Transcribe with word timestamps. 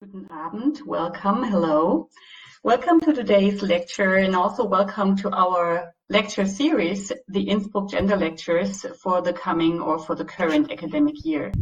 Guten 0.00 0.26
Abend. 0.28 0.80
Welcome. 0.84 1.44
Hello. 1.44 2.08
Welcome 2.64 2.98
to 3.02 3.12
today's 3.12 3.62
lecture 3.62 4.16
and 4.16 4.34
also 4.34 4.64
welcome 4.64 5.16
to 5.18 5.30
our 5.30 5.94
lecture 6.08 6.46
series, 6.46 7.12
the 7.28 7.42
Innsbruck 7.48 7.90
Gender 7.90 8.16
Lectures 8.16 8.84
for 9.00 9.22
the 9.22 9.32
coming 9.32 9.80
or 9.80 10.00
for 10.00 10.16
the 10.16 10.24
current 10.24 10.72
academic 10.72 11.24
year. 11.24 11.52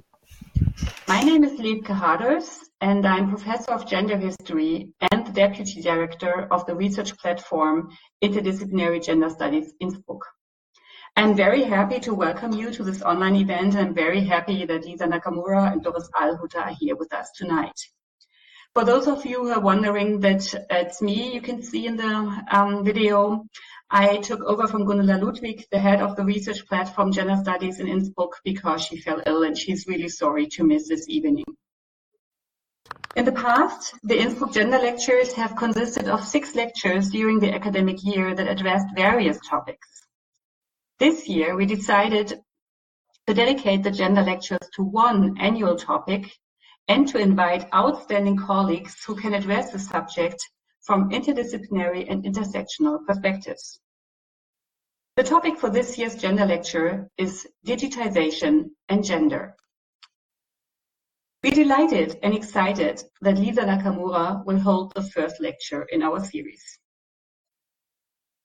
My 1.06 1.21
name 1.21 1.45
is 1.45 1.60
Liebke 1.60 1.95
Haders 1.95 2.58
and 2.80 3.06
I'm 3.06 3.29
Professor 3.29 3.72
of 3.72 3.87
Gender 3.87 4.17
History 4.17 4.88
and 5.10 5.26
the 5.26 5.33
Deputy 5.33 5.83
Director 5.83 6.49
of 6.51 6.64
the 6.64 6.74
research 6.74 7.14
platform 7.19 7.90
Interdisciplinary 8.24 9.04
Gender 9.04 9.28
Studies 9.28 9.74
Innsbruck. 9.78 10.24
I'm 11.17 11.37
very 11.37 11.64
happy 11.64 12.01
to 12.01 12.14
welcome 12.14 12.53
you 12.53 12.71
to 12.72 12.83
this 12.83 13.03
online 13.03 13.37
event. 13.37 13.76
I'm 13.76 13.92
very 13.92 14.24
happy 14.24 14.64
that 14.64 14.87
Lisa 14.87 15.06
Nakamura 15.06 15.71
and 15.71 15.83
Doris 15.85 16.09
Allhutter 16.14 16.64
are 16.64 16.74
here 16.80 16.96
with 16.96 17.12
us 17.12 17.30
tonight. 17.37 17.78
For 18.74 18.84
those 18.84 19.06
of 19.06 19.27
you 19.27 19.45
who 19.45 19.50
are 19.50 19.60
wondering 19.60 20.20
that 20.20 20.54
it's 20.70 21.02
me, 21.02 21.34
you 21.34 21.42
can 21.42 21.62
see 21.62 21.86
in 21.86 21.96
the 21.96 22.42
um, 22.50 22.82
video, 22.82 23.44
I 23.90 24.16
took 24.16 24.40
over 24.44 24.66
from 24.66 24.86
Gundula 24.86 25.22
Ludwig, 25.22 25.66
the 25.70 25.78
head 25.78 26.00
of 26.00 26.16
the 26.16 26.24
research 26.24 26.66
platform 26.66 27.12
Gender 27.12 27.36
Studies 27.36 27.80
in 27.80 27.86
Innsbruck, 27.86 28.40
because 28.44 28.82
she 28.82 28.96
fell 28.96 29.20
ill 29.27 29.42
and 29.42 29.58
she's 29.58 29.86
really 29.86 30.08
sorry 30.08 30.46
to 30.52 30.64
miss 30.64 30.88
this 30.88 31.06
evening. 31.10 31.44
In 33.14 33.27
the 33.27 33.32
past, 33.32 33.92
the 34.04 34.18
Innsbruck 34.18 34.54
Gender 34.54 34.78
Lectures 34.78 35.34
have 35.34 35.54
consisted 35.54 36.08
of 36.08 36.24
six 36.24 36.54
lectures 36.54 37.10
during 37.10 37.41
the 37.41 37.52
academic 37.52 38.02
year 38.02 38.34
that 38.34 38.48
addressed 38.48 38.86
various 38.96 39.38
topics. 39.46 39.86
This 40.98 41.28
year, 41.28 41.54
we 41.54 41.66
decided 41.66 42.41
to 43.27 43.34
dedicate 43.34 43.82
the 43.82 43.91
gender 43.91 44.22
lectures 44.22 44.66
to 44.77 44.82
one 44.82 45.36
annual 45.38 45.77
topic 45.77 46.32
and 46.88 47.09
to 47.09 47.18
invite 47.18 47.72
outstanding 47.74 48.36
colleagues 48.36 49.02
who 49.04 49.14
can 49.14 49.34
address 49.34 49.72
the 49.72 49.78
subject 49.78 50.42
from 50.80 51.10
interdisciplinary 51.10 52.11
and 52.11 52.25
intersectional 52.25 52.98
perspectives. 53.06 53.80
The 55.16 55.22
topic 55.22 55.58
for 55.58 55.70
this 55.70 55.98
year's 55.98 56.16
gender 56.16 56.47
lecture 56.47 57.08
is 57.19 57.47
digitization 57.66 58.70
and 58.88 59.05
gender. 59.05 59.55
We're 61.42 61.53
delighted 61.53 62.19
and 62.22 62.34
excited 62.34 63.03
that 63.20 63.36
Lisa 63.36 63.62
Nakamura 63.62 64.44
will 64.47 64.58
hold 64.58 64.94
the 64.94 65.03
first 65.03 65.41
lecture 65.41 65.83
in 65.91 66.03
our 66.03 66.25
series. 66.25 66.78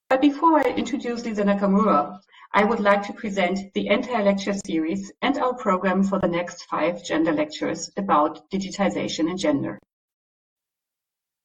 But 0.10 0.22
before 0.22 0.58
I 0.60 0.74
introduce 0.76 1.26
Lisa 1.26 1.44
Nakamura, 1.44 2.20
I 2.54 2.64
would 2.64 2.80
like 2.80 3.04
to 3.04 3.14
present 3.14 3.74
the 3.74 3.88
entire 3.88 4.24
lecture 4.24 4.54
series 4.66 5.12
and 5.22 5.38
our 5.38 5.54
program 5.54 6.04
for 6.04 6.20
the 6.20 6.28
next 6.28 6.64
five 6.64 7.04
gender 7.04 7.32
lectures 7.32 7.92
about 7.98 8.50
digitization 8.50 9.30
and 9.30 9.38
gender. 9.38 9.80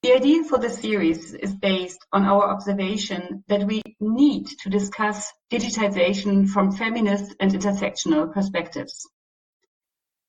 The 0.03 0.15
idea 0.15 0.43
for 0.45 0.59
the 0.59 0.71
series 0.71 1.33
is 1.33 1.55
based 1.55 2.05
on 2.13 2.25
our 2.25 2.51
observation 2.51 3.45
that 3.49 3.65
we 3.67 3.83
need 4.01 4.47
to 4.63 4.69
discuss 4.69 5.33
digitization 5.51 6.49
from 6.49 6.73
feminist 6.73 7.35
and 7.39 7.53
intersectional 7.53 8.33
perspectives. 8.33 9.09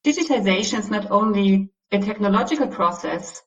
Digitization 0.05 0.79
is 0.79 0.91
not 0.91 1.09
only 1.09 1.71
a 1.91 1.99
technological 1.99 2.67
process, 2.67 3.41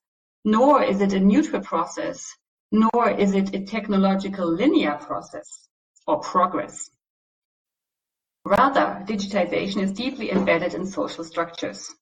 nor 0.45 0.83
is 0.83 1.01
it 1.01 1.13
a 1.13 1.21
neutral 1.21 1.63
process, 1.63 2.35
nor 2.73 3.11
is 3.11 3.35
it 3.35 3.55
a 3.55 3.65
technological 3.65 4.53
linear 4.53 4.95
process 4.95 5.69
or 6.07 6.21
progress. 6.21 6.91
Rather, 8.47 9.05
digitization 9.05 9.83
is 9.83 9.91
deeply 9.91 10.31
embedded 10.31 10.73
in 10.73 10.87
social 10.87 11.25
structures. 11.25 11.93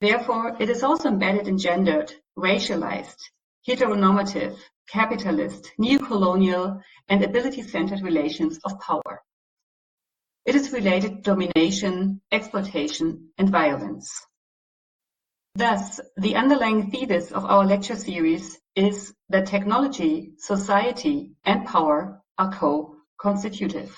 Therefore, 0.00 0.56
it 0.58 0.68
is 0.68 0.82
also 0.82 1.10
embedded 1.10 1.46
in 1.46 1.58
gendered, 1.58 2.12
racialized, 2.36 3.20
heteronormative, 3.64 4.58
capitalist, 4.88 5.70
neocolonial, 5.80 6.80
and 7.08 7.22
ability-centered 7.22 8.02
relations 8.02 8.58
of 8.64 8.80
power. 8.80 9.22
It 10.44 10.56
is 10.56 10.72
related 10.72 11.22
to 11.22 11.30
domination, 11.30 12.20
exploitation, 12.32 13.28
and 13.38 13.48
violence. 13.48 14.10
Thus, 15.54 16.00
the 16.16 16.34
underlying 16.34 16.90
thesis 16.90 17.30
of 17.30 17.44
our 17.44 17.64
lecture 17.64 17.94
series 17.94 18.58
is 18.74 19.14
that 19.28 19.46
technology, 19.46 20.32
society, 20.38 21.36
and 21.44 21.64
power 21.64 22.22
are 22.36 22.52
co-constitutive. 22.52 23.96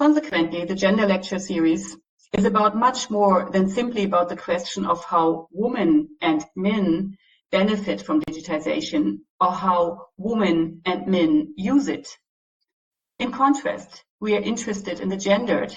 Consequently, 0.00 0.64
the 0.64 0.74
Gender 0.74 1.06
Lecture 1.06 1.38
Series 1.38 1.94
is 2.32 2.46
about 2.46 2.74
much 2.74 3.10
more 3.10 3.50
than 3.52 3.68
simply 3.68 4.04
about 4.04 4.30
the 4.30 4.36
question 4.36 4.86
of 4.86 5.04
how 5.04 5.46
women 5.52 6.08
and 6.22 6.42
men 6.56 7.18
benefit 7.50 8.00
from 8.00 8.22
digitization 8.22 9.18
or 9.42 9.52
how 9.52 10.06
women 10.16 10.80
and 10.86 11.06
men 11.06 11.52
use 11.54 11.88
it. 11.88 12.08
In 13.18 13.30
contrast, 13.30 14.02
we 14.20 14.34
are 14.34 14.40
interested 14.40 15.00
in 15.00 15.10
the 15.10 15.18
gendered, 15.18 15.76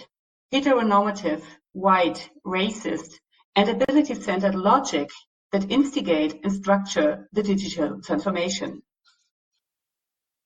heteronormative, 0.53 1.43
white, 1.73 2.29
racist, 2.45 3.19
and 3.57 3.67
ability-centered 3.67 4.55
logic 4.55 5.09
that 5.51 5.69
instigate 5.69 6.39
and 6.45 6.53
structure 6.53 7.27
the 7.33 7.43
digital 7.43 7.99
transformation. 8.01 8.83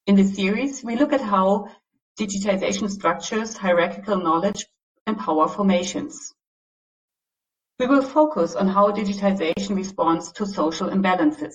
In 0.07 0.15
this 0.15 0.33
series, 0.33 0.83
we 0.83 0.95
look 0.95 1.13
at 1.13 1.21
how 1.21 1.67
digitization 2.19 2.89
structures, 2.89 3.55
hierarchical 3.55 4.17
knowledge, 4.17 4.66
and 5.05 5.17
power 5.17 5.47
formations. 5.47 6.33
We 7.79 7.85
will 7.85 8.01
focus 8.01 8.55
on 8.55 8.67
how 8.67 8.91
digitization 8.91 9.75
responds 9.75 10.31
to 10.33 10.45
social 10.47 10.89
imbalances. 10.89 11.53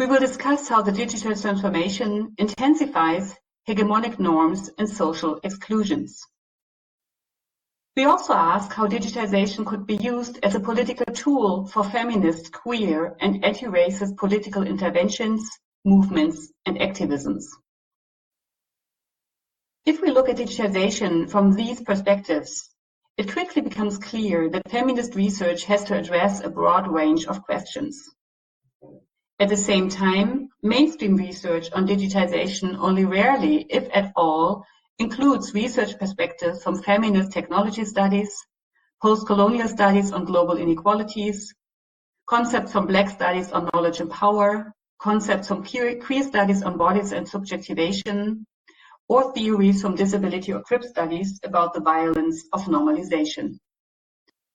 We 0.00 0.06
will 0.06 0.18
discuss 0.18 0.68
how 0.68 0.82
the 0.82 0.90
digital 0.90 1.36
transformation 1.36 2.34
intensifies 2.38 3.36
hegemonic 3.68 4.18
norms 4.18 4.68
and 4.78 4.88
social 4.88 5.38
exclusions. 5.44 6.20
We 7.96 8.06
also 8.06 8.32
ask 8.32 8.72
how 8.72 8.88
digitization 8.88 9.64
could 9.64 9.86
be 9.86 9.96
used 9.96 10.40
as 10.42 10.56
a 10.56 10.60
political 10.60 11.06
tool 11.14 11.66
for 11.66 11.84
feminist, 11.84 12.50
queer, 12.52 13.14
and 13.20 13.44
anti-racist 13.44 14.16
political 14.16 14.62
interventions, 14.62 15.48
movements, 15.84 16.50
and 16.66 16.78
activisms. 16.78 17.44
If 19.84 20.00
we 20.00 20.12
look 20.12 20.28
at 20.28 20.36
digitization 20.36 21.28
from 21.28 21.54
these 21.54 21.80
perspectives, 21.80 22.70
it 23.16 23.32
quickly 23.32 23.62
becomes 23.62 23.98
clear 23.98 24.48
that 24.50 24.70
feminist 24.70 25.16
research 25.16 25.64
has 25.64 25.82
to 25.84 25.98
address 25.98 26.40
a 26.40 26.50
broad 26.50 26.86
range 26.86 27.26
of 27.26 27.42
questions. 27.42 28.00
At 29.40 29.48
the 29.48 29.56
same 29.56 29.88
time, 29.88 30.50
mainstream 30.62 31.16
research 31.16 31.72
on 31.72 31.88
digitization 31.88 32.78
only 32.78 33.04
rarely, 33.04 33.66
if 33.68 33.88
at 33.92 34.12
all, 34.14 34.64
includes 35.00 35.52
research 35.52 35.98
perspectives 35.98 36.62
from 36.62 36.80
feminist 36.80 37.32
technology 37.32 37.84
studies, 37.84 38.32
post-colonial 39.02 39.66
studies 39.66 40.12
on 40.12 40.26
global 40.26 40.58
inequalities, 40.58 41.52
concepts 42.28 42.70
from 42.70 42.86
Black 42.86 43.10
studies 43.10 43.50
on 43.50 43.68
knowledge 43.74 43.98
and 43.98 44.10
power, 44.12 44.72
concepts 45.00 45.48
from 45.48 45.64
queer, 45.64 46.00
studies 46.22 46.62
on 46.62 46.78
bodies 46.78 47.10
and 47.10 47.28
subjectivation, 47.28 48.46
or 49.12 49.30
theories 49.34 49.82
from 49.82 49.94
disability 49.94 50.54
or 50.54 50.62
crip 50.62 50.82
studies 50.82 51.38
about 51.44 51.74
the 51.74 51.80
violence 51.80 52.46
of 52.54 52.62
normalization. 52.62 53.58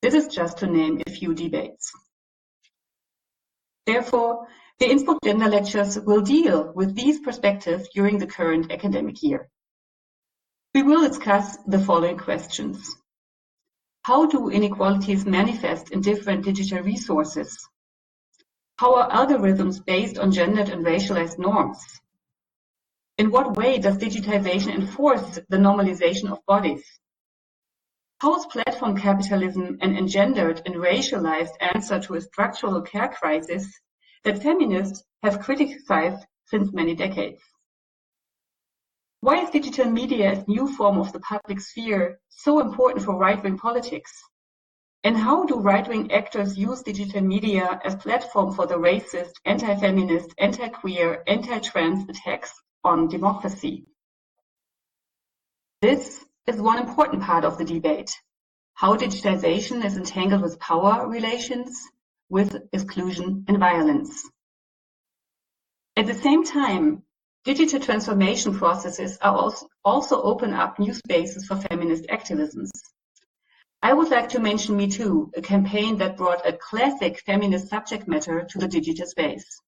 This 0.01 0.16
is 0.16 0.34
just 0.34 0.57
to 0.57 0.66
name 0.66 1.00
a 1.06 1.12
few 1.12 1.35
debates. 1.35 1.91
Therefore, 3.85 4.47
the 4.79 4.90
Innsbruck 4.90 5.19
Gender 5.23 5.47
Lectures 5.47 6.00
will 6.00 6.22
deal 6.22 6.72
with 6.73 6.95
these 6.95 7.19
perspectives 7.19 7.88
during 7.94 8.18
the 8.18 8.25
current 8.25 8.72
academic 8.72 9.22
year. 9.22 9.47
We 10.74 10.81
will 10.81 11.07
discuss 11.07 11.57
the 11.68 11.78
following 11.78 12.18
questions. 12.18 12.95
How 14.06 14.25
do 14.25 14.50
inequalities 14.50 15.24
manifest 15.24 15.91
in 15.91 16.01
different 16.01 16.45
digital 16.45 16.79
resources? 16.79 17.56
How 18.77 18.95
are 18.95 19.12
algorithms 19.12 19.86
based 19.86 20.18
on 20.18 20.31
gendered 20.31 20.69
and 20.69 20.83
racialized 20.83 21.38
norms? 21.38 21.77
In 23.18 23.31
what 23.31 23.58
way 23.58 23.80
does 23.80 23.98
digitization 23.98 24.75
enforce 24.75 25.40
the 25.50 25.58
normalization 25.58 26.31
of 26.31 26.46
bodies? 26.46 26.86
How 28.19 28.38
is 28.38 28.46
platform 28.46 28.96
capitalism 28.96 29.80
an 29.81 29.98
engendered 29.98 30.62
and 30.68 30.75
racialized 30.75 31.56
answer 31.60 32.00
to 32.00 32.14
a 32.14 32.22
structural 32.22 32.80
care 32.84 33.08
crisis 33.08 33.68
that 34.24 34.44
feminists 34.44 35.04
have 35.24 35.42
criticized 35.42 36.28
since 36.46 36.72
many 36.72 36.94
decades? 36.94 37.42
Why 39.22 39.42
is 39.42 39.50
digital 39.50 39.90
media 39.90 40.34
as 40.34 40.48
new 40.48 40.72
form 40.75 41.00
of 41.00 41.12
the 41.12 41.20
public 41.20 41.60
sphere 41.60 42.20
so 42.30 42.60
important 42.60 43.04
for 43.04 43.18
right-wing 43.18 43.58
politics? 43.58 44.12
And 45.04 45.18
how 45.18 45.44
do 45.46 45.56
right-wing 45.56 46.12
actors 46.12 46.56
use 46.56 46.84
digital 46.84 47.22
media 47.22 47.80
as 47.84 47.96
platform 47.96 48.54
for 48.54 48.68
the 48.68 48.78
racist, 48.78 49.34
anti-feminist, 49.44 50.36
anti-queer, 50.38 51.24
anti-trans 51.25 52.08
attacks 52.10 52.54
on 52.83 53.07
democracy. 53.07 53.85
This 55.81 56.24
is 56.47 56.62
one 56.62 56.79
important 56.79 57.24
part 57.24 57.45
of 57.45 57.57
the 57.57 57.65
debate. 57.65 58.12
how 58.77 58.95
digitization 58.95 59.83
is 59.83 59.97
entangled 59.97 60.44
with 60.44 60.59
power 60.59 61.07
relations, 61.07 61.81
with 62.29 62.56
exclusion 62.71 63.44
and 63.47 63.57
violence. 63.57 64.29
At 65.95 66.06
the 66.06 66.13
same 66.13 66.44
time, 66.44 67.01
digital 67.44 67.79
transformation 67.79 68.56
processes 68.56 69.18
are 69.19 69.51
also, 69.83 70.21
open 70.21 70.53
up 70.53 70.77
new 70.77 70.94
spaces 70.94 71.47
for 71.47 71.56
feminist 71.56 72.06
activisms. 72.06 72.69
I 73.81 73.94
would 73.94 74.12
like 74.12 74.29
to 74.29 74.39
mention 74.39 74.77
Me 74.77 74.88
Too, 74.88 75.31
a 75.35 75.41
campaign 75.41 75.97
that 75.97 76.18
brought 76.18 76.47
a 76.47 76.53
classic 76.53 77.19
feminist 77.25 77.69
subject 77.69 78.07
matter 78.07 78.45
to 78.47 78.59
the 78.59 78.68
digital 78.68 79.07
space. 79.07 79.59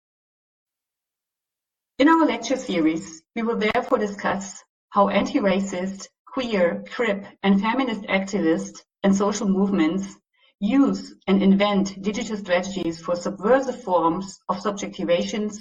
In 2.00 2.08
our 2.08 2.26
lecture 2.26 2.56
series, 2.56 3.24
we 3.36 3.44
will 3.44 3.58
therefore 3.58 3.98
discuss 3.98 4.64
how 4.90 5.10
anti-racist, 5.10 6.08
queer, 6.26 6.82
crip, 6.90 7.26
and 7.44 7.60
feminist 7.60 8.04
activists 8.04 8.84
and 9.04 9.14
social 9.14 9.50
movements 9.50 10.16
use 10.62 11.14
and 11.28 11.44
invent 11.44 12.02
digital 12.02 12.38
strategies 12.38 13.02
for 13.02 13.18
subversive 13.18 13.84
forms 13.84 14.40
of 14.48 14.62
subjectivations, 14.62 15.58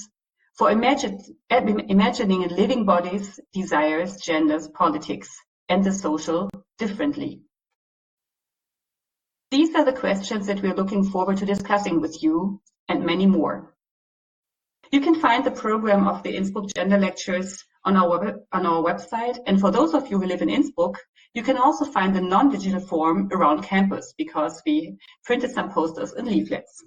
for 0.57 0.71
imagine, 0.71 1.19
imagining 1.51 2.45
and 2.45 2.53
living 2.53 2.85
bodies, 2.85 3.41
desires, 3.53 4.19
genders, 4.19 4.69
politics, 4.69 5.29
and 5.69 5.83
the 5.83 5.91
social 5.91 6.49
differently. 6.79 7.43
These 9.51 9.75
are 9.75 9.85
the 9.85 9.93
questions 9.93 10.47
that 10.47 10.63
we're 10.63 10.77
looking 10.77 11.03
forward 11.03 11.39
to 11.39 11.47
discussing 11.47 12.01
with 12.01 12.23
you 12.23 12.61
and 12.89 13.05
many 13.05 13.27
more. 13.27 13.75
You 14.91 15.01
can 15.01 15.21
find 15.21 15.45
the 15.45 15.51
program 15.51 16.09
of 16.09 16.23
the 16.23 16.35
Innsbruck 16.35 16.75
Gender 16.75 16.99
Lectures 16.99 17.65
on 17.85 17.97
our, 17.97 18.41
on 18.53 18.65
our 18.65 18.83
website. 18.83 19.39
And 19.47 19.61
for 19.61 19.71
those 19.71 19.93
of 19.93 20.11
you 20.11 20.19
who 20.19 20.27
live 20.27 20.41
in 20.41 20.49
Innsbruck, 20.49 20.99
you 21.35 21.43
can 21.43 21.59
also 21.59 21.85
find 21.85 22.17
the 22.17 22.23
non-digital 22.23 22.81
form 22.81 23.29
around 23.33 23.63
campus 23.63 24.15
because 24.17 24.63
we 24.65 24.97
printed 25.25 25.51
some 25.51 25.71
posters 25.71 26.13
and 26.13 26.27
leaflets. 26.27 26.85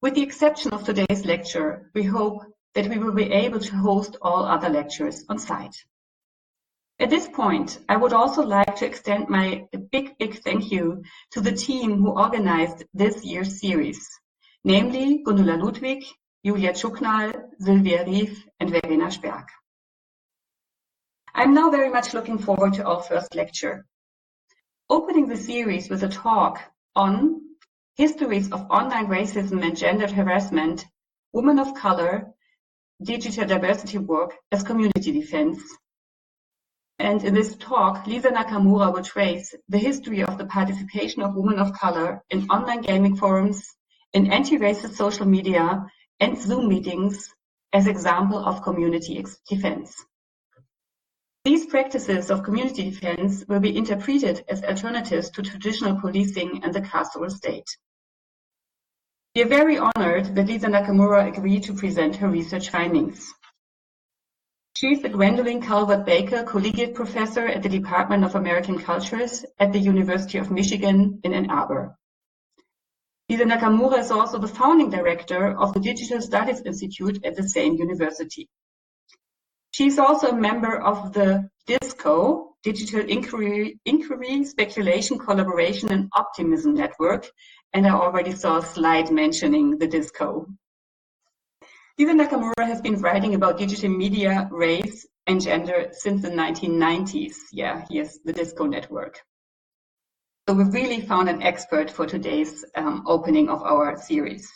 With 0.00 0.14
the 0.14 0.22
exception 0.22 0.72
of 0.72 0.84
today's 0.84 1.26
lecture, 1.26 1.90
we 1.94 2.04
hope 2.04 2.42
that 2.74 2.88
we 2.88 2.96
will 2.96 3.12
be 3.12 3.30
able 3.30 3.60
to 3.60 3.76
host 3.76 4.16
all 4.22 4.44
other 4.44 4.70
lectures 4.70 5.24
on 5.28 5.38
site. 5.38 5.76
At 6.98 7.10
this 7.10 7.28
point, 7.28 7.78
I 7.88 7.96
would 7.96 8.14
also 8.14 8.42
like 8.42 8.76
to 8.76 8.86
extend 8.86 9.28
my 9.28 9.66
big, 9.90 10.16
big 10.18 10.42
thank 10.42 10.70
you 10.70 11.02
to 11.32 11.40
the 11.40 11.52
team 11.52 11.98
who 11.98 12.10
organized 12.10 12.84
this 12.94 13.24
year's 13.24 13.60
series, 13.60 14.06
namely 14.64 15.22
Gundula 15.24 15.62
Ludwig, 15.62 16.04
Julia 16.42 16.72
Tschuknal, 16.72 17.50
Silvia 17.58 18.02
Rief, 18.06 18.46
and 18.58 18.70
Verena 18.70 19.10
Sperg. 19.10 19.46
I'm 21.34 21.52
now 21.52 21.70
very 21.70 21.90
much 21.90 22.14
looking 22.14 22.38
forward 22.38 22.74
to 22.74 22.84
our 22.84 23.02
first 23.02 23.34
lecture. 23.34 23.84
Opening 24.88 25.28
the 25.28 25.36
series 25.36 25.90
with 25.90 26.02
a 26.02 26.08
talk 26.08 26.60
on 26.96 27.42
histories 27.94 28.50
of 28.52 28.70
online 28.70 29.08
racism 29.08 29.62
and 29.62 29.76
gendered 29.76 30.10
harassment, 30.10 30.86
women 31.34 31.58
of 31.58 31.74
color, 31.74 32.30
digital 33.02 33.46
diversity 33.46 33.98
work 33.98 34.34
as 34.50 34.62
community 34.62 35.12
defense. 35.12 35.60
And 36.98 37.22
in 37.22 37.34
this 37.34 37.54
talk, 37.56 38.06
Lisa 38.06 38.30
Nakamura 38.30 38.94
will 38.94 39.04
trace 39.04 39.54
the 39.68 39.78
history 39.78 40.22
of 40.22 40.38
the 40.38 40.46
participation 40.46 41.22
of 41.22 41.34
women 41.34 41.58
of 41.58 41.74
color 41.74 42.22
in 42.30 42.48
online 42.48 42.80
gaming 42.80 43.16
forums, 43.16 43.62
in 44.14 44.32
anti-racist 44.32 44.94
social 44.94 45.26
media, 45.26 45.84
and 46.20 46.38
Zoom 46.38 46.68
meetings 46.68 47.28
as 47.72 47.86
example 47.86 48.38
of 48.38 48.62
community 48.62 49.24
defense. 49.48 50.04
These 51.44 51.66
practices 51.66 52.30
of 52.30 52.42
community 52.42 52.90
defense 52.90 53.44
will 53.48 53.60
be 53.60 53.76
interpreted 53.76 54.44
as 54.48 54.62
alternatives 54.62 55.30
to 55.30 55.42
traditional 55.42 55.98
policing 55.98 56.62
and 56.62 56.74
the 56.74 56.82
carceral 56.82 57.30
state. 57.30 57.66
We 59.34 59.42
are 59.42 59.48
very 59.48 59.78
honored 59.78 60.34
that 60.34 60.48
Lisa 60.48 60.66
Nakamura 60.66 61.28
agreed 61.28 61.62
to 61.64 61.72
present 61.72 62.16
her 62.16 62.28
research 62.28 62.68
findings. 62.68 63.32
She 64.76 64.92
is 64.92 65.02
the 65.02 65.08
Gwendolyn 65.08 65.62
Calvert 65.62 66.04
Baker 66.04 66.42
Collegiate 66.42 66.94
Professor 66.94 67.46
at 67.46 67.62
the 67.62 67.68
Department 67.68 68.24
of 68.24 68.34
American 68.34 68.78
Cultures 68.78 69.44
at 69.58 69.72
the 69.72 69.78
University 69.78 70.38
of 70.38 70.50
Michigan 70.50 71.20
in 71.22 71.32
Ann 71.32 71.50
Arbor. 71.50 71.96
Lisa 73.30 73.44
Nakamura 73.44 74.00
is 74.00 74.10
also 74.10 74.38
the 74.38 74.48
founding 74.48 74.90
director 74.90 75.56
of 75.56 75.72
the 75.72 75.78
Digital 75.78 76.20
Studies 76.20 76.62
Institute 76.62 77.24
at 77.24 77.36
the 77.36 77.48
same 77.48 77.74
university. 77.74 78.48
She 79.70 79.86
is 79.86 80.00
also 80.00 80.30
a 80.30 80.36
member 80.36 80.76
of 80.80 81.12
the 81.12 81.48
DISCO, 81.68 82.56
Digital 82.64 83.08
Inquiry, 83.08 83.78
Inquiry, 83.84 84.42
Speculation, 84.42 85.16
Collaboration 85.16 85.92
and 85.92 86.10
Optimism 86.12 86.74
Network, 86.74 87.30
and 87.72 87.86
I 87.86 87.90
already 87.90 88.32
saw 88.32 88.58
a 88.58 88.66
slide 88.66 89.12
mentioning 89.12 89.78
the 89.78 89.86
DISCO. 89.86 90.46
Lisa 91.98 92.12
Nakamura 92.12 92.66
has 92.66 92.80
been 92.80 93.00
writing 93.00 93.36
about 93.36 93.58
digital 93.58 93.90
media, 93.90 94.48
race, 94.50 95.06
and 95.28 95.40
gender 95.40 95.90
since 95.92 96.20
the 96.22 96.30
1990s. 96.30 97.36
Yeah, 97.52 97.84
here's 97.88 98.18
the 98.24 98.32
DISCO 98.32 98.66
network. 98.68 99.20
So 100.50 100.54
we've 100.54 100.74
really 100.74 101.00
found 101.00 101.28
an 101.28 101.44
expert 101.44 101.92
for 101.92 102.06
today's 102.06 102.64
um, 102.74 103.04
opening 103.06 103.48
of 103.48 103.62
our 103.62 103.96
series. 103.96 104.50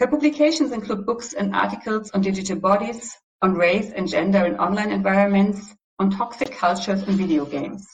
Her 0.00 0.06
publications 0.06 0.72
include 0.72 1.04
books 1.04 1.34
and 1.34 1.54
articles 1.54 2.10
on 2.12 2.22
digital 2.22 2.58
bodies, 2.58 3.14
on 3.42 3.52
race 3.52 3.92
and 3.94 4.08
gender 4.08 4.46
in 4.46 4.56
online 4.56 4.92
environments, 4.92 5.74
on 5.98 6.10
toxic 6.10 6.52
cultures 6.52 7.02
and 7.02 7.18
video 7.18 7.44
games. 7.44 7.86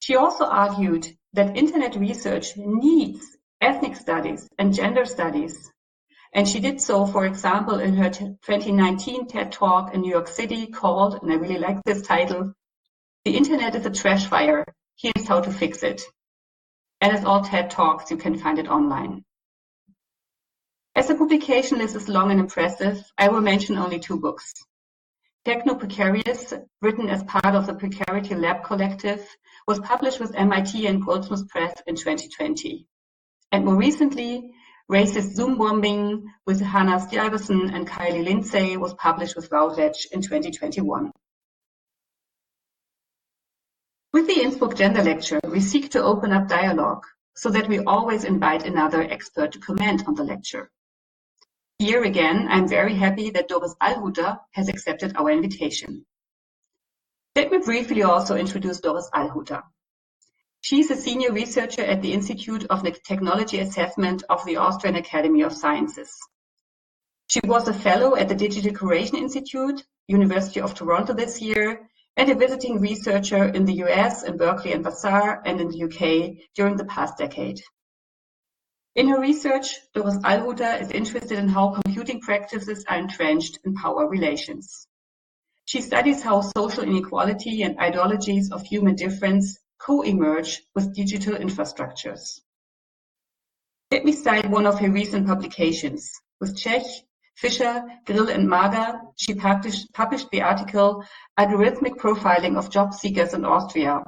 She 0.00 0.14
also 0.14 0.44
argued 0.44 1.08
that 1.32 1.56
internet 1.56 1.96
research 1.96 2.54
needs 2.58 3.24
ethnic 3.62 3.96
studies 3.96 4.46
and 4.58 4.74
gender 4.74 5.06
studies. 5.06 5.72
And 6.34 6.46
she 6.46 6.60
did 6.60 6.82
so, 6.82 7.06
for 7.06 7.24
example, 7.24 7.78
in 7.80 7.94
her 7.94 8.10
2019 8.10 9.28
TED 9.28 9.52
Talk 9.52 9.94
in 9.94 10.02
New 10.02 10.10
York 10.10 10.28
City 10.28 10.66
called, 10.66 11.20
and 11.22 11.32
I 11.32 11.36
really 11.36 11.58
like 11.58 11.82
this 11.82 12.02
title, 12.02 12.52
The 13.24 13.38
Internet 13.38 13.74
is 13.74 13.86
a 13.86 13.90
Trash 13.90 14.26
Fire 14.26 14.66
Here's 15.04 15.28
how 15.28 15.42
to 15.42 15.52
fix 15.52 15.82
it. 15.82 16.00
And 17.02 17.12
as 17.12 17.26
all 17.26 17.44
TED 17.44 17.68
Talks, 17.68 18.10
you 18.10 18.16
can 18.16 18.38
find 18.38 18.58
it 18.58 18.68
online. 18.68 19.22
As 20.96 21.08
the 21.08 21.14
publication 21.14 21.76
list 21.76 21.94
is 21.94 22.08
long 22.08 22.30
and 22.30 22.40
impressive, 22.40 23.04
I 23.18 23.28
will 23.28 23.42
mention 23.42 23.76
only 23.76 23.98
two 23.98 24.18
books. 24.18 24.50
Techno 25.44 25.74
Precarious, 25.74 26.54
written 26.80 27.10
as 27.10 27.22
part 27.24 27.54
of 27.54 27.66
the 27.66 27.74
Precarity 27.74 28.34
Lab 28.34 28.64
Collective, 28.64 29.22
was 29.68 29.78
published 29.78 30.20
with 30.20 30.34
MIT 30.34 30.86
and 30.86 31.04
Goldsmith 31.04 31.50
Press 31.50 31.74
in 31.86 31.96
2020. 31.96 32.86
And 33.52 33.66
more 33.66 33.76
recently, 33.76 34.52
Racist 34.90 35.34
Zoom 35.34 35.58
Bombing 35.58 36.32
with 36.46 36.62
Hanah 36.62 37.06
Stiverson 37.06 37.74
and 37.74 37.86
Kyle 37.86 38.22
Lindsey 38.22 38.78
was 38.78 38.94
published 38.94 39.36
with 39.36 39.52
Routledge 39.52 40.08
in 40.12 40.22
2021. 40.22 41.12
With 44.14 44.28
the 44.28 44.42
Innsbruck 44.42 44.76
Gender 44.76 45.02
Lecture, 45.02 45.40
we 45.50 45.58
seek 45.58 45.90
to 45.90 46.00
open 46.04 46.30
up 46.30 46.46
dialogue 46.46 47.04
so 47.34 47.50
that 47.50 47.68
we 47.68 47.80
always 47.80 48.22
invite 48.22 48.64
another 48.64 49.02
expert 49.02 49.50
to 49.50 49.58
comment 49.58 50.04
on 50.06 50.14
the 50.14 50.22
lecture. 50.22 50.70
Here 51.80 52.04
again, 52.04 52.46
I'm 52.48 52.68
very 52.68 52.94
happy 52.94 53.30
that 53.30 53.48
Doris 53.48 53.74
Allhutter 53.82 54.38
has 54.52 54.68
accepted 54.68 55.16
our 55.16 55.30
invitation. 55.30 56.06
Let 57.34 57.50
me 57.50 57.58
briefly 57.58 58.04
also 58.04 58.36
introduce 58.36 58.78
Doris 58.78 59.10
Allhutter. 59.12 59.64
She's 60.60 60.92
a 60.92 60.96
senior 60.96 61.32
researcher 61.32 61.82
at 61.82 62.00
the 62.00 62.12
Institute 62.12 62.66
of 62.70 62.86
Technology 63.02 63.58
Assessment 63.58 64.22
of 64.30 64.44
the 64.44 64.58
Austrian 64.58 64.94
Academy 64.94 65.42
of 65.42 65.52
Sciences. 65.52 66.16
She 67.26 67.40
was 67.42 67.66
a 67.66 67.74
fellow 67.74 68.14
at 68.14 68.28
the 68.28 68.36
Digital 68.36 68.70
Curation 68.70 69.18
Institute, 69.18 69.84
University 70.06 70.60
of 70.60 70.72
Toronto 70.72 71.14
this 71.14 71.42
year, 71.42 71.90
and 72.16 72.30
a 72.30 72.34
visiting 72.34 72.80
researcher 72.80 73.44
in 73.44 73.64
the 73.64 73.84
US 73.84 74.22
in 74.22 74.36
Berkeley 74.36 74.72
and 74.72 74.84
Vassar 74.84 75.42
and 75.44 75.60
in 75.60 75.68
the 75.68 75.84
UK 75.84 76.48
during 76.54 76.76
the 76.76 76.84
past 76.84 77.18
decade. 77.18 77.60
In 78.94 79.08
her 79.08 79.20
research, 79.20 79.74
Doris 79.92 80.18
Allhutter 80.18 80.80
is 80.80 80.92
interested 80.92 81.38
in 81.38 81.48
how 81.48 81.74
computing 81.74 82.20
practices 82.20 82.84
are 82.88 82.98
entrenched 82.98 83.58
in 83.64 83.74
power 83.74 84.08
relations. 84.08 84.86
She 85.64 85.80
studies 85.80 86.22
how 86.22 86.42
social 86.42 86.84
inequality 86.84 87.62
and 87.62 87.78
ideologies 87.78 88.52
of 88.52 88.62
human 88.62 88.94
difference 88.94 89.58
co-emerge 89.80 90.62
with 90.74 90.94
digital 90.94 91.34
infrastructures. 91.34 92.40
Let 93.90 94.04
me 94.04 94.12
cite 94.12 94.48
one 94.48 94.66
of 94.66 94.78
her 94.78 94.90
recent 94.90 95.26
publications. 95.26 96.10
With 96.40 96.56
Cech 96.56 96.84
Fischer, 97.36 97.82
Grill 98.06 98.28
and 98.28 98.48
Mager, 98.48 99.00
she 99.16 99.34
published, 99.34 100.30
the 100.30 100.42
article 100.42 101.04
Algorithmic 101.38 101.96
Profiling 101.96 102.56
of 102.56 102.70
Job 102.70 102.94
Seekers 102.94 103.34
in 103.34 103.44
Austria, 103.44 104.02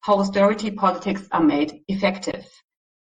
How 0.00 0.18
Austerity 0.18 0.70
Politics 0.70 1.28
Are 1.32 1.42
Made 1.42 1.82
Effective. 1.88 2.46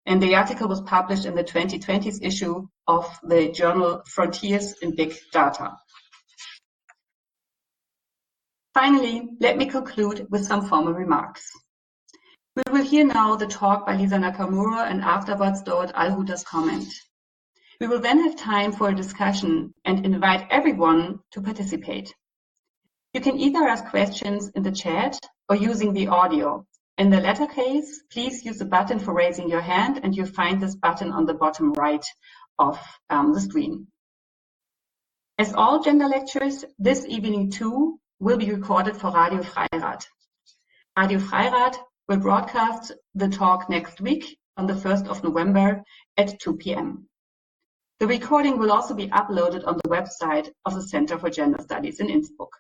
And 0.06 0.24
the 0.24 0.36
article 0.36 0.70
was 0.70 0.82
published 0.82 1.26
in 1.26 1.36
the 1.36 1.44
2020s 1.44 2.20
issue 2.22 2.66
of 2.88 3.20
the 3.24 3.52
journal 3.52 4.04
Frontiers 4.08 4.74
in 4.82 4.96
Big 4.96 5.14
Data. 5.34 5.74
Finally, 8.74 9.28
let 9.42 9.58
me 9.58 9.66
conclude 9.66 10.28
with 10.30 10.46
some 10.46 10.66
formal 10.66 10.94
remarks. 10.94 11.52
We 12.56 12.64
will 12.72 12.84
hear 12.86 13.06
now 13.06 13.36
the 13.36 13.48
talk 13.48 13.86
by 13.86 13.98
Lisa 13.98 14.16
Nakamura 14.16 14.90
and 14.90 15.02
afterwards 15.02 15.62
Doris 15.62 15.92
Allhutter's 15.92 16.44
comment. 16.44 16.88
We 17.80 17.88
will 17.88 18.00
then 18.00 18.24
have 18.24 18.36
time 18.36 18.72
for 18.72 18.90
a 18.90 18.96
discussion 18.96 19.74
and 19.86 20.04
invite 20.04 20.48
everyone 20.50 21.20
to 21.32 21.42
participate. 21.42 22.14
You 23.14 23.22
can 23.22 23.40
either 23.40 23.68
ask 23.68 23.86
questions 23.86 24.50
in 24.56 24.64
the 24.64 24.72
chat 24.72 25.20
or 25.48 25.56
using 25.56 25.94
the 25.94 26.08
audio. 26.08 26.66
In 26.98 27.12
the 27.12 27.22
latter 27.22 27.46
case, 27.46 28.02
please 28.12 28.44
use 28.44 28.58
the 28.58 28.66
button 28.66 28.98
for 28.98 29.14
raising 29.14 29.48
your 29.48 29.62
hand 29.62 30.00
and 30.02 30.16
you'll 30.16 30.26
find 30.26 30.60
this 30.60 30.76
button 30.76 31.12
on 31.12 31.28
the 31.28 31.36
bottom 31.36 31.74
right 31.74 32.04
of 32.58 32.80
um, 33.12 33.34
the 33.34 33.42
screen. 33.42 33.88
As 35.38 35.54
all 35.54 35.84
gender 35.84 36.08
lectures, 36.08 36.66
this 36.80 37.06
evening 37.06 37.52
too 37.52 38.00
will 38.20 38.38
be 38.38 38.52
recorded 38.52 38.98
for 38.98 39.12
Radio 39.12 39.44
Freirad. 39.44 40.04
Radio 40.98 41.20
Freirad 41.20 41.76
will 42.08 42.18
broadcast 42.18 42.92
the 43.14 43.28
talk 43.28 43.70
next 43.70 44.02
week 44.02 44.40
on 44.58 44.66
the 44.66 44.74
1st 44.74 45.08
of 45.08 45.24
November 45.24 45.84
at 46.18 46.40
2 46.40 46.58
p.m. 46.58 47.08
The 48.00 48.08
recording 48.08 48.60
will 48.60 48.72
also 48.72 48.94
be 48.94 49.08
uploaded 49.08 49.66
on 49.66 49.78
the 49.78 49.90
website 49.90 50.50
of 50.66 50.76
the 50.76 50.84
Center 50.84 51.18
for 51.18 51.32
Gender 51.32 51.62
Studies 51.64 52.00
in 52.00 52.10
Innsbruck. 52.10 52.52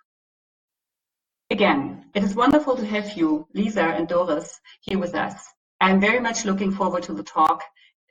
Again, 1.51 2.05
it 2.15 2.23
is 2.23 2.33
wonderful 2.33 2.75
to 2.75 2.85
have 2.85 3.15
you, 3.15 3.47
Lisa 3.53 3.83
and 3.83 4.07
Doris, 4.07 4.59
here 4.81 4.97
with 4.97 5.13
us. 5.13 5.35
I'm 5.79 6.01
very 6.01 6.19
much 6.19 6.43
looking 6.43 6.71
forward 6.71 7.03
to 7.03 7.13
the 7.13 7.23
talk, 7.23 7.63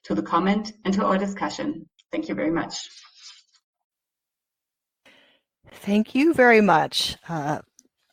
to 0.04 0.14
the 0.14 0.23
comment, 0.23 0.73
and 0.85 0.95
to 0.95 1.04
our 1.04 1.18
discussion. 1.18 1.88
Thank 2.12 2.28
you 2.28 2.35
very 2.37 2.52
much. 2.52 2.88
Thank 5.73 6.14
you 6.14 6.33
very 6.33 6.61
much. 6.61 7.16
Uh, 7.28 7.59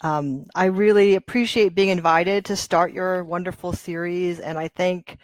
um, 0.02 0.48
I 0.56 0.66
really 0.66 1.14
appreciate 1.16 1.76
being 1.76 1.90
invited 1.90 2.46
to 2.46 2.56
start 2.56 2.94
your 2.94 3.24
wonderful 3.24 3.74
series, 3.74 4.40
and 4.40 4.58
I 4.58 4.70
thank 4.70 5.18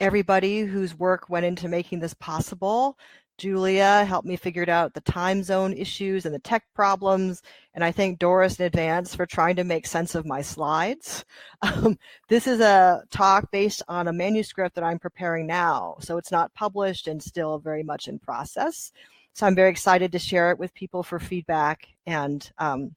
everybody 0.00 0.60
whose 0.60 0.98
work 0.98 1.28
went 1.28 1.44
into 1.44 1.68
making 1.68 2.00
this 2.00 2.14
possible. 2.14 2.96
Julia 3.38 4.04
helped 4.04 4.26
me 4.26 4.36
figure 4.36 4.68
out 4.68 4.94
the 4.94 5.00
time 5.00 5.42
zone 5.42 5.72
issues 5.72 6.26
and 6.26 6.34
the 6.34 6.38
tech 6.38 6.64
problems. 6.74 7.42
And 7.74 7.82
I 7.82 7.90
thank 7.90 8.18
Doris 8.18 8.58
in 8.58 8.66
advance 8.66 9.14
for 9.14 9.26
trying 9.26 9.56
to 9.56 9.64
make 9.64 9.86
sense 9.86 10.14
of 10.14 10.26
my 10.26 10.42
slides. 10.42 11.24
Um, 11.64 11.96
this 12.28 12.48
is 12.48 12.58
a 12.58 13.04
talk 13.12 13.52
based 13.52 13.82
on 13.86 14.08
a 14.08 14.12
manuscript 14.12 14.74
that 14.74 14.82
I'm 14.82 14.98
preparing 14.98 15.46
now. 15.46 15.94
So 16.00 16.18
it's 16.18 16.32
not 16.32 16.52
published 16.54 17.06
and 17.06 17.22
still 17.22 17.58
very 17.58 17.84
much 17.84 18.08
in 18.08 18.18
process. 18.18 18.90
So 19.32 19.46
I'm 19.46 19.54
very 19.54 19.70
excited 19.70 20.10
to 20.10 20.18
share 20.18 20.50
it 20.50 20.58
with 20.58 20.74
people 20.74 21.04
for 21.04 21.20
feedback 21.20 21.86
and 22.04 22.50
um, 22.58 22.96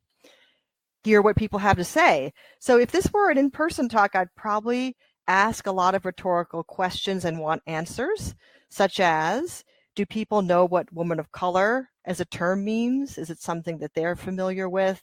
hear 1.04 1.22
what 1.22 1.36
people 1.36 1.60
have 1.60 1.78
to 1.78 1.84
say. 1.84 2.34
So 2.60 2.80
if 2.80 2.92
this 2.92 3.14
were 3.14 3.30
an 3.30 3.38
in-person 3.38 3.88
talk, 3.88 4.16
I'd 4.16 4.34
probably 4.36 4.98
ask 5.28 5.68
a 5.68 5.72
lot 5.72 5.96
of 5.96 6.06
rhetorical 6.06 6.64
questions 6.64 7.24
and 7.24 7.40
want 7.40 7.62
answers, 7.68 8.36
such 8.70 9.00
as, 9.00 9.64
do 9.96 10.06
people 10.06 10.42
know 10.42 10.66
what 10.66 10.92
woman 10.94 11.20
of 11.20 11.32
color 11.32 11.90
as 12.06 12.20
a 12.20 12.26
term 12.26 12.64
means? 12.64 13.18
Is 13.18 13.30
it 13.30 13.40
something 13.42 13.78
that 13.80 13.94
they're 13.94 14.16
familiar 14.16 14.70
with? 14.70 15.02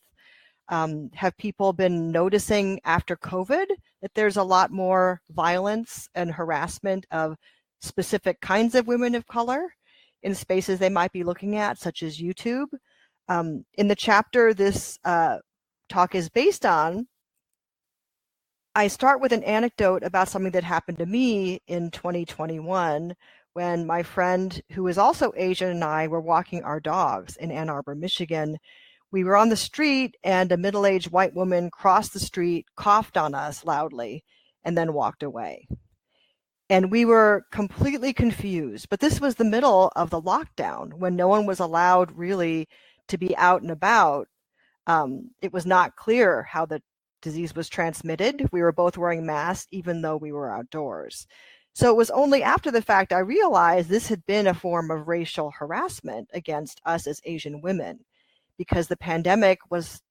Um, 0.68 1.11
have 1.14 1.37
people 1.37 1.72
been 1.72 2.11
noticing 2.11 2.80
after 2.84 3.16
COVID 3.16 3.66
that 4.00 4.14
there's 4.14 4.37
a 4.37 4.42
lot 4.42 4.70
more 4.70 5.20
violence 5.30 6.08
and 6.14 6.30
harassment 6.30 7.06
of 7.11 7.37
specific 7.80 8.40
kinds 8.40 8.75
of 8.75 8.87
women 8.87 9.14
of 9.14 9.26
color 9.26 9.75
in 10.22 10.34
spaces 10.34 10.78
they 10.78 10.88
might 10.88 11.12
be 11.12 11.25
looking 11.25 11.56
at, 11.56 11.78
such 11.78 12.02
as 12.02 12.18
YouTube? 12.18 12.68
Um, 13.28 13.64
in 13.75 13.88
the 13.88 13.96
chapter 13.96 14.54
this 14.54 14.99
uh, 15.04 15.38
talk 15.88 16.14
is 16.14 16.28
based 16.28 16.64
on, 16.64 17.06
I 18.75 18.88
start 18.88 19.20
with 19.20 19.32
an 19.32 19.44
anecdote 19.44 20.02
about 20.02 20.28
something 20.28 20.52
that 20.52 20.64
happened 20.64 20.99
to 20.99 21.06
me 21.06 21.61
in 21.66 21.90
2021 21.90 23.14
when 23.54 23.87
my 23.87 24.02
friend, 24.02 24.61
who 24.73 24.87
is 24.88 24.99
also 24.99 25.32
Asian, 25.37 25.71
and 25.71 25.85
I 25.85 26.09
were 26.09 26.21
walking 26.21 26.62
our 26.62 26.80
dogs 26.80 27.37
in 27.37 27.50
Ann 27.50 27.68
Arbor, 27.68 27.94
Michigan. 27.94 28.59
We 29.11 29.25
were 29.25 29.37
on 29.37 29.50
the 29.50 29.56
street, 29.56 30.16
and 30.25 30.50
a 30.50 30.56
middle 30.56 30.87
aged 30.87 31.11
white 31.11 31.35
woman 31.35 31.71
crossed 31.71 32.14
the 32.14 32.21
street, 32.21 32.66
coughed 32.76 33.16
on 33.16 33.35
us 33.35 33.64
loudly, 33.64 34.25
and 34.64 34.76
then 34.76 34.94
walked 34.94 35.23
away. 35.23 35.66
And 36.71 36.90
we 36.90 37.04
were 37.04 37.44
completely 37.52 38.14
confused. 38.14 38.88
But 38.88 39.00
this 39.00 39.21
was 39.21 39.35
the 39.35 39.44
middle 39.44 39.92
of 39.94 40.09
the 40.09 40.23
lockdown 40.23 40.94
when 40.94 41.16
no 41.16 41.28
one 41.28 41.44
was 41.44 41.61
allowed 41.61 42.16
really 42.16 42.68
to 43.09 43.18
be 43.18 43.37
out 43.37 43.61
and 43.61 43.71
about. 43.71 44.28
Um, 44.87 45.30
it 45.42 45.52
was 45.52 45.66
not 45.66 45.97
clear 45.97 46.42
how 46.44 46.64
the 46.64 46.80
disease 47.21 47.54
was 47.54 47.68
transmitted. 47.68 48.49
We 48.52 48.62
were 48.62 48.73
both 48.73 48.97
wearing 48.97 49.26
masks, 49.26 49.68
even 49.71 50.00
though 50.00 50.16
we 50.16 50.32
were 50.32 50.50
outdoors. 50.50 51.26
So 51.75 51.91
it 51.91 51.97
was 51.97 52.11
only 52.11 52.43
after 52.43 52.71
the 52.71 52.83
fact 52.83 53.12
I 53.12 53.21
realized 53.21 53.88
this 53.88 54.09
had 54.09 54.26
been 54.26 54.47
a 54.47 54.55
form 54.55 54.91
of 54.91 55.09
racial 55.09 55.50
harassment 55.50 56.29
against 56.35 56.81
us 56.85 57.07
as 57.07 57.21
Asian 57.25 57.62
women 57.62 58.00
because 58.59 58.88
the 58.88 58.97
pandemic 58.97 59.59
was, 59.71 60.02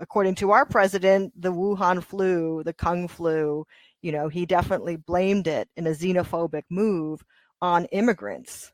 according 0.00 0.34
to 0.36 0.50
our 0.50 0.66
president, 0.66 1.32
the 1.40 1.52
Wuhan 1.52 2.02
flu, 2.02 2.62
the 2.64 2.72
Kung 2.72 3.06
flu. 3.06 3.64
You 4.02 4.12
know, 4.12 4.28
he 4.28 4.44
definitely 4.44 4.96
blamed 4.96 5.46
it 5.46 5.68
in 5.76 5.86
a 5.86 5.90
xenophobic 5.90 6.64
move 6.68 7.24
on 7.62 7.84
immigrants. 7.86 8.72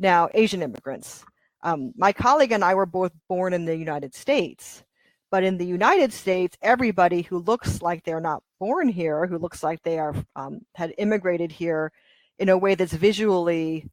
Now, 0.00 0.28
Asian 0.34 0.60
immigrants. 0.60 1.24
Um, 1.62 1.92
my 1.96 2.12
colleague 2.12 2.52
and 2.52 2.64
I 2.64 2.74
were 2.74 2.84
both 2.84 3.12
born 3.28 3.54
in 3.54 3.64
the 3.64 3.76
United 3.76 4.14
States. 4.14 4.82
But 5.30 5.44
in 5.44 5.56
the 5.56 5.66
United 5.66 6.12
States, 6.12 6.56
everybody 6.62 7.22
who 7.22 7.38
looks 7.38 7.80
like 7.80 8.04
they're 8.04 8.20
not 8.20 8.42
born 8.64 8.88
here, 8.88 9.26
who 9.26 9.36
looks 9.36 9.62
like 9.62 9.82
they 9.82 9.98
are 9.98 10.14
um, 10.36 10.60
had 10.74 10.94
immigrated 10.96 11.52
here 11.52 11.92
in 12.38 12.48
a 12.48 12.56
way 12.56 12.74
that's 12.74 12.94
visually 12.94 13.86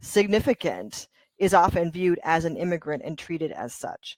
significant, 0.00 1.08
is 1.36 1.52
often 1.52 1.90
viewed 1.90 2.20
as 2.22 2.44
an 2.44 2.56
immigrant 2.56 3.02
and 3.04 3.18
treated 3.18 3.50
as 3.50 3.74
such. 3.74 4.16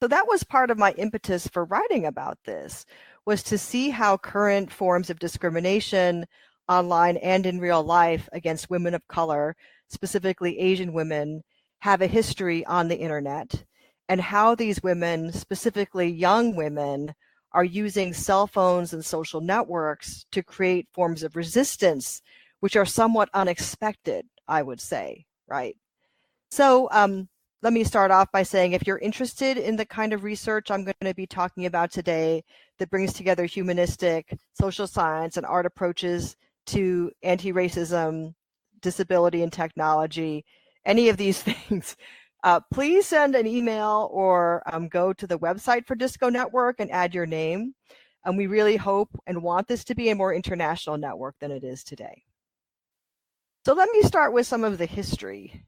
So 0.00 0.08
that 0.08 0.26
was 0.26 0.44
part 0.44 0.70
of 0.70 0.78
my 0.78 0.92
impetus 0.92 1.46
for 1.46 1.66
writing 1.66 2.06
about 2.06 2.38
this, 2.46 2.86
was 3.26 3.42
to 3.42 3.58
see 3.58 3.90
how 3.90 4.16
current 4.16 4.72
forms 4.72 5.10
of 5.10 5.18
discrimination 5.18 6.24
online 6.66 7.18
and 7.18 7.44
in 7.44 7.60
real 7.60 7.82
life 7.82 8.30
against 8.32 8.70
women 8.70 8.94
of 8.94 9.06
color, 9.08 9.54
specifically 9.88 10.58
Asian 10.58 10.94
women, 10.94 11.42
have 11.80 12.00
a 12.00 12.06
history 12.06 12.64
on 12.64 12.88
the 12.88 12.96
internet 12.96 13.62
and 14.08 14.22
how 14.22 14.54
these 14.54 14.82
women, 14.82 15.32
specifically 15.32 16.08
young 16.08 16.56
women, 16.56 17.14
are 17.52 17.64
using 17.64 18.12
cell 18.12 18.46
phones 18.46 18.92
and 18.92 19.04
social 19.04 19.40
networks 19.40 20.24
to 20.32 20.42
create 20.42 20.88
forms 20.92 21.22
of 21.22 21.36
resistance, 21.36 22.22
which 22.60 22.76
are 22.76 22.86
somewhat 22.86 23.28
unexpected, 23.34 24.26
I 24.46 24.62
would 24.62 24.80
say, 24.80 25.26
right? 25.48 25.76
So 26.50 26.88
um, 26.92 27.28
let 27.62 27.72
me 27.72 27.84
start 27.84 28.10
off 28.10 28.32
by 28.32 28.42
saying 28.42 28.72
if 28.72 28.86
you're 28.86 28.98
interested 28.98 29.58
in 29.58 29.76
the 29.76 29.84
kind 29.84 30.12
of 30.12 30.24
research 30.24 30.70
I'm 30.70 30.84
going 30.84 30.94
to 31.02 31.14
be 31.14 31.26
talking 31.26 31.66
about 31.66 31.90
today 31.90 32.42
that 32.78 32.90
brings 32.90 33.12
together 33.12 33.44
humanistic, 33.44 34.36
social 34.54 34.86
science, 34.86 35.36
and 35.36 35.44
art 35.44 35.66
approaches 35.66 36.36
to 36.66 37.10
anti 37.22 37.52
racism, 37.52 38.34
disability, 38.80 39.42
and 39.42 39.52
technology, 39.52 40.44
any 40.84 41.08
of 41.08 41.16
these 41.16 41.42
things, 41.42 41.96
uh, 42.42 42.60
please 42.72 43.06
send 43.06 43.34
an 43.34 43.46
email 43.46 44.08
or 44.12 44.62
um, 44.72 44.88
go 44.88 45.12
to 45.12 45.26
the 45.26 45.38
website 45.38 45.86
for 45.86 45.94
Disco 45.94 46.28
Network 46.28 46.80
and 46.80 46.90
add 46.90 47.14
your 47.14 47.26
name. 47.26 47.74
And 48.24 48.36
we 48.36 48.46
really 48.46 48.76
hope 48.76 49.10
and 49.26 49.42
want 49.42 49.68
this 49.68 49.84
to 49.84 49.94
be 49.94 50.10
a 50.10 50.14
more 50.14 50.34
international 50.34 50.98
network 50.98 51.36
than 51.40 51.50
it 51.50 51.64
is 51.64 51.82
today. 51.82 52.22
So 53.64 53.74
let 53.74 53.90
me 53.90 54.02
start 54.02 54.32
with 54.32 54.46
some 54.46 54.64
of 54.64 54.78
the 54.78 54.86
history. 54.86 55.64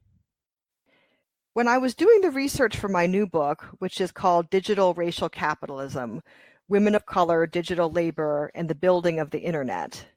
When 1.53 1.67
I 1.67 1.77
was 1.77 1.93
doing 1.93 2.21
the 2.21 2.31
research 2.31 2.75
for 2.75 2.87
my 2.89 3.05
new 3.05 3.27
book, 3.27 3.63
which 3.77 4.01
is 4.01 4.11
called 4.11 4.49
Digital 4.49 4.95
Racial 4.95 5.29
Capitalism 5.29 6.21
Women 6.67 6.95
of 6.95 7.05
Color, 7.05 7.45
Digital 7.45 7.91
Labor, 7.91 8.51
and 8.55 8.67
the 8.67 8.75
Building 8.75 9.19
of 9.19 9.29
the 9.29 9.39
Internet, 9.39 10.07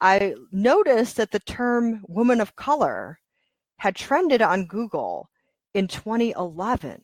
I 0.00 0.34
noticed 0.50 1.16
that 1.16 1.30
the 1.30 1.38
term 1.38 2.04
woman 2.08 2.40
of 2.40 2.56
color 2.56 3.20
had 3.76 3.94
trended 3.94 4.42
on 4.42 4.66
Google 4.66 5.28
in 5.74 5.88
2011, 5.88 7.02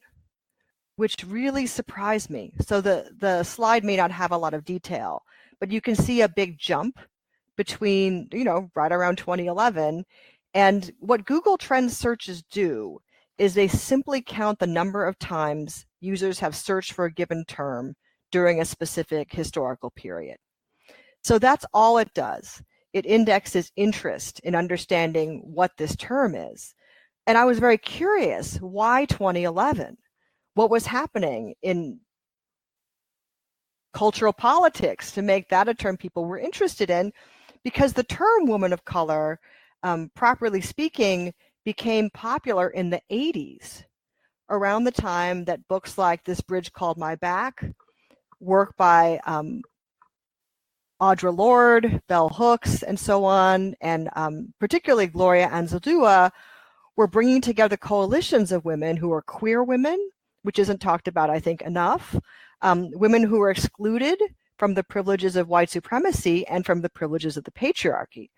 which 0.97 1.25
really 1.27 1.67
surprised 1.67 2.31
me. 2.31 2.53
So 2.61 2.81
the, 2.81 3.11
the 3.19 3.43
slide 3.43 3.85
may 3.85 3.97
not 3.97 4.11
have 4.11 4.33
a 4.33 4.39
lot 4.39 4.55
of 4.55 4.65
detail, 4.65 5.23
but 5.61 5.71
you 5.71 5.81
can 5.81 5.95
see 5.95 6.21
a 6.21 6.29
big 6.29 6.59
jump 6.59 6.99
between, 7.57 8.29
you 8.33 8.45
know, 8.45 8.71
right 8.75 8.93
around 8.93 9.19
2011. 9.19 10.05
And 10.55 10.91
what 10.99 11.25
Google 11.25 11.59
Trends 11.59 11.97
searches 11.97 12.43
do 12.51 13.01
is 13.39 13.55
they 13.55 13.69
simply 13.69 14.23
count 14.23 14.59
the 14.59 14.67
number 14.67 15.05
of 15.05 15.19
times 15.19 15.87
users 16.01 16.39
have 16.39 16.55
searched 16.55 16.93
for 16.93 17.07
a 17.07 17.13
given 17.13 17.45
term 17.47 17.95
during 18.31 18.61
a 18.61 18.65
specific 18.65 19.33
historical 19.33 19.91
period. 19.91 20.37
So 21.23 21.39
that's 21.39 21.67
all 21.73 21.99
it 21.99 22.13
does. 22.15 22.63
It 22.93 23.07
indexes 23.07 23.73
interest 23.77 24.41
in 24.41 24.55
understanding 24.55 25.41
what 25.45 25.73
this 25.77 25.97
term 25.97 26.35
is. 26.35 26.75
And 27.27 27.39
I 27.39 27.45
was 27.45 27.59
very 27.59 27.79
curious 27.79 28.57
why 28.59 29.07
2011? 29.07 29.97
What 30.55 30.71
was 30.71 30.87
happening 30.87 31.55
in 31.63 32.01
cultural 33.93 34.33
politics 34.33 35.13
to 35.13 35.23
make 35.23 35.49
that 35.49 35.69
a 35.69 35.75
term 35.75 35.97
people 35.97 36.25
were 36.25 36.39
interested 36.39 36.91
in 36.91 37.13
because 37.65 37.93
the 37.93 38.03
term 38.05 38.47
woman 38.47 38.73
of 38.73 38.85
color, 38.85 39.41
um, 39.83 40.11
properly 40.15 40.61
speaking, 40.61 41.33
became 41.65 42.11
popular 42.11 42.69
in 42.69 42.91
the 42.91 43.01
80s, 43.11 43.85
around 44.51 44.85
the 44.85 44.93
time 44.93 45.45
that 45.47 45.67
books 45.69 45.97
like 45.97 46.23
This 46.25 46.43
Bridge 46.43 46.73
Called 46.73 46.99
My 46.99 47.15
Back, 47.15 47.65
work 48.39 48.77
by 48.77 49.19
um, 49.27 49.63
Audre 51.01 51.37
Lorde, 51.37 52.03
Bell 52.07 52.29
Hooks, 52.29 52.83
and 52.83 52.99
so 52.99 53.25
on, 53.25 53.75
and 53.81 54.11
um, 54.15 54.53
particularly 54.61 55.07
Gloria 55.07 55.49
Anzaldúa, 55.49 56.31
were 56.97 57.07
bringing 57.07 57.41
together 57.41 57.77
coalitions 57.77 58.53
of 58.53 58.65
women 58.65 58.97
who 58.97 59.13
are 59.13 59.23
queer 59.23 59.63
women, 59.63 59.99
which 60.43 60.59
isn't 60.59 60.81
talked 60.81 61.09
about, 61.09 61.31
I 61.31 61.41
think, 61.41 61.63
enough, 61.63 62.17
um, 62.63 62.91
women 62.93 63.23
who 63.23 63.41
are 63.43 63.51
excluded 63.51 64.19
from 64.59 64.75
the 64.75 64.85
privileges 64.85 65.37
of 65.37 65.49
white 65.49 65.71
supremacy 65.71 66.47
and 66.47 66.65
from 66.65 66.81
the 66.81 66.91
privileges 66.91 67.37
of 67.37 67.45
the 67.45 67.51
patriarchy. 67.51 68.31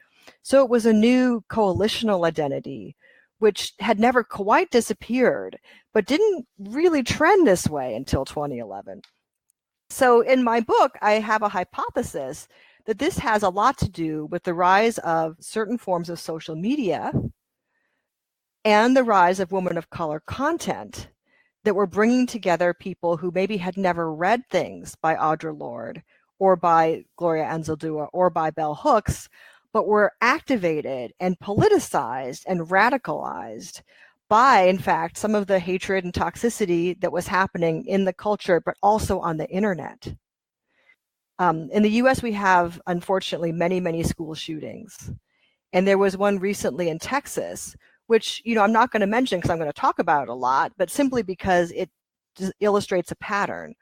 So 0.42 0.62
it 0.62 0.70
was 0.70 0.86
a 0.86 0.92
new 0.92 1.44
coalitional 1.50 2.26
identity, 2.26 2.96
which 3.38 3.74
had 3.78 4.00
never 4.00 4.24
quite 4.24 4.70
disappeared, 4.70 5.58
but 5.92 6.06
didn't 6.06 6.46
really 6.58 7.02
trend 7.02 7.46
this 7.46 7.68
way 7.68 7.94
until 7.94 8.24
2011. 8.24 9.02
So 9.90 10.20
in 10.22 10.42
my 10.42 10.60
book, 10.60 10.92
I 11.00 11.12
have 11.12 11.42
a 11.42 11.48
hypothesis 11.48 12.48
that 12.86 12.98
this 12.98 13.18
has 13.18 13.42
a 13.42 13.48
lot 13.48 13.78
to 13.78 13.88
do 13.88 14.26
with 14.26 14.42
the 14.44 14.54
rise 14.54 14.98
of 14.98 15.36
certain 15.40 15.78
forms 15.78 16.08
of 16.08 16.18
social 16.18 16.56
media 16.56 17.12
and 18.66 18.96
the 18.96 19.04
rise 19.04 19.38
of 19.38 19.52
women 19.52 19.78
of 19.78 19.90
color 19.90 20.18
content 20.26 21.08
that 21.62 21.76
were 21.76 21.86
bringing 21.86 22.26
together 22.26 22.74
people 22.74 23.16
who 23.16 23.30
maybe 23.32 23.58
had 23.58 23.76
never 23.76 24.12
read 24.12 24.42
things 24.50 24.96
by 24.96 25.14
Audre 25.14 25.56
Lorde 25.56 26.02
or 26.40 26.56
by 26.56 27.04
Gloria 27.16 27.44
Anzaldúa 27.44 28.08
or 28.12 28.28
by 28.28 28.50
Bell 28.50 28.74
Hooks, 28.74 29.28
but 29.72 29.86
were 29.86 30.12
activated 30.20 31.12
and 31.20 31.38
politicized 31.38 32.42
and 32.48 32.62
radicalized 32.62 33.82
by, 34.28 34.62
in 34.62 34.78
fact, 34.78 35.16
some 35.16 35.36
of 35.36 35.46
the 35.46 35.60
hatred 35.60 36.02
and 36.02 36.12
toxicity 36.12 37.00
that 37.00 37.12
was 37.12 37.28
happening 37.28 37.86
in 37.86 38.04
the 38.04 38.12
culture, 38.12 38.60
but 38.60 38.76
also 38.82 39.20
on 39.20 39.36
the 39.36 39.48
internet. 39.48 40.12
Um, 41.38 41.70
in 41.70 41.84
the 41.84 41.90
US, 42.02 42.20
we 42.20 42.32
have, 42.32 42.80
unfortunately, 42.88 43.52
many, 43.52 43.78
many 43.78 44.02
school 44.02 44.34
shootings. 44.34 45.12
And 45.72 45.86
there 45.86 45.98
was 45.98 46.16
one 46.16 46.40
recently 46.40 46.88
in 46.88 46.98
Texas, 46.98 47.76
which, 48.06 48.42
you 48.44 48.54
know, 48.54 48.62
I'm 48.62 48.72
not 48.72 48.90
going 48.90 49.00
to 49.00 49.06
mention 49.06 49.38
because 49.38 49.50
I'm 49.50 49.58
going 49.58 49.70
to 49.70 49.80
talk 49.80 49.98
about 49.98 50.24
it 50.24 50.28
a 50.28 50.34
lot, 50.34 50.72
but 50.76 50.90
simply 50.90 51.22
because 51.22 51.72
it 51.72 51.90
illustrates 52.60 53.10
a 53.10 53.16
pattern, 53.16 53.74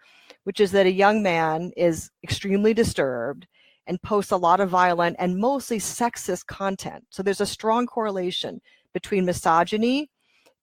which 0.45 0.61
is 0.61 0.73
that 0.73 0.87
a 0.87 0.93
young 0.93 1.23
man 1.23 1.73
is 1.77 2.11
extremely 2.23 2.73
disturbed 2.75 3.47
and 3.87 4.01
posts 4.03 4.33
a 4.33 4.37
lot 4.37 4.61
of 4.61 4.71
violent 4.71 5.17
and 5.19 5.37
mostly 5.37 5.79
sexist 5.79 6.47
content. 6.47 7.05
So 7.11 7.23
there's 7.23 7.41
a 7.41 7.47
strong 7.47 7.87
correlation 7.87 8.61
between 8.93 9.27
misogyny 9.27 10.11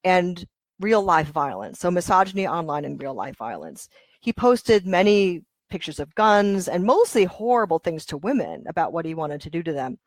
and 0.03 0.45
real 0.79 1.03
life 1.03 1.27
violence. 1.27 1.79
So 1.79 1.91
misogyny 1.91 2.47
online 2.47 2.85
and 2.85 2.99
real 2.99 3.13
life 3.13 3.37
violence. 3.37 3.89
He 4.21 4.33
posted 4.33 4.87
many 4.87 5.43
pictures 5.69 5.99
of 5.99 6.15
guns 6.15 6.67
and 6.67 6.83
mostly 6.83 7.25
horrible 7.25 7.79
things 7.79 8.05
to 8.07 8.17
women 8.17 8.63
about 8.67 8.91
what 8.91 9.05
he 9.05 9.13
wanted 9.13 9.41
to 9.41 9.49
do 9.49 9.61
to 9.63 9.73
them. 9.73 9.99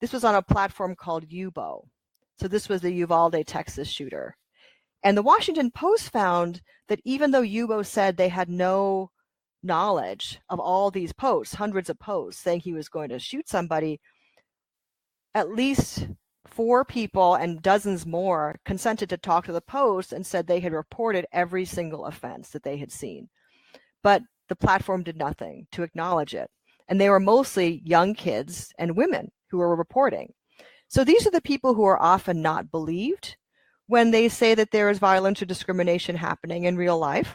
This 0.00 0.12
was 0.12 0.24
on 0.24 0.34
a 0.34 0.42
platform 0.42 0.94
called 0.94 1.28
Yubo. 1.28 1.86
So 2.38 2.48
this 2.48 2.68
was 2.68 2.80
the 2.80 2.92
Uvalde, 2.92 3.46
Texas 3.46 3.88
shooter. 3.88 4.36
And 5.02 5.16
the 5.16 5.22
Washington 5.22 5.70
Post 5.70 6.10
found 6.10 6.62
that 6.88 7.00
even 7.04 7.30
though 7.30 7.42
Yubo 7.42 7.84
said 7.84 8.16
they 8.16 8.28
had 8.28 8.48
no 8.48 9.10
knowledge 9.62 10.40
of 10.48 10.58
all 10.58 10.90
these 10.90 11.12
posts, 11.12 11.54
hundreds 11.54 11.88
of 11.90 11.98
posts 11.98 12.42
saying 12.42 12.60
he 12.60 12.72
was 12.72 12.88
going 12.88 13.08
to 13.10 13.18
shoot 13.18 13.48
somebody, 13.48 14.00
at 15.34 15.50
least 15.50 16.08
four 16.46 16.84
people 16.84 17.34
and 17.34 17.62
dozens 17.62 18.04
more 18.04 18.56
consented 18.64 19.08
to 19.08 19.16
talk 19.16 19.44
to 19.46 19.52
the 19.52 19.60
Post 19.60 20.12
and 20.12 20.26
said 20.26 20.46
they 20.46 20.60
had 20.60 20.72
reported 20.72 21.26
every 21.32 21.64
single 21.64 22.04
offense 22.06 22.50
that 22.50 22.62
they 22.62 22.76
had 22.76 22.92
seen. 22.92 23.28
But 24.02 24.22
the 24.48 24.56
platform 24.56 25.02
did 25.02 25.16
nothing 25.16 25.66
to 25.72 25.82
acknowledge 25.82 26.34
it. 26.34 26.50
And 26.88 27.00
they 27.00 27.08
were 27.08 27.20
mostly 27.20 27.80
young 27.84 28.14
kids 28.14 28.72
and 28.78 28.96
women 28.96 29.30
who 29.50 29.58
were 29.58 29.74
reporting. 29.74 30.32
So 30.92 31.04
these 31.04 31.26
are 31.26 31.30
the 31.30 31.40
people 31.40 31.72
who 31.72 31.84
are 31.84 32.00
often 32.00 32.42
not 32.42 32.70
believed 32.70 33.38
when 33.86 34.10
they 34.10 34.28
say 34.28 34.54
that 34.54 34.72
there 34.72 34.90
is 34.90 34.98
violence 34.98 35.40
or 35.40 35.46
discrimination 35.46 36.16
happening 36.16 36.64
in 36.64 36.76
real 36.76 36.98
life. 36.98 37.34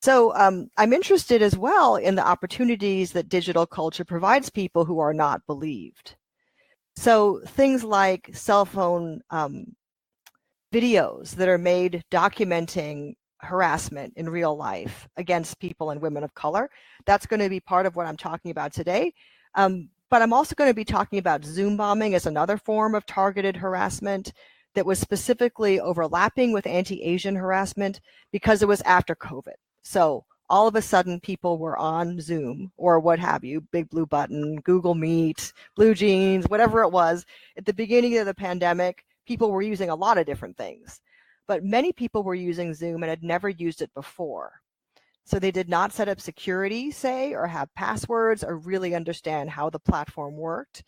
So 0.00 0.34
um, 0.34 0.70
I'm 0.78 0.94
interested 0.94 1.42
as 1.42 1.54
well 1.54 1.96
in 1.96 2.14
the 2.14 2.26
opportunities 2.26 3.12
that 3.12 3.28
digital 3.28 3.66
culture 3.66 4.06
provides 4.06 4.48
people 4.48 4.86
who 4.86 5.00
are 5.00 5.12
not 5.12 5.46
believed. 5.46 6.16
So 6.96 7.42
things 7.44 7.84
like 7.84 8.30
cell 8.32 8.64
phone 8.64 9.20
um, 9.28 9.76
videos 10.72 11.32
that 11.32 11.48
are 11.48 11.58
made 11.58 12.02
documenting 12.10 13.16
harassment 13.40 14.14
in 14.16 14.30
real 14.30 14.56
life 14.56 15.06
against 15.18 15.60
people 15.60 15.90
and 15.90 16.00
women 16.00 16.24
of 16.24 16.32
color. 16.34 16.70
That's 17.04 17.26
going 17.26 17.40
to 17.40 17.50
be 17.50 17.60
part 17.60 17.84
of 17.84 17.96
what 17.96 18.06
I'm 18.06 18.16
talking 18.16 18.50
about 18.50 18.72
today. 18.72 19.12
Um, 19.54 19.90
but 20.10 20.22
I'm 20.22 20.32
also 20.32 20.54
going 20.54 20.70
to 20.70 20.74
be 20.74 20.84
talking 20.84 21.18
about 21.18 21.44
Zoom 21.44 21.76
bombing 21.76 22.14
as 22.14 22.26
another 22.26 22.56
form 22.56 22.94
of 22.94 23.06
targeted 23.06 23.56
harassment 23.56 24.32
that 24.74 24.86
was 24.86 24.98
specifically 24.98 25.80
overlapping 25.80 26.52
with 26.52 26.66
anti 26.66 27.02
Asian 27.02 27.34
harassment 27.36 28.00
because 28.32 28.62
it 28.62 28.68
was 28.68 28.80
after 28.82 29.14
COVID. 29.14 29.56
So 29.82 30.24
all 30.50 30.66
of 30.66 30.76
a 30.76 30.82
sudden 30.82 31.20
people 31.20 31.58
were 31.58 31.76
on 31.76 32.20
Zoom 32.20 32.72
or 32.76 33.00
what 33.00 33.18
have 33.18 33.44
you, 33.44 33.60
Big 33.72 33.88
Blue 33.90 34.06
Button, 34.06 34.56
Google 34.62 34.94
Meet, 34.94 35.52
Blue 35.76 35.94
Jeans, 35.94 36.46
whatever 36.48 36.82
it 36.82 36.90
was. 36.90 37.26
At 37.56 37.66
the 37.66 37.74
beginning 37.74 38.16
of 38.18 38.26
the 38.26 38.34
pandemic, 38.34 39.04
people 39.26 39.50
were 39.50 39.62
using 39.62 39.90
a 39.90 39.94
lot 39.94 40.16
of 40.16 40.26
different 40.26 40.56
things, 40.56 41.00
but 41.46 41.64
many 41.64 41.92
people 41.92 42.22
were 42.22 42.34
using 42.34 42.72
Zoom 42.72 43.02
and 43.02 43.10
had 43.10 43.22
never 43.22 43.48
used 43.48 43.82
it 43.82 43.92
before. 43.94 44.52
So 45.28 45.38
they 45.38 45.50
did 45.50 45.68
not 45.68 45.92
set 45.92 46.08
up 46.08 46.22
security, 46.22 46.90
say, 46.90 47.34
or 47.34 47.46
have 47.46 47.74
passwords 47.74 48.42
or 48.42 48.56
really 48.56 48.94
understand 48.94 49.50
how 49.50 49.68
the 49.68 49.78
platform 49.78 50.38
worked. 50.38 50.84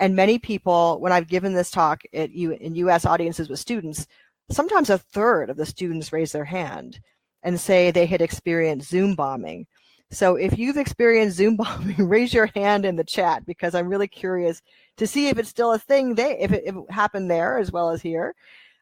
And 0.00 0.16
many 0.16 0.40
people, 0.40 0.98
when 0.98 1.12
I've 1.12 1.28
given 1.28 1.54
this 1.54 1.70
talk 1.70 2.02
at 2.12 2.32
U- 2.32 2.58
in 2.60 2.74
US 2.74 3.06
audiences 3.06 3.48
with 3.48 3.60
students, 3.60 4.08
sometimes 4.50 4.90
a 4.90 4.98
third 4.98 5.50
of 5.50 5.56
the 5.56 5.64
students 5.64 6.12
raise 6.12 6.32
their 6.32 6.44
hand 6.44 6.98
and 7.44 7.60
say 7.60 7.92
they 7.92 8.06
had 8.06 8.20
experienced 8.20 8.90
Zoom 8.90 9.14
bombing. 9.14 9.68
So 10.10 10.34
if 10.34 10.58
you've 10.58 10.78
experienced 10.78 11.36
Zoom 11.36 11.54
bombing, 11.56 12.08
raise 12.08 12.34
your 12.34 12.46
hand 12.56 12.84
in 12.84 12.96
the 12.96 13.04
chat 13.04 13.46
because 13.46 13.76
I'm 13.76 13.86
really 13.86 14.08
curious 14.08 14.62
to 14.96 15.06
see 15.06 15.28
if 15.28 15.38
it's 15.38 15.48
still 15.48 15.74
a 15.74 15.78
thing 15.78 16.16
they 16.16 16.36
if 16.40 16.50
it, 16.50 16.64
if 16.66 16.74
it 16.74 16.90
happened 16.90 17.30
there 17.30 17.58
as 17.58 17.70
well 17.70 17.90
as 17.90 18.02
here. 18.02 18.34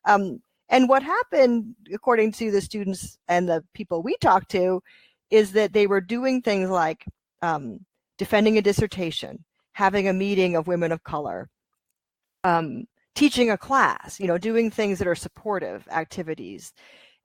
Um, 0.06 0.40
and 0.68 0.88
what 0.88 1.02
happened, 1.02 1.74
according 1.92 2.32
to 2.32 2.50
the 2.50 2.60
students 2.60 3.18
and 3.28 3.48
the 3.48 3.64
people 3.74 4.02
we 4.02 4.16
talked 4.16 4.50
to, 4.52 4.82
is 5.30 5.52
that 5.52 5.72
they 5.72 5.86
were 5.86 6.00
doing 6.00 6.40
things 6.40 6.70
like 6.70 7.04
um, 7.42 7.80
defending 8.18 8.56
a 8.58 8.62
dissertation, 8.62 9.44
having 9.72 10.08
a 10.08 10.12
meeting 10.12 10.56
of 10.56 10.66
women 10.66 10.92
of 10.92 11.02
color, 11.04 11.48
um, 12.44 12.84
teaching 13.14 13.50
a 13.50 13.58
class, 13.58 14.18
you 14.18 14.26
know, 14.26 14.38
doing 14.38 14.70
things 14.70 14.98
that 14.98 15.08
are 15.08 15.14
supportive 15.14 15.86
activities. 15.90 16.72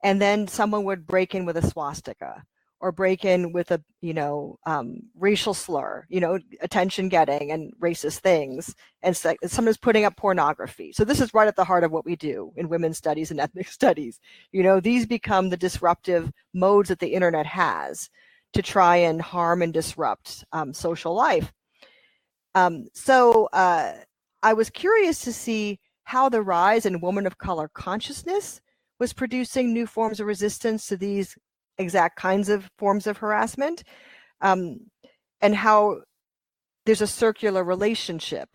And 0.02 0.20
then 0.20 0.46
someone 0.48 0.84
would 0.84 1.06
break 1.06 1.34
in 1.34 1.44
with 1.44 1.56
a 1.56 1.66
swastika 1.66 2.44
or 2.80 2.92
break 2.92 3.24
in 3.24 3.52
with 3.52 3.70
a 3.70 3.82
you 4.00 4.14
know 4.14 4.58
um, 4.66 5.00
racial 5.18 5.54
slur 5.54 6.06
you 6.08 6.20
know 6.20 6.38
attention 6.60 7.08
getting 7.08 7.52
and 7.52 7.72
racist 7.80 8.18
things 8.18 8.74
and 9.02 9.16
so, 9.16 9.34
someone's 9.46 9.78
putting 9.78 10.04
up 10.04 10.16
pornography. 10.16 10.92
So 10.92 11.04
this 11.04 11.20
is 11.20 11.32
right 11.32 11.48
at 11.48 11.56
the 11.56 11.64
heart 11.64 11.84
of 11.84 11.90
what 11.90 12.04
we 12.04 12.16
do 12.16 12.52
in 12.56 12.68
women's 12.68 12.98
studies 12.98 13.30
and 13.30 13.40
ethnic 13.40 13.68
studies. 13.68 14.20
You 14.52 14.62
know 14.62 14.80
these 14.80 15.06
become 15.06 15.48
the 15.48 15.56
disruptive 15.56 16.30
modes 16.54 16.88
that 16.88 16.98
the 16.98 17.14
internet 17.14 17.46
has 17.46 18.10
to 18.52 18.62
try 18.62 18.96
and 18.96 19.22
harm 19.22 19.62
and 19.62 19.72
disrupt 19.72 20.44
um, 20.52 20.74
social 20.74 21.14
life. 21.14 21.52
Um, 22.54 22.86
so 22.94 23.48
uh, 23.52 23.92
i 24.42 24.52
was 24.52 24.70
curious 24.70 25.20
to 25.20 25.32
see 25.32 25.78
how 26.04 26.28
the 26.28 26.42
rise 26.42 26.86
in 26.86 27.00
woman 27.00 27.26
of 27.26 27.38
color 27.38 27.70
consciousness 27.72 28.60
was 28.98 29.12
producing 29.12 29.72
new 29.72 29.86
forms 29.86 30.18
of 30.18 30.26
resistance 30.26 30.86
to 30.86 30.96
these 30.96 31.36
exact 31.80 32.16
kinds 32.16 32.48
of 32.48 32.70
forms 32.78 33.06
of 33.06 33.18
harassment, 33.18 33.84
um, 34.40 34.80
and 35.40 35.54
how 35.54 36.00
there's 36.86 37.00
a 37.00 37.06
circular 37.06 37.64
relationship 37.64 38.48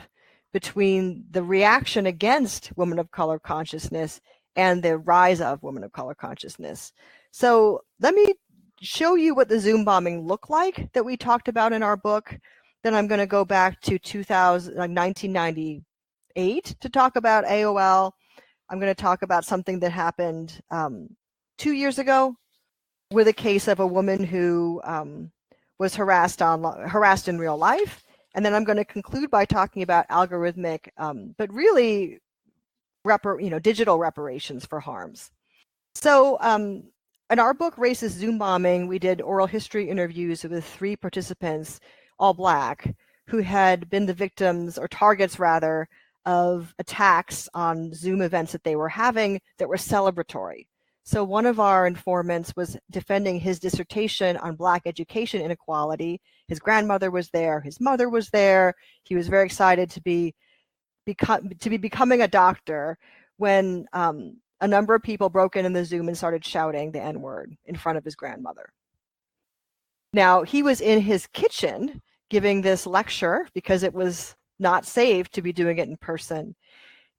between 0.53 1.25
the 1.31 1.43
reaction 1.43 2.05
against 2.05 2.71
women 2.77 2.99
of 2.99 3.11
color 3.11 3.39
consciousness 3.39 4.21
and 4.55 4.83
the 4.83 4.97
rise 4.97 5.41
of 5.41 5.61
women 5.63 5.83
of 5.83 5.91
color 5.91 6.15
consciousness. 6.15 6.93
So 7.31 7.81
let 7.99 8.15
me 8.15 8.33
show 8.81 9.15
you 9.15 9.35
what 9.35 9.49
the 9.49 9.59
Zoom 9.59 9.83
bombing 9.83 10.25
looked 10.25 10.49
like 10.49 10.91
that 10.93 11.05
we 11.05 11.17
talked 11.17 11.47
about 11.47 11.73
in 11.73 11.83
our 11.83 11.97
book. 11.97 12.37
Then 12.83 12.95
I'm 12.95 13.07
going 13.07 13.19
to 13.19 13.27
go 13.27 13.43
back 13.43 13.81
to 13.81 13.99
2000, 13.99 14.75
1998 14.75 16.75
to 16.79 16.89
talk 16.89 17.15
about 17.15 17.45
AOL 17.45 18.11
I'm 18.69 18.79
going 18.79 18.93
to 18.93 19.01
talk 19.01 19.21
about 19.21 19.45
something 19.45 19.79
that 19.79 19.91
happened 19.91 20.59
um, 20.71 21.09
two 21.57 21.73
years 21.73 21.99
ago 21.99 22.35
with 23.11 23.27
a 23.27 23.33
case 23.33 23.67
of 23.67 23.79
a 23.79 23.87
woman 23.87 24.23
who 24.23 24.81
um, 24.83 25.31
was 25.79 25.95
harassed 25.95 26.41
on 26.41 26.63
harassed 26.87 27.27
in 27.27 27.37
real 27.37 27.57
life. 27.57 28.03
And 28.33 28.45
then 28.45 28.53
I'm 28.53 28.65
going 28.65 28.77
to 28.77 28.85
conclude 28.85 29.31
by 29.31 29.45
talking 29.45 29.81
about 29.81 30.07
algorithmic, 30.09 30.89
um, 30.97 31.33
but 31.37 31.53
really, 31.53 32.19
repar- 33.07 33.41
you 33.41 33.49
know, 33.49 33.59
digital 33.59 33.97
reparations 33.97 34.65
for 34.65 34.79
harms. 34.79 35.31
So 35.95 36.37
um, 36.41 36.83
in 37.29 37.39
our 37.39 37.53
book, 37.53 37.77
Racist 37.77 38.09
Zoom 38.09 38.37
Bombing, 38.37 38.87
we 38.87 38.99
did 38.99 39.21
oral 39.21 39.47
history 39.47 39.89
interviews 39.89 40.43
with 40.43 40.65
three 40.65 40.97
participants, 40.97 41.79
all 42.19 42.33
black, 42.33 42.93
who 43.27 43.39
had 43.39 43.89
been 43.89 44.05
the 44.05 44.13
victims 44.13 44.77
or 44.77 44.87
targets 44.89 45.39
rather 45.39 45.87
of 46.25 46.73
attacks 46.79 47.47
on 47.53 47.93
Zoom 47.93 48.21
events 48.21 48.51
that 48.51 48.63
they 48.63 48.75
were 48.75 48.89
having 48.89 49.39
that 49.57 49.69
were 49.69 49.77
celebratory. 49.77 50.67
So 51.05 51.23
one 51.23 51.45
of 51.45 51.59
our 51.59 51.85
informants 51.85 52.51
was 52.55 52.77
defending 52.89 53.39
his 53.39 53.59
dissertation 53.59 54.37
on 54.37 54.55
Black 54.55 54.81
education 54.87 55.39
inequality. 55.39 56.19
His 56.47 56.59
grandmother 56.59 57.11
was 57.11 57.29
there, 57.29 57.61
his 57.61 57.79
mother 57.79 58.09
was 58.09 58.29
there. 58.31 58.73
He 59.03 59.15
was 59.15 59.27
very 59.27 59.45
excited 59.45 59.91
to 59.91 60.01
be 60.01 60.33
become 61.05 61.49
to 61.59 61.69
be 61.69 61.77
becoming 61.77 62.21
a 62.21 62.27
doctor 62.27 62.97
when 63.37 63.85
um, 63.93 64.37
a 64.61 64.67
number 64.67 64.95
of 64.95 65.03
people 65.03 65.29
broke 65.29 65.55
in 65.55 65.65
in 65.65 65.73
the 65.73 65.85
Zoom 65.85 66.07
and 66.07 66.17
started 66.17 66.43
shouting 66.43 66.91
the 66.91 67.01
N 67.01 67.21
word 67.21 67.55
in 67.65 67.75
front 67.75 67.99
of 67.99 68.03
his 68.03 68.15
grandmother. 68.15 68.73
Now 70.11 70.41
he 70.41 70.63
was 70.63 70.81
in 70.81 71.01
his 71.01 71.27
kitchen 71.27 72.01
giving 72.31 72.61
this 72.61 72.87
lecture 72.87 73.47
because 73.53 73.83
it 73.83 73.93
was 73.93 74.35
not 74.57 74.87
safe 74.87 75.29
to 75.29 75.43
be 75.43 75.53
doing 75.53 75.77
it 75.77 75.87
in 75.87 75.97
person. 75.97 76.55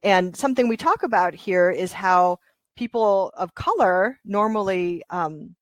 And 0.02 0.36
something 0.36 0.66
we 0.66 0.76
talk 0.76 1.04
about 1.04 1.34
here 1.34 1.70
is 1.70 1.92
how 1.92 2.38
people 2.76 3.32
of 3.36 3.54
color 3.54 4.18
normally 4.24 5.02
um, 5.10 5.54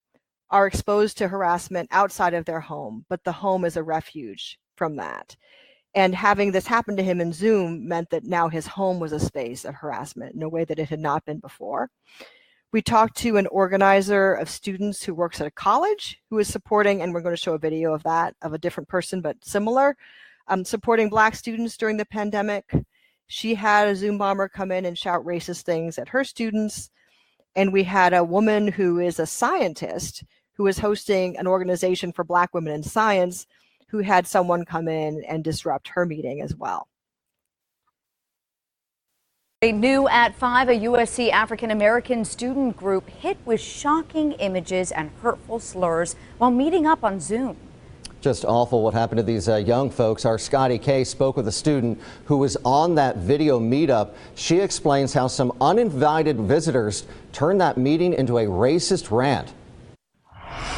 are 0.50 0.66
exposed 0.66 1.18
to 1.18 1.28
harassment 1.28 1.88
outside 1.90 2.34
of 2.34 2.44
their 2.44 2.60
home, 2.60 3.04
but 3.08 3.24
the 3.24 3.32
home 3.32 3.64
is 3.64 3.76
a 3.76 3.82
refuge 3.82 4.58
from 4.76 4.96
that. 4.96 5.36
And 5.94 6.14
having 6.14 6.50
this 6.50 6.66
happen 6.66 6.96
to 6.96 7.04
him 7.04 7.20
in 7.20 7.32
Zoom 7.32 7.86
meant 7.86 8.10
that 8.10 8.24
now 8.24 8.48
his 8.48 8.66
home 8.66 8.98
was 8.98 9.12
a 9.12 9.20
space 9.20 9.64
of 9.64 9.76
harassment 9.76 10.34
in 10.34 10.42
a 10.42 10.48
way 10.48 10.64
that 10.64 10.78
it 10.78 10.88
had 10.88 11.00
not 11.00 11.24
been 11.24 11.38
before. 11.38 11.88
We 12.72 12.82
talked 12.82 13.16
to 13.18 13.36
an 13.36 13.46
organizer 13.48 14.34
of 14.34 14.50
students 14.50 15.04
who 15.04 15.14
works 15.14 15.40
at 15.40 15.46
a 15.46 15.52
college 15.52 16.20
who 16.28 16.40
is 16.40 16.48
supporting, 16.48 17.02
and 17.02 17.14
we're 17.14 17.20
going 17.20 17.36
to 17.36 17.40
show 17.40 17.54
a 17.54 17.58
video 17.58 17.94
of 17.94 18.02
that, 18.02 18.34
of 18.42 18.52
a 18.52 18.58
different 18.58 18.88
person, 18.88 19.20
but 19.20 19.36
similar, 19.44 19.96
um, 20.48 20.64
supporting 20.64 21.08
Black 21.08 21.36
students 21.36 21.76
during 21.76 21.96
the 21.96 22.04
pandemic. 22.04 22.72
She 23.28 23.54
had 23.54 23.86
a 23.86 23.94
Zoom 23.94 24.18
bomber 24.18 24.48
come 24.48 24.72
in 24.72 24.84
and 24.84 24.98
shout 24.98 25.24
racist 25.24 25.62
things 25.62 25.98
at 25.98 26.08
her 26.08 26.24
students. 26.24 26.90
And 27.56 27.72
we 27.72 27.84
had 27.84 28.12
a 28.12 28.24
woman 28.24 28.68
who 28.68 28.98
is 28.98 29.18
a 29.18 29.26
scientist 29.26 30.24
who 30.54 30.66
is 30.66 30.78
hosting 30.78 31.36
an 31.36 31.46
organization 31.46 32.12
for 32.12 32.24
Black 32.24 32.54
women 32.54 32.72
in 32.72 32.82
science 32.82 33.46
who 33.88 33.98
had 33.98 34.26
someone 34.26 34.64
come 34.64 34.88
in 34.88 35.22
and 35.28 35.44
disrupt 35.44 35.88
her 35.88 36.06
meeting 36.06 36.40
as 36.40 36.54
well. 36.54 36.88
A 39.62 39.72
new 39.72 40.06
at 40.08 40.34
5, 40.34 40.68
a 40.68 40.72
USC 40.72 41.30
African 41.30 41.70
American 41.70 42.24
student 42.24 42.76
group 42.76 43.08
hit 43.08 43.38
with 43.44 43.60
shocking 43.60 44.32
images 44.32 44.92
and 44.92 45.10
hurtful 45.22 45.58
slurs 45.58 46.16
while 46.38 46.50
meeting 46.50 46.86
up 46.86 47.02
on 47.02 47.18
Zoom. 47.18 47.56
Just 48.20 48.44
awful 48.44 48.82
what 48.82 48.94
happened 48.94 49.18
to 49.18 49.22
these 49.22 49.48
uh, 49.48 49.56
young 49.56 49.90
folks. 49.90 50.24
Our 50.24 50.38
Scotty 50.38 50.78
K 50.78 51.04
spoke 51.04 51.36
with 51.36 51.46
a 51.46 51.52
student 51.52 52.00
who 52.24 52.38
was 52.38 52.56
on 52.64 52.94
that 52.96 53.18
video 53.18 53.60
meetup. 53.60 54.14
She 54.34 54.60
explains 54.60 55.12
how 55.12 55.28
some 55.28 55.52
uninvited 55.60 56.40
visitors 56.40 57.06
turned 57.34 57.60
that 57.60 57.76
meeting 57.76 58.14
into 58.14 58.38
a 58.38 58.46
racist 58.46 59.10
rant. 59.10 59.52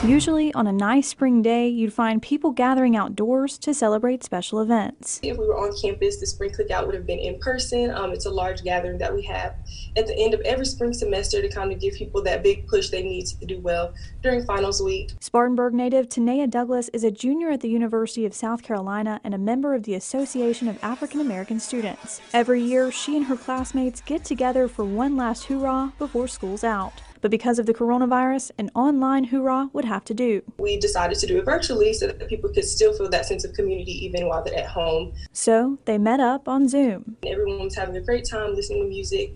Usually, 0.04 0.52
on 0.52 0.66
a 0.66 0.72
nice 0.72 1.08
spring 1.08 1.42
day, 1.42 1.68
you'd 1.68 1.92
find 1.92 2.20
people 2.20 2.50
gathering 2.52 2.96
outdoors 2.96 3.58
to 3.58 3.72
celebrate 3.72 4.22
special 4.22 4.60
events. 4.60 5.20
If 5.22 5.38
we 5.38 5.46
were 5.46 5.56
on 5.56 5.72
campus, 5.80 6.20
the 6.20 6.26
spring 6.26 6.50
cookout 6.50 6.86
would 6.86 6.94
have 6.94 7.06
been 7.06 7.18
in 7.18 7.38
person. 7.40 7.90
Um, 7.90 8.12
it's 8.12 8.26
a 8.26 8.30
large 8.30 8.62
gathering 8.62 8.98
that 8.98 9.14
we 9.14 9.22
have 9.22 9.54
at 9.96 10.06
the 10.06 10.16
end 10.16 10.34
of 10.34 10.40
every 10.42 10.66
spring 10.66 10.92
semester 10.92 11.40
to 11.40 11.48
kind 11.48 11.72
of 11.72 11.80
give 11.80 11.94
people 11.94 12.22
that 12.24 12.42
big 12.42 12.68
push 12.68 12.90
they 12.90 13.02
need 13.02 13.26
to 13.26 13.46
do 13.46 13.58
well 13.60 13.94
during 14.22 14.44
finals 14.44 14.82
week. 14.82 15.12
Spartanburg 15.20 15.72
native 15.72 16.08
Tanea 16.08 16.48
Douglas 16.48 16.88
is 16.90 17.02
a 17.02 17.10
junior 17.10 17.50
at 17.50 17.62
the 17.62 17.68
University 17.68 18.26
of 18.26 18.34
South 18.34 18.62
Carolina 18.62 19.20
and 19.24 19.34
a 19.34 19.38
member 19.38 19.74
of 19.74 19.84
the 19.84 19.94
Association 19.94 20.68
of 20.68 20.78
African 20.82 21.20
American 21.20 21.58
Students. 21.58 22.20
Every 22.32 22.62
year, 22.62 22.92
she 22.92 23.16
and 23.16 23.26
her 23.26 23.36
classmates 23.36 24.02
get 24.02 24.24
together 24.24 24.68
for 24.68 24.84
one 24.84 25.16
last 25.16 25.44
hoorah 25.44 25.94
before 25.98 26.28
school's 26.28 26.64
out. 26.64 27.02
But 27.20 27.30
because 27.30 27.58
of 27.58 27.66
the 27.66 27.74
coronavirus, 27.74 28.50
an 28.58 28.70
online 28.74 29.24
hoorah 29.24 29.70
would 29.72 29.84
have 29.84 30.04
to 30.04 30.14
do. 30.14 30.42
We 30.58 30.78
decided 30.78 31.18
to 31.18 31.26
do 31.26 31.38
it 31.38 31.44
virtually 31.44 31.92
so 31.92 32.06
that 32.06 32.28
people 32.28 32.50
could 32.50 32.64
still 32.64 32.92
feel 32.92 33.08
that 33.10 33.26
sense 33.26 33.44
of 33.44 33.52
community 33.52 33.92
even 34.04 34.26
while 34.28 34.42
they're 34.42 34.58
at 34.58 34.66
home. 34.66 35.12
So 35.32 35.78
they 35.84 35.98
met 35.98 36.20
up 36.20 36.48
on 36.48 36.68
Zoom. 36.68 37.16
Everyone 37.26 37.64
was 37.64 37.74
having 37.74 37.96
a 37.96 38.00
great 38.00 38.28
time 38.28 38.54
listening 38.54 38.82
to 38.82 38.88
music. 38.88 39.32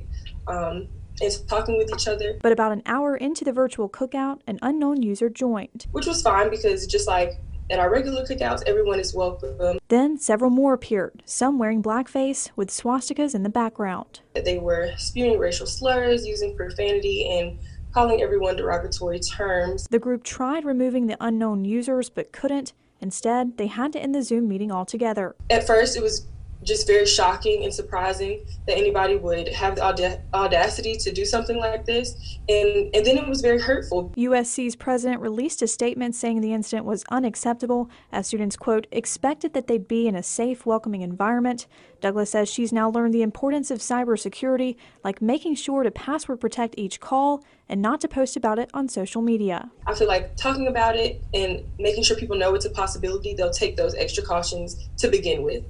Um, 0.47 0.89
and 1.21 1.49
talking 1.49 1.77
with 1.77 1.93
each 1.93 2.09
other. 2.09 2.39
But 2.41 2.53
about 2.53 2.73
an 2.73 2.83
hour 2.87 3.15
into 3.17 3.45
the 3.45 3.53
virtual 3.53 3.91
cookout, 3.91 4.41
an 4.47 4.59
unknown 4.63 5.03
user 5.03 5.29
joined. 5.29 5.87
Which 5.93 6.07
was 6.07 6.23
fine 6.23 6.49
because 6.49 6.87
just 6.87 7.07
like 7.07 7.39
at 7.71 7.79
our 7.79 7.91
regular 7.91 8.25
cookouts, 8.25 8.63
everyone 8.67 8.99
is 8.99 9.15
welcome. 9.15 9.79
Then 9.89 10.19
several 10.19 10.51
more 10.51 10.75
appeared, 10.75 11.23
some 11.25 11.59
wearing 11.59 11.83
blackface 11.83 12.51
with 12.57 12.69
swastikas 12.71 13.35
in 13.35 13.45
the 13.45 13.49
background. 13.49 14.21
They 14.35 14.59
were 14.59 14.93
spewing 14.97 15.39
racial 15.39 15.67
slurs, 15.67 16.27
using 16.27 16.57
profanity, 16.57 17.29
and 17.31 17.59
calling 17.93 18.23
everyone 18.23 18.57
derogatory 18.57 19.21
terms. 19.21 19.87
The 19.91 19.99
group 19.99 20.23
tried 20.23 20.65
removing 20.65 21.07
the 21.07 21.17
unknown 21.21 21.65
users 21.65 22.11
but 22.11 22.33
couldn't. 22.33 22.73
Instead, 23.01 23.57
they 23.57 23.67
had 23.67 23.93
to 23.95 24.01
end 24.01 24.15
the 24.15 24.23
Zoom 24.23 24.47
meeting 24.47 24.71
altogether. 24.71 25.35
At 25.49 25.67
first, 25.67 25.97
it 25.97 26.03
was 26.03 26.27
just 26.63 26.87
very 26.87 27.07
shocking 27.07 27.65
and 27.65 27.73
surprising 27.73 28.45
that 28.67 28.77
anybody 28.77 29.17
would 29.17 29.49
have 29.49 29.77
the 29.77 30.21
audacity 30.35 30.97
to 30.97 31.13
do 31.13 31.25
something 31.25 31.59
like 31.59 31.87
this. 31.87 32.39
And, 32.49 32.95
and 32.95 33.07
then 33.07 33.17
it 33.17 33.27
was 33.27 33.41
very 33.41 33.61
hurtful. 33.61 34.11
USC's 34.17 34.77
president 34.77 35.21
released 35.21 35.63
a 35.63 35.67
statement 35.67 36.15
saying 36.15 36.41
the 36.41 36.53
incident 36.53 36.85
was 36.85 37.05
unacceptable 37.11 37.91
as 38.13 38.27
students, 38.27 38.57
quote, 38.57 38.87
expected 38.93 39.55
that 39.55 39.67
they'd 39.67 39.89
be 39.89 40.07
in 40.07 40.15
a 40.15 40.23
safe, 40.23 40.67
welcoming 40.67 41.03
environment. 41.03 41.67
Douglas 42.01 42.31
says 42.31 42.49
she's 42.49 42.73
now 42.73 42.91
learned 42.91 43.15
the 43.15 43.23
importance 43.23 43.71
of 43.71 43.79
cybersecurity, 43.79 44.77
like 45.05 45.21
making 45.21 45.55
sure 45.55 45.83
to 45.83 45.91
password 45.91 46.41
protect 46.41 46.75
each 46.79 47.01
call 47.01 47.45
and 47.69 47.81
not 47.81 48.01
to 48.01 48.09
post 48.09 48.37
about 48.37 48.59
it 48.59 48.71
on 48.75 48.89
social 48.89 49.23
media. 49.23 49.71
I 49.87 49.95
feel 49.95 50.09
like 50.09 50.37
talking 50.37 50.67
about 50.67 50.97
it 50.97 51.23
and 51.35 51.63
making 51.79 52.03
sure 52.03 52.17
people 52.17 52.37
know 52.37 52.55
it's 52.55 52.65
a 52.65 52.71
possibility, 52.71 53.35
they'll 53.35 53.51
take 53.51 53.77
those 53.77 53.95
extra 53.95 54.25
cautions 54.25 54.89
to 54.99 55.09
begin 55.09 55.43
with. 55.43 55.65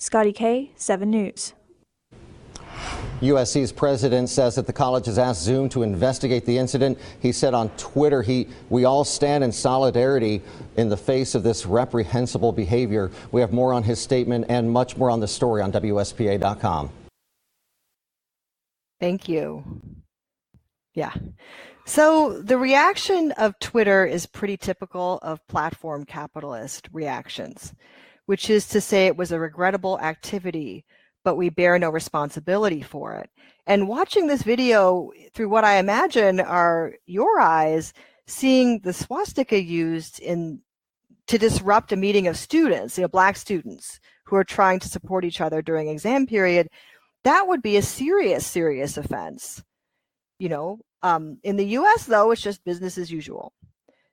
Scotty 0.00 0.32
K, 0.32 0.70
7 0.76 1.10
News. 1.10 1.52
USC's 3.20 3.70
president 3.70 4.30
says 4.30 4.54
that 4.54 4.66
the 4.66 4.72
college 4.72 5.04
has 5.04 5.18
asked 5.18 5.42
Zoom 5.42 5.68
to 5.68 5.82
investigate 5.82 6.46
the 6.46 6.56
incident. 6.56 6.98
He 7.20 7.32
said 7.32 7.52
on 7.52 7.68
Twitter, 7.76 8.22
he, 8.22 8.48
we 8.70 8.86
all 8.86 9.04
stand 9.04 9.44
in 9.44 9.52
solidarity 9.52 10.40
in 10.78 10.88
the 10.88 10.96
face 10.96 11.34
of 11.34 11.42
this 11.42 11.66
reprehensible 11.66 12.50
behavior. 12.50 13.10
We 13.30 13.42
have 13.42 13.52
more 13.52 13.74
on 13.74 13.82
his 13.82 14.00
statement 14.00 14.46
and 14.48 14.70
much 14.70 14.96
more 14.96 15.10
on 15.10 15.20
the 15.20 15.28
story 15.28 15.60
on 15.60 15.70
WSPA.com. 15.70 16.88
Thank 18.98 19.28
you. 19.28 19.82
Yeah. 20.94 21.12
So 21.84 22.40
the 22.40 22.56
reaction 22.56 23.32
of 23.32 23.58
Twitter 23.58 24.06
is 24.06 24.24
pretty 24.24 24.56
typical 24.56 25.18
of 25.20 25.46
platform 25.46 26.06
capitalist 26.06 26.88
reactions 26.90 27.74
which 28.26 28.50
is 28.50 28.66
to 28.68 28.80
say 28.80 29.06
it 29.06 29.16
was 29.16 29.32
a 29.32 29.40
regrettable 29.40 29.98
activity, 30.00 30.84
but 31.24 31.36
we 31.36 31.50
bear 31.50 31.78
no 31.78 31.90
responsibility 31.90 32.82
for 32.82 33.14
it. 33.14 33.30
And 33.66 33.88
watching 33.88 34.26
this 34.26 34.42
video 34.42 35.10
through 35.34 35.48
what 35.48 35.64
I 35.64 35.78
imagine 35.78 36.40
are 36.40 36.94
your 37.06 37.40
eyes, 37.40 37.92
seeing 38.26 38.80
the 38.80 38.92
swastika 38.92 39.60
used 39.60 40.20
in 40.20 40.60
to 41.26 41.38
disrupt 41.38 41.92
a 41.92 41.96
meeting 41.96 42.26
of 42.26 42.36
students, 42.36 42.98
you 42.98 43.02
know, 43.02 43.08
black 43.08 43.36
students 43.36 44.00
who 44.24 44.36
are 44.36 44.44
trying 44.44 44.80
to 44.80 44.88
support 44.88 45.24
each 45.24 45.40
other 45.40 45.62
during 45.62 45.88
exam 45.88 46.26
period, 46.26 46.68
that 47.24 47.46
would 47.46 47.62
be 47.62 47.76
a 47.76 47.82
serious, 47.82 48.46
serious 48.46 48.96
offense. 48.96 49.62
You 50.38 50.48
know, 50.48 50.80
um, 51.02 51.38
in 51.44 51.56
the 51.56 51.66
U.S. 51.66 52.06
though, 52.06 52.30
it's 52.30 52.40
just 52.42 52.64
business 52.64 52.98
as 52.98 53.10
usual. 53.12 53.52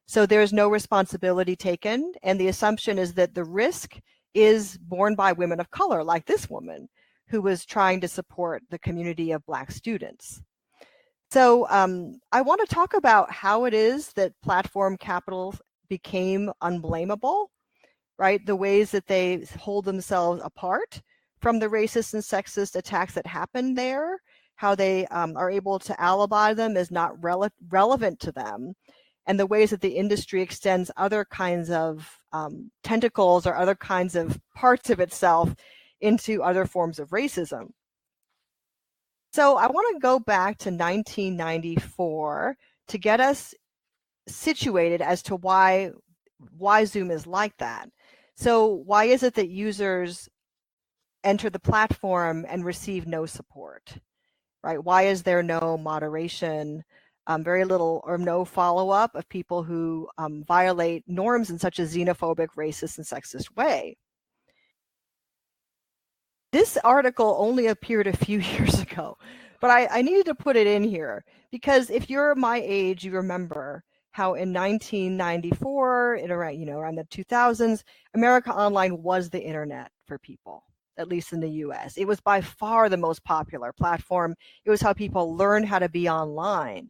So 0.08 0.26
there's 0.26 0.54
no 0.54 0.70
responsibility 0.70 1.56
taken. 1.56 2.14
And 2.24 2.40
the 2.40 2.48
assumption 2.48 2.98
is 2.98 3.14
that 3.16 3.36
the 3.36 3.44
risk 3.44 4.00
is 4.34 4.78
borne 4.78 5.16
by 5.16 5.34
women 5.34 5.60
of 5.60 5.70
color, 5.72 6.04
like 6.04 6.26
this 6.26 6.50
woman 6.50 6.88
who 7.28 7.42
was 7.42 7.66
trying 7.66 8.00
to 8.02 8.08
support 8.08 8.64
the 8.70 8.80
community 8.80 9.32
of 9.32 9.46
Black 9.46 9.70
students. 9.72 10.42
So 11.30 11.68
um, 11.70 12.20
I 12.32 12.42
want 12.42 12.62
to 12.62 12.74
talk 12.74 12.94
about 12.94 13.32
how 13.32 13.66
it 13.66 13.74
is 13.74 14.14
that 14.14 14.32
platform 14.42 14.96
capital 14.96 15.56
became 15.90 16.52
unblameable, 16.62 17.48
right? 18.18 18.46
The 18.46 18.56
ways 18.56 18.92
that 18.92 19.08
they 19.08 19.46
hold 19.60 19.84
themselves 19.84 20.42
apart 20.44 21.02
from 21.42 21.60
the 21.60 21.68
racist 21.68 22.14
and 22.14 22.24
sexist 22.24 22.76
attacks 22.76 23.14
that 23.14 23.28
happened 23.28 23.78
there, 23.78 24.20
how 24.56 24.74
they 24.74 25.06
um, 25.08 25.36
are 25.36 25.52
able 25.52 25.80
to 25.80 26.02
alibi 26.02 26.54
them 26.54 26.78
as 26.78 26.92
not 26.92 27.16
rele- 27.20 27.52
relevant 27.70 28.20
to 28.22 28.32
them, 28.32 28.74
and 29.28 29.38
the 29.38 29.46
ways 29.46 29.70
that 29.72 29.82
the 29.82 29.98
industry 29.98 30.42
extends 30.42 30.90
other 30.96 31.26
kinds 31.26 31.70
of 31.70 32.20
um, 32.32 32.72
tentacles 32.82 33.46
or 33.46 33.56
other 33.56 33.76
kinds 33.76 34.16
of 34.16 34.40
parts 34.56 34.90
of 34.90 35.02
itself 35.02 35.54
into 36.00 36.42
other 36.42 36.66
forms 36.66 36.98
of 36.98 37.10
racism. 37.10 37.72
So 39.34 39.58
I 39.58 39.68
want 39.68 39.96
to 39.96 40.00
go 40.00 40.18
back 40.18 40.58
to 40.60 40.70
1994 40.70 42.56
to 42.88 42.98
get 42.98 43.20
us 43.20 43.54
situated 44.28 45.02
as 45.02 45.22
to 45.24 45.36
why 45.36 45.92
why 46.58 46.86
Zoom 46.86 47.12
is 47.12 47.28
like 47.28 47.58
that. 47.58 47.90
So 48.36 48.68
why 48.68 49.06
is 49.06 49.24
it 49.24 49.34
that 49.34 49.50
users 49.50 50.30
enter 51.24 51.50
the 51.50 51.60
platform 51.60 52.46
and 52.48 52.64
receive 52.64 53.08
no 53.08 53.26
support? 53.26 53.98
Right? 54.64 54.82
Why 54.82 55.04
is 55.04 55.24
there 55.24 55.44
no 55.44 55.78
moderation? 55.78 56.84
Um, 57.28 57.44
very 57.44 57.66
little 57.66 58.02
or 58.06 58.18
no 58.18 58.46
follow 58.46 58.90
up 58.90 59.14
of 59.16 59.28
people 59.28 59.62
who 59.62 60.08
um, 60.18 60.44
violate 60.46 61.04
norms 61.08 61.50
in 61.50 61.60
such 61.60 61.78
a 61.78 61.84
xenophobic, 61.84 62.48
racist, 62.58 62.98
and 62.98 63.06
sexist 63.06 63.56
way. 63.58 63.98
This 66.54 66.78
article 66.84 67.36
only 67.38 67.68
appeared 67.68 68.08
a 68.08 68.16
few 68.16 68.40
years 68.58 68.80
ago, 68.80 69.18
but 69.60 69.70
I, 69.70 69.88
I 69.88 70.02
needed 70.02 70.26
to 70.28 70.36
put 70.36 70.56
it 70.56 70.68
in 70.68 70.84
here 70.84 71.24
because 71.52 71.90
if 71.90 72.10
you're 72.10 72.34
my 72.36 72.62
age, 72.66 73.04
you 73.04 73.12
remember 73.12 73.84
how 74.12 74.34
in 74.34 74.52
1994, 74.52 76.16
in 76.16 76.32
around 76.32 76.60
you 76.60 76.66
know 76.66 76.80
around 76.80 76.96
the 76.96 77.04
2000s, 77.04 77.84
America 78.16 78.52
Online 78.52 79.04
was 79.04 79.30
the 79.30 79.42
internet 79.42 79.92
for 80.06 80.18
people, 80.18 80.64
at 80.98 81.08
least 81.08 81.34
in 81.34 81.40
the 81.40 81.50
U.S. 81.50 81.98
It 81.98 82.08
was 82.08 82.20
by 82.22 82.42
far 82.42 82.90
the 82.90 82.98
most 82.98 83.24
popular 83.24 83.72
platform. 83.74 84.34
It 84.66 84.72
was 84.72 84.82
how 84.82 84.94
people 84.94 85.36
learned 85.36 85.68
how 85.68 85.80
to 85.80 85.90
be 85.90 86.10
online. 86.10 86.90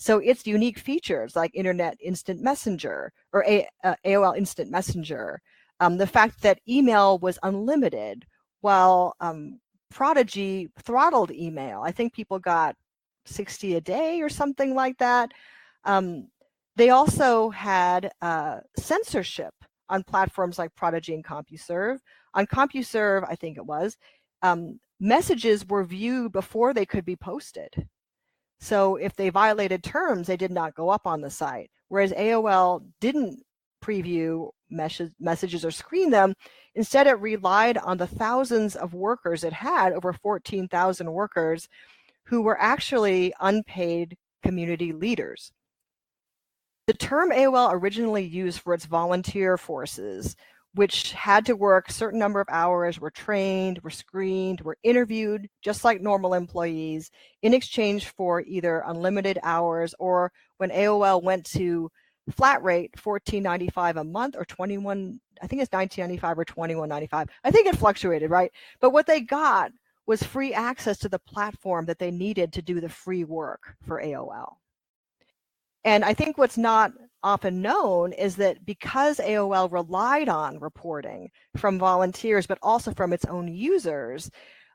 So 0.00 0.18
its 0.18 0.46
unique 0.46 0.78
features 0.78 1.36
like 1.36 1.50
Internet 1.54 1.98
Instant 2.00 2.40
Messenger 2.40 3.12
or 3.34 3.44
A- 3.46 3.68
uh, 3.84 3.96
AOL 4.06 4.34
Instant 4.34 4.70
Messenger, 4.70 5.42
um, 5.78 5.98
the 5.98 6.06
fact 6.06 6.40
that 6.40 6.58
email 6.66 7.18
was 7.18 7.38
unlimited, 7.42 8.24
while 8.62 9.14
um, 9.20 9.60
Prodigy 9.90 10.70
throttled 10.84 11.30
email. 11.30 11.82
I 11.84 11.92
think 11.92 12.14
people 12.14 12.38
got 12.38 12.76
60 13.26 13.74
a 13.74 13.80
day 13.82 14.22
or 14.22 14.30
something 14.30 14.74
like 14.74 14.96
that. 14.98 15.32
Um, 15.84 16.28
they 16.76 16.88
also 16.88 17.50
had 17.50 18.10
uh, 18.22 18.60
censorship 18.78 19.52
on 19.90 20.02
platforms 20.02 20.58
like 20.58 20.74
Prodigy 20.76 21.12
and 21.12 21.24
CompuServe. 21.24 21.98
On 22.32 22.46
CompuServe, 22.46 23.26
I 23.28 23.34
think 23.34 23.58
it 23.58 23.66
was, 23.66 23.98
um, 24.40 24.80
messages 24.98 25.66
were 25.66 25.84
viewed 25.84 26.32
before 26.32 26.72
they 26.72 26.86
could 26.86 27.04
be 27.04 27.16
posted. 27.16 27.86
So 28.60 28.96
if 28.96 29.16
they 29.16 29.30
violated 29.30 29.82
terms, 29.82 30.26
they 30.26 30.36
did 30.36 30.50
not 30.50 30.74
go 30.74 30.90
up 30.90 31.06
on 31.06 31.20
the 31.20 31.30
site. 31.30 31.70
Whereas 31.88 32.12
AOL 32.12 32.84
didn't 33.00 33.42
preview 33.82 34.50
messages 34.68 35.64
or 35.64 35.70
screen 35.70 36.10
them. 36.10 36.34
Instead, 36.74 37.06
it 37.06 37.18
relied 37.20 37.78
on 37.78 37.96
the 37.96 38.06
thousands 38.06 38.76
of 38.76 38.94
workers 38.94 39.42
it 39.42 39.52
had, 39.52 39.92
over 39.92 40.12
14,000 40.12 41.10
workers, 41.10 41.68
who 42.24 42.42
were 42.42 42.60
actually 42.60 43.32
unpaid 43.40 44.16
community 44.42 44.92
leaders. 44.92 45.50
The 46.86 46.94
term 46.94 47.30
AOL 47.30 47.72
originally 47.72 48.24
used 48.24 48.60
for 48.60 48.74
its 48.74 48.84
volunteer 48.84 49.56
forces, 49.56 50.36
which 50.74 51.12
had 51.12 51.44
to 51.46 51.56
work 51.56 51.90
certain 51.90 52.18
number 52.18 52.40
of 52.40 52.48
hours, 52.48 53.00
were 53.00 53.10
trained, 53.10 53.80
were 53.80 53.90
screened, 53.90 54.60
were 54.60 54.78
interviewed, 54.82 55.48
just 55.62 55.84
like 55.84 56.00
normal 56.00 56.34
employees, 56.34 57.10
in 57.42 57.54
exchange 57.54 58.08
for 58.08 58.40
either 58.42 58.84
unlimited 58.86 59.38
hours 59.42 59.94
or 59.98 60.30
when 60.58 60.70
AOL 60.70 61.22
went 61.22 61.44
to 61.46 61.90
flat 62.30 62.62
rate 62.62 62.92
14.95 62.96 64.00
a 64.00 64.04
month 64.04 64.36
or 64.36 64.44
21 64.44 65.20
i 65.42 65.46
think 65.46 65.62
it's 65.62 65.70
19.95 65.70 66.38
or 66.38 66.44
21.95 66.44 67.28
i 67.44 67.50
think 67.50 67.66
it 67.66 67.76
fluctuated 67.76 68.30
right? 68.30 68.52
But 68.80 68.90
what 68.90 69.06
they 69.06 69.20
got 69.20 69.72
was 70.06 70.22
free 70.22 70.52
access 70.54 70.98
to 70.98 71.08
the 71.08 71.18
platform 71.18 71.86
that 71.86 71.98
they 71.98 72.10
needed 72.10 72.52
to 72.52 72.62
do 72.62 72.80
the 72.80 72.88
free 72.88 73.24
work 73.24 73.74
for 73.86 74.00
aol 74.02 74.54
and 75.84 76.04
i 76.04 76.14
think 76.14 76.38
what's 76.38 76.58
not 76.58 76.92
often 77.22 77.60
known 77.60 78.12
is 78.12 78.36
that 78.36 78.64
because 78.64 79.18
aol 79.18 79.70
relied 79.70 80.28
on 80.28 80.58
reporting 80.58 81.30
from 81.56 81.78
volunteers 81.78 82.46
but 82.46 82.58
also 82.62 82.92
from 82.92 83.12
its 83.12 83.24
own 83.26 83.48
users 83.48 84.30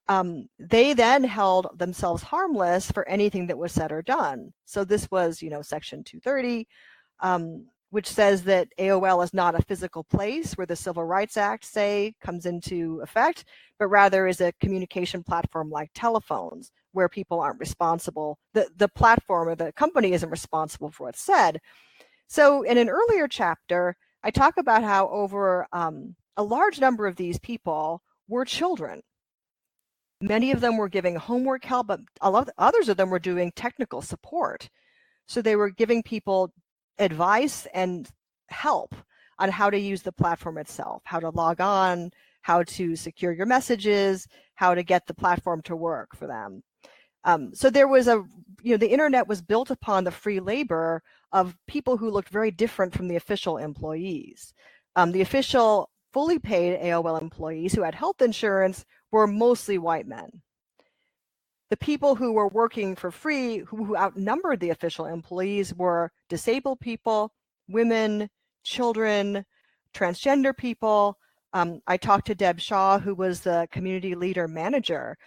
um, 0.07 0.47
they 0.59 0.93
then 0.93 1.23
held 1.23 1.67
themselves 1.79 2.21
harmless 2.21 2.91
for 2.91 3.07
anything 3.07 3.47
that 3.47 3.57
was 3.57 3.71
said 3.71 3.91
or 3.91 4.01
done 4.01 4.53
so 4.65 4.83
this 4.83 5.09
was 5.09 5.41
you 5.41 5.49
know 5.49 5.61
section 5.61 6.03
230 6.03 6.67
um, 7.21 7.65
which 7.95 8.09
says 8.09 8.43
that 8.43 8.67
AOL 8.77 9.23
is 9.23 9.33
not 9.33 9.57
a 9.57 9.63
physical 9.63 10.03
place 10.03 10.53
where 10.55 10.67
the 10.67 10.75
Civil 10.75 11.05
Rights 11.05 11.37
Act, 11.37 11.63
say, 11.63 12.13
comes 12.19 12.45
into 12.45 12.99
effect, 13.01 13.45
but 13.79 13.87
rather 13.87 14.27
is 14.27 14.41
a 14.41 14.51
communication 14.59 15.23
platform 15.23 15.69
like 15.69 15.91
telephones, 15.95 16.73
where 16.91 17.07
people 17.07 17.39
aren't 17.39 17.59
responsible. 17.59 18.37
The, 18.53 18.67
the 18.75 18.89
platform 18.89 19.47
or 19.47 19.55
the 19.55 19.71
company 19.71 20.11
isn't 20.11 20.29
responsible 20.29 20.91
for 20.91 21.05
what's 21.05 21.21
said. 21.21 21.61
So, 22.27 22.63
in 22.63 22.77
an 22.77 22.89
earlier 22.89 23.27
chapter, 23.27 23.95
I 24.23 24.31
talk 24.31 24.57
about 24.57 24.83
how 24.83 25.07
over 25.09 25.67
um, 25.71 26.15
a 26.37 26.43
large 26.43 26.79
number 26.79 27.07
of 27.07 27.15
these 27.15 27.39
people 27.39 28.01
were 28.27 28.45
children. 28.45 29.01
Many 30.21 30.51
of 30.51 30.61
them 30.61 30.77
were 30.77 30.89
giving 30.89 31.15
homework 31.15 31.63
help, 31.65 31.87
but 31.87 31.99
a 32.21 32.31
lot 32.31 32.47
of 32.47 32.53
others 32.57 32.89
of 32.89 32.97
them 32.97 33.09
were 33.09 33.19
doing 33.19 33.51
technical 33.51 34.01
support. 34.01 34.69
So 35.27 35.41
they 35.41 35.55
were 35.55 35.69
giving 35.69 36.03
people 36.03 36.51
advice 36.97 37.67
and 37.73 38.09
help 38.47 38.95
on 39.37 39.49
how 39.49 39.69
to 39.69 39.77
use 39.77 40.01
the 40.01 40.11
platform 40.11 40.57
itself, 40.57 41.01
how 41.05 41.19
to 41.19 41.29
log 41.29 41.59
on, 41.59 42.11
how 42.41 42.63
to 42.63 42.95
secure 42.95 43.33
your 43.33 43.45
messages, 43.45 44.27
how 44.55 44.73
to 44.73 44.83
get 44.83 45.05
the 45.07 45.13
platform 45.13 45.61
to 45.63 45.75
work 45.75 46.15
for 46.15 46.27
them. 46.27 46.63
Um, 47.25 47.53
so 47.53 47.69
there 47.69 47.87
was 47.87 48.07
a, 48.07 48.23
you 48.61 48.71
know, 48.71 48.77
the 48.77 48.91
internet 48.91 49.27
was 49.27 49.41
built 49.41 49.71
upon 49.71 50.03
the 50.03 50.11
free 50.11 50.39
labor 50.39 51.01
of 51.35 51.55
people 51.67 51.97
who 51.97 52.09
looked 52.09 52.29
very 52.29 52.49
different 52.49 52.95
from 52.95 53.07
the 53.07 53.15
official 53.15 53.57
employees. 53.57 54.55
Um, 54.95 55.11
the 55.11 55.21
official 55.21 55.91
fully 56.11 56.39
paid 56.39 56.79
AOL 56.79 57.21
employees 57.21 57.73
who 57.73 57.83
had 57.83 57.93
health 57.93 58.23
insurance 58.23 58.85
were 59.11 59.27
mostly 59.27 59.77
white 59.77 60.07
men 60.07 60.41
the 61.69 61.77
people 61.77 62.15
who 62.15 62.31
were 62.31 62.47
working 62.47 62.95
for 62.95 63.11
free, 63.11 63.59
who, 63.59 63.83
who 63.83 63.97
outnumbered 63.97 64.59
the 64.59 64.69
official 64.69 65.05
employees, 65.05 65.73
were 65.73 66.11
disabled 66.29 66.79
people, 66.79 67.33
women, 67.67 68.29
children, 68.63 69.45
transgender 69.93 70.55
people. 70.55 71.17
Um, 71.53 71.81
I 71.87 71.97
talked 71.97 72.27
to 72.27 72.35
Deb 72.35 72.59
Shaw, 72.59 72.99
who 72.99 73.15
was 73.15 73.41
the 73.41 73.67
community 73.71 74.13
leader 74.15 74.47
manager, 74.47 75.17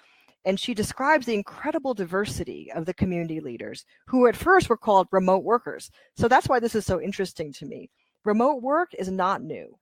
and 0.44 0.58
she 0.58 0.74
describes 0.74 1.26
the 1.26 1.34
incredible 1.34 1.94
diversity 1.94 2.70
of 2.72 2.86
the 2.86 2.94
community 2.94 3.40
leaders, 3.40 3.84
who 4.06 4.26
at 4.26 4.36
first 4.36 4.68
were 4.68 4.76
called 4.76 5.08
remote 5.10 5.44
workers. 5.44 5.90
So 6.16 6.28
that's 6.28 6.48
why 6.48 6.60
this 6.60 6.74
is 6.74 6.86
so 6.86 7.00
interesting 7.00 7.52
to 7.54 7.66
me. 7.66 7.90
Remote 8.24 8.62
work 8.62 8.94
is 8.94 9.10
not 9.10 9.42
new. 9.42 9.78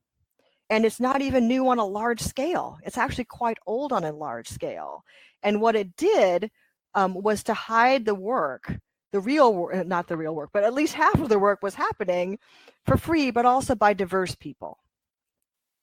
And 0.68 0.84
it's 0.84 0.98
not 0.98 1.22
even 1.22 1.46
new 1.46 1.68
on 1.68 1.78
a 1.78 1.84
large 1.84 2.20
scale. 2.20 2.78
It's 2.84 2.98
actually 2.98 3.24
quite 3.24 3.58
old 3.66 3.92
on 3.92 4.02
a 4.04 4.12
large 4.12 4.48
scale. 4.48 5.04
And 5.42 5.60
what 5.60 5.76
it 5.76 5.96
did 5.96 6.50
um, 6.94 7.14
was 7.14 7.44
to 7.44 7.54
hide 7.54 8.04
the 8.04 8.14
work, 8.14 8.74
the 9.12 9.20
real 9.20 9.54
work, 9.54 9.86
not 9.86 10.08
the 10.08 10.16
real 10.16 10.34
work, 10.34 10.50
but 10.52 10.64
at 10.64 10.74
least 10.74 10.94
half 10.94 11.20
of 11.20 11.28
the 11.28 11.38
work 11.38 11.62
was 11.62 11.74
happening 11.74 12.38
for 12.84 12.96
free, 12.96 13.30
but 13.30 13.46
also 13.46 13.74
by 13.74 13.92
diverse 13.92 14.34
people. 14.34 14.78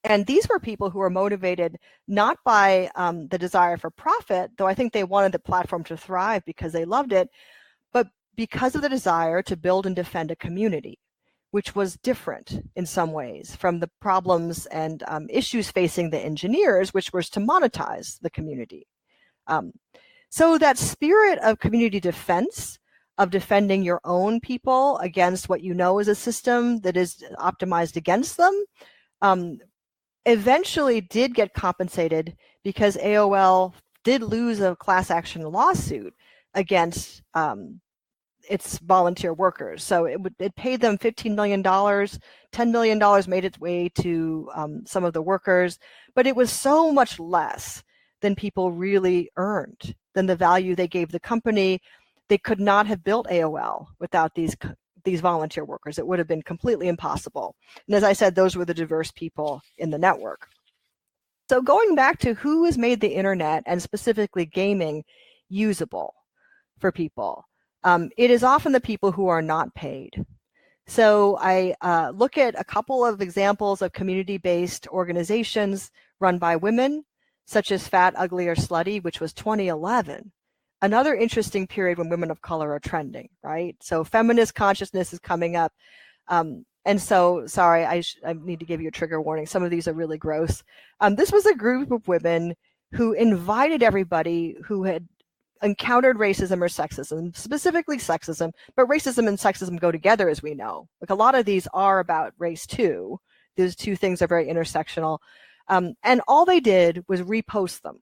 And 0.04 0.26
these 0.26 0.48
were 0.50 0.60
people 0.60 0.90
who 0.90 1.00
were 1.00 1.10
motivated 1.10 1.78
not 2.08 2.38
by 2.44 2.90
um, 2.96 3.28
the 3.30 3.38
desire 3.38 3.78
for 3.78 3.90
profit, 3.90 4.52
though 4.58 4.68
I 4.68 4.74
think 4.74 4.92
they 4.92 5.06
wanted 5.06 5.32
the 5.32 5.40
platform 5.40 5.84
to 5.86 5.98
thrive 5.98 6.44
because 6.46 6.74
they 6.74 6.84
loved 6.84 7.14
it, 7.14 7.30
but 7.94 8.08
because 8.36 8.76
of 8.76 8.82
the 8.82 8.90
desire 8.90 9.42
to 9.44 9.56
build 9.56 9.86
and 9.86 9.96
defend 9.96 10.30
a 10.30 10.36
community, 10.36 11.00
which 11.52 11.74
was 11.76 11.98
different 11.98 12.66
in 12.76 12.86
some 12.86 13.14
ways 13.14 13.56
from 13.56 13.80
the 13.80 13.90
problems 14.02 14.66
and 14.68 15.04
um, 15.08 15.28
issues 15.30 15.72
facing 15.72 16.10
the 16.10 16.20
engineers, 16.20 16.94
which 16.94 17.14
was 17.14 17.30
to 17.30 17.40
monetize 17.40 18.20
the 18.22 18.30
community. 18.30 18.86
Um, 19.48 19.72
so 20.30 20.58
that 20.58 20.78
spirit 20.78 21.40
of 21.40 21.60
community 21.60 22.00
defense, 22.00 22.80
of 23.20 23.30
defending 23.30 23.84
your 23.84 24.02
own 24.04 24.40
people 24.40 24.98
against 24.98 25.48
what 25.48 25.62
you 25.62 25.74
know 25.74 26.00
is 26.00 26.08
a 26.08 26.16
system 26.16 26.80
that 26.80 26.98
is 26.98 27.24
optimized 27.38 27.96
against 27.96 28.38
them, 28.38 28.66
um, 29.22 29.60
eventually 30.26 31.02
did 31.02 31.36
get 31.36 31.54
compensated 31.54 32.36
because 32.64 32.98
AOL 32.98 33.74
did 34.04 34.22
lose 34.22 34.60
a 34.60 34.76
class 34.76 35.12
action 35.12 35.42
lawsuit 35.44 36.14
against 36.54 37.22
um, 37.34 37.80
its 38.50 38.78
volunteer 38.80 39.34
workers. 39.34 39.84
So 39.84 40.06
it 40.06 40.22
would 40.22 40.36
it 40.40 40.56
paid 40.56 40.82
them 40.82 40.98
$15 40.98 41.36
million, 41.36 41.64
$10 41.64 42.72
million 42.72 43.30
made 43.30 43.46
its 43.46 43.60
way 43.60 43.90
to 44.02 44.50
um, 44.54 44.84
some 44.86 45.04
of 45.04 45.14
the 45.14 45.22
workers, 45.22 45.80
but 46.16 46.28
it 46.28 46.36
was 46.36 46.52
so 46.52 46.92
much 46.92 47.20
less 47.20 47.84
than 48.22 48.36
people 48.36 48.72
really 48.72 49.30
earned, 49.38 49.96
than 50.14 50.26
the 50.26 50.36
value 50.36 50.76
they 50.76 50.88
gave 50.88 51.12
the 51.12 51.20
company. 51.20 51.82
They 52.30 52.38
could 52.38 52.60
not 52.60 52.88
have 52.88 53.04
built 53.04 53.28
AOL 53.28 53.88
without 54.00 54.34
these 54.34 54.56
these 55.04 55.22
volunteer 55.22 55.66
workers. 55.66 56.00
It 56.00 56.08
would 56.08 56.20
have 56.20 56.28
been 56.28 56.42
completely 56.42 56.88
impossible. 56.88 57.56
And 57.88 57.96
as 57.96 58.04
I 58.04 58.14
said, 58.14 58.36
those 58.36 58.56
were 58.56 58.66
the 58.66 58.74
diverse 58.74 59.12
people 59.12 59.62
in 59.78 59.90
the 59.90 59.98
network. 59.98 60.48
So 61.50 61.62
going 61.62 61.96
back 61.96 62.20
to 62.20 62.34
who 62.34 62.66
has 62.66 62.78
made 62.78 63.02
the 63.02 63.16
internet 63.16 63.64
and 63.66 63.82
specifically 63.82 64.46
gaming 64.46 65.04
usable 65.50 66.14
for 66.80 66.92
people, 66.92 67.46
um, 67.84 68.10
it 68.18 68.32
is 68.32 68.44
often 68.44 68.72
the 68.72 68.80
people 68.80 69.12
who 69.12 69.28
are 69.28 69.42
not 69.42 69.74
paid. 69.76 70.26
So 70.88 71.38
I 71.40 71.76
uh, 71.82 72.12
look 72.16 72.38
at 72.38 72.60
a 72.60 72.64
couple 72.64 73.06
of 73.06 73.22
examples 73.22 73.82
of 73.82 73.94
community-based 73.94 74.88
organizations 74.88 75.92
run 76.20 76.38
by 76.38 76.56
women, 76.56 77.04
such 77.46 77.72
as 77.72 77.88
Fat, 77.88 78.14
Ugly, 78.18 78.48
or 78.48 78.56
Slutty, 78.56 79.04
which 79.04 79.20
was 79.20 79.34
2011. 79.34 80.32
Another 80.84 81.16
interesting 81.16 81.66
period 81.66 81.98
when 81.98 82.10
women 82.10 82.30
of 82.30 82.42
color 82.42 82.74
are 82.74 82.80
trending, 82.80 83.30
right? 83.42 83.74
So 83.82 84.04
feminist 84.04 84.54
consciousness 84.54 85.14
is 85.14 85.20
coming 85.20 85.56
up. 85.56 85.72
Um, 86.28 86.66
and 86.84 87.02
so, 87.02 87.48
sorry, 87.48 87.86
I, 87.86 88.04
I, 88.26 88.34
need 88.34 88.60
to 88.60 88.66
give 88.66 88.82
you 88.82 88.90
a 88.90 88.92
trigger 88.92 89.22
warning. 89.22 89.46
Some 89.46 89.64
of 89.64 89.72
these 89.72 89.88
are 89.88 89.94
really 89.94 90.18
gross. 90.18 90.62
Um, 91.00 91.16
this 91.16 91.32
was 91.32 91.46
a 91.46 91.56
group 91.56 91.90
of 91.92 92.06
women 92.10 92.54
who 92.92 93.14
invited 93.14 93.82
everybody 93.82 94.58
who 94.66 94.84
had 94.84 95.08
encountered 95.62 96.18
racism 96.18 96.62
or 96.62 96.68
sexism, 96.68 97.34
specifically 97.34 97.98
sexism, 97.98 98.52
but 98.76 98.90
racism 98.90 99.30
and 99.30 99.38
sexism 99.38 99.80
go 99.80 99.90
together, 99.90 100.28
as 100.28 100.44
we 100.44 100.54
know. 100.54 100.90
Like 101.00 101.12
a 101.12 101.16
lot 101.16 101.34
of 101.34 101.46
these 101.46 101.66
are 101.74 102.00
about 102.00 102.34
race 102.38 102.68
too. 102.68 103.22
Those 103.56 103.78
two 103.78 103.96
things 103.96 104.22
are 104.22 104.28
very 104.28 104.48
intersectional. 104.48 105.20
Um, 105.70 105.94
and 106.04 106.20
all 106.28 106.44
they 106.44 106.60
did 106.60 107.06
was 107.08 107.22
repost 107.22 107.84
them. 107.84 108.02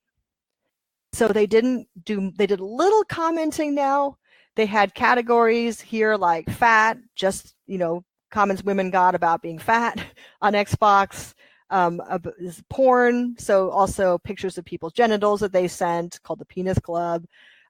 So 1.14 1.28
they 1.28 1.48
didn't 1.48 1.88
do, 2.04 2.32
they 2.38 2.48
did 2.48 2.60
a 2.60 2.66
little 2.66 3.04
commenting 3.04 3.76
now. 3.76 4.18
They 4.56 4.66
had 4.66 4.94
categories 4.94 5.80
here 5.80 6.16
like 6.16 6.50
fat, 6.50 6.98
just, 7.16 7.56
you 7.68 7.78
know, 7.78 8.04
comments 8.32 8.64
women 8.64 8.90
got 8.90 9.16
about 9.16 9.42
being 9.42 9.60
fat 9.60 10.04
on 10.42 10.54
Xbox, 10.54 11.34
um, 11.70 12.02
porn. 12.70 13.36
So 13.38 13.70
also 13.70 14.18
pictures 14.20 14.58
of 14.58 14.66
people's 14.66 14.94
genitals 14.94 15.40
that 15.42 15.54
they 15.54 15.68
sent 15.68 16.22
called 16.24 16.40
the 16.40 16.46
penis 16.46 16.80
club 16.80 17.26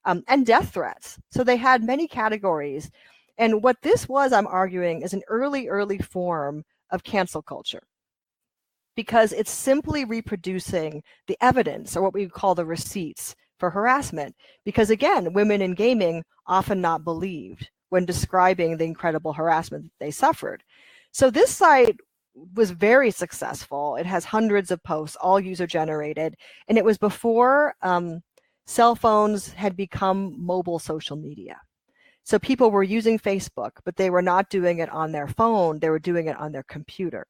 um, 0.06 0.23
and 0.27 0.45
death 0.45 0.73
threats. 0.73 1.19
So 1.32 1.43
they 1.43 1.58
had 1.58 1.84
many 1.84 2.08
categories. 2.08 2.89
And 3.38 3.63
what 3.63 3.82
this 3.82 4.08
was, 4.08 4.34
I'm 4.34 4.47
arguing, 4.47 5.01
is 5.01 5.13
an 5.13 5.23
early, 5.27 5.67
early 5.67 5.97
form 5.97 6.63
of 6.91 7.04
cancel 7.04 7.41
culture 7.41 7.84
because 8.95 9.32
it's 9.32 9.51
simply 9.51 10.06
reproducing 10.06 11.04
the 11.27 11.38
evidence 11.41 11.95
or 11.95 12.01
what 12.01 12.13
we 12.13 12.27
call 12.27 12.56
the 12.56 12.65
receipts 12.65 13.36
for 13.58 13.69
harassment. 13.69 14.36
Because 14.65 14.89
again, 14.89 15.34
women 15.34 15.62
in 15.62 15.73
gaming 15.73 16.23
often 16.47 16.82
not 16.82 17.04
believed 17.04 17.69
when 17.89 18.06
describing 18.06 18.77
the 18.77 18.86
incredible 18.86 19.34
harassment 19.34 19.84
that 19.84 20.06
they 20.06 20.12
suffered. 20.12 20.63
So 21.12 21.30
this 21.30 21.51
site 21.51 21.97
was 22.56 22.71
very 22.71 23.12
successful. 23.12 23.97
It 23.97 24.06
has 24.06 24.25
hundreds 24.25 24.71
of 24.71 24.84
posts, 24.84 25.17
all 25.17 25.39
user 25.39 25.67
generated, 25.67 26.36
and 26.67 26.77
it 26.77 26.86
was 26.86 26.97
before 26.97 27.75
um, 27.82 28.21
cell 28.65 28.95
phones 28.95 29.51
had 29.51 29.75
become 29.75 30.36
mobile 30.38 30.80
social 30.80 31.17
media. 31.17 31.60
So 32.23 32.39
people 32.39 32.71
were 32.71 32.84
using 32.84 33.19
Facebook, 33.19 33.71
but 33.84 33.95
they 33.95 34.10
were 34.10 34.21
not 34.21 34.49
doing 34.49 34.80
it 34.80 34.89
on 34.89 35.12
their 35.12 35.27
phone, 35.27 35.80
they 35.80 35.89
were 35.89 35.99
doing 35.99 36.27
it 36.27 36.38
on 36.38 36.51
their 36.51 36.63
computer. 36.63 37.27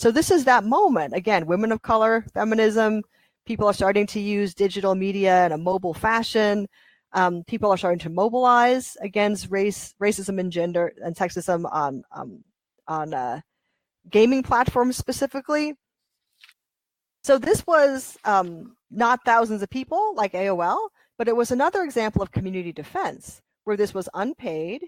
So 0.00 0.10
this 0.10 0.30
is 0.30 0.46
that 0.46 0.64
moment. 0.64 1.12
Again, 1.12 1.44
women 1.44 1.72
of 1.72 1.82
color, 1.82 2.24
feminism, 2.32 3.02
people 3.44 3.66
are 3.66 3.74
starting 3.74 4.06
to 4.06 4.18
use 4.18 4.54
digital 4.54 4.94
media 4.94 5.44
in 5.44 5.52
a 5.52 5.58
mobile 5.58 5.92
fashion. 5.92 6.66
Um, 7.12 7.44
people 7.46 7.70
are 7.70 7.76
starting 7.76 7.98
to 7.98 8.08
mobilize 8.08 8.96
against 9.02 9.50
race, 9.50 9.94
racism 10.00 10.40
and 10.40 10.50
gender 10.50 10.94
and 11.04 11.14
sexism 11.14 11.70
on 11.70 12.02
um, 12.12 12.42
on 12.88 13.12
uh, 13.12 13.42
gaming 14.08 14.42
platforms 14.42 14.96
specifically. 14.96 15.74
So 17.22 17.36
this 17.36 17.66
was 17.66 18.16
um, 18.24 18.76
not 18.90 19.20
thousands 19.26 19.60
of 19.60 19.68
people 19.68 20.14
like 20.14 20.32
AOL, 20.32 20.78
but 21.18 21.28
it 21.28 21.36
was 21.36 21.50
another 21.50 21.82
example 21.82 22.22
of 22.22 22.32
community 22.32 22.72
defense 22.72 23.42
where 23.64 23.76
this 23.76 23.92
was 23.92 24.08
unpaid. 24.14 24.82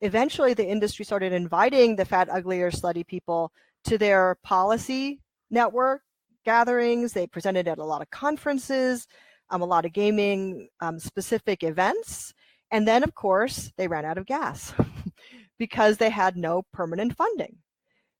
Eventually, 0.00 0.54
the 0.54 0.66
industry 0.66 1.04
started 1.04 1.32
inviting 1.32 1.94
the 1.94 2.04
fat, 2.04 2.28
ugly, 2.32 2.60
or 2.62 2.72
slutty 2.72 3.06
people 3.06 3.52
to 3.86 3.98
their 3.98 4.36
policy 4.42 5.20
network 5.50 6.02
gatherings. 6.44 7.12
They 7.12 7.26
presented 7.26 7.68
at 7.68 7.78
a 7.78 7.84
lot 7.84 8.02
of 8.02 8.10
conferences, 8.10 9.06
um, 9.50 9.62
a 9.62 9.66
lot 9.66 9.84
of 9.84 9.92
gaming 9.92 10.68
um, 10.80 10.98
specific 10.98 11.62
events. 11.62 12.32
And 12.70 12.86
then, 12.86 13.02
of 13.02 13.14
course, 13.14 13.72
they 13.76 13.88
ran 13.88 14.04
out 14.04 14.18
of 14.18 14.26
gas 14.26 14.74
because 15.58 15.96
they 15.96 16.10
had 16.10 16.36
no 16.36 16.62
permanent 16.72 17.16
funding. 17.16 17.56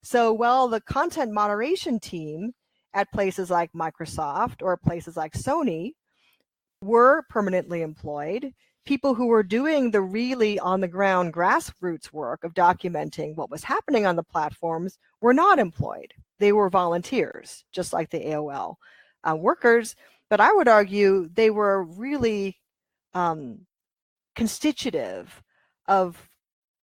So, 0.02 0.32
while 0.32 0.68
the 0.68 0.80
content 0.80 1.32
moderation 1.32 1.98
team 1.98 2.52
at 2.96 3.12
places 3.12 3.50
like 3.50 3.70
Microsoft 3.72 4.62
or 4.62 4.76
places 4.76 5.16
like 5.16 5.34
Sony 5.34 5.92
were 6.82 7.24
permanently 7.28 7.82
employed. 7.82 8.52
People 8.86 9.14
who 9.14 9.26
were 9.26 9.42
doing 9.42 9.90
the 9.90 10.00
really 10.00 10.58
on 10.58 10.80
the 10.80 10.88
ground 10.88 11.34
grassroots 11.34 12.12
work 12.12 12.44
of 12.44 12.54
documenting 12.54 13.34
what 13.34 13.50
was 13.50 13.64
happening 13.64 14.06
on 14.06 14.16
the 14.16 14.22
platforms 14.22 14.98
were 15.20 15.34
not 15.34 15.58
employed. 15.58 16.14
They 16.38 16.52
were 16.52 16.70
volunteers, 16.70 17.64
just 17.72 17.92
like 17.92 18.10
the 18.10 18.20
AOL 18.20 18.76
uh, 19.24 19.36
workers. 19.36 19.96
But 20.30 20.40
I 20.40 20.52
would 20.52 20.68
argue 20.68 21.28
they 21.34 21.50
were 21.50 21.84
really 21.84 22.58
um, 23.12 23.66
constitutive 24.36 25.42
of 25.88 26.28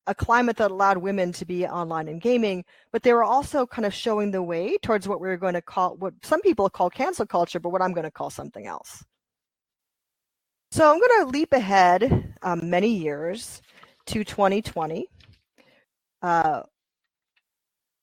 a 0.07 0.15
climate 0.15 0.57
that 0.57 0.71
allowed 0.71 0.99
women 0.99 1.33
to 1.33 1.45
be 1.45 1.67
online 1.67 2.09
and 2.09 2.21
gaming, 2.21 2.65
but 2.91 3.03
they 3.03 3.13
were 3.13 3.23
also 3.23 3.67
kind 3.67 3.87
of 3.87 3.95
showing 3.95 4.33
the 4.33 4.43
way 4.43 4.77
towards 4.79 5.07
what 5.07 5.21
we 5.21 5.29
are 5.29 5.37
going 5.37 5.55
to 5.55 5.63
call 5.63 5.97
what 5.97 6.15
some 6.23 6.41
people 6.41 6.69
call 6.69 6.91
cancel 6.91 7.27
culture, 7.27 7.61
but 7.61 7.71
what 7.71 7.83
I'm 7.83 7.93
going 7.93 8.05
to 8.05 8.11
call 8.11 8.31
something 8.31 8.67
else. 8.67 9.05
So 10.73 10.91
I'm 10.91 10.99
going 10.99 11.27
to 11.27 11.39
leap 11.39 11.53
ahead 11.53 12.33
um, 12.41 12.71
many 12.71 12.89
years 12.89 13.61
to 14.07 14.25
2020 14.25 15.07
uh, 16.23 16.63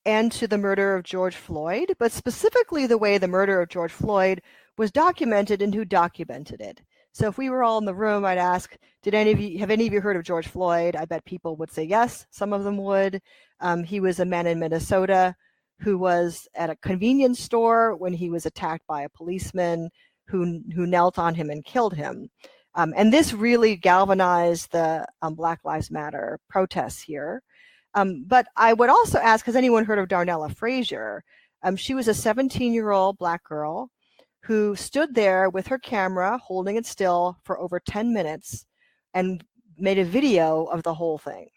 and 0.06 0.32
to 0.34 0.48
the 0.48 0.60
murder 0.60 0.96
of 0.96 1.04
George 1.04 1.36
Floyd, 1.36 1.96
but 1.98 2.12
specifically 2.12 2.86
the 2.86 3.00
way 3.00 3.18
the 3.18 3.28
murder 3.28 3.60
of 3.60 3.70
George 3.70 3.92
Floyd 3.92 4.44
was 4.78 4.92
documented 4.92 5.64
and 5.64 5.74
who 5.74 5.84
documented 5.84 6.62
it. 6.62 6.80
So 7.12 7.28
if 7.28 7.40
we 7.40 7.50
were 7.50 7.64
all 7.64 7.80
in 7.80 7.86
the 7.86 7.96
room, 7.96 8.24
I'd 8.24 8.38
ask, 8.38 8.78
did 9.02 9.16
any 9.16 9.32
of 9.32 9.40
you 9.40 9.58
have 9.58 9.72
any 9.72 9.88
of 9.88 9.94
you 9.94 10.00
heard 10.00 10.18
of 10.18 10.24
George 10.24 10.48
Floyd? 10.48 10.96
I 10.96 11.06
bet 11.06 11.26
people 11.26 11.56
would 11.56 11.72
say 11.72 11.86
yes. 11.86 12.28
Some 12.30 12.54
of 12.54 12.64
them 12.64 12.78
would. 12.78 13.20
Um, 13.62 13.84
he 13.84 14.00
was 14.00 14.20
a 14.20 14.26
man 14.26 14.46
in 14.46 14.60
Minnesota 14.60 15.36
who 15.80 15.98
was 15.98 16.48
at 16.54 16.70
a 16.70 16.76
convenience 16.76 17.40
store 17.40 17.96
when 17.96 18.14
he 18.14 18.30
was 18.30 18.46
attacked 18.46 18.86
by 18.86 19.02
a 19.02 19.10
policeman 19.10 19.90
who 20.28 20.62
who 20.76 20.86
knelt 20.86 21.18
on 21.18 21.34
him 21.34 21.50
and 21.50 21.66
killed 21.66 21.96
him. 21.96 22.30
Um, 22.76 22.94
and 22.96 23.12
this 23.12 23.34
really 23.34 23.76
galvanized 23.76 24.72
the 24.72 25.08
um, 25.22 25.36
Black 25.36 25.60
Lives 25.64 25.90
Matter 25.92 26.40
protests 26.50 27.02
here. 27.02 27.42
Um, 27.96 28.24
but 28.28 28.48
I 28.56 28.74
would 28.74 28.90
also 28.90 29.18
ask, 29.20 29.46
has 29.46 29.56
anyone 29.56 29.86
heard 29.86 30.00
of 30.00 30.08
Darnella 30.08 30.56
Frazier? 30.56 31.24
Um, 31.64 31.76
she 31.76 31.96
was 31.96 32.08
a 32.08 32.14
17 32.14 32.74
year 32.74 32.92
old 32.92 33.18
black 33.18 33.44
girl 33.44 33.90
who 34.44 34.76
stood 34.76 35.14
there 35.16 35.50
with 35.50 35.68
her 35.68 35.80
camera 35.80 36.38
holding 36.38 36.76
it 36.76 36.86
still 36.86 37.38
for 37.44 37.60
over 37.60 37.80
10 37.80 38.14
minutes 38.14 38.66
and 39.14 39.44
made 39.78 40.00
a 40.00 40.06
video 40.06 40.66
of 40.66 40.84
the 40.84 40.94
whole 40.94 41.18
thing. 41.18 41.50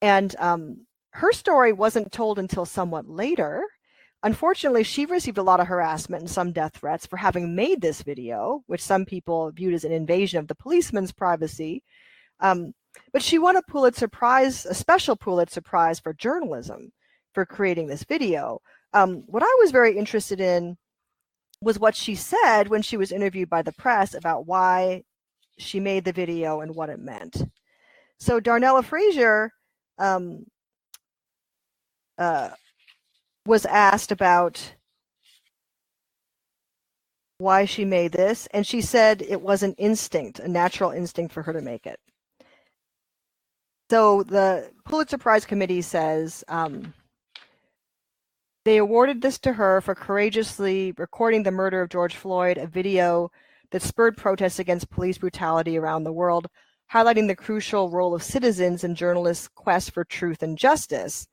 And 0.00 0.34
um, 0.38 0.86
her 1.10 1.32
story 1.32 1.72
wasn't 1.72 2.12
told 2.12 2.38
until 2.38 2.64
somewhat 2.64 3.08
later. 3.08 3.62
Unfortunately, 4.24 4.84
she 4.84 5.04
received 5.06 5.38
a 5.38 5.42
lot 5.42 5.58
of 5.58 5.66
harassment 5.66 6.22
and 6.22 6.30
some 6.30 6.52
death 6.52 6.76
threats 6.76 7.06
for 7.06 7.16
having 7.16 7.56
made 7.56 7.80
this 7.80 8.02
video, 8.02 8.62
which 8.66 8.80
some 8.82 9.04
people 9.04 9.50
viewed 9.50 9.74
as 9.74 9.84
an 9.84 9.92
invasion 9.92 10.38
of 10.38 10.46
the 10.46 10.54
policeman's 10.54 11.12
privacy. 11.12 11.82
Um, 12.38 12.72
but 13.12 13.22
she 13.22 13.38
won 13.38 13.56
a 13.56 13.62
Pulitzer 13.62 14.08
Prize, 14.08 14.64
a 14.66 14.74
special 14.74 15.16
Pulitzer 15.16 15.60
Prize 15.60 15.98
for 15.98 16.12
journalism 16.12 16.92
for 17.34 17.44
creating 17.44 17.88
this 17.88 18.04
video. 18.04 18.60
Um, 18.92 19.24
what 19.26 19.42
I 19.42 19.56
was 19.60 19.70
very 19.72 19.96
interested 19.96 20.40
in 20.40 20.76
was 21.60 21.78
what 21.78 21.96
she 21.96 22.14
said 22.14 22.68
when 22.68 22.82
she 22.82 22.96
was 22.96 23.12
interviewed 23.12 23.48
by 23.48 23.62
the 23.62 23.72
press 23.72 24.14
about 24.14 24.46
why 24.46 25.02
she 25.58 25.80
made 25.80 26.04
the 26.04 26.12
video 26.12 26.60
and 26.60 26.74
what 26.74 26.90
it 26.90 26.98
meant. 26.98 27.42
So 28.18 28.40
Darnella 28.40 28.84
Frazier 28.84 29.52
um, 29.98 30.44
uh, 32.18 32.50
was 33.46 33.66
asked 33.66 34.12
about 34.12 34.74
why 37.38 37.64
she 37.64 37.84
made 37.84 38.12
this, 38.12 38.46
and 38.54 38.66
she 38.66 38.80
said 38.80 39.20
it 39.20 39.42
was 39.42 39.62
an 39.64 39.74
instinct, 39.78 40.38
a 40.38 40.46
natural 40.46 40.92
instinct 40.92 41.34
for 41.34 41.42
her 41.42 41.52
to 41.52 41.60
make 41.60 41.86
it. 41.86 41.98
So 43.90 44.22
the 44.22 44.70
Pulitzer 44.84 45.18
Prize 45.18 45.44
Committee 45.44 45.82
says 45.82 46.44
um, 46.48 46.94
they 48.64 48.76
awarded 48.76 49.20
this 49.20 49.38
to 49.40 49.52
her 49.52 49.80
for 49.80 49.94
courageously 49.94 50.94
recording 50.96 51.42
the 51.42 51.50
murder 51.50 51.82
of 51.82 51.90
George 51.90 52.14
Floyd, 52.14 52.58
a 52.58 52.66
video 52.66 53.30
that 53.72 53.82
spurred 53.82 54.16
protests 54.16 54.60
against 54.60 54.88
police 54.88 55.18
brutality 55.18 55.76
around 55.76 56.04
the 56.04 56.12
world. 56.12 56.46
highlighting 56.92 57.26
the 57.26 57.36
crucial 57.36 57.90
role 57.90 58.14
of 58.14 58.22
citizens 58.22 58.84
and 58.84 58.96
journalists' 58.96 59.48
quest 59.48 59.92
for 59.92 60.04
truth 60.04 60.42
and 60.42 60.58
justice. 60.58 61.26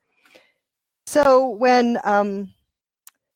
So 1.11 1.49
when 1.49 1.97
um, 2.03 2.53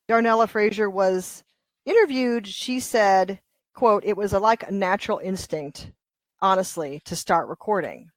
Darnella 0.08 0.48
Frazier 0.48 0.92
was 0.92 1.44
interviewed, 1.88 2.46
she 2.46 2.80
said, 2.80 3.40
quote, 3.74 4.04
it 4.06 4.16
was 4.16 4.32
a, 4.34 4.38
like 4.38 4.62
a 4.62 4.72
natural 4.72 5.18
instinct, 5.18 5.92
honestly, 6.40 7.02
to 7.06 7.16
start 7.16 7.48
recording. 7.48 8.12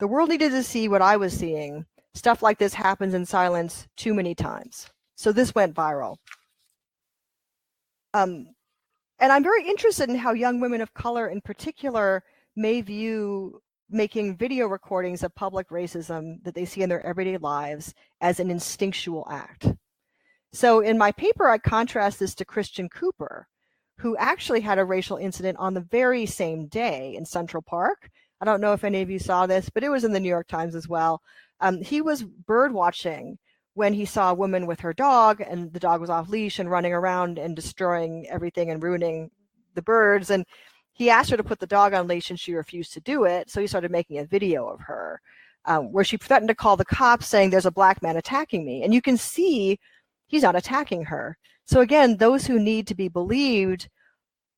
The 0.00 0.08
world 0.08 0.30
needed 0.30 0.50
to 0.50 0.64
see 0.64 0.88
what 0.88 1.00
I 1.00 1.16
was 1.16 1.32
seeing. 1.32 1.86
Stuff 2.14 2.42
like 2.42 2.58
this 2.58 2.74
happens 2.74 3.14
in 3.14 3.24
silence 3.24 3.86
too 3.96 4.14
many 4.14 4.34
times. 4.34 4.90
So 5.14 5.30
this 5.30 5.54
went 5.54 5.76
viral. 5.76 6.16
Um, 8.14 8.48
and 9.20 9.30
I'm 9.30 9.44
very 9.44 9.64
interested 9.64 10.08
in 10.08 10.16
how 10.16 10.32
young 10.32 10.58
women 10.58 10.80
of 10.80 10.92
color 10.92 11.28
in 11.28 11.40
particular 11.40 12.24
may 12.56 12.80
view 12.80 13.62
making 13.92 14.36
video 14.36 14.66
recordings 14.66 15.22
of 15.22 15.34
public 15.34 15.68
racism 15.68 16.42
that 16.44 16.54
they 16.54 16.64
see 16.64 16.82
in 16.82 16.88
their 16.88 17.04
everyday 17.04 17.36
lives 17.36 17.94
as 18.20 18.40
an 18.40 18.50
instinctual 18.50 19.26
act. 19.30 19.68
So 20.52 20.80
in 20.80 20.98
my 20.98 21.12
paper, 21.12 21.48
I 21.48 21.58
contrast 21.58 22.18
this 22.18 22.34
to 22.36 22.44
Christian 22.44 22.88
Cooper, 22.88 23.46
who 23.98 24.16
actually 24.16 24.60
had 24.60 24.78
a 24.78 24.84
racial 24.84 25.16
incident 25.16 25.58
on 25.58 25.74
the 25.74 25.80
very 25.80 26.26
same 26.26 26.66
day 26.66 27.14
in 27.16 27.24
Central 27.24 27.62
Park. 27.62 28.10
I 28.40 28.44
don't 28.44 28.60
know 28.60 28.72
if 28.72 28.84
any 28.84 29.00
of 29.02 29.10
you 29.10 29.18
saw 29.18 29.46
this, 29.46 29.70
but 29.70 29.84
it 29.84 29.88
was 29.88 30.04
in 30.04 30.12
the 30.12 30.20
New 30.20 30.28
York 30.28 30.48
Times 30.48 30.74
as 30.74 30.88
well. 30.88 31.22
Um, 31.60 31.80
he 31.80 32.02
was 32.02 32.24
bird 32.24 32.72
watching 32.72 33.38
when 33.74 33.94
he 33.94 34.04
saw 34.04 34.30
a 34.30 34.34
woman 34.34 34.66
with 34.66 34.80
her 34.80 34.92
dog, 34.92 35.40
and 35.40 35.72
the 35.72 35.80
dog 35.80 36.00
was 36.00 36.10
off 36.10 36.28
leash 36.28 36.58
and 36.58 36.70
running 36.70 36.92
around 36.92 37.38
and 37.38 37.56
destroying 37.56 38.26
everything 38.28 38.70
and 38.70 38.82
ruining 38.82 39.30
the 39.74 39.82
birds. 39.82 40.30
And 40.30 40.44
he 40.92 41.10
asked 41.10 41.30
her 41.30 41.36
to 41.36 41.44
put 41.44 41.58
the 41.58 41.66
dog 41.66 41.94
on 41.94 42.06
leash 42.06 42.30
and 42.30 42.38
she 42.38 42.54
refused 42.54 42.92
to 42.92 43.00
do 43.00 43.24
it. 43.24 43.50
So 43.50 43.60
he 43.60 43.66
started 43.66 43.90
making 43.90 44.18
a 44.18 44.26
video 44.26 44.66
of 44.68 44.80
her 44.80 45.20
um, 45.64 45.92
where 45.92 46.04
she 46.04 46.16
threatened 46.16 46.48
to 46.48 46.54
call 46.54 46.76
the 46.76 46.84
cops 46.84 47.26
saying, 47.26 47.50
There's 47.50 47.66
a 47.66 47.70
black 47.70 48.02
man 48.02 48.16
attacking 48.16 48.64
me. 48.64 48.82
And 48.82 48.92
you 48.92 49.00
can 49.00 49.16
see 49.16 49.78
he's 50.26 50.42
not 50.42 50.56
attacking 50.56 51.04
her. 51.04 51.36
So 51.64 51.80
again, 51.80 52.16
those 52.16 52.46
who 52.46 52.58
need 52.58 52.86
to 52.88 52.94
be 52.94 53.08
believed 53.08 53.88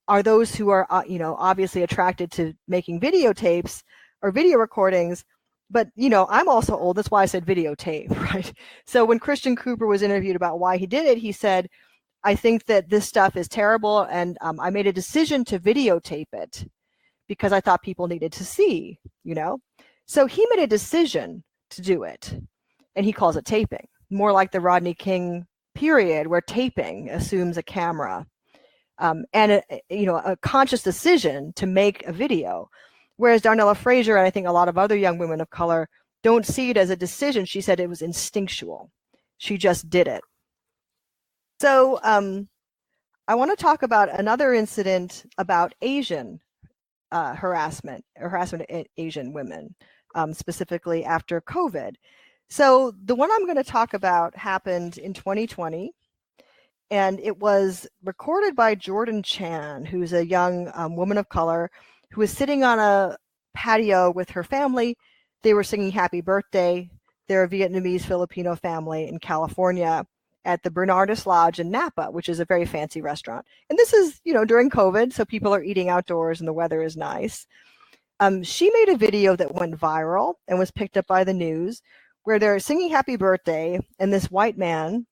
are 0.09 0.23
those 0.23 0.55
who 0.55 0.69
are, 0.71 0.87
uh, 0.91 1.03
you 1.07 1.19
know, 1.19 1.37
obviously 1.39 1.83
attracted 1.83 2.31
to 2.33 2.55
making 2.69 3.01
videotapes 3.01 3.83
or 4.23 4.31
video 4.31 4.59
recordings. 4.59 5.25
But, 5.71 5.89
you 5.97 6.11
know, 6.11 6.27
I'm 6.29 6.49
also 6.49 6.77
old. 6.77 6.97
That's 6.97 7.11
why 7.11 7.23
I 7.23 7.27
said 7.27 7.47
videotape, 7.47 8.11
right? 8.35 8.53
So 8.87 9.05
when 9.05 9.19
Christian 9.19 9.57
Cooper 9.57 9.87
was 9.87 10.03
interviewed 10.03 10.37
about 10.37 10.59
why 10.59 10.77
he 10.77 10.87
did 10.87 11.07
it, 11.07 11.19
he 11.19 11.33
said, 11.33 11.69
I 12.25 12.35
think 12.35 12.65
that 12.67 12.89
this 12.89 13.07
stuff 13.07 13.37
is 13.37 13.49
terrible, 13.49 14.01
and 14.03 14.39
um, 14.41 14.59
I 14.59 14.71
made 14.71 14.87
a 14.87 14.93
decision 14.93 15.45
to 15.47 15.61
videotape 15.61 16.33
it 16.33 16.67
because 17.29 17.53
I 17.53 17.61
thought 17.61 17.83
people 17.83 18.07
needed 18.07 18.33
to 18.33 18.45
see, 18.45 18.99
you 19.23 19.35
know? 19.35 19.59
So 20.07 20.27
he 20.27 20.47
made 20.51 20.63
a 20.63 20.67
decision 20.67 21.45
to 21.71 21.83
do 21.83 22.03
it, 22.05 22.35
and 22.97 23.05
he 23.05 23.13
calls 23.13 23.37
it 23.37 23.45
taping, 23.45 23.87
more 24.11 24.33
like 24.33 24.53
the 24.53 24.61
Rodney 24.61 24.95
King 24.95 25.47
period 25.75 26.27
where 26.27 26.41
taping 26.41 27.11
assumes 27.11 27.59
a 27.59 27.63
camera 27.63 28.27
um, 28.99 29.25
and, 29.33 29.53
a, 29.53 29.63
you 29.91 30.07
know, 30.07 30.17
a 30.17 30.37
conscious 30.37 30.83
decision 30.83 31.53
to 31.57 31.67
make 31.67 32.05
a 32.07 32.13
video. 32.13 32.71
Whereas 33.17 33.43
Darnella 33.43 33.77
Frazier 33.77 34.17
and 34.17 34.27
I 34.27 34.31
think 34.31 34.47
a 34.47 34.53
lot 34.53 34.69
of 34.69 34.79
other 34.79 34.97
young 34.97 35.19
women 35.19 35.41
of 35.41 35.51
color 35.51 35.89
don't 36.23 36.47
see 36.47 36.71
it 36.71 36.77
as 36.77 36.91
a 36.91 36.97
decision. 36.97 37.45
She 37.45 37.61
said 37.61 37.81
it 37.81 37.89
was 37.89 38.03
instinctual. 38.03 38.91
She 39.37 39.59
just 39.59 39.91
did 39.91 40.09
it. 40.09 40.23
So 41.61 42.01
um, 42.03 42.49
I 43.29 43.35
want 43.35 43.57
to 43.57 43.63
talk 43.63 43.83
about 43.83 44.19
another 44.19 44.53
incident 44.53 45.25
about 45.39 45.75
Asian 45.83 46.41
uh, 47.13 47.35
harassment, 47.35 48.05
harassment 48.17 48.67
of 48.69 48.87
Asian 48.97 49.33
women, 49.33 49.75
um, 50.15 50.35
specifically 50.35 51.05
after 51.05 51.41
COVID. 51.41 51.95
So 52.49 52.93
the 53.05 53.15
one 53.15 53.31
I'm 53.33 53.45
going 53.45 53.57
to 53.57 53.65
talk 53.65 53.95
about 53.95 54.37
happened 54.37 54.99
in 54.99 55.15
2020, 55.15 55.93
and 56.91 57.21
it 57.21 57.39
was 57.39 57.87
recorded 58.03 58.55
by 58.55 58.75
Jordan 58.75 59.23
Chan, 59.23 59.87
who's 59.87 60.13
a 60.13 60.27
young 60.27 60.71
um, 60.75 60.97
woman 60.97 61.17
of 61.17 61.29
color 61.29 61.71
who 62.11 62.21
was 62.21 62.31
sitting 62.31 62.63
on 62.63 62.79
a 62.79 63.17
patio 63.55 64.11
with 64.11 64.29
her 64.31 64.45
family. 64.45 64.97
They 65.43 65.55
were 65.55 65.65
singing 65.65 65.93
Happy 65.93 66.21
Birthday. 66.21 66.91
They're 67.29 67.45
a 67.45 67.49
Vietnamese 67.49 68.03
Filipino 68.03 68.55
family 68.55 69.09
in 69.09 69.19
California 69.19 70.05
at 70.45 70.63
the 70.63 70.71
Bernardus 70.71 71.27
Lodge 71.27 71.59
in 71.59 71.71
Napa, 71.71 72.11
which 72.11 72.29
is 72.29 72.41
a 72.41 72.45
very 72.45 72.65
fancy 72.65 73.01
restaurant. 73.01 73.47
And 73.71 73.79
this 73.79 73.93
is, 73.93 74.21
you 74.25 74.35
know, 74.35 74.45
during 74.45 74.71
COVID, 74.71 75.13
so 75.13 75.25
people 75.25 75.55
are 75.55 75.63
eating 75.63 75.89
outdoors 75.89 76.41
and 76.41 76.49
the 76.49 76.53
weather 76.53 76.83
is 76.83 76.97
nice. 76.97 77.47
Um, 78.21 78.43
she 78.43 78.71
made 78.71 78.91
a 78.91 78.97
video 78.97 79.37
that 79.37 79.55
went 79.55 79.79
viral 79.79 80.35
and 80.47 80.59
was 80.59 80.71
picked 80.71 80.97
up 80.97 81.07
by 81.07 81.25
the 81.25 81.35
news 81.35 81.83
where 82.25 82.39
they're 82.39 82.59
singing 82.59 82.91
happy 82.91 83.17
birthday 83.17 83.79
and 83.99 84.13
this 84.13 84.31
white 84.31 84.57
man 84.57 85.07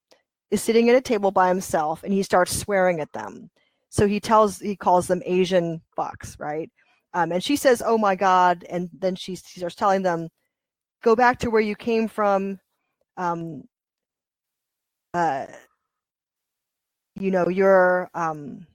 is 0.50 0.62
sitting 0.62 0.88
at 0.88 0.96
a 0.96 1.00
table 1.00 1.30
by 1.30 1.48
himself 1.48 2.04
and 2.04 2.12
he 2.12 2.22
starts 2.22 2.56
swearing 2.56 3.00
at 3.00 3.12
them. 3.12 3.50
So 3.88 4.06
he 4.06 4.20
tells, 4.20 4.58
he 4.58 4.76
calls 4.76 5.06
them 5.06 5.22
Asian 5.26 5.82
fucks, 5.98 6.38
right? 6.38 6.70
Um, 7.14 7.32
and 7.32 7.44
she 7.44 7.56
says, 7.56 7.82
oh 7.84 7.98
my 7.98 8.14
God. 8.14 8.64
And 8.70 8.88
then 8.98 9.16
she, 9.16 9.36
she 9.36 9.60
starts 9.60 9.74
telling 9.74 10.02
them, 10.02 10.28
go 11.02 11.14
back 11.14 11.38
to 11.40 11.50
where 11.50 11.60
you 11.60 11.74
came 11.74 12.08
from. 12.08 12.58
Um, 13.16 13.64
uh, 15.14 15.46
you 17.14 17.30
know, 17.30 17.48
you're 17.48 18.10
um, 18.14 18.66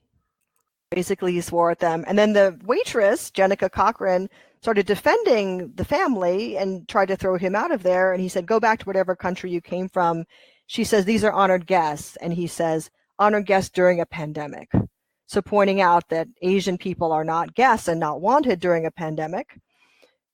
basically 0.90 1.32
he 1.32 1.40
swore 1.40 1.70
at 1.70 1.78
them. 1.78 2.04
And 2.06 2.18
then 2.18 2.32
the 2.32 2.58
waitress, 2.64 3.30
Jenica 3.30 3.70
Cochran, 3.70 4.28
started 4.60 4.86
defending 4.86 5.72
the 5.74 5.84
family 5.84 6.56
and 6.56 6.88
tried 6.88 7.08
to 7.08 7.16
throw 7.16 7.36
him 7.36 7.54
out 7.54 7.70
of 7.70 7.82
there. 7.82 8.12
And 8.12 8.20
he 8.20 8.28
said, 8.28 8.46
Go 8.46 8.60
back 8.60 8.80
to 8.80 8.86
whatever 8.86 9.14
country 9.14 9.50
you 9.50 9.60
came 9.60 9.88
from. 9.88 10.24
She 10.66 10.84
says, 10.84 11.04
These 11.04 11.24
are 11.24 11.32
honored 11.32 11.66
guests. 11.66 12.16
And 12.16 12.32
he 12.32 12.46
says, 12.46 12.90
Honored 13.18 13.46
guests 13.46 13.70
during 13.70 14.00
a 14.00 14.06
pandemic. 14.06 14.70
So 15.26 15.42
pointing 15.42 15.80
out 15.80 16.08
that 16.08 16.28
Asian 16.40 16.78
people 16.78 17.12
are 17.12 17.24
not 17.24 17.54
guests 17.54 17.88
and 17.88 18.00
not 18.00 18.20
wanted 18.20 18.60
during 18.60 18.86
a 18.86 18.90
pandemic. 18.90 19.58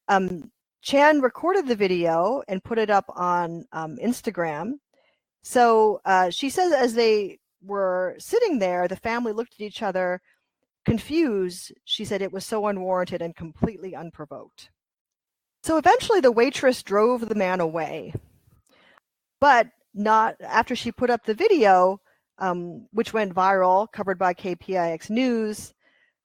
Um, 0.08 0.50
Chan 0.82 1.20
recorded 1.20 1.66
the 1.66 1.74
video 1.74 2.42
and 2.46 2.62
put 2.62 2.78
it 2.78 2.90
up 2.90 3.06
on 3.08 3.64
um, 3.72 3.96
Instagram. 3.96 4.74
So 5.44 6.00
uh, 6.06 6.30
she 6.30 6.48
says, 6.48 6.72
as 6.72 6.94
they 6.94 7.38
were 7.62 8.16
sitting 8.18 8.58
there, 8.58 8.88
the 8.88 8.96
family 8.96 9.32
looked 9.32 9.54
at 9.54 9.60
each 9.60 9.82
other 9.82 10.22
confused. 10.86 11.70
She 11.84 12.06
said 12.06 12.22
it 12.22 12.32
was 12.32 12.46
so 12.46 12.66
unwarranted 12.66 13.20
and 13.20 13.36
completely 13.36 13.94
unprovoked. 13.94 14.70
So 15.62 15.76
eventually, 15.76 16.20
the 16.20 16.32
waitress 16.32 16.82
drove 16.82 17.28
the 17.28 17.34
man 17.34 17.60
away. 17.60 18.14
But 19.38 19.68
not 19.92 20.36
after 20.40 20.74
she 20.74 20.90
put 20.90 21.10
up 21.10 21.24
the 21.24 21.34
video, 21.34 22.00
um, 22.38 22.86
which 22.92 23.12
went 23.12 23.34
viral, 23.34 23.86
covered 23.92 24.18
by 24.18 24.32
KPIX 24.32 25.10
News. 25.10 25.74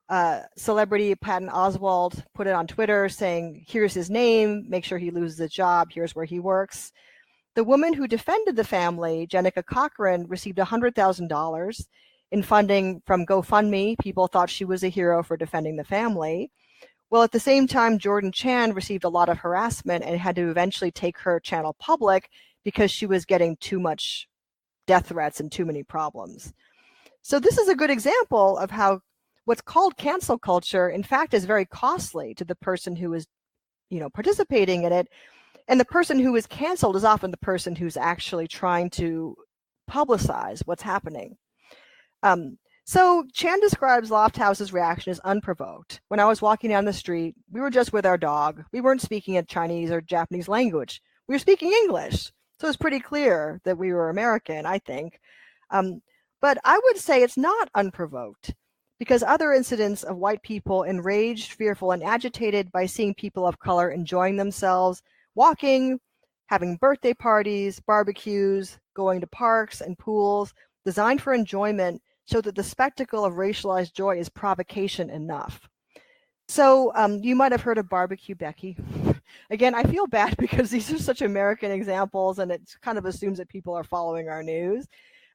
Uh, 0.07 0.41
celebrity 0.57 1.13
Patton 1.13 1.49
Oswalt 1.49 2.23
put 2.33 2.47
it 2.47 2.55
on 2.55 2.67
Twitter 2.67 3.09
saying, 3.09 3.65
Here's 3.67 3.93
his 3.93 4.09
name, 4.09 4.65
make 4.69 4.85
sure 4.85 4.97
he 4.97 5.11
loses 5.11 5.37
his 5.37 5.51
job, 5.51 5.89
here's 5.91 6.15
where 6.15 6.25
he 6.25 6.39
works. 6.39 6.93
The 7.59 7.65
woman 7.65 7.91
who 7.91 8.07
defended 8.07 8.55
the 8.55 8.63
family, 8.63 9.27
Jenica 9.27 9.65
Cochran, 9.65 10.27
received 10.29 10.59
$100,000 10.59 11.85
in 12.31 12.41
funding 12.41 13.01
from 13.05 13.25
GoFundMe. 13.25 13.99
People 13.99 14.27
thought 14.27 14.49
she 14.49 14.63
was 14.63 14.81
a 14.81 14.87
hero 14.87 15.21
for 15.21 15.35
defending 15.35 15.75
the 15.75 15.83
family. 15.83 16.51
Well, 17.09 17.21
at 17.21 17.33
the 17.33 17.39
same 17.41 17.67
time, 17.67 17.99
Jordan 17.99 18.31
Chan 18.31 18.71
received 18.71 19.03
a 19.03 19.09
lot 19.09 19.27
of 19.27 19.39
harassment 19.39 20.05
and 20.05 20.17
had 20.17 20.37
to 20.37 20.49
eventually 20.49 20.89
take 20.89 21.17
her 21.17 21.41
channel 21.41 21.75
public 21.77 22.29
because 22.63 22.91
she 22.91 23.05
was 23.05 23.25
getting 23.25 23.57
too 23.57 23.81
much 23.81 24.29
death 24.87 25.07
threats 25.07 25.41
and 25.41 25.51
too 25.51 25.65
many 25.65 25.83
problems. 25.83 26.53
So, 27.23 27.41
this 27.41 27.57
is 27.57 27.67
a 27.67 27.75
good 27.75 27.89
example 27.89 28.57
of 28.57 28.71
how 28.71 29.01
what's 29.43 29.59
called 29.59 29.97
cancel 29.97 30.39
culture, 30.39 30.87
in 30.87 31.03
fact, 31.03 31.33
is 31.33 31.43
very 31.43 31.65
costly 31.65 32.33
to 32.35 32.45
the 32.45 32.55
person 32.55 32.95
who 32.95 33.13
is, 33.15 33.27
you 33.89 33.99
know, 33.99 34.09
participating 34.09 34.85
in 34.85 34.93
it 34.93 35.09
and 35.69 35.79
the 35.79 35.85
person 35.85 36.17
who 36.19 36.35
is 36.35 36.47
canceled 36.47 36.95
is 36.95 37.03
often 37.03 37.29
the 37.29 37.37
person 37.37 37.75
who's 37.75 37.95
actually 37.95 38.47
trying 38.47 38.89
to 38.89 39.35
publicize 39.89 40.63
what's 40.65 40.81
happening. 40.81 41.37
Um, 42.23 42.57
so 42.85 43.23
Chan 43.33 43.59
describes 43.59 44.09
Lofthouse's 44.09 44.73
reaction 44.73 45.11
as 45.11 45.19
unprovoked. 45.19 46.01
When 46.07 46.19
I 46.19 46.25
was 46.25 46.41
walking 46.41 46.71
down 46.71 46.85
the 46.85 46.91
street, 46.91 47.35
we 47.51 47.61
were 47.61 47.69
just 47.69 47.93
with 47.93 48.07
our 48.07 48.17
dog. 48.17 48.63
We 48.73 48.81
weren't 48.81 49.01
speaking 49.01 49.37
a 49.37 49.43
Chinese 49.43 49.91
or 49.91 50.01
Japanese 50.01 50.47
language. 50.47 51.03
We 51.27 51.35
were 51.35 51.39
speaking 51.39 51.71
English. 51.71 52.31
So 52.59 52.67
it's 52.67 52.75
pretty 52.75 52.99
clear 52.99 53.61
that 53.63 53.77
we 53.77 53.93
were 53.93 54.09
American, 54.09 54.65
I 54.65 54.79
think. 54.79 55.19
Um, 55.69 56.01
but 56.41 56.57
I 56.65 56.79
would 56.83 56.97
say 56.97 57.21
it's 57.21 57.37
not 57.37 57.69
unprovoked 57.75 58.55
because 58.97 59.21
other 59.21 59.53
incidents 59.53 60.01
of 60.01 60.17
white 60.17 60.41
people 60.41 60.81
enraged, 60.81 61.53
fearful, 61.53 61.91
and 61.91 62.03
agitated 62.03 62.71
by 62.71 62.87
seeing 62.87 63.13
people 63.13 63.45
of 63.45 63.59
color 63.59 63.91
enjoying 63.91 64.35
themselves 64.35 65.03
walking, 65.35 65.99
having 66.47 66.77
birthday 66.77 67.13
parties, 67.13 67.79
barbecues, 67.79 68.79
going 68.95 69.21
to 69.21 69.27
parks 69.27 69.81
and 69.81 69.97
pools 69.97 70.53
designed 70.85 71.21
for 71.21 71.33
enjoyment 71.33 72.01
so 72.25 72.41
that 72.41 72.55
the 72.55 72.63
spectacle 72.63 73.25
of 73.25 73.33
racialized 73.33 73.93
joy 73.93 74.17
is 74.17 74.29
provocation 74.29 75.09
enough. 75.09 75.67
So 76.47 76.91
um, 76.95 77.19
you 77.23 77.35
might 77.35 77.51
have 77.51 77.61
heard 77.61 77.77
of 77.77 77.89
Barbecue 77.89 78.35
Becky. 78.35 78.75
Again, 79.51 79.75
I 79.75 79.83
feel 79.83 80.07
bad 80.07 80.35
because 80.39 80.69
these 80.71 80.91
are 80.91 80.97
such 80.97 81.21
American 81.21 81.71
examples, 81.71 82.39
and 82.39 82.51
it 82.51 82.61
kind 82.81 82.97
of 82.97 83.05
assumes 83.05 83.37
that 83.37 83.49
people 83.49 83.75
are 83.75 83.83
following 83.83 84.29
our 84.29 84.41
news. 84.41 84.87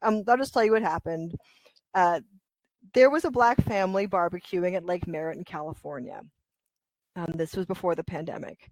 Um, 0.03 0.25
I'll 0.27 0.37
just 0.37 0.53
tell 0.53 0.65
you 0.65 0.73
what 0.73 0.83
happened. 0.83 1.35
Uh, 1.95 2.21
there 2.93 3.11
was 3.11 3.25
a 3.25 3.31
black 3.31 3.63
family 3.63 4.07
barbecuing 4.07 4.75
at 4.75 4.85
Lake 4.85 5.07
Merritt 5.07 5.39
in 5.39 5.45
California. 5.45 6.21
Um, 7.17 7.33
this 7.35 7.55
was 7.55 7.65
before 7.65 7.95
the 7.95 8.05
pandemic, 8.05 8.71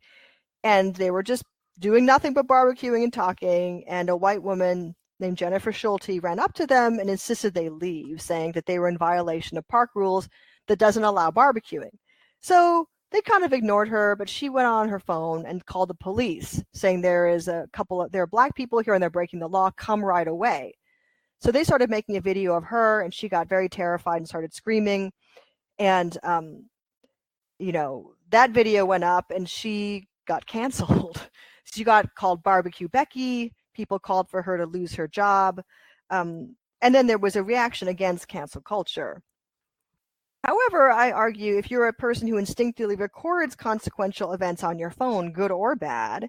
and 0.65 0.95
they 0.95 1.11
were 1.11 1.23
just 1.23 1.45
doing 1.79 2.05
nothing 2.05 2.35
but 2.35 2.47
barbecuing 2.47 3.05
and 3.05 3.13
talking. 3.13 3.85
And 3.89 4.09
a 4.09 4.17
white 4.17 4.43
woman 4.43 4.95
named 5.19 5.39
Jennifer 5.39 5.73
Schulte 5.73 6.23
ran 6.23 6.39
up 6.39 6.53
to 6.55 6.67
them 6.67 6.99
and 6.99 7.09
insisted 7.09 7.55
they 7.55 7.69
leave, 7.69 8.21
saying 8.21 8.53
that 8.53 8.67
they 8.67 8.79
were 8.79 8.89
in 8.89 8.99
violation 8.99 9.57
of 9.57 9.67
park 9.69 9.91
rules 9.95 10.29
that 10.69 10.79
doesn't 10.79 11.05
allow 11.05 11.31
barbecuing. 11.31 11.97
So 12.41 12.87
they 13.13 13.21
kind 13.21 13.45
of 13.45 13.53
ignored 13.53 13.89
her, 13.89 14.17
but 14.17 14.29
she 14.29 14.49
went 14.49 14.67
on 14.67 14.89
her 14.89 14.99
phone 14.99 15.47
and 15.47 15.65
called 15.65 15.91
the 15.91 15.95
police, 15.95 16.63
saying 16.73 17.01
there 17.01 17.29
is 17.29 17.47
a 17.47 17.69
couple 17.73 18.03
of 18.03 18.11
there 18.11 18.23
are 18.23 18.27
black 18.27 18.55
people 18.55 18.81
here 18.81 18.95
and 18.95 19.03
they're 19.03 19.11
breaking 19.11 19.39
the 19.39 19.49
law. 19.49 19.71
Come 19.71 20.05
right 20.05 20.27
away. 20.27 20.75
So 21.41 21.51
they 21.51 21.65
started 21.65 21.91
making 21.91 22.17
a 22.17 22.21
video 22.21 22.55
of 22.55 22.65
her, 22.65 23.01
and 23.03 23.13
she 23.13 23.29
got 23.29 23.49
very 23.49 23.69
terrified 23.69 24.19
and 24.19 24.29
started 24.29 24.55
screaming. 24.55 25.13
And 25.79 26.17
um, 26.23 26.67
you 27.59 27.73
know 27.73 28.15
that 28.31 28.51
video 28.51 28.85
went 28.85 29.05
up, 29.05 29.31
and 29.31 29.49
she 29.49 30.09
got 30.27 30.47
canceled. 30.47 31.29
she 31.65 31.85
got 31.85 32.15
called 32.15 32.43
Barbecue 32.43 32.89
Becky. 32.89 33.53
People 33.75 33.99
called 33.99 34.29
for 34.29 34.43
her 34.43 34.59
to 34.59 34.67
lose 34.67 34.95
her 34.95 35.09
job. 35.09 35.63
Um, 36.11 36.57
and 36.83 36.95
then 36.95 37.07
there 37.07 37.19
was 37.19 37.37
a 37.37 37.43
reaction 37.43 37.89
against 37.89 38.29
cancel 38.29 38.61
culture. 38.61 39.23
However, 40.45 40.91
I 40.91 41.13
argue 41.13 41.57
if 41.57 41.71
you're 41.71 41.87
a 41.87 41.93
person 41.93 42.27
who 42.27 42.37
instinctively 42.37 42.97
records 42.97 43.55
consequential 43.55 44.33
events 44.33 44.65
on 44.65 44.79
your 44.79 44.91
phone, 44.91 45.33
good 45.33 45.53
or 45.53 45.77
bad, 45.77 46.29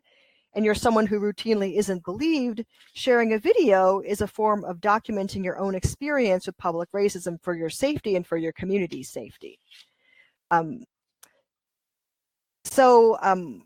and 0.54 0.64
you're 0.64 0.76
someone 0.76 1.08
who 1.08 1.20
routinely 1.20 1.78
isn't 1.78 2.06
believed, 2.06 2.64
sharing 2.94 3.34
a 3.34 3.40
video 3.40 4.02
is 4.02 4.22
a 4.22 4.28
form 4.28 4.64
of 4.66 4.80
documenting 4.80 5.44
your 5.44 5.58
own 5.58 5.74
experience 5.74 6.46
with 6.46 6.58
public 6.58 6.92
racism 6.92 7.42
for 7.42 7.56
your 7.56 7.72
safety 7.72 8.16
and 8.16 8.28
for 8.28 8.38
your 8.38 8.54
community's 8.54 9.10
safety. 9.10 9.58
Um, 10.52 10.84
so 12.66 13.18
um, 13.22 13.64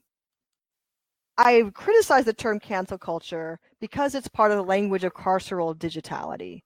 I 1.39 1.69
criticize 1.75 2.25
the 2.25 2.33
term 2.33 2.59
cancel 2.59 2.97
culture 2.97 3.59
because 3.79 4.15
it's 4.15 4.27
part 4.27 4.49
of 4.51 4.57
the 4.57 4.63
language 4.63 5.03
of 5.03 5.13
carceral 5.13 5.77
digitality. 5.77 6.63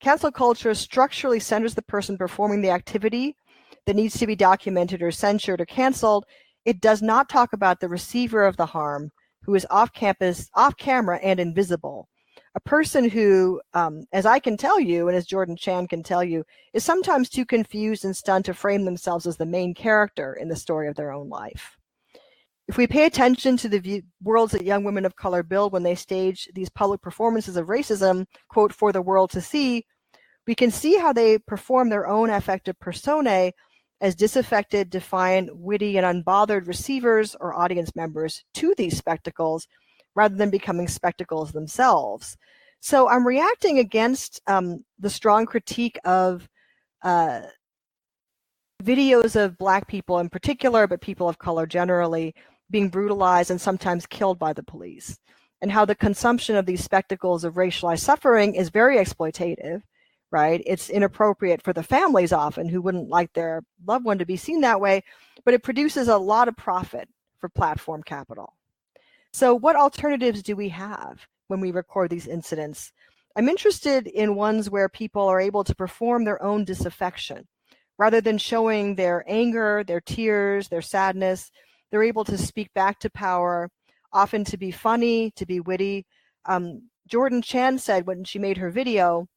Cancel 0.00 0.32
culture 0.32 0.74
structurally 0.74 1.40
centers 1.40 1.74
the 1.74 1.82
person 1.82 2.16
performing 2.16 2.62
the 2.62 2.70
activity 2.70 3.36
that 3.84 3.96
needs 3.96 4.18
to 4.18 4.26
be 4.26 4.34
documented 4.34 5.02
or 5.02 5.10
censored 5.10 5.60
or 5.60 5.66
canceled. 5.66 6.24
It 6.64 6.80
does 6.80 7.02
not 7.02 7.28
talk 7.28 7.52
about 7.52 7.80
the 7.80 7.88
receiver 7.88 8.46
of 8.46 8.56
the 8.56 8.64
harm 8.66 9.12
who 9.42 9.54
is 9.54 9.66
off 9.68 9.92
campus, 9.92 10.48
off 10.54 10.74
camera, 10.78 11.18
and 11.22 11.38
invisible. 11.38 12.08
A 12.54 12.60
person 12.60 13.10
who, 13.10 13.60
um, 13.74 14.04
as 14.12 14.24
I 14.24 14.38
can 14.38 14.56
tell 14.56 14.80
you, 14.80 15.08
and 15.08 15.16
as 15.16 15.26
Jordan 15.26 15.56
Chan 15.56 15.88
can 15.88 16.02
tell 16.02 16.24
you, 16.24 16.44
is 16.72 16.82
sometimes 16.82 17.28
too 17.28 17.44
confused 17.44 18.06
and 18.06 18.16
stunned 18.16 18.46
to 18.46 18.54
frame 18.54 18.86
themselves 18.86 19.26
as 19.26 19.36
the 19.36 19.44
main 19.44 19.74
character 19.74 20.32
in 20.34 20.48
the 20.48 20.56
story 20.56 20.88
of 20.88 20.94
their 20.94 21.12
own 21.12 21.28
life. 21.28 21.76
If 22.66 22.78
we 22.78 22.86
pay 22.86 23.04
attention 23.04 23.56
to 23.58 23.68
the 23.68 23.78
view, 23.78 24.02
worlds 24.22 24.52
that 24.52 24.64
young 24.64 24.84
women 24.84 25.04
of 25.04 25.16
color 25.16 25.42
build 25.42 25.72
when 25.72 25.82
they 25.82 25.94
stage 25.94 26.48
these 26.54 26.70
public 26.70 27.02
performances 27.02 27.56
of 27.56 27.66
racism, 27.66 28.26
quote, 28.48 28.72
for 28.72 28.90
the 28.90 29.02
world 29.02 29.30
to 29.30 29.40
see, 29.40 29.84
we 30.46 30.54
can 30.54 30.70
see 30.70 30.96
how 30.96 31.12
they 31.12 31.38
perform 31.38 31.88
their 31.88 32.06
own 32.06 32.30
affective 32.30 32.78
personae 32.80 33.52
as 34.00 34.14
disaffected, 34.14 34.90
defiant, 34.90 35.50
witty, 35.56 35.98
and 35.98 36.24
unbothered 36.24 36.66
receivers 36.66 37.36
or 37.40 37.54
audience 37.54 37.94
members 37.94 38.44
to 38.54 38.74
these 38.76 38.96
spectacles 38.96 39.66
rather 40.14 40.36
than 40.36 40.50
becoming 40.50 40.88
spectacles 40.88 41.52
themselves. 41.52 42.36
So 42.80 43.08
I'm 43.08 43.26
reacting 43.26 43.78
against 43.78 44.40
um, 44.46 44.84
the 44.98 45.10
strong 45.10 45.46
critique 45.46 45.98
of 46.04 46.48
uh, 47.02 47.42
videos 48.82 49.36
of 49.36 49.56
Black 49.58 49.88
people 49.88 50.18
in 50.18 50.28
particular, 50.28 50.86
but 50.86 51.00
people 51.00 51.28
of 51.28 51.38
color 51.38 51.66
generally, 51.66 52.34
being 52.74 52.88
brutalized 52.88 53.52
and 53.52 53.60
sometimes 53.60 54.04
killed 54.04 54.36
by 54.36 54.52
the 54.52 54.64
police, 54.64 55.16
and 55.62 55.70
how 55.70 55.84
the 55.84 55.94
consumption 55.94 56.56
of 56.56 56.66
these 56.66 56.82
spectacles 56.82 57.44
of 57.44 57.54
racialized 57.54 58.00
suffering 58.00 58.56
is 58.56 58.68
very 58.68 58.96
exploitative, 58.96 59.80
right? 60.32 60.60
It's 60.66 60.90
inappropriate 60.90 61.62
for 61.62 61.72
the 61.72 61.84
families 61.84 62.32
often 62.32 62.68
who 62.68 62.82
wouldn't 62.82 63.08
like 63.08 63.32
their 63.32 63.62
loved 63.86 64.04
one 64.04 64.18
to 64.18 64.26
be 64.26 64.36
seen 64.36 64.60
that 64.62 64.80
way, 64.80 65.04
but 65.44 65.54
it 65.54 65.62
produces 65.62 66.08
a 66.08 66.18
lot 66.18 66.48
of 66.48 66.56
profit 66.56 67.08
for 67.38 67.48
platform 67.48 68.02
capital. 68.02 68.54
So, 69.32 69.54
what 69.54 69.76
alternatives 69.76 70.42
do 70.42 70.56
we 70.56 70.70
have 70.70 71.24
when 71.46 71.60
we 71.60 71.70
record 71.70 72.10
these 72.10 72.26
incidents? 72.26 72.92
I'm 73.36 73.48
interested 73.48 74.08
in 74.08 74.34
ones 74.34 74.68
where 74.68 74.88
people 74.88 75.28
are 75.28 75.40
able 75.40 75.62
to 75.62 75.76
perform 75.76 76.24
their 76.24 76.42
own 76.42 76.64
disaffection 76.64 77.46
rather 77.98 78.20
than 78.20 78.36
showing 78.36 78.96
their 78.96 79.24
anger, 79.28 79.84
their 79.86 80.00
tears, 80.00 80.66
their 80.66 80.82
sadness 80.82 81.52
they're 81.94 82.02
able 82.02 82.24
to 82.24 82.36
speak 82.36 82.74
back 82.74 82.98
to 82.98 83.08
power, 83.08 83.70
often 84.12 84.42
to 84.42 84.56
be 84.56 84.72
funny, 84.72 85.30
to 85.36 85.46
be 85.46 85.60
witty. 85.60 86.04
Um, 86.44 86.90
Jordan 87.06 87.40
Chan 87.40 87.78
said 87.78 88.04
when 88.04 88.24
she 88.24 88.40
made 88.40 88.56
her 88.56 88.68
video, 88.68 89.28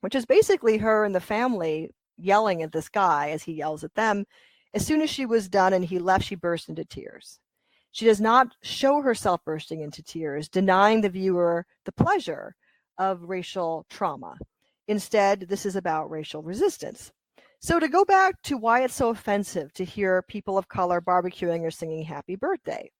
which 0.00 0.14
is 0.14 0.24
basically 0.24 0.78
her 0.78 1.04
and 1.04 1.14
the 1.14 1.20
family 1.20 1.90
yelling 2.16 2.62
at 2.62 2.72
this 2.72 2.88
guy 2.88 3.28
as 3.28 3.42
he 3.42 3.52
yells 3.52 3.84
at 3.84 3.94
them. 3.96 4.24
As 4.72 4.86
soon 4.86 5.02
as 5.02 5.10
she 5.10 5.26
was 5.26 5.50
done 5.50 5.74
and 5.74 5.84
he 5.84 5.98
left, 5.98 6.24
she 6.24 6.36
burst 6.36 6.70
into 6.70 6.86
tears. 6.86 7.38
She 7.92 8.06
does 8.06 8.18
not 8.18 8.54
show 8.62 9.02
herself 9.02 9.44
bursting 9.44 9.82
into 9.82 10.02
tears, 10.02 10.48
denying 10.48 11.02
the 11.02 11.10
viewer 11.10 11.66
the 11.84 11.92
pleasure 11.92 12.54
of 12.96 13.28
racial 13.28 13.84
trauma. 13.90 14.36
Instead, 14.88 15.40
this 15.50 15.66
is 15.66 15.76
about 15.76 16.08
racial 16.08 16.42
resistance. 16.42 17.12
So 17.60 17.78
to 17.78 17.88
go 17.88 18.06
back 18.06 18.40
to 18.44 18.56
why 18.56 18.82
it's 18.84 18.94
so 18.94 19.10
offensive 19.10 19.72
to 19.74 19.84
hear 19.84 20.22
people 20.22 20.56
of 20.56 20.68
color 20.68 21.00
barbecuing 21.02 21.60
or 21.60 21.70
singing 21.70 22.02
happy 22.02 22.34
birthday 22.34 22.90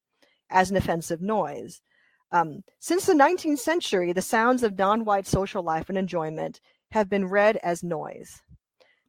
as 0.50 0.70
an 0.70 0.76
offensive 0.76 1.22
noise. 1.22 1.80
Um, 2.30 2.61
since 2.78 3.06
the 3.06 3.14
19th 3.14 3.58
century, 3.58 4.12
the 4.12 4.20
sounds 4.20 4.62
of 4.62 4.76
non-white 4.76 5.26
social 5.26 5.62
life 5.62 5.88
and 5.88 5.96
enjoyment 5.96 6.61
have 6.92 7.08
been 7.08 7.26
read 7.26 7.56
as 7.62 7.82
noise. 7.82 8.42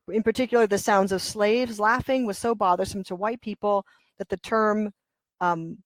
In 0.07 0.23
particular, 0.23 0.67
the 0.67 0.77
sounds 0.77 1.11
of 1.11 1.21
slaves 1.21 1.79
laughing 1.79 2.25
was 2.25 2.37
so 2.37 2.55
bothersome 2.55 3.03
to 3.05 3.15
white 3.15 3.41
people 3.41 3.85
that 4.19 4.29
the 4.29 4.37
term 4.37 4.91
um, 5.41 5.77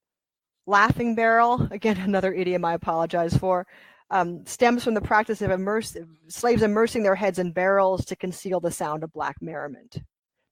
laughing 0.66 1.16
barrel, 1.16 1.66
again, 1.72 1.96
another 1.96 2.32
idiom 2.32 2.64
I 2.64 2.74
apologize 2.74 3.36
for, 3.36 3.66
um, 4.10 4.46
stems 4.46 4.84
from 4.84 4.94
the 4.94 5.00
practice 5.00 5.42
of 5.42 5.50
immerse, 5.50 5.96
slaves 6.28 6.62
immersing 6.62 7.02
their 7.02 7.14
heads 7.14 7.38
in 7.38 7.52
barrels 7.52 8.04
to 8.06 8.16
conceal 8.16 8.60
the 8.60 8.70
sound 8.70 9.02
of 9.02 9.12
black 9.12 9.36
merriment 9.40 9.98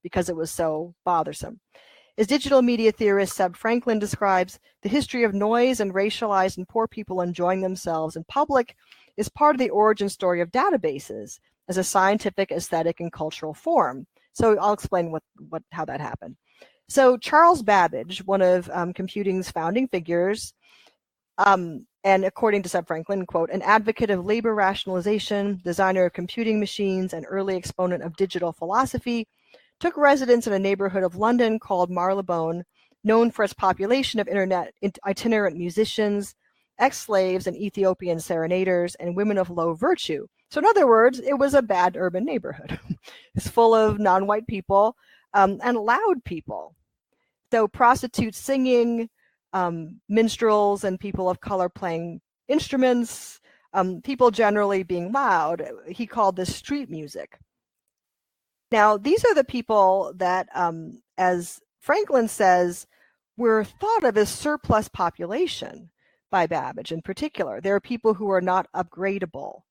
because 0.02 0.28
it 0.28 0.36
was 0.36 0.50
so 0.50 0.94
bothersome. 1.04 1.60
As 2.16 2.26
digital 2.28 2.62
media 2.62 2.92
theorist 2.92 3.34
Seb 3.34 3.56
Franklin 3.56 3.98
describes, 3.98 4.60
the 4.82 4.88
history 4.88 5.24
of 5.24 5.34
noise 5.34 5.80
and 5.80 5.92
racialized 5.92 6.58
and 6.58 6.68
poor 6.68 6.86
people 6.86 7.20
enjoying 7.20 7.60
themselves 7.60 8.14
in 8.14 8.24
public 8.24 8.76
is 9.16 9.28
part 9.28 9.54
of 9.54 9.58
the 9.58 9.70
origin 9.70 10.08
story 10.08 10.40
of 10.40 10.52
databases 10.52 11.38
as 11.68 11.76
a 11.76 11.84
scientific, 11.84 12.52
aesthetic, 12.52 13.00
and 13.00 13.12
cultural 13.12 13.54
form. 13.54 14.06
So 14.32 14.56
I'll 14.58 14.72
explain 14.72 15.10
what, 15.10 15.22
what 15.48 15.62
how 15.72 15.84
that 15.86 16.00
happened. 16.00 16.36
So 16.88 17.16
Charles 17.16 17.62
Babbage, 17.62 18.24
one 18.24 18.42
of 18.42 18.70
um, 18.72 18.92
computing's 18.92 19.50
founding 19.50 19.88
figures, 19.88 20.52
um, 21.38 21.86
and 22.04 22.26
according 22.26 22.62
to 22.62 22.68
Seb 22.68 22.86
Franklin, 22.86 23.24
quote, 23.24 23.50
an 23.50 23.62
advocate 23.62 24.10
of 24.10 24.26
labor 24.26 24.54
rationalization, 24.54 25.60
designer 25.64 26.04
of 26.04 26.12
computing 26.12 26.60
machines, 26.60 27.14
and 27.14 27.24
early 27.26 27.56
exponent 27.56 28.02
of 28.02 28.16
digital 28.16 28.52
philosophy, 28.52 29.26
took 29.80 29.96
residence 29.96 30.46
in 30.46 30.52
a 30.52 30.58
neighborhood 30.58 31.02
of 31.02 31.16
London 31.16 31.58
called 31.58 31.90
Marylebone, 31.90 32.64
known 33.04 33.30
for 33.30 33.42
its 33.42 33.54
population 33.54 34.20
of 34.20 34.28
internet 34.28 34.74
itinerant 35.06 35.56
musicians, 35.56 36.34
ex-slaves 36.78 37.46
and 37.46 37.56
Ethiopian 37.56 38.20
serenaders, 38.20 38.94
and 38.96 39.16
women 39.16 39.38
of 39.38 39.48
low 39.48 39.72
virtue. 39.72 40.26
So 40.50 40.60
in 40.60 40.66
other 40.66 40.86
words, 40.86 41.20
it 41.20 41.38
was 41.38 41.54
a 41.54 41.62
bad 41.62 41.96
urban 41.96 42.24
neighborhood. 42.24 42.78
it's 43.34 43.48
full 43.48 43.74
of 43.74 43.98
non-white 43.98 44.46
people 44.46 44.94
um, 45.32 45.58
and 45.62 45.78
loud 45.78 46.22
people. 46.24 46.76
So 47.50 47.66
prostitutes 47.66 48.38
singing, 48.38 49.08
um, 49.54 50.00
minstrels 50.08 50.84
and 50.84 51.00
people 51.00 51.30
of 51.30 51.40
color 51.40 51.70
playing 51.70 52.20
instruments, 52.48 53.40
um, 53.72 54.02
people 54.02 54.30
generally 54.30 54.82
being 54.82 55.12
loud. 55.12 55.62
He 55.88 56.06
called 56.06 56.36
this 56.36 56.54
street 56.54 56.90
music. 56.90 57.38
Now, 58.70 58.96
these 58.96 59.24
are 59.24 59.34
the 59.34 59.44
people 59.44 60.12
that, 60.16 60.48
um, 60.54 61.00
as 61.16 61.60
Franklin 61.80 62.28
says, 62.28 62.86
were 63.36 63.64
thought 63.64 64.04
of 64.04 64.18
as 64.18 64.28
surplus 64.28 64.88
population 64.88 65.90
by 66.30 66.46
Babbage 66.46 66.90
in 66.90 67.00
particular. 67.00 67.60
There 67.60 67.76
are 67.76 67.80
people 67.80 68.14
who 68.14 68.30
are 68.30 68.40
not 68.40 68.66
upgradable, 68.74 69.62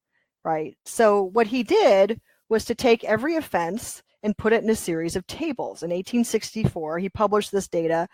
right? 0.45 0.77
So 0.85 1.21
what 1.23 1.47
he 1.47 1.63
did 1.63 2.21
was 2.47 2.65
to 2.65 2.75
take 2.75 3.03
every 3.03 3.35
offense 3.35 4.01
and 4.21 4.37
put 4.37 4.53
it 4.53 4.63
in 4.63 4.69
a 4.69 4.75
series 4.75 5.17
of 5.17 5.27
tables. 5.27 5.83
In 5.83 5.89
1864, 5.89 6.99
he 6.99 7.09
published 7.09 7.51
this 7.51 7.67
data 7.67 8.07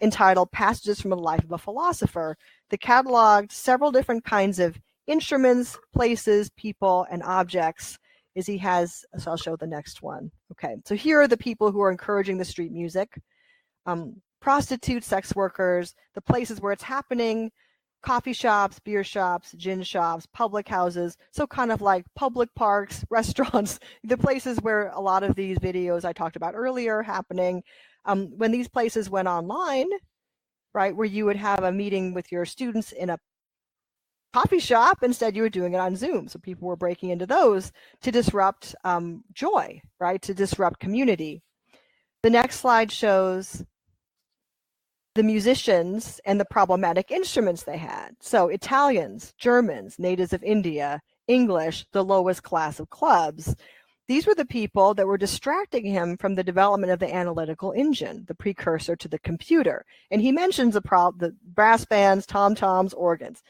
entitled 0.00 0.50
Passages 0.52 1.00
from 1.00 1.10
the 1.10 1.16
Life 1.16 1.44
of 1.44 1.52
a 1.52 1.58
Philosopher 1.58 2.36
that 2.70 2.80
cataloged 2.80 3.52
several 3.52 3.92
different 3.92 4.24
kinds 4.24 4.58
of 4.58 4.78
instruments, 5.06 5.78
places, 5.94 6.50
people, 6.56 7.06
and 7.10 7.22
objects 7.22 7.98
is 8.34 8.46
he 8.46 8.58
has, 8.58 9.04
so 9.16 9.30
I'll 9.30 9.36
show 9.36 9.56
the 9.56 9.66
next 9.66 10.02
one. 10.02 10.30
Okay, 10.52 10.76
so 10.84 10.94
here 10.94 11.20
are 11.20 11.28
the 11.28 11.36
people 11.36 11.72
who 11.72 11.80
are 11.80 11.90
encouraging 11.90 12.36
the 12.36 12.44
street 12.44 12.70
music. 12.70 13.18
Um, 13.86 14.20
prostitutes, 14.40 15.06
sex 15.06 15.34
workers, 15.34 15.94
the 16.14 16.20
places 16.20 16.60
where 16.60 16.72
it's 16.72 16.82
happening, 16.82 17.50
coffee 18.06 18.32
shops, 18.32 18.78
beer 18.78 19.02
shops, 19.02 19.52
gin 19.56 19.82
shops, 19.82 20.26
public 20.32 20.68
houses. 20.68 21.16
So 21.32 21.44
kind 21.44 21.72
of 21.72 21.82
like 21.82 22.06
public 22.14 22.54
parks, 22.54 23.04
restaurants, 23.10 23.80
the 24.04 24.16
places 24.16 24.58
where 24.62 24.90
a 24.90 25.00
lot 25.00 25.24
of 25.24 25.34
these 25.34 25.58
videos 25.58 26.04
I 26.04 26.12
talked 26.12 26.36
about 26.36 26.54
earlier 26.54 27.02
happening. 27.02 27.64
Um, 28.04 28.28
when 28.36 28.52
these 28.52 28.68
places 28.68 29.10
went 29.10 29.26
online, 29.26 29.88
right, 30.72 30.94
where 30.94 31.06
you 31.06 31.24
would 31.24 31.36
have 31.36 31.64
a 31.64 31.72
meeting 31.72 32.14
with 32.14 32.30
your 32.30 32.44
students 32.44 32.92
in 32.92 33.10
a 33.10 33.18
coffee 34.32 34.60
shop. 34.60 35.02
Instead, 35.02 35.34
you 35.34 35.42
were 35.42 35.48
doing 35.48 35.74
it 35.74 35.80
on 35.80 35.96
Zoom. 35.96 36.28
So 36.28 36.38
people 36.38 36.68
were 36.68 36.76
breaking 36.76 37.10
into 37.10 37.26
those 37.26 37.72
to 38.02 38.12
disrupt 38.12 38.76
um, 38.84 39.24
joy, 39.32 39.80
right? 39.98 40.22
To 40.22 40.32
disrupt 40.32 40.78
community. 40.78 41.42
The 42.22 42.30
next 42.30 42.60
slide 42.60 42.92
shows 42.92 43.64
the 45.16 45.22
musicians 45.22 46.20
and 46.26 46.38
the 46.38 46.44
problematic 46.44 47.10
instruments 47.10 47.62
they 47.62 47.78
had. 47.78 48.10
So 48.20 48.48
Italians, 48.48 49.34
Germans, 49.38 49.98
natives 49.98 50.32
of 50.34 50.44
India, 50.44 51.00
English, 51.26 51.86
the 51.92 52.04
lowest 52.04 52.42
class 52.42 52.78
of 52.78 52.90
clubs. 52.90 53.56
These 54.08 54.26
were 54.26 54.34
the 54.34 54.44
people 54.44 54.94
that 54.94 55.06
were 55.06 55.18
distracting 55.18 55.86
him 55.86 56.16
from 56.18 56.34
the 56.34 56.44
development 56.44 56.92
of 56.92 57.00
the 57.00 57.12
analytical 57.12 57.72
engine, 57.72 58.24
the 58.28 58.34
precursor 58.34 58.94
to 58.94 59.08
the 59.08 59.18
computer. 59.18 59.84
And 60.10 60.20
he 60.20 60.30
mentions 60.30 60.74
the, 60.74 60.82
pro- 60.82 61.12
the 61.16 61.34
brass 61.42 61.84
bands, 61.84 62.26
tom 62.26 62.54
toms, 62.54 62.92
organs. 62.92 63.42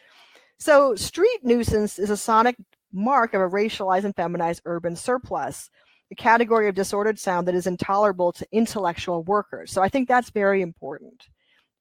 So, 0.58 0.94
street 0.94 1.40
nuisance 1.42 1.98
is 1.98 2.08
a 2.08 2.16
sonic 2.16 2.56
mark 2.92 3.34
of 3.34 3.42
a 3.42 3.48
racialized 3.48 4.04
and 4.04 4.16
feminized 4.16 4.62
urban 4.64 4.96
surplus, 4.96 5.68
a 6.10 6.14
category 6.14 6.68
of 6.68 6.74
disordered 6.74 7.18
sound 7.18 7.46
that 7.46 7.54
is 7.54 7.66
intolerable 7.66 8.32
to 8.32 8.46
intellectual 8.52 9.22
workers. 9.24 9.70
So, 9.72 9.82
I 9.82 9.90
think 9.90 10.08
that's 10.08 10.30
very 10.30 10.62
important, 10.62 11.28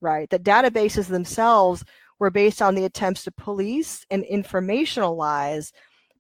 right? 0.02 0.30
That 0.30 0.44
databases 0.44 1.08
themselves 1.08 1.84
were 2.20 2.32
based 2.32 2.62
on 2.62 2.76
the 2.76 2.86
attempts 2.86 3.24
to 3.24 3.32
police 3.32 4.06
and 4.10 4.24
informationalize 4.24 5.72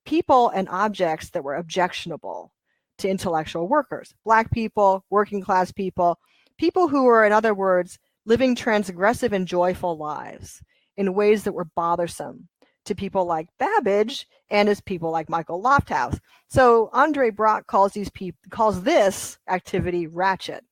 people 0.05 0.49
and 0.49 0.69
objects 0.69 1.30
that 1.32 1.43
were 1.43 1.55
objectionable 1.55 2.51
to 2.97 3.09
intellectual 3.09 3.67
workers, 3.67 4.13
Black 4.23 4.51
people, 4.51 5.03
working 5.09 5.41
class 5.41 5.71
people, 5.71 6.19
people 6.57 6.88
who 6.88 7.03
were, 7.03 7.26
in 7.26 7.32
other 7.32 7.53
words, 7.53 7.99
living 8.26 8.55
transgressive 8.55 9.32
and 9.32 9.47
joyful 9.47 9.97
lives 9.97 10.61
in 10.97 11.13
ways 11.13 11.43
that 11.43 11.53
were 11.53 11.67
bothersome 11.76 12.47
to 12.86 12.95
people 12.95 13.26
like 13.26 13.47
Babbage 13.59 14.28
and 14.49 14.69
as 14.69 14.80
people 14.80 15.11
like 15.11 15.30
Michael 15.30 15.61
Lofthouse. 15.61 16.19
So 16.49 16.89
Andre 16.93 17.32
Brock 17.32 17.67
calls 17.67 17.93
these 17.93 18.09
people 18.09 18.39
calls 18.49 18.84
this 18.84 19.38
activity 19.49 20.07
ratchet. 20.07 20.63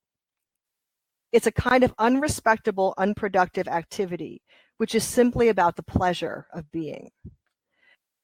It's 1.33 1.47
a 1.47 1.51
kind 1.51 1.83
of 1.83 1.95
unrespectable, 1.97 2.93
unproductive 2.97 3.67
activity, 3.67 4.43
which 4.77 4.93
is 4.93 5.03
simply 5.03 5.49
about 5.49 5.75
the 5.75 5.83
pleasure 5.83 6.45
of 6.53 6.71
being. 6.71 7.09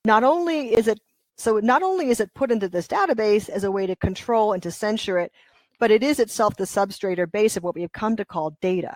Not 0.06 0.24
only 0.24 0.74
is 0.76 0.88
it 0.88 1.00
so 1.36 1.58
not 1.58 1.82
only 1.82 2.10
is 2.10 2.20
it 2.20 2.34
put 2.36 2.52
into 2.52 2.70
this 2.70 2.88
database 2.88 3.50
as 3.50 3.64
a 3.64 3.72
way 3.72 3.88
to 3.88 3.96
control 3.96 4.54
and 4.54 4.62
to 4.62 4.72
censure 4.72 5.18
it, 5.18 5.32
but 5.80 5.90
it 5.90 6.04
is 6.04 6.20
itself 6.20 6.56
the 6.56 6.66
substrate 6.66 7.18
or 7.18 7.26
base 7.26 7.58
of 7.58 7.64
what 7.64 7.76
we 7.76 7.82
have 7.82 7.92
come 7.94 8.16
to 8.16 8.26
call 8.26 8.58
data. 8.62 8.96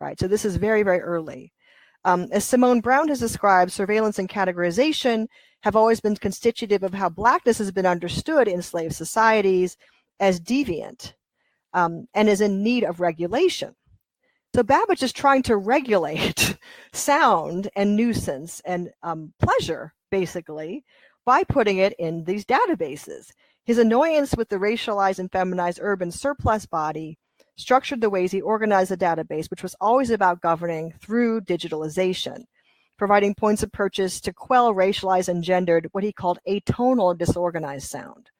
Right. 0.00 0.18
So 0.18 0.28
this 0.28 0.44
is 0.44 0.56
very, 0.56 0.82
very 0.82 1.00
early. 1.00 1.52
Um, 2.04 2.28
as 2.30 2.44
Simone 2.44 2.80
Browne 2.80 3.08
has 3.08 3.18
described, 3.18 3.72
surveillance 3.72 4.18
and 4.18 4.28
categorization 4.28 5.26
have 5.62 5.76
always 5.76 6.00
been 6.00 6.16
constitutive 6.16 6.82
of 6.82 6.94
how 6.94 7.08
Blackness 7.08 7.58
has 7.58 7.72
been 7.72 7.84
understood 7.84 8.46
in 8.46 8.62
slave 8.62 8.94
societies 8.94 9.76
as 10.20 10.40
deviant 10.40 11.14
um, 11.72 12.06
and 12.14 12.28
is 12.28 12.40
in 12.40 12.62
need 12.62 12.84
of 12.84 13.00
regulation. 13.00 13.74
So 14.54 14.62
Babbage 14.62 15.02
is 15.02 15.12
trying 15.12 15.42
to 15.44 15.56
regulate 15.56 16.58
sound 16.92 17.68
and 17.76 17.94
nuisance 17.94 18.60
and 18.64 18.90
um, 19.02 19.32
pleasure, 19.38 19.94
basically, 20.10 20.84
by 21.24 21.44
putting 21.44 21.78
it 21.78 21.94
in 21.98 22.24
these 22.24 22.44
databases. 22.44 23.30
His 23.64 23.78
annoyance 23.78 24.34
with 24.36 24.48
the 24.48 24.56
racialized 24.56 25.20
and 25.20 25.30
feminized 25.30 25.78
urban 25.80 26.10
surplus 26.10 26.66
body 26.66 27.18
structured 27.56 28.00
the 28.00 28.10
ways 28.10 28.32
he 28.32 28.40
organized 28.40 28.90
the 28.90 28.96
database, 28.96 29.50
which 29.50 29.62
was 29.62 29.76
always 29.80 30.10
about 30.10 30.40
governing 30.40 30.92
through 31.00 31.42
digitalization, 31.42 32.44
providing 32.98 33.34
points 33.34 33.62
of 33.62 33.70
purchase 33.70 34.20
to 34.22 34.32
quell 34.32 34.74
racialized 34.74 35.28
and 35.28 35.44
gendered 35.44 35.88
what 35.92 36.02
he 36.02 36.12
called 36.12 36.40
atonal 36.48 37.16
disorganized 37.16 37.88
sound. 37.88 38.30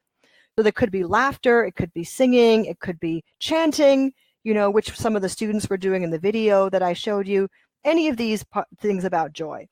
So 0.60 0.62
there 0.62 0.72
could 0.72 0.90
be 0.90 1.04
laughter, 1.04 1.64
it 1.64 1.74
could 1.74 1.90
be 1.94 2.04
singing, 2.04 2.66
it 2.66 2.80
could 2.80 3.00
be 3.00 3.24
chanting, 3.38 4.12
you 4.44 4.52
know, 4.52 4.68
which 4.68 4.94
some 4.94 5.16
of 5.16 5.22
the 5.22 5.28
students 5.30 5.70
were 5.70 5.78
doing 5.78 6.02
in 6.02 6.10
the 6.10 6.18
video 6.18 6.68
that 6.68 6.82
I 6.82 6.92
showed 6.92 7.26
you, 7.26 7.48
any 7.82 8.08
of 8.08 8.18
these 8.18 8.44
things 8.78 9.06
about 9.06 9.32
joy. 9.32 9.66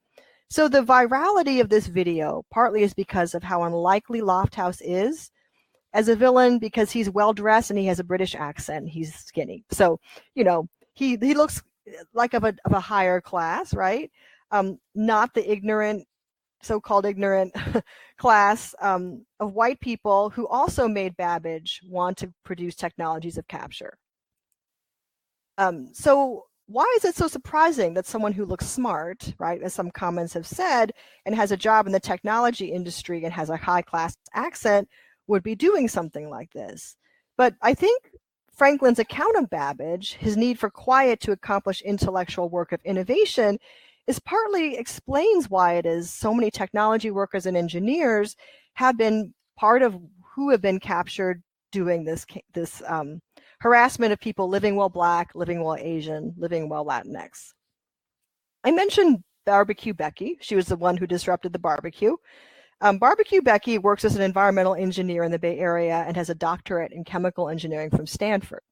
So 0.48 0.66
the 0.66 0.80
virality 0.80 1.60
of 1.60 1.68
this 1.68 1.88
video 1.88 2.42
partly 2.50 2.84
is 2.84 2.94
because 2.94 3.34
of 3.34 3.42
how 3.42 3.64
unlikely 3.64 4.22
Lofthouse 4.22 4.80
is 4.82 5.30
as 5.92 6.08
a 6.08 6.16
villain 6.16 6.58
because 6.58 6.90
he's 6.90 7.10
well 7.10 7.34
dressed 7.34 7.68
and 7.68 7.78
he 7.78 7.84
has 7.84 8.00
a 8.00 8.04
British 8.04 8.34
accent. 8.34 8.88
He's 8.88 9.14
skinny, 9.14 9.64
so 9.70 10.00
you 10.34 10.42
know 10.42 10.70
he 10.94 11.18
he 11.20 11.34
looks 11.34 11.62
like 12.14 12.32
of 12.32 12.44
a 12.44 12.54
of 12.64 12.72
a 12.72 12.80
higher 12.80 13.20
class, 13.20 13.74
right? 13.74 14.10
Um, 14.52 14.78
not 14.94 15.34
the 15.34 15.52
ignorant, 15.52 16.08
so-called 16.62 17.06
ignorant 17.06 17.54
class 18.18 18.74
um, 18.80 19.24
of 19.40 19.54
white 19.54 19.80
people 19.80 20.30
who 20.30 20.46
also 20.48 20.88
made 20.88 21.16
Babbage 21.16 21.80
want 21.86 22.16
to 22.18 22.32
produce 22.44 22.74
technologies 22.74 23.38
of 23.38 23.46
capture. 23.48 23.96
Um, 25.56 25.88
so 25.92 26.44
why 26.66 26.84
is 26.96 27.04
it 27.04 27.14
so 27.14 27.28
surprising 27.28 27.94
that 27.94 28.06
someone 28.06 28.32
who 28.32 28.44
looks 28.44 28.66
smart, 28.66 29.34
right, 29.38 29.62
as 29.62 29.72
some 29.72 29.90
comments 29.90 30.34
have 30.34 30.46
said, 30.46 30.92
and 31.24 31.34
has 31.34 31.50
a 31.50 31.56
job 31.56 31.86
in 31.86 31.92
the 31.92 32.00
technology 32.00 32.66
industry 32.66 33.24
and 33.24 33.32
has 33.32 33.48
a 33.48 33.56
high 33.56 33.82
class 33.82 34.16
accent 34.34 34.88
would 35.26 35.42
be 35.42 35.54
doing 35.54 35.88
something 35.88 36.28
like 36.28 36.52
this. 36.52 36.96
But 37.38 37.54
I 37.62 37.72
think 37.72 38.10
Franklin's 38.52 38.98
account 38.98 39.36
of 39.36 39.48
Babbage, 39.48 40.14
his 40.14 40.36
need 40.36 40.58
for 40.58 40.68
quiet 40.68 41.20
to 41.20 41.32
accomplish 41.32 41.80
intellectual 41.82 42.50
work 42.50 42.72
of 42.72 42.80
innovation, 42.84 43.58
is 44.08 44.18
partly 44.18 44.76
explains 44.76 45.48
why 45.48 45.74
it 45.74 45.86
is 45.86 46.12
so 46.12 46.34
many 46.34 46.50
technology 46.50 47.10
workers 47.10 47.46
and 47.46 47.56
engineers 47.56 48.34
have 48.74 48.98
been 48.98 49.34
part 49.56 49.82
of 49.82 49.96
who 50.34 50.50
have 50.50 50.62
been 50.62 50.80
captured 50.80 51.42
doing 51.70 52.04
this 52.04 52.24
this 52.54 52.82
um, 52.86 53.20
harassment 53.60 54.12
of 54.12 54.18
people 54.18 54.48
living 54.48 54.74
well 54.74 54.88
black, 54.88 55.30
living 55.34 55.62
well 55.62 55.76
Asian, 55.78 56.34
living 56.38 56.68
well 56.68 56.84
Latinx. 56.84 57.52
I 58.64 58.70
mentioned 58.70 59.22
barbecue 59.44 59.94
Becky. 59.94 60.38
She 60.40 60.56
was 60.56 60.66
the 60.66 60.76
one 60.76 60.96
who 60.96 61.06
disrupted 61.06 61.52
the 61.52 61.58
barbecue. 61.58 62.16
Um, 62.80 62.98
Barbecue 62.98 63.42
Becky 63.42 63.76
works 63.76 64.04
as 64.04 64.14
an 64.14 64.22
environmental 64.22 64.74
engineer 64.74 65.24
in 65.24 65.32
the 65.32 65.38
Bay 65.38 65.58
Area 65.58 66.04
and 66.06 66.16
has 66.16 66.30
a 66.30 66.34
doctorate 66.34 66.92
in 66.92 67.02
chemical 67.02 67.48
engineering 67.48 67.90
from 67.90 68.06
Stanford. 68.06 68.62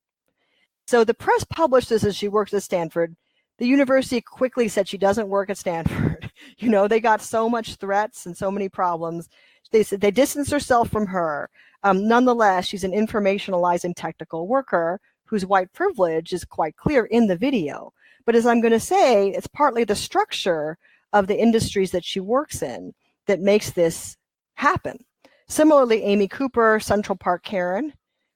So 0.87 1.03
the 1.03 1.14
press 1.14 1.43
published 1.43 1.89
this 1.89 2.05
as 2.05 2.14
she 2.14 2.28
works 2.28 2.55
at 2.55 2.62
Stanford. 2.62 3.16
The 3.59 3.67
university 3.67 4.21
quickly 4.21 4.69
said 4.69 4.89
she 4.89 4.99
doesn't 4.99 5.29
work 5.29 5.51
at 5.51 5.59
Stanford. 5.59 6.31
you 6.59 6.69
know, 6.69 6.89
they 6.89 7.01
got 7.01 7.23
so 7.23 7.49
much 7.49 7.77
threats 7.77 8.27
and 8.27 8.37
so 8.37 8.51
many 8.51 8.69
problems. 8.69 9.29
They 9.73 9.83
said 9.83 10.01
they 10.01 10.11
distanced 10.11 10.51
herself 10.51 10.91
from 10.91 11.07
her. 11.07 11.49
Um, 11.83 12.07
nonetheless, 12.07 12.67
she's 12.67 12.85
an 12.85 12.93
informationalizing 12.93 13.95
technical 13.97 14.47
worker 14.47 15.01
whose 15.25 15.47
white 15.47 15.73
privilege 15.73 16.33
is 16.33 16.45
quite 16.45 16.77
clear 16.77 17.05
in 17.07 17.27
the 17.27 17.37
video. 17.37 17.93
But 18.25 18.35
as 18.35 18.47
I'm 18.47 18.61
going 18.61 18.73
to 18.73 18.81
say, 18.81 19.29
it's 19.29 19.47
partly 19.47 19.85
the 19.85 19.95
structure 19.95 20.79
of 21.13 21.27
the 21.27 21.39
industries 21.39 21.93
that 21.93 22.05
she 22.05 22.21
works 22.21 22.63
in 22.63 22.93
that 23.27 23.41
makes 23.41 23.71
this 23.71 24.17
happen. 24.55 25.05
Similarly, 25.49 26.03
Amy 26.03 26.29
Cooper, 26.29 26.81
Central 26.81 27.17
Park 27.17 27.45
Karen, 27.45 27.93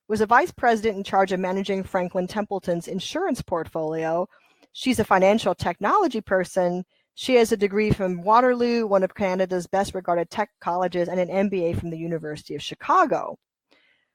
was 0.09 0.21
a 0.21 0.27
vice 0.27 0.51
president 0.51 0.97
in 0.97 1.05
charge 1.05 1.33
of 1.33 1.41
managing 1.41 1.83
Franklin 1.83 2.27
Templeton's 2.27 2.89
insurance 2.89 3.43
portfolio. 3.43 4.29
She's 4.73 4.99
a 4.99 5.05
financial 5.05 5.55
technology 5.55 6.21
person. 6.21 6.85
She 7.14 7.35
has 7.35 7.53
a 7.53 7.57
degree 7.57 7.91
from 7.91 8.23
Waterloo, 8.23 8.87
one 8.87 9.03
of 9.03 9.14
Canada's 9.14 9.66
best 9.66 9.95
regarded 9.95 10.31
tech 10.31 10.51
colleges, 10.61 11.09
and 11.09 11.21
an 11.21 11.29
MBA 11.29 11.79
from 11.79 11.91
the 11.91 11.99
University 11.99 12.55
of 12.55 12.62
Chicago. 12.62 13.37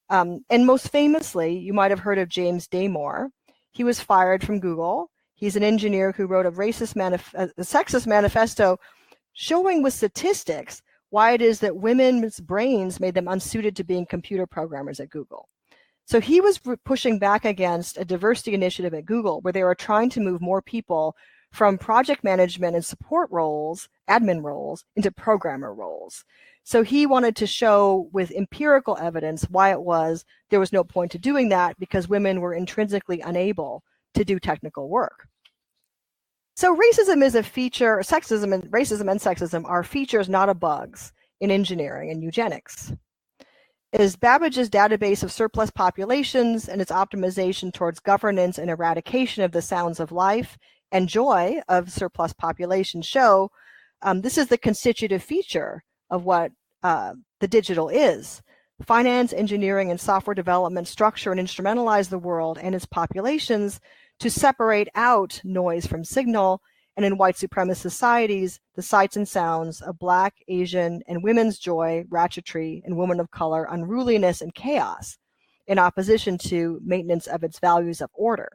Um, 0.09 0.45
and 0.49 0.65
most 0.65 0.89
famously, 0.89 1.57
you 1.57 1.73
might 1.73 1.91
have 1.91 1.99
heard 1.99 2.17
of 2.17 2.29
James 2.29 2.67
Damore. 2.67 3.29
He 3.71 3.83
was 3.83 3.99
fired 3.99 4.43
from 4.43 4.59
Google. 4.59 5.09
He's 5.33 5.55
an 5.55 5.63
engineer 5.63 6.13
who 6.13 6.27
wrote 6.27 6.45
a 6.45 6.51
racist 6.51 6.95
manif- 6.95 7.33
a 7.33 7.61
sexist 7.61 8.07
manifesto 8.07 8.77
showing 9.33 9.83
with 9.83 9.93
statistics 9.93 10.81
why 11.09 11.33
it 11.33 11.41
is 11.41 11.59
that 11.59 11.75
women's 11.75 12.39
brains 12.39 12.99
made 12.99 13.13
them 13.13 13.27
unsuited 13.27 13.75
to 13.75 13.83
being 13.83 14.05
computer 14.05 14.47
programmers 14.47 14.99
at 14.99 15.09
Google. 15.09 15.49
So 16.05 16.19
he 16.19 16.39
was 16.39 16.59
pushing 16.83 17.17
back 17.17 17.45
against 17.45 17.97
a 17.97 18.05
diversity 18.05 18.53
initiative 18.53 18.93
at 18.93 19.05
Google 19.05 19.41
where 19.41 19.53
they 19.53 19.63
were 19.63 19.75
trying 19.75 20.09
to 20.11 20.19
move 20.19 20.39
more 20.39 20.61
people 20.61 21.15
from 21.51 21.77
project 21.77 22.23
management 22.23 22.75
and 22.75 22.85
support 22.85 23.29
roles, 23.31 23.89
admin 24.09 24.43
roles, 24.43 24.85
into 24.95 25.11
programmer 25.11 25.73
roles. 25.73 26.23
So 26.63 26.83
he 26.83 27.05
wanted 27.05 27.35
to 27.37 27.47
show 27.47 28.09
with 28.11 28.31
empirical 28.31 28.97
evidence 28.97 29.43
why 29.49 29.71
it 29.71 29.81
was 29.81 30.25
there 30.49 30.59
was 30.59 30.73
no 30.73 30.83
point 30.83 31.11
to 31.11 31.17
doing 31.17 31.49
that 31.49 31.77
because 31.79 32.07
women 32.07 32.41
were 32.41 32.53
intrinsically 32.53 33.21
unable 33.21 33.83
to 34.15 34.25
do 34.25 34.39
technical 34.39 34.89
work. 34.89 35.27
So 36.55 36.75
racism 36.75 37.23
is 37.23 37.35
a 37.35 37.43
feature, 37.43 37.97
sexism 37.99 38.53
and 38.53 38.63
racism 38.71 39.09
and 39.11 39.19
sexism 39.19 39.65
are 39.65 39.83
features, 39.83 40.29
not 40.29 40.49
a 40.49 40.53
bugs 40.53 41.13
in 41.41 41.51
engineering 41.51 42.11
and 42.11 42.23
eugenics. 42.23 42.93
Is 43.91 44.15
Babbage's 44.15 44.69
database 44.69 45.23
of 45.23 45.31
surplus 45.31 45.71
populations 45.71 46.67
and 46.67 46.81
its 46.81 46.91
optimization 46.91 47.73
towards 47.73 47.99
governance 47.99 48.57
and 48.57 48.69
eradication 48.69 49.43
of 49.43 49.51
the 49.51 49.61
sounds 49.61 49.99
of 49.99 50.11
life 50.11 50.57
and 50.91 51.07
joy 51.07 51.61
of 51.69 51.91
surplus 51.91 52.33
populations 52.33 53.05
show 53.05 53.51
um, 54.01 54.21
this 54.21 54.37
is 54.37 54.47
the 54.47 54.57
constitutive 54.57 55.23
feature 55.23 55.83
of 56.09 56.25
what 56.25 56.51
uh, 56.83 57.13
the 57.39 57.47
digital 57.47 57.89
is. 57.89 58.41
Finance, 58.85 59.33
engineering, 59.33 59.89
and 59.89 59.99
software 59.99 60.35
development 60.35 60.87
structure 60.87 61.31
and 61.31 61.39
instrumentalize 61.39 62.09
the 62.09 62.19
world 62.19 62.59
and 62.61 62.75
its 62.75 62.85
populations 62.85 63.79
to 64.19 64.29
separate 64.29 64.89
out 64.95 65.41
noise 65.43 65.85
from 65.85 66.03
signal. 66.03 66.61
And 66.97 67.05
in 67.05 67.17
white 67.17 67.35
supremacist 67.35 67.77
societies, 67.77 68.59
the 68.75 68.81
sights 68.81 69.17
and 69.17 69.27
sounds 69.27 69.81
of 69.81 69.99
Black, 69.99 70.33
Asian, 70.47 71.01
and 71.07 71.23
women's 71.23 71.59
joy, 71.59 72.05
ratchetry, 72.09 72.81
and 72.85 72.97
women 72.97 73.19
of 73.19 73.31
color, 73.31 73.67
unruliness, 73.69 74.41
and 74.41 74.55
chaos, 74.55 75.17
in 75.67 75.77
opposition 75.77 76.37
to 76.37 76.79
maintenance 76.83 77.27
of 77.27 77.43
its 77.43 77.59
values 77.59 77.99
of 77.99 78.09
order. 78.13 78.49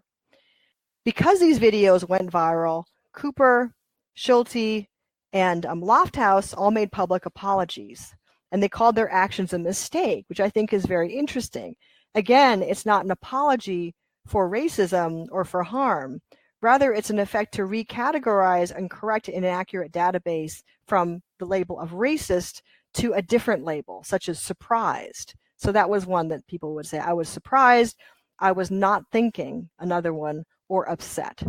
Because 1.04 1.40
these 1.40 1.58
videos 1.58 2.08
went 2.08 2.30
viral, 2.30 2.84
Cooper, 3.12 3.74
Schulte, 4.14 4.86
and 5.32 5.66
um, 5.66 5.82
Lofthouse 5.82 6.56
all 6.56 6.70
made 6.70 6.92
public 6.92 7.26
apologies. 7.26 8.14
And 8.52 8.62
they 8.62 8.68
called 8.68 8.96
their 8.96 9.12
actions 9.12 9.52
a 9.52 9.58
mistake, 9.58 10.24
which 10.28 10.40
I 10.40 10.50
think 10.50 10.72
is 10.72 10.86
very 10.86 11.12
interesting. 11.12 11.76
Again, 12.14 12.62
it's 12.62 12.84
not 12.84 13.04
an 13.04 13.10
apology 13.10 13.94
for 14.26 14.50
racism 14.50 15.26
or 15.30 15.44
for 15.44 15.62
harm. 15.62 16.20
Rather, 16.62 16.92
it's 16.92 17.10
an 17.10 17.18
effect 17.18 17.54
to 17.54 17.62
recategorize 17.62 18.74
and 18.74 18.90
correct 18.90 19.28
an 19.28 19.34
inaccurate 19.34 19.92
database 19.92 20.62
from 20.86 21.22
the 21.38 21.46
label 21.46 21.78
of 21.78 21.90
racist 21.92 22.60
to 22.94 23.12
a 23.12 23.22
different 23.22 23.64
label, 23.64 24.02
such 24.04 24.28
as 24.28 24.38
surprised. 24.38 25.34
So 25.56 25.72
that 25.72 25.90
was 25.90 26.06
one 26.06 26.28
that 26.28 26.46
people 26.46 26.74
would 26.74 26.86
say, 26.86 26.98
I 26.98 27.12
was 27.12 27.28
surprised. 27.28 27.96
I 28.38 28.52
was 28.52 28.70
not 28.70 29.04
thinking. 29.12 29.70
Another 29.78 30.12
one 30.12 30.44
or 30.68 30.88
upset. 30.88 31.42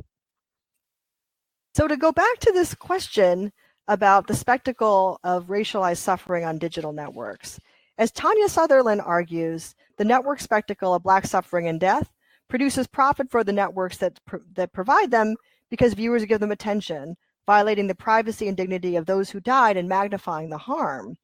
So, 1.74 1.88
to 1.88 1.96
go 1.96 2.12
back 2.12 2.40
to 2.40 2.52
this 2.52 2.76
question 2.76 3.54
about 3.88 4.28
the 4.28 4.36
spectacle 4.36 5.20
of 5.24 5.48
racialized 5.48 6.00
suffering 6.00 6.44
on 6.44 6.58
digital 6.58 6.92
networks, 6.92 7.60
as 7.98 8.12
Tonia 8.12 8.50
Sutherland 8.50 9.00
argues, 9.00 9.74
the 9.98 10.04
network 10.04 10.42
spectacle 10.42 10.94
of 10.94 11.04
Black 11.04 11.26
suffering 11.26 11.68
and 11.68 11.80
death 11.80 12.12
produces 12.52 12.86
profit 12.86 13.32
for 13.32 13.44
the 13.44 13.54
networks 13.54 13.98
that, 13.98 14.20
that 14.54 14.74
provide 14.74 15.10
them 15.10 15.36
because 15.72 15.96
viewers 15.96 16.26
give 16.26 16.40
them 16.40 16.52
attention, 16.52 17.16
violating 17.48 17.88
the 17.88 17.96
privacy 17.96 18.48
and 18.48 18.56
dignity 18.56 18.96
of 18.96 19.08
those 19.08 19.32
who 19.32 19.40
died 19.40 19.78
and 19.78 19.90
magnifying 19.90 20.50
the 20.50 20.58
harm. 20.58 21.18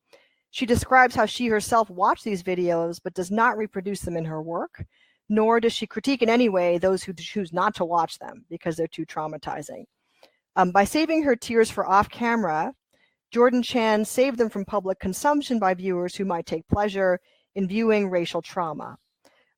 She 0.50 0.66
describes 0.66 1.14
how 1.14 1.28
she 1.28 1.48
herself 1.48 1.90
watched 1.90 2.24
these 2.24 2.42
videos 2.42 3.00
but 3.04 3.14
does 3.14 3.30
not 3.30 3.58
reproduce 3.58 4.02
them 4.02 4.18
in 4.18 4.26
her 4.26 4.42
work 4.42 4.84
nor 5.30 5.60
does 5.60 5.74
she 5.74 5.86
critique 5.86 6.22
in 6.22 6.30
any 6.30 6.50
way 6.50 6.78
those 6.78 7.04
who 7.04 7.14
choose 7.14 7.52
not 7.52 7.76
to 7.76 7.86
watch 7.86 8.18
them 8.20 8.46
because 8.50 8.76
they're 8.76 8.88
too 8.88 9.06
traumatizing. 9.06 9.84
Um, 10.56 10.72
by 10.72 10.86
saving 10.86 11.24
her 11.24 11.36
tears 11.36 11.70
for 11.70 11.88
off 11.88 12.10
camera, 12.10 12.74
Jordan 13.32 13.62
Chan 13.62 14.06
saved 14.06 14.38
them 14.38 14.50
from 14.50 14.66
public 14.66 15.00
consumption 15.00 15.60
by 15.60 15.74
viewers 15.74 16.16
who 16.16 16.26
might 16.26 16.46
take 16.46 16.68
pleasure 16.68 17.20
in 17.56 17.68
viewing 17.68 18.10
racial 18.10 18.42
trauma. 18.42 18.98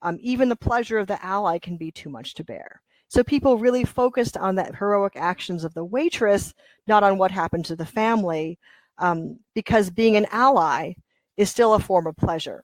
Um, 0.01 0.17
even 0.21 0.49
the 0.49 0.55
pleasure 0.55 0.97
of 0.97 1.07
the 1.07 1.23
ally 1.23 1.59
can 1.59 1.77
be 1.77 1.91
too 1.91 2.09
much 2.09 2.33
to 2.35 2.43
bear. 2.43 2.81
So 3.09 3.23
people 3.23 3.57
really 3.57 3.83
focused 3.85 4.37
on 4.37 4.55
the 4.55 4.65
heroic 4.65 5.13
actions 5.15 5.63
of 5.63 5.73
the 5.73 5.83
waitress, 5.83 6.53
not 6.87 7.03
on 7.03 7.17
what 7.17 7.31
happened 7.31 7.65
to 7.65 7.75
the 7.75 7.85
family, 7.85 8.59
um, 8.99 9.39
because 9.55 9.89
being 9.89 10.15
an 10.15 10.27
ally 10.31 10.93
is 11.35 11.49
still 11.49 11.73
a 11.73 11.79
form 11.79 12.05
of 12.05 12.15
pleasure. 12.15 12.63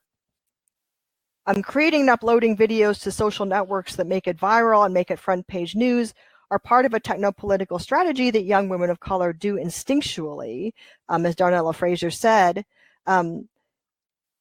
Um, 1.46 1.62
creating 1.62 2.02
and 2.02 2.10
uploading 2.10 2.56
videos 2.56 3.02
to 3.02 3.12
social 3.12 3.46
networks 3.46 3.96
that 3.96 4.06
make 4.06 4.26
it 4.26 4.38
viral 4.38 4.84
and 4.84 4.94
make 4.94 5.10
it 5.10 5.18
front 5.18 5.46
page 5.46 5.74
news 5.74 6.14
are 6.50 6.58
part 6.58 6.86
of 6.86 6.94
a 6.94 7.00
techno-political 7.00 7.78
strategy 7.78 8.30
that 8.30 8.42
young 8.42 8.68
women 8.68 8.90
of 8.90 9.00
color 9.00 9.32
do 9.32 9.54
instinctually. 9.56 10.72
Um, 11.08 11.26
as 11.26 11.34
Darnella 11.34 11.74
Frazier 11.74 12.10
said, 12.10 12.64
um, 13.06 13.48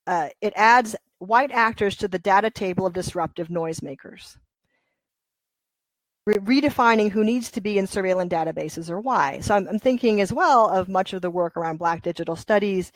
uh, 0.06 0.30
it 0.42 0.54
adds 0.56 0.96
white 1.20 1.52
actors 1.52 1.96
to 1.98 2.08
the 2.08 2.20
data 2.20 2.50
table 2.50 2.86
of 2.86 2.94
disruptive 2.94 3.48
noisemakers, 3.50 4.38
Re- 6.26 6.62
redefining 6.62 7.12
who 7.12 7.24
needs 7.24 7.52
to 7.52 7.62
be 7.62 7.78
in 7.78 7.88
surveillance 7.88 8.34
databases 8.34 8.90
or 8.90 9.00
why. 9.00 9.40
So 9.42 9.56
I'm, 9.56 9.68
I'm 9.68 9.80
thinking 9.80 10.22
as 10.22 10.34
well 10.34 10.70
of 10.70 10.90
much 10.90 11.14
of 11.14 11.22
the 11.22 11.30
work 11.30 11.56
around 11.56 11.78
Black 11.78 12.02
digital 12.02 12.36
studies 12.36 12.92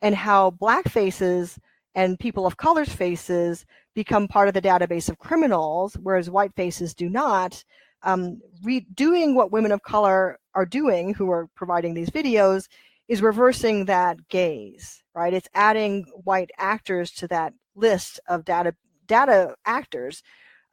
and 0.00 0.14
how 0.14 0.50
Black 0.50 0.88
faces– 0.88 1.58
and 1.94 2.18
people 2.18 2.46
of 2.46 2.56
color's 2.56 2.92
faces 2.92 3.64
become 3.94 4.28
part 4.28 4.48
of 4.48 4.54
the 4.54 4.62
database 4.62 5.08
of 5.08 5.18
criminals, 5.18 5.96
whereas 6.02 6.30
white 6.30 6.54
faces 6.54 6.94
do 6.94 7.08
not. 7.08 7.62
Um, 8.02 8.40
re- 8.64 8.86
doing 8.94 9.34
what 9.34 9.52
women 9.52 9.72
of 9.72 9.82
color 9.82 10.38
are 10.54 10.66
doing, 10.66 11.14
who 11.14 11.30
are 11.30 11.48
providing 11.54 11.94
these 11.94 12.10
videos, 12.10 12.66
is 13.08 13.22
reversing 13.22 13.84
that 13.84 14.28
gaze, 14.28 15.02
right? 15.14 15.34
It's 15.34 15.48
adding 15.54 16.06
white 16.24 16.50
actors 16.58 17.12
to 17.12 17.28
that 17.28 17.52
list 17.74 18.20
of 18.28 18.44
data 18.44 18.74
data 19.06 19.54
actors, 19.66 20.22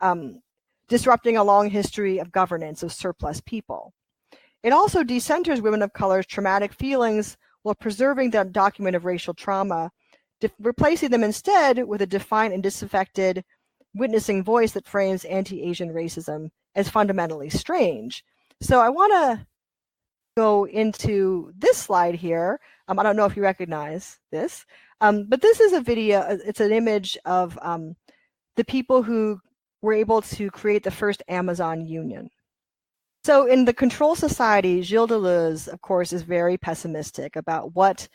um, 0.02 0.42
disrupting 0.88 1.38
a 1.38 1.44
long 1.44 1.70
history 1.70 2.20
of 2.20 2.32
governance 2.32 2.84
of 2.84 2.94
surplus 2.94 3.42
people. 3.42 3.94
It 4.64 4.74
also 4.74 5.04
decenters 5.04 5.62
women 5.62 5.82
of 5.82 5.94
color's 5.94 6.26
traumatic 6.26 6.74
feelings 6.74 7.38
while 7.64 7.76
preserving 7.76 8.32
the 8.32 8.44
document 8.46 8.96
of 8.96 9.06
racial 9.06 9.34
trauma 9.34 9.92
replacing 10.60 11.10
them 11.10 11.24
instead 11.24 11.86
with 11.86 12.02
a 12.02 12.08
defined 12.08 12.54
and 12.54 12.64
disaffected 12.64 13.44
witnessing 13.94 14.44
voice 14.44 14.72
that 14.74 14.88
frames 14.88 15.26
anti-Asian 15.26 15.90
racism 15.90 16.50
as 16.76 16.90
fundamentally 16.90 17.50
strange. 17.50 18.24
So 18.62 18.80
I 18.80 18.90
want 18.90 19.12
to 19.14 19.46
go 20.38 20.66
into 20.66 21.52
this 21.58 21.78
slide 21.78 22.16
here. 22.16 22.60
Um, 22.88 23.00
I 23.00 23.04
don't 23.04 23.16
know 23.16 23.26
if 23.26 23.36
you 23.36 23.44
recognize 23.44 24.20
this, 24.32 24.66
um, 25.02 25.26
but 25.28 25.42
this 25.42 25.60
is 25.60 25.74
a 25.74 25.82
video. 25.82 26.20
Uh, 26.20 26.38
it's 26.46 26.60
an 26.60 26.72
image 26.72 27.18
of 27.26 27.58
um, 27.62 27.96
the 28.56 28.66
people 28.66 29.04
who 29.04 29.40
were 29.82 29.94
able 29.94 30.22
to 30.22 30.52
create 30.52 30.84
the 30.84 30.92
first 30.92 31.24
Amazon 31.28 31.86
union. 31.86 32.30
So 33.24 33.46
in 33.46 33.66
the 33.66 33.74
control 33.74 34.16
society, 34.16 34.82
Gilles 34.82 35.08
Deleuze, 35.08 35.68
of 35.68 35.82
course, 35.82 36.14
is 36.14 36.22
very 36.24 36.58
pessimistic 36.58 37.36
about 37.36 37.76
what 37.76 38.08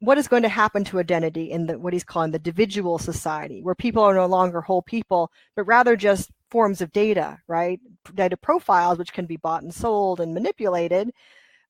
what 0.00 0.18
is 0.18 0.26
going 0.26 0.42
to 0.42 0.48
happen 0.48 0.82
to 0.82 0.98
identity 0.98 1.52
in 1.52 1.66
the 1.66 1.78
what 1.78 1.92
he's 1.92 2.04
calling 2.04 2.32
the 2.32 2.38
individual 2.38 2.98
society, 2.98 3.62
where 3.62 3.74
people 3.74 4.02
are 4.02 4.14
no 4.14 4.26
longer 4.26 4.60
whole 4.60 4.82
people, 4.82 5.30
but 5.54 5.64
rather 5.64 5.96
just 5.96 6.30
forms 6.50 6.80
of 6.80 6.92
data, 6.92 7.38
right? 7.48 7.80
Data 8.14 8.36
profiles 8.36 8.98
which 8.98 9.12
can 9.12 9.26
be 9.26 9.36
bought 9.36 9.62
and 9.62 9.74
sold 9.74 10.20
and 10.20 10.34
manipulated. 10.34 11.10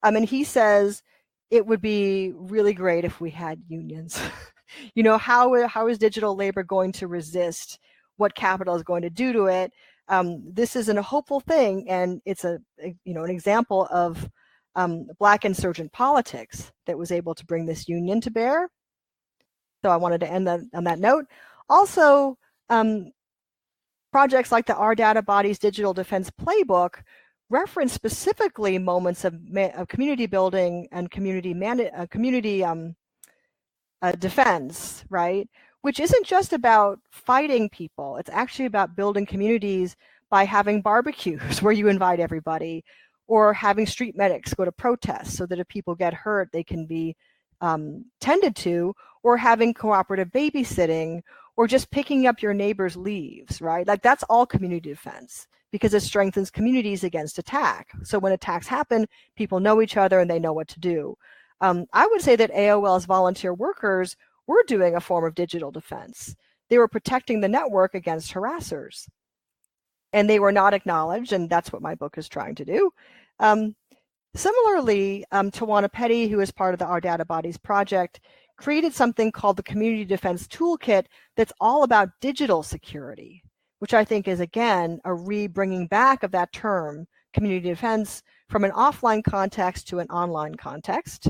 Um, 0.02 0.16
and 0.16 0.24
he 0.24 0.44
says 0.44 1.02
it 1.50 1.66
would 1.66 1.80
be 1.80 2.32
really 2.34 2.74
great 2.74 3.04
if 3.04 3.20
we 3.20 3.30
had 3.30 3.62
unions. 3.68 4.20
you 4.94 5.02
know, 5.02 5.18
how 5.18 5.66
how 5.68 5.88
is 5.88 5.98
digital 5.98 6.36
labor 6.36 6.62
going 6.62 6.92
to 6.92 7.06
resist 7.06 7.78
what 8.16 8.34
capital 8.34 8.74
is 8.74 8.82
going 8.82 9.02
to 9.02 9.10
do 9.10 9.32
to 9.32 9.46
it? 9.46 9.72
Um, 10.08 10.42
this 10.52 10.76
isn't 10.76 10.98
a 10.98 11.02
hopeful 11.02 11.40
thing, 11.40 11.88
and 11.88 12.20
it's 12.24 12.44
a, 12.44 12.58
a 12.82 12.94
you 13.04 13.14
know 13.14 13.24
an 13.24 13.30
example 13.30 13.88
of 13.90 14.28
um, 14.76 15.06
Black 15.18 15.44
insurgent 15.44 15.92
politics 15.92 16.70
that 16.86 16.98
was 16.98 17.10
able 17.10 17.34
to 17.34 17.46
bring 17.46 17.66
this 17.66 17.88
union 17.88 18.20
to 18.20 18.30
bear. 18.30 18.68
So 19.82 19.90
I 19.90 19.96
wanted 19.96 20.20
to 20.20 20.30
end 20.30 20.46
that, 20.46 20.60
on 20.74 20.84
that 20.84 20.98
note. 20.98 21.26
Also, 21.68 22.36
um, 22.68 23.10
projects 24.12 24.52
like 24.52 24.66
the 24.66 24.76
Our 24.76 24.94
Data 24.94 25.22
Bodies 25.22 25.58
Digital 25.58 25.94
Defense 25.94 26.30
Playbook 26.30 27.02
reference 27.50 27.92
specifically 27.92 28.78
moments 28.78 29.24
of, 29.24 29.34
of 29.76 29.88
community 29.88 30.26
building 30.26 30.88
and 30.92 31.10
community 31.10 31.54
man- 31.54 31.90
uh, 31.96 32.06
community 32.10 32.64
um, 32.64 32.96
uh, 34.02 34.12
defense, 34.12 35.04
right? 35.10 35.48
Which 35.82 36.00
isn't 36.00 36.26
just 36.26 36.52
about 36.52 37.00
fighting 37.10 37.68
people. 37.68 38.16
It's 38.16 38.30
actually 38.30 38.66
about 38.66 38.96
building 38.96 39.26
communities 39.26 39.96
by 40.30 40.44
having 40.44 40.82
barbecues 40.82 41.62
where 41.62 41.72
you 41.72 41.88
invite 41.88 42.20
everybody, 42.20 42.84
or 43.28 43.52
having 43.52 43.86
street 43.86 44.16
medics 44.16 44.54
go 44.54 44.64
to 44.64 44.72
protests 44.72 45.36
so 45.36 45.46
that 45.46 45.58
if 45.58 45.68
people 45.68 45.94
get 45.94 46.14
hurt, 46.14 46.50
they 46.52 46.64
can 46.64 46.86
be 46.86 47.16
um, 47.60 48.04
tended 48.20 48.54
to, 48.56 48.94
or 49.22 49.36
having 49.36 49.74
cooperative 49.74 50.28
babysitting, 50.30 51.22
or 51.56 51.66
just 51.66 51.90
picking 51.90 52.26
up 52.26 52.42
your 52.42 52.54
neighbor's 52.54 52.96
leaves, 52.96 53.60
right? 53.60 53.86
Like 53.86 54.02
that's 54.02 54.24
all 54.24 54.46
community 54.46 54.90
defense 54.90 55.46
because 55.76 55.94
it 55.94 56.00
strengthens 56.00 56.50
communities 56.50 57.04
against 57.04 57.38
attack. 57.38 57.90
So 58.02 58.18
when 58.18 58.32
attacks 58.32 58.66
happen, 58.66 59.06
people 59.36 59.60
know 59.60 59.82
each 59.82 59.96
other 59.96 60.20
and 60.20 60.30
they 60.30 60.38
know 60.38 60.54
what 60.54 60.68
to 60.68 60.80
do. 60.80 61.16
Um, 61.60 61.86
I 61.92 62.06
would 62.06 62.22
say 62.22 62.34
that 62.36 62.52
AOL's 62.52 63.04
volunteer 63.04 63.52
workers 63.52 64.16
were 64.46 64.64
doing 64.66 64.94
a 64.94 65.00
form 65.00 65.24
of 65.24 65.34
digital 65.34 65.70
defense. 65.70 66.34
They 66.70 66.78
were 66.78 66.88
protecting 66.88 67.40
the 67.40 67.48
network 67.48 67.94
against 67.94 68.32
harassers. 68.32 69.06
And 70.12 70.30
they 70.30 70.38
were 70.38 70.52
not 70.52 70.72
acknowledged, 70.72 71.32
and 71.32 71.50
that's 71.50 71.72
what 71.72 71.82
my 71.82 71.94
book 71.94 72.16
is 72.16 72.28
trying 72.28 72.54
to 72.54 72.64
do. 72.64 72.90
Um, 73.38 73.74
similarly, 74.34 75.24
um, 75.30 75.50
Tawana 75.50 75.92
Petty, 75.92 76.28
who 76.28 76.40
is 76.40 76.50
part 76.50 76.74
of 76.74 76.78
the 76.78 76.86
Our 76.86 77.00
Data 77.00 77.24
Bodies 77.24 77.58
project, 77.58 78.20
created 78.56 78.94
something 78.94 79.30
called 79.30 79.58
the 79.58 79.62
Community 79.62 80.06
Defense 80.06 80.46
Toolkit 80.46 81.06
that's 81.36 81.52
all 81.60 81.82
about 81.82 82.08
digital 82.20 82.62
security, 82.62 83.42
which 83.78 83.94
I 83.94 84.04
think 84.04 84.28
is, 84.28 84.40
again, 84.40 85.00
a 85.04 85.14
re 85.14 85.46
bringing 85.46 85.86
back 85.86 86.22
of 86.22 86.32
that 86.32 86.52
term, 86.52 87.06
community 87.32 87.68
defense, 87.68 88.22
from 88.48 88.64
an 88.64 88.72
offline 88.72 89.24
context 89.24 89.88
to 89.88 89.98
an 89.98 90.08
online 90.08 90.54
context. 90.54 91.28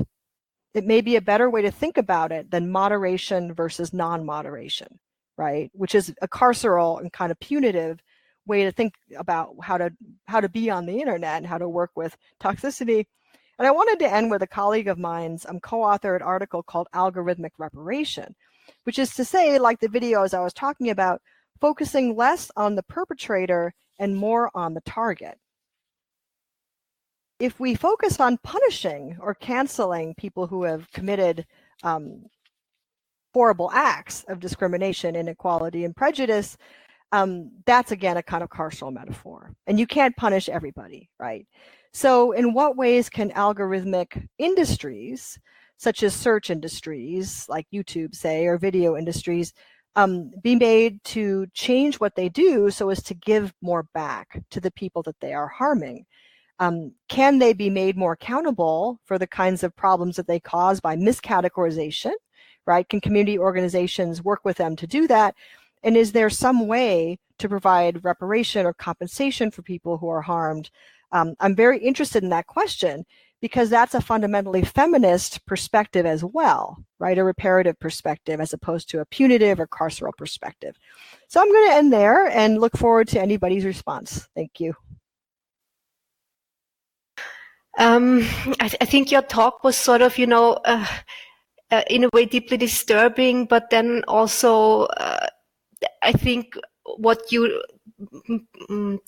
It 0.73 0.85
may 0.85 1.01
be 1.01 1.15
a 1.15 1.21
better 1.21 1.49
way 1.49 1.61
to 1.63 1.71
think 1.71 1.97
about 1.97 2.31
it 2.31 2.51
than 2.51 2.71
moderation 2.71 3.53
versus 3.53 3.93
non 3.93 4.25
moderation, 4.25 4.99
right? 5.37 5.71
Which 5.73 5.95
is 5.95 6.13
a 6.21 6.27
carceral 6.27 6.99
and 6.99 7.11
kind 7.11 7.31
of 7.31 7.39
punitive 7.39 7.99
way 8.45 8.63
to 8.63 8.71
think 8.71 8.93
about 9.17 9.55
how 9.61 9.77
to 9.77 9.91
how 10.27 10.39
to 10.39 10.49
be 10.49 10.69
on 10.69 10.85
the 10.85 10.99
internet 10.99 11.37
and 11.37 11.47
how 11.47 11.57
to 11.57 11.67
work 11.67 11.91
with 11.95 12.15
toxicity 12.41 13.05
and 13.57 13.67
I 13.67 13.71
wanted 13.71 13.99
to 13.99 14.13
end 14.13 14.29
with 14.29 14.43
a 14.43 14.47
colleague 14.47 14.87
of 14.87 14.99
mine's 14.99 15.45
um, 15.45 15.59
co-authored 15.59 16.21
article 16.21 16.61
called 16.61 16.87
Algorithmic 16.93 17.51
Reparation, 17.57 18.35
which 18.83 18.99
is 18.99 19.15
to 19.15 19.25
say, 19.25 19.57
like 19.57 19.79
the 19.79 19.87
videos 19.87 20.33
I 20.33 20.43
was 20.43 20.53
talking 20.53 20.89
about, 20.89 21.21
focusing 21.59 22.15
less 22.15 22.51
on 22.55 22.75
the 22.75 22.83
perpetrator 22.83 23.73
and 23.99 24.15
more 24.15 24.51
on 24.53 24.73
the 24.73 24.81
target. 24.81 25.37
If 27.39 27.59
we 27.59 27.75
focus 27.75 28.19
on 28.19 28.39
punishing 28.43 29.17
or 29.19 29.35
canceling 29.35 30.15
people 30.15 30.47
who 30.47 30.63
have 30.63 30.91
committed 30.91 31.45
um, 31.83 32.25
horrible 33.33 33.69
acts 33.71 34.23
of 34.27 34.39
discrimination, 34.39 35.15
inequality, 35.15 35.85
and 35.85 35.95
prejudice, 35.95 36.57
um, 37.11 37.51
that's 37.65 37.91
again 37.91 38.17
a 38.17 38.23
kind 38.23 38.43
of 38.43 38.49
carceral 38.49 38.91
metaphor. 38.91 39.53
And 39.67 39.79
you 39.79 39.85
can't 39.87 40.17
punish 40.17 40.49
everybody, 40.49 41.09
right? 41.19 41.45
So, 41.93 42.31
in 42.31 42.53
what 42.53 42.75
ways 42.75 43.09
can 43.09 43.31
algorithmic 43.31 44.27
industries, 44.37 45.39
such 45.77 46.03
as 46.03 46.13
search 46.15 46.49
industries 46.49 47.45
like 47.47 47.67
YouTube, 47.73 48.15
say, 48.15 48.45
or 48.47 48.57
video 48.57 48.97
industries, 48.97 49.53
um, 49.97 50.31
be 50.41 50.55
made 50.55 51.03
to 51.03 51.47
change 51.53 51.99
what 51.99 52.15
they 52.15 52.29
do 52.29 52.69
so 52.69 52.89
as 52.89 53.03
to 53.03 53.13
give 53.13 53.53
more 53.61 53.83
back 53.93 54.41
to 54.51 54.61
the 54.61 54.71
people 54.71 55.03
that 55.03 55.19
they 55.19 55.33
are 55.33 55.47
harming? 55.47 56.05
Um, 56.59 56.93
can 57.09 57.39
they 57.39 57.51
be 57.53 57.69
made 57.69 57.97
more 57.97 58.13
accountable 58.13 58.99
for 59.05 59.17
the 59.17 59.27
kinds 59.27 59.63
of 59.63 59.75
problems 59.75 60.15
that 60.15 60.27
they 60.27 60.39
cause 60.39 60.79
by 60.79 60.95
miscategorization? 60.95 62.13
Right? 62.65 62.87
Can 62.87 63.01
community 63.01 63.39
organizations 63.39 64.23
work 64.23 64.41
with 64.45 64.57
them 64.57 64.75
to 64.77 64.87
do 64.87 65.07
that? 65.07 65.35
And 65.83 65.97
is 65.97 66.11
there 66.11 66.29
some 66.29 66.67
way 66.67 67.17
to 67.39 67.49
provide 67.49 68.03
reparation 68.03 68.65
or 68.65 68.73
compensation 68.73 69.51
for 69.51 69.61
people 69.61 69.97
who 69.97 70.09
are 70.09 70.21
harmed 70.21 70.69
um, 71.11 71.35
I'm 71.39 71.55
very 71.55 71.79
interested 71.79 72.23
in 72.23 72.29
that 72.29 72.47
question 72.47 73.05
because 73.41 73.69
that's 73.69 73.93
a 73.93 74.01
fundamentally 74.01 74.63
feminist 74.63 75.45
perspective 75.45 76.05
as 76.05 76.23
well, 76.23 76.77
right? 76.99 77.17
A 77.17 77.23
reparative 77.23 77.79
perspective 77.79 78.39
as 78.39 78.53
opposed 78.53 78.89
to 78.89 78.99
a 78.99 79.05
punitive 79.05 79.59
or 79.59 79.67
carceral 79.67 80.15
perspective. 80.17 80.75
So 81.27 81.41
I'm 81.41 81.51
going 81.51 81.69
to 81.69 81.75
end 81.75 81.93
there 81.93 82.27
and 82.27 82.59
look 82.59 82.75
forward 82.75 83.07
to 83.09 83.21
anybody's 83.21 83.65
response. 83.65 84.27
Thank 84.35 84.59
you. 84.59 84.73
Um, 87.77 88.21
I, 88.59 88.69
th- 88.69 88.77
I, 88.81 88.85
think 88.85 89.11
your 89.11 89.21
talk 89.21 89.63
was 89.63 89.77
sort 89.77 90.01
of, 90.01 90.17
you 90.17 90.25
know, 90.25 90.53
uh, 90.65 90.87
uh, 91.69 91.83
in 91.91 92.05
a 92.05 92.09
way 92.11 92.25
deeply 92.25 92.57
disturbing, 92.57 93.45
but 93.45 93.69
then 93.69 94.03
also, 94.07 94.85
uh, 94.85 95.27
I 96.01 96.11
think 96.11 96.55
what 96.97 97.31
you 97.31 97.61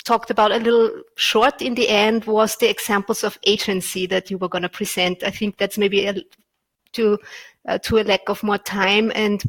talked 0.03 0.31
about 0.31 0.51
a 0.51 0.57
little 0.57 0.91
short 1.15 1.61
in 1.61 1.75
the 1.75 1.89
end 1.89 2.25
was 2.25 2.55
the 2.55 2.69
examples 2.69 3.23
of 3.23 3.37
agency 3.45 4.05
that 4.07 4.29
you 4.29 4.37
were 4.37 4.49
going 4.49 4.63
to 4.63 4.69
present. 4.69 5.23
I 5.23 5.31
think 5.31 5.57
that's 5.57 5.77
maybe 5.77 6.05
a, 6.05 6.15
to 6.93 7.17
uh, 7.67 7.77
to 7.79 7.99
a 7.99 8.03
lack 8.03 8.29
of 8.29 8.43
more 8.43 8.57
time, 8.57 9.11
and 9.15 9.43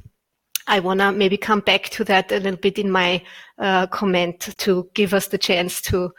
I 0.66 0.80
want 0.80 1.00
to 1.00 1.12
maybe 1.12 1.36
come 1.36 1.60
back 1.60 1.84
to 1.90 2.04
that 2.04 2.32
a 2.32 2.40
little 2.40 2.60
bit 2.60 2.78
in 2.78 2.90
my 2.90 3.22
uh, 3.58 3.86
comment 3.86 4.54
to 4.58 4.88
give 4.94 5.14
us 5.14 5.28
the 5.28 5.38
chance 5.38 5.80
to 5.82 6.12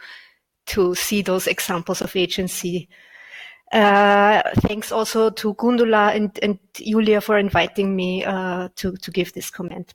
to 0.66 0.94
see 0.94 1.22
those 1.22 1.46
examples 1.46 2.00
of 2.00 2.14
agency. 2.16 2.88
Uh, 3.72 4.42
thanks 4.56 4.92
also 4.92 5.30
to 5.30 5.54
Gundula 5.54 6.14
and, 6.14 6.38
and 6.42 6.58
Julia 6.74 7.22
for 7.22 7.38
inviting 7.38 7.96
me 7.96 8.22
uh, 8.24 8.68
to 8.76 8.96
to 8.96 9.10
give 9.10 9.32
this 9.32 9.50
comment. 9.50 9.94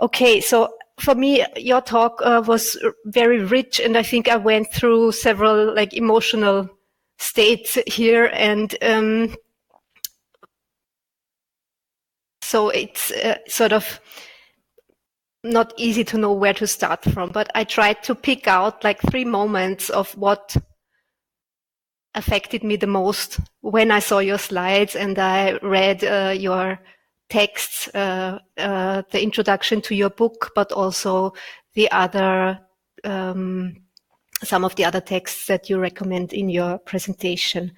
Okay, 0.00 0.40
so 0.40 0.74
for 1.00 1.14
me, 1.14 1.44
your 1.56 1.80
talk 1.80 2.20
uh, 2.22 2.42
was 2.46 2.76
very 3.06 3.40
rich, 3.40 3.80
and 3.80 3.96
I 3.96 4.02
think 4.02 4.28
I 4.28 4.36
went 4.36 4.72
through 4.72 5.12
several 5.12 5.74
like 5.74 5.94
emotional 5.94 6.68
states 7.18 7.78
here, 7.86 8.30
and 8.32 8.76
um, 8.82 9.34
so 12.42 12.68
it's 12.68 13.10
uh, 13.10 13.38
sort 13.48 13.72
of 13.72 14.00
not 15.44 15.72
easy 15.76 16.04
to 16.04 16.18
know 16.18 16.32
where 16.32 16.54
to 16.54 16.66
start 16.66 17.02
from. 17.04 17.30
But 17.30 17.50
I 17.54 17.64
tried 17.64 18.02
to 18.04 18.14
pick 18.14 18.46
out 18.46 18.84
like 18.84 19.00
three 19.00 19.24
moments 19.24 19.90
of 19.90 20.16
what 20.16 20.56
affected 22.14 22.64
me 22.64 22.76
the 22.76 22.86
most 22.86 23.38
when 23.60 23.90
I 23.90 24.00
saw 24.00 24.18
your 24.18 24.38
slides 24.38 24.96
and 24.96 25.18
I 25.18 25.58
read 25.62 26.02
uh, 26.02 26.34
your 26.36 26.80
texts, 27.28 27.88
uh, 27.94 28.38
uh, 28.56 29.02
the 29.10 29.22
introduction 29.22 29.80
to 29.82 29.94
your 29.94 30.10
book, 30.10 30.52
but 30.54 30.72
also 30.72 31.32
the 31.74 31.90
other, 31.90 32.58
um, 33.04 33.76
some 34.42 34.64
of 34.64 34.74
the 34.76 34.84
other 34.84 35.00
texts 35.00 35.46
that 35.46 35.68
you 35.68 35.78
recommend 35.78 36.32
in 36.32 36.48
your 36.48 36.78
presentation. 36.78 37.72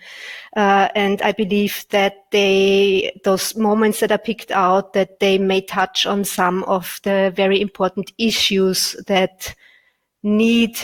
Uh, 0.56 0.88
and 0.94 1.22
I 1.22 1.32
believe 1.32 1.86
that 1.90 2.26
they, 2.30 3.18
those 3.24 3.56
moments 3.56 4.00
that 4.00 4.12
are 4.12 4.18
picked 4.18 4.50
out, 4.50 4.92
that 4.92 5.20
they 5.20 5.38
may 5.38 5.62
touch 5.62 6.06
on 6.06 6.24
some 6.24 6.62
of 6.64 7.00
the 7.02 7.32
very 7.34 7.60
important 7.60 8.12
issues 8.18 8.94
that 9.06 9.54
need 10.22 10.78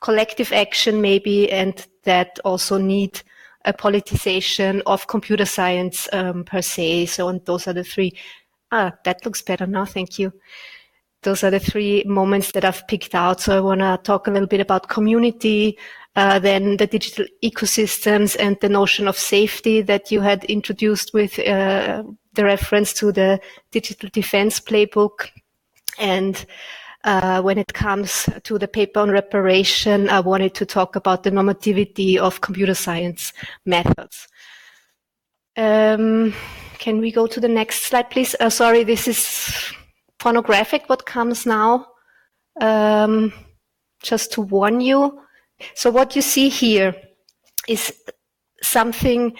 collective 0.00 0.52
action 0.52 1.00
maybe, 1.00 1.50
and 1.50 1.86
that 2.04 2.38
also 2.44 2.78
need 2.78 3.22
a 3.64 3.72
politicization 3.72 4.82
of 4.86 5.06
computer 5.06 5.44
science 5.44 6.08
um, 6.12 6.44
per 6.44 6.62
se. 6.62 7.06
So, 7.06 7.28
and 7.28 7.44
those 7.44 7.66
are 7.66 7.72
the 7.72 7.84
three. 7.84 8.16
Ah, 8.72 8.92
that 9.04 9.24
looks 9.24 9.42
better 9.42 9.66
now. 9.66 9.84
Thank 9.84 10.18
you. 10.18 10.32
Those 11.22 11.44
are 11.44 11.50
the 11.50 11.60
three 11.60 12.02
moments 12.04 12.52
that 12.52 12.64
I've 12.64 12.86
picked 12.88 13.14
out. 13.14 13.40
So 13.40 13.56
I 13.56 13.60
want 13.60 13.80
to 13.80 14.00
talk 14.02 14.26
a 14.26 14.30
little 14.30 14.48
bit 14.48 14.60
about 14.60 14.88
community, 14.88 15.76
uh, 16.16 16.38
then 16.38 16.76
the 16.78 16.86
digital 16.86 17.26
ecosystems 17.44 18.36
and 18.38 18.56
the 18.60 18.68
notion 18.68 19.06
of 19.06 19.16
safety 19.16 19.82
that 19.82 20.10
you 20.10 20.20
had 20.20 20.44
introduced 20.44 21.12
with 21.12 21.38
uh, 21.40 22.02
the 22.34 22.44
reference 22.44 22.92
to 22.94 23.12
the 23.12 23.40
digital 23.70 24.08
defense 24.12 24.60
playbook 24.60 25.28
and 25.98 26.46
uh, 27.04 27.40
when 27.42 27.58
it 27.58 27.72
comes 27.72 28.28
to 28.44 28.58
the 28.58 28.68
paper 28.68 29.00
on 29.00 29.10
reparation, 29.10 30.08
I 30.08 30.20
wanted 30.20 30.54
to 30.54 30.66
talk 30.66 30.96
about 30.96 31.22
the 31.22 31.30
normativity 31.30 32.16
of 32.16 32.40
computer 32.40 32.74
science 32.74 33.32
methods. 33.64 34.28
Um, 35.56 36.34
can 36.78 37.00
we 37.00 37.10
go 37.10 37.26
to 37.26 37.40
the 37.40 37.48
next 37.48 37.82
slide, 37.82 38.10
please? 38.10 38.34
Uh, 38.38 38.50
sorry, 38.50 38.84
this 38.84 39.08
is 39.08 39.72
pornographic, 40.18 40.88
what 40.88 41.06
comes 41.06 41.46
now. 41.46 41.86
Um, 42.60 43.32
just 44.02 44.32
to 44.32 44.42
warn 44.42 44.80
you. 44.80 45.20
So 45.74 45.90
what 45.90 46.16
you 46.16 46.22
see 46.22 46.48
here 46.48 46.94
is 47.68 47.92
something 48.62 49.36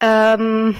um, 0.00 0.76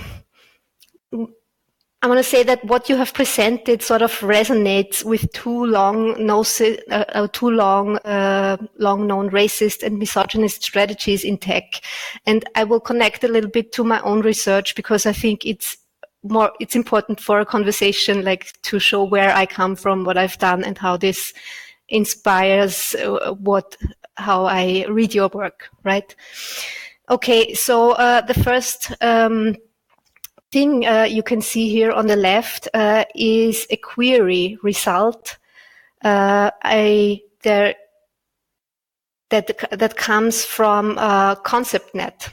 I 2.01 2.07
want 2.07 2.19
to 2.19 2.23
say 2.23 2.45
that 2.45 2.65
what 2.65 2.89
you 2.89 2.97
have 2.97 3.13
presented 3.13 3.83
sort 3.83 4.03
of 4.03 4.13
resonates 4.21 5.03
with 5.05 5.33
two 5.33 5.67
long, 5.67 6.25
no, 6.25 6.45
uh, 6.61 7.05
uh, 7.09 7.27
too 7.33 7.51
long, 7.51 7.97
uh, 7.99 8.57
long 8.77 9.09
known 9.09 9.31
racist 9.31 9.83
and 9.83 9.99
misogynist 9.99 10.63
strategies 10.63 11.25
in 11.25 11.39
tech. 11.39 11.83
And 12.25 12.45
I 12.55 12.63
will 12.63 12.79
connect 12.79 13.25
a 13.25 13.29
little 13.29 13.51
bit 13.51 13.73
to 13.73 13.83
my 13.83 14.01
own 14.03 14.21
research 14.21 14.77
because 14.77 15.07
I 15.07 15.13
think 15.13 15.45
it's 15.45 15.77
more, 16.23 16.53
it's 16.61 16.77
important 16.77 17.19
for 17.19 17.41
a 17.41 17.47
conversation, 17.47 18.25
like 18.25 18.53
to 18.63 18.79
show 18.79 19.03
where 19.03 19.35
I 19.35 19.45
come 19.45 19.75
from, 19.75 20.05
what 20.05 20.17
I've 20.17 20.39
done 20.39 20.63
and 20.63 20.79
how 20.79 20.97
this 20.97 21.33
inspires 21.89 22.95
uh, 22.95 23.33
what, 23.33 23.77
how 24.15 24.45
I 24.45 24.87
read 24.89 25.15
your 25.15 25.31
work, 25.35 25.69
right? 25.83 26.15
Okay. 27.11 27.55
So, 27.55 27.93
uh, 27.93 28.21
the 28.21 28.35
first, 28.35 28.93
um, 29.01 29.57
thing 30.51 30.87
uh, 30.87 31.05
you 31.05 31.23
can 31.23 31.43
see 31.43 31.69
here 31.69 31.93
on 31.93 32.07
the 32.07 32.17
left 32.17 32.69
uh, 32.75 33.05
is 33.15 33.67
a 33.71 33.77
query 33.77 34.59
result. 34.63 35.37
Uh, 36.03 36.51
I, 36.63 37.23
there, 37.43 37.75
that, 39.31 39.69
that 39.71 39.97
comes 39.97 40.45
from 40.45 40.97
uh, 40.99 41.35
ConceptNet. 41.37 42.33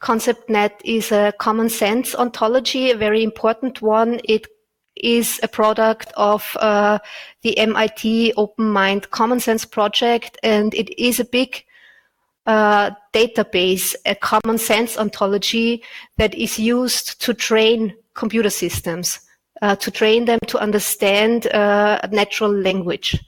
ConceptNet 0.00 0.72
is 0.84 1.12
a 1.12 1.32
common 1.38 1.68
sense 1.68 2.14
ontology, 2.14 2.90
a 2.90 2.96
very 2.96 3.22
important 3.22 3.80
one. 3.82 4.20
It 4.24 4.46
is 4.96 5.40
a 5.42 5.48
product 5.48 6.12
of 6.16 6.56
uh, 6.60 6.98
the 7.42 7.56
MIT 7.58 8.34
Open 8.36 8.66
Mind 8.66 9.10
Common 9.10 9.40
Sense 9.40 9.64
project, 9.64 10.38
and 10.42 10.74
it 10.74 11.00
is 11.00 11.20
a 11.20 11.24
big 11.24 11.64
database, 12.46 13.94
a 14.06 14.14
common 14.14 14.58
sense 14.58 14.98
ontology 14.98 15.82
that 16.18 16.34
is 16.34 16.58
used 16.58 17.20
to 17.20 17.34
train 17.34 17.94
computer 18.14 18.50
systems, 18.50 19.20
uh, 19.62 19.76
to 19.76 19.90
train 19.90 20.24
them 20.24 20.38
to 20.48 20.58
understand 20.58 21.46
uh, 21.48 22.00
natural 22.10 22.52
language. 22.52 23.18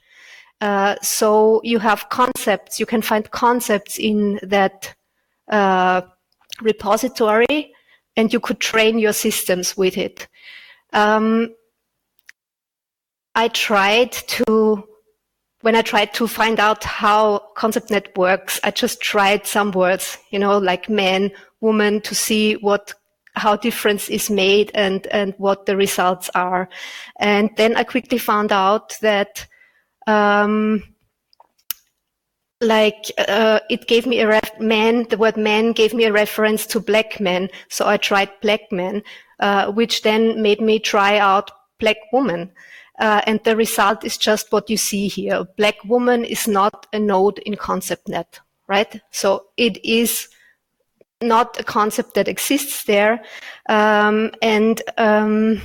Uh, 0.61 0.95
so 1.01 1.61
you 1.63 1.79
have 1.79 2.09
concepts, 2.09 2.79
you 2.79 2.85
can 2.85 3.01
find 3.01 3.29
concepts 3.31 3.97
in 3.97 4.39
that 4.43 4.93
uh, 5.49 6.01
repository, 6.61 7.73
and 8.17 8.31
you 8.31 8.39
could 8.39 8.59
train 8.59 8.97
your 8.97 9.13
systems 9.13 9.75
with 9.75 9.97
it. 9.97 10.27
Um, 10.93 11.53
I 13.35 13.49
tried 13.49 14.13
to 14.13 14.87
when 15.65 15.75
I 15.75 15.81
tried 15.81 16.13
to 16.13 16.27
find 16.27 16.59
out 16.59 16.83
how 16.83 17.41
ConceptNet 17.57 18.15
works, 18.15 18.59
I 18.63 18.69
just 18.69 19.01
tried 19.01 19.47
some 19.47 19.71
words, 19.71 20.19
you 20.29 20.37
know, 20.37 20.59
like 20.59 20.89
man, 20.89 21.31
woman, 21.59 22.01
to 22.01 22.13
see 22.13 22.53
what 22.57 22.93
how 23.33 23.55
difference 23.55 24.07
is 24.07 24.29
made 24.29 24.69
and 24.75 25.07
and 25.07 25.33
what 25.39 25.65
the 25.65 25.75
results 25.75 26.29
are. 26.35 26.69
And 27.19 27.49
then 27.57 27.75
I 27.77 27.83
quickly 27.83 28.19
found 28.19 28.51
out 28.51 28.95
that 29.01 29.47
um, 30.05 30.83
like 32.61 33.11
uh, 33.27 33.59
it 33.67 33.87
gave 33.87 34.05
me 34.05 34.19
a 34.19 34.27
ref- 34.27 34.59
man 34.59 35.07
the 35.09 35.17
word 35.17 35.35
man 35.35 35.71
gave 35.71 35.95
me 35.95 36.05
a 36.05 36.13
reference 36.13 36.67
to 36.67 36.79
black 36.79 37.19
men 37.19 37.49
so 37.69 37.85
i 37.85 37.97
tried 37.97 38.29
black 38.41 38.61
men 38.71 39.03
uh, 39.41 39.69
which 39.73 40.03
then 40.03 40.41
made 40.41 40.61
me 40.61 40.79
try 40.79 41.17
out 41.17 41.51
black 41.79 41.97
woman 42.13 42.49
uh, 42.99 43.21
and 43.25 43.39
the 43.43 43.55
result 43.55 44.03
is 44.03 44.17
just 44.17 44.51
what 44.51 44.69
you 44.69 44.77
see 44.77 45.07
here. 45.07 45.45
Black 45.57 45.83
woman 45.83 46.23
is 46.23 46.47
not 46.47 46.87
a 46.93 46.99
node 46.99 47.39
in 47.39 47.55
ConceptNet, 47.55 48.39
right? 48.67 49.01
So 49.11 49.47
it 49.57 49.83
is 49.83 50.29
not 51.21 51.59
a 51.59 51.63
concept 51.63 52.13
that 52.15 52.27
exists 52.27 52.83
there. 52.85 53.23
Um, 53.67 54.31
and 54.41 54.81
um, 54.97 55.61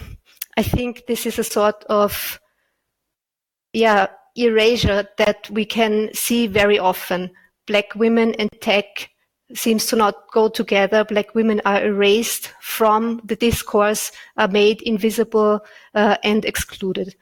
I 0.56 0.62
think 0.62 1.06
this 1.06 1.26
is 1.26 1.38
a 1.38 1.44
sort 1.44 1.84
of, 1.84 2.40
yeah, 3.72 4.08
erasure 4.36 5.08
that 5.18 5.48
we 5.50 5.64
can 5.64 6.10
see 6.14 6.46
very 6.46 6.78
often. 6.78 7.30
Black 7.66 7.94
women 7.94 8.34
and 8.34 8.50
tech 8.60 9.09
seems 9.54 9.86
to 9.86 9.96
not 9.96 10.30
go 10.32 10.48
together. 10.48 11.04
Black 11.04 11.34
women 11.34 11.60
are 11.64 11.84
erased 11.84 12.52
from 12.60 13.20
the 13.24 13.36
discourse, 13.36 14.12
are 14.36 14.48
made 14.48 14.82
invisible 14.82 15.60
uh, 15.94 16.16
and 16.22 16.44
excluded. 16.44 17.14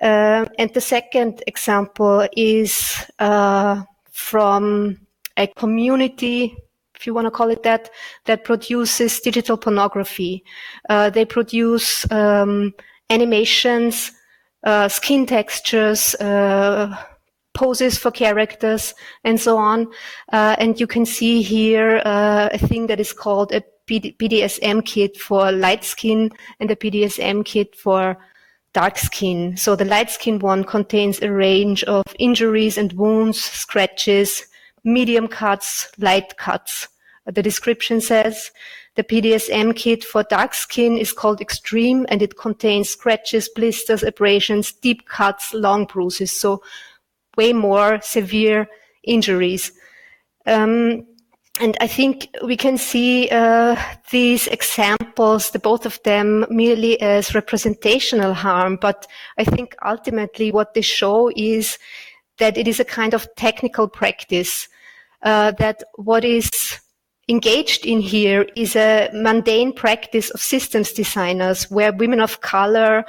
Uh, 0.00 0.46
and 0.58 0.72
the 0.74 0.80
second 0.80 1.42
example 1.46 2.26
is 2.36 2.94
uh, 3.18 3.82
from 4.10 4.98
a 5.36 5.46
community, 5.46 6.56
if 6.94 7.06
you 7.06 7.14
want 7.14 7.26
to 7.26 7.30
call 7.30 7.50
it 7.50 7.62
that, 7.62 7.90
that 8.24 8.44
produces 8.44 9.20
digital 9.20 9.56
pornography. 9.56 10.44
Uh, 10.88 11.10
they 11.10 11.24
produce 11.24 12.10
um, 12.10 12.74
animations, 13.10 14.12
uh, 14.64 14.88
skin 14.88 15.26
textures, 15.26 16.14
uh, 16.16 16.94
poses 17.54 17.98
for 17.98 18.10
characters 18.10 18.94
and 19.24 19.40
so 19.40 19.56
on. 19.56 19.88
Uh, 20.32 20.56
and 20.58 20.78
you 20.80 20.86
can 20.86 21.04
see 21.04 21.42
here 21.42 22.00
uh, 22.04 22.48
a 22.52 22.58
thing 22.58 22.86
that 22.86 23.00
is 23.00 23.12
called 23.12 23.52
a 23.52 23.62
BDSM 23.86 24.84
kit 24.84 25.16
for 25.16 25.50
light 25.50 25.84
skin 25.84 26.30
and 26.60 26.70
a 26.70 26.76
BDSM 26.76 27.44
kit 27.44 27.74
for 27.74 28.16
dark 28.72 28.96
skin. 28.96 29.56
So 29.56 29.74
the 29.74 29.84
light 29.84 30.10
skin 30.10 30.38
one 30.38 30.64
contains 30.64 31.20
a 31.20 31.32
range 31.32 31.82
of 31.84 32.04
injuries 32.18 32.78
and 32.78 32.92
wounds, 32.92 33.40
scratches, 33.40 34.46
medium 34.84 35.26
cuts, 35.28 35.90
light 35.98 36.36
cuts. 36.36 36.88
The 37.26 37.42
description 37.42 38.00
says 38.00 38.50
the 38.94 39.04
BDSM 39.04 39.76
kit 39.76 40.04
for 40.04 40.22
dark 40.24 40.54
skin 40.54 40.96
is 40.96 41.12
called 41.12 41.40
Extreme 41.40 42.06
and 42.08 42.22
it 42.22 42.38
contains 42.38 42.90
scratches, 42.90 43.48
blisters, 43.48 44.02
abrasions, 44.02 44.72
deep 44.72 45.06
cuts, 45.06 45.52
long 45.52 45.84
bruises. 45.84 46.32
So 46.32 46.62
way 47.40 47.52
more 47.52 48.00
severe 48.02 48.68
injuries. 49.02 49.72
Um, 50.46 51.06
and 51.60 51.76
I 51.80 51.88
think 51.96 52.28
we 52.44 52.56
can 52.56 52.78
see 52.78 53.28
uh, 53.30 53.76
these 54.10 54.46
examples, 54.46 55.50
the 55.50 55.58
both 55.58 55.86
of 55.86 55.98
them, 56.02 56.46
merely 56.50 57.00
as 57.00 57.34
representational 57.34 58.34
harm. 58.34 58.78
But 58.80 59.06
I 59.38 59.44
think 59.44 59.74
ultimately 59.84 60.52
what 60.52 60.72
they 60.74 60.82
show 60.82 61.30
is 61.36 61.78
that 62.38 62.56
it 62.56 62.66
is 62.66 62.80
a 62.80 62.84
kind 63.00 63.14
of 63.14 63.28
technical 63.36 63.88
practice. 63.88 64.68
Uh, 65.22 65.52
that 65.58 65.82
what 65.96 66.24
is 66.24 66.50
engaged 67.28 67.84
in 67.84 68.00
here 68.00 68.46
is 68.56 68.74
a 68.76 69.10
mundane 69.12 69.72
practice 69.72 70.30
of 70.30 70.40
systems 70.40 70.92
designers, 70.92 71.70
where 71.70 71.92
women 71.92 72.20
of 72.20 72.40
color 72.40 73.04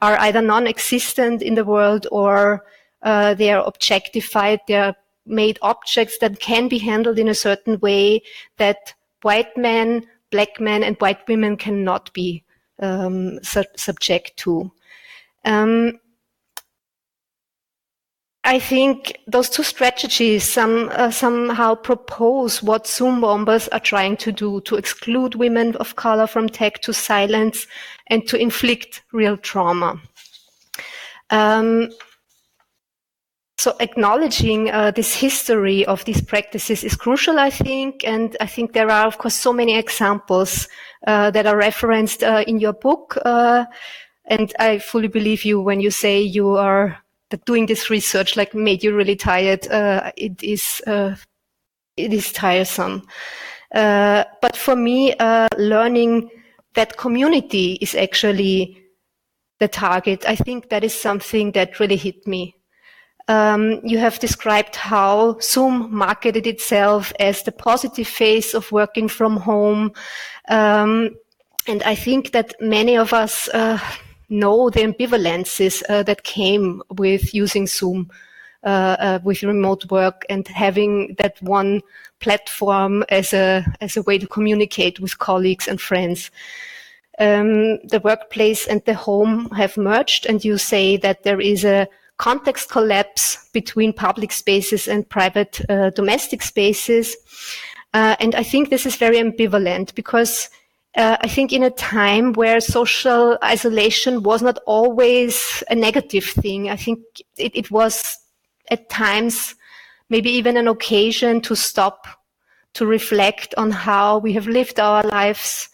are 0.00 0.16
either 0.26 0.42
non-existent 0.42 1.42
in 1.42 1.54
the 1.54 1.64
world 1.64 2.06
or 2.12 2.62
uh, 3.02 3.34
they 3.34 3.50
are 3.50 3.66
objectified, 3.66 4.60
they 4.66 4.74
are 4.74 4.94
made 5.26 5.58
objects 5.62 6.18
that 6.18 6.40
can 6.40 6.68
be 6.68 6.78
handled 6.78 7.18
in 7.18 7.28
a 7.28 7.34
certain 7.34 7.78
way 7.80 8.22
that 8.58 8.94
white 9.22 9.56
men, 9.56 10.06
black 10.30 10.60
men, 10.60 10.82
and 10.84 10.96
white 10.98 11.26
women 11.28 11.56
cannot 11.56 12.12
be 12.12 12.44
um, 12.80 13.42
su- 13.42 13.64
subject 13.76 14.36
to. 14.36 14.70
Um, 15.44 15.98
I 18.44 18.60
think 18.60 19.18
those 19.26 19.50
two 19.50 19.64
strategies 19.64 20.44
some, 20.44 20.88
uh, 20.92 21.10
somehow 21.10 21.74
propose 21.74 22.62
what 22.62 22.86
Zoom 22.86 23.20
bombers 23.20 23.66
are 23.68 23.80
trying 23.80 24.16
to 24.18 24.30
do 24.30 24.60
to 24.62 24.76
exclude 24.76 25.34
women 25.34 25.74
of 25.76 25.96
color 25.96 26.28
from 26.28 26.48
tech, 26.48 26.80
to 26.82 26.92
silence, 26.92 27.66
and 28.06 28.26
to 28.28 28.36
inflict 28.36 29.02
real 29.12 29.36
trauma. 29.36 30.00
Um, 31.30 31.90
so 33.58 33.74
acknowledging 33.80 34.70
uh, 34.70 34.90
this 34.90 35.14
history 35.14 35.86
of 35.86 36.04
these 36.04 36.20
practices 36.20 36.84
is 36.84 36.94
crucial, 36.94 37.38
I 37.38 37.48
think, 37.48 38.04
and 38.04 38.36
I 38.38 38.46
think 38.46 38.72
there 38.72 38.90
are, 38.90 39.06
of 39.06 39.16
course, 39.16 39.34
so 39.34 39.52
many 39.52 39.78
examples 39.78 40.68
uh, 41.06 41.30
that 41.30 41.46
are 41.46 41.56
referenced 41.56 42.22
uh, 42.22 42.44
in 42.46 42.58
your 42.60 42.74
book, 42.74 43.16
uh, 43.24 43.64
and 44.26 44.52
I 44.58 44.78
fully 44.78 45.08
believe 45.08 45.44
you 45.44 45.60
when 45.60 45.80
you 45.80 45.90
say 45.90 46.20
you 46.20 46.50
are 46.56 46.98
doing 47.46 47.66
this 47.66 47.88
research 47.90 48.36
like 48.36 48.54
made 48.54 48.84
you 48.84 48.94
really 48.94 49.16
tired. 49.16 49.66
Uh, 49.68 50.12
it 50.16 50.42
is 50.42 50.82
uh, 50.86 51.16
it 51.96 52.12
is 52.12 52.32
tiresome, 52.32 53.06
but 53.72 54.54
for 54.54 54.76
me, 54.76 55.14
learning 55.56 56.28
that 56.74 56.98
community 56.98 57.78
is 57.80 57.94
actually 57.94 58.82
the 59.60 59.68
target. 59.68 60.28
I 60.28 60.36
think 60.36 60.68
that 60.68 60.84
is 60.84 60.94
something 60.94 61.52
that 61.52 61.80
really 61.80 61.96
hit 61.96 62.26
me 62.26 62.54
um, 63.28 63.80
you 63.84 63.98
have 63.98 64.18
described 64.18 64.76
how 64.76 65.38
Zoom 65.40 65.94
marketed 65.94 66.46
itself 66.46 67.12
as 67.18 67.42
the 67.42 67.52
positive 67.52 68.06
face 68.06 68.54
of 68.54 68.70
working 68.70 69.08
from 69.08 69.36
home. 69.36 69.92
Um, 70.48 71.16
and 71.66 71.82
I 71.82 71.96
think 71.96 72.32
that 72.32 72.54
many 72.60 72.96
of 72.96 73.12
us 73.12 73.48
uh, 73.48 73.80
know 74.28 74.70
the 74.70 74.80
ambivalences 74.80 75.82
uh, 75.88 76.04
that 76.04 76.22
came 76.22 76.82
with 76.96 77.34
using 77.34 77.66
Zoom. 77.66 78.10
Uh, 78.64 78.96
uh 78.98 79.18
with 79.22 79.44
remote 79.44 79.88
work 79.92 80.24
and 80.28 80.48
having 80.48 81.14
that 81.18 81.40
one 81.40 81.80
platform 82.18 83.04
as 83.10 83.32
a 83.32 83.64
as 83.80 83.96
a 83.96 84.02
way 84.02 84.18
to 84.18 84.26
communicate 84.26 84.98
with 84.98 85.18
colleagues 85.18 85.68
and 85.68 85.80
friends. 85.80 86.30
Um, 87.18 87.78
the 87.86 88.00
workplace 88.02 88.66
and 88.66 88.82
the 88.84 88.94
home 88.94 89.50
have 89.50 89.76
merged, 89.76 90.26
and 90.26 90.44
you 90.44 90.58
say 90.58 90.96
that 90.96 91.22
there 91.22 91.40
is 91.40 91.64
a 91.64 91.86
context 92.18 92.70
collapse 92.70 93.48
between 93.52 93.92
public 93.92 94.32
spaces 94.32 94.88
and 94.88 95.08
private 95.08 95.60
uh, 95.68 95.90
domestic 95.90 96.42
spaces. 96.42 97.16
Uh, 97.92 98.16
and 98.20 98.34
I 98.34 98.42
think 98.42 98.70
this 98.70 98.86
is 98.86 98.96
very 98.96 99.18
ambivalent 99.18 99.94
because 99.94 100.48
uh, 100.96 101.16
I 101.20 101.28
think 101.28 101.52
in 101.52 101.62
a 101.62 101.70
time 101.70 102.32
where 102.32 102.60
social 102.60 103.38
isolation 103.44 104.22
was 104.22 104.42
not 104.42 104.58
always 104.66 105.62
a 105.68 105.74
negative 105.74 106.24
thing, 106.24 106.70
I 106.70 106.76
think 106.76 107.00
it, 107.36 107.52
it 107.54 107.70
was 107.70 108.18
at 108.70 108.88
times 108.88 109.54
maybe 110.08 110.30
even 110.30 110.56
an 110.56 110.68
occasion 110.68 111.40
to 111.42 111.54
stop, 111.54 112.06
to 112.74 112.86
reflect 112.86 113.54
on 113.56 113.70
how 113.70 114.18
we 114.18 114.32
have 114.32 114.46
lived 114.46 114.80
our 114.80 115.02
lives 115.02 115.68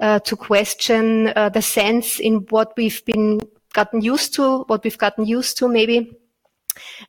uh, 0.00 0.18
to 0.20 0.36
question 0.36 1.32
uh, 1.34 1.48
the 1.48 1.62
sense 1.62 2.20
in 2.20 2.46
what 2.50 2.72
we've 2.76 3.04
been 3.04 3.40
gotten 3.80 4.00
used 4.02 4.34
to, 4.34 4.44
what 4.70 4.82
we've 4.84 5.02
gotten 5.06 5.24
used 5.26 5.58
to 5.58 5.68
maybe. 5.68 5.98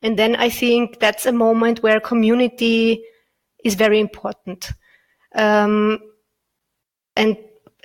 And 0.01 0.17
then 0.17 0.35
I 0.35 0.49
think 0.49 0.99
that's 0.99 1.25
a 1.25 1.31
moment 1.45 1.83
where 1.83 1.99
community 1.99 3.03
is 3.63 3.75
very 3.75 3.99
important. 3.99 4.71
Um, 5.35 5.99
and 7.15 7.37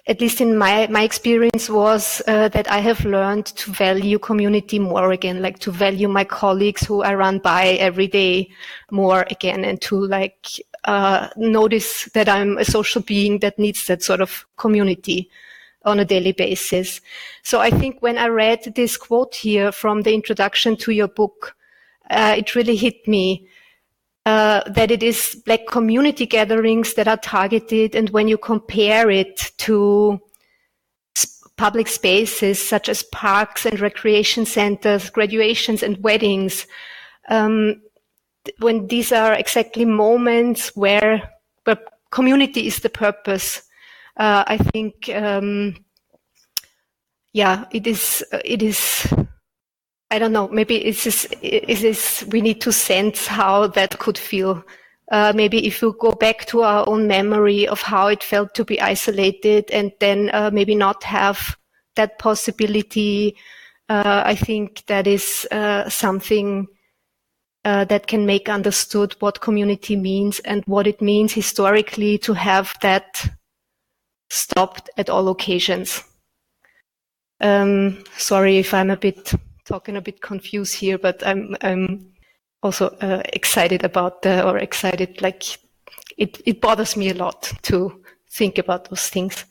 at 0.06 0.20
least 0.20 0.40
in 0.40 0.56
my 0.58 0.86
my 0.90 1.02
experience 1.02 1.70
was 1.70 2.22
uh, 2.26 2.48
that 2.48 2.70
I 2.70 2.80
have 2.80 3.04
learned 3.04 3.46
to 3.60 3.72
value 3.72 4.18
community 4.18 4.78
more 4.78 5.12
again, 5.12 5.40
like 5.40 5.58
to 5.60 5.70
value 5.72 6.08
my 6.08 6.24
colleagues 6.24 6.86
who 6.86 7.02
I 7.02 7.14
run 7.14 7.38
by 7.38 7.64
every 7.88 8.08
day 8.08 8.50
more 8.90 9.26
again, 9.30 9.64
and 9.64 9.80
to 9.82 9.96
like 10.18 10.46
uh, 10.84 11.28
notice 11.36 12.04
that 12.12 12.28
I'm 12.28 12.58
a 12.58 12.64
social 12.64 13.02
being 13.02 13.40
that 13.40 13.58
needs 13.58 13.86
that 13.86 14.02
sort 14.02 14.20
of 14.20 14.46
community 14.56 15.30
on 15.84 16.00
a 16.00 16.04
daily 16.04 16.32
basis. 16.32 17.00
So 17.42 17.60
I 17.60 17.70
think 17.70 18.00
when 18.00 18.18
I 18.18 18.26
read 18.28 18.72
this 18.74 18.96
quote 18.96 19.34
here 19.34 19.72
from 19.72 20.02
the 20.02 20.14
introduction 20.14 20.76
to 20.78 20.92
your 20.92 21.08
book, 21.08 21.54
uh, 22.10 22.34
it 22.38 22.54
really 22.54 22.76
hit 22.76 23.06
me 23.06 23.48
uh, 24.26 24.62
that 24.70 24.90
it 24.90 25.02
is 25.02 25.40
black 25.44 25.66
community 25.68 26.26
gatherings 26.26 26.94
that 26.94 27.08
are 27.08 27.18
targeted. 27.18 27.94
And 27.94 28.10
when 28.10 28.28
you 28.28 28.38
compare 28.38 29.10
it 29.10 29.52
to 29.58 30.20
public 31.56 31.86
spaces 31.86 32.60
such 32.60 32.88
as 32.88 33.02
parks 33.04 33.64
and 33.64 33.78
recreation 33.78 34.44
centers, 34.46 35.10
graduations 35.10 35.82
and 35.82 36.02
weddings, 36.02 36.66
um, 37.28 37.80
when 38.58 38.86
these 38.88 39.12
are 39.12 39.34
exactly 39.34 39.84
moments 39.84 40.74
where, 40.74 41.30
where 41.64 41.78
community 42.10 42.66
is 42.66 42.80
the 42.80 42.88
purpose, 42.88 43.62
uh, 44.16 44.44
I 44.46 44.58
think, 44.58 45.08
um, 45.08 45.76
yeah, 47.32 47.64
it 47.72 47.86
is, 47.86 48.24
it 48.44 48.62
is 48.62 49.06
I 50.14 50.18
don't 50.20 50.32
know. 50.32 50.46
Maybe 50.46 50.76
it's 50.76 51.02
just, 51.02 51.32
it 51.42 51.82
is 51.82 52.24
we 52.30 52.40
need 52.40 52.60
to 52.60 52.72
sense 52.72 53.26
how 53.26 53.66
that 53.68 53.98
could 53.98 54.16
feel. 54.16 54.64
Uh, 55.10 55.32
maybe 55.34 55.66
if 55.66 55.82
we 55.82 55.92
go 55.98 56.12
back 56.12 56.46
to 56.46 56.62
our 56.62 56.88
own 56.88 57.08
memory 57.08 57.66
of 57.66 57.82
how 57.82 58.06
it 58.06 58.22
felt 58.22 58.54
to 58.54 58.64
be 58.64 58.80
isolated, 58.80 59.68
and 59.72 59.90
then 59.98 60.30
uh, 60.32 60.50
maybe 60.52 60.76
not 60.76 61.02
have 61.02 61.56
that 61.96 62.18
possibility. 62.20 63.36
Uh, 63.88 64.22
I 64.24 64.36
think 64.36 64.84
that 64.86 65.08
is 65.08 65.48
uh, 65.50 65.88
something 65.88 66.68
uh, 67.64 67.84
that 67.86 68.06
can 68.06 68.24
make 68.24 68.48
understood 68.48 69.16
what 69.18 69.40
community 69.40 69.96
means 69.96 70.38
and 70.40 70.62
what 70.66 70.86
it 70.86 71.02
means 71.02 71.32
historically 71.32 72.18
to 72.18 72.34
have 72.34 72.72
that 72.82 73.28
stopped 74.34 74.90
at 74.96 75.08
all 75.08 75.28
occasions. 75.28 76.02
Um, 77.40 78.04
sorry 78.16 78.58
if 78.58 78.74
I'm 78.74 78.90
a 78.90 78.96
bit 78.96 79.32
talking 79.64 79.96
a 79.96 80.00
bit 80.00 80.20
confused 80.20 80.74
here, 80.74 80.98
but 80.98 81.22
I'm 81.26 81.56
I'm 81.62 82.12
also 82.62 82.88
uh, 83.00 83.22
excited 83.32 83.84
about 83.84 84.22
the 84.22 84.46
or 84.46 84.58
excited 84.58 85.22
like 85.22 85.44
it 86.16 86.40
it 86.44 86.60
bothers 86.60 86.96
me 86.96 87.10
a 87.10 87.14
lot 87.14 87.52
to 87.62 88.02
think 88.30 88.58
about 88.58 88.90
those 88.90 89.08
things. 89.08 89.44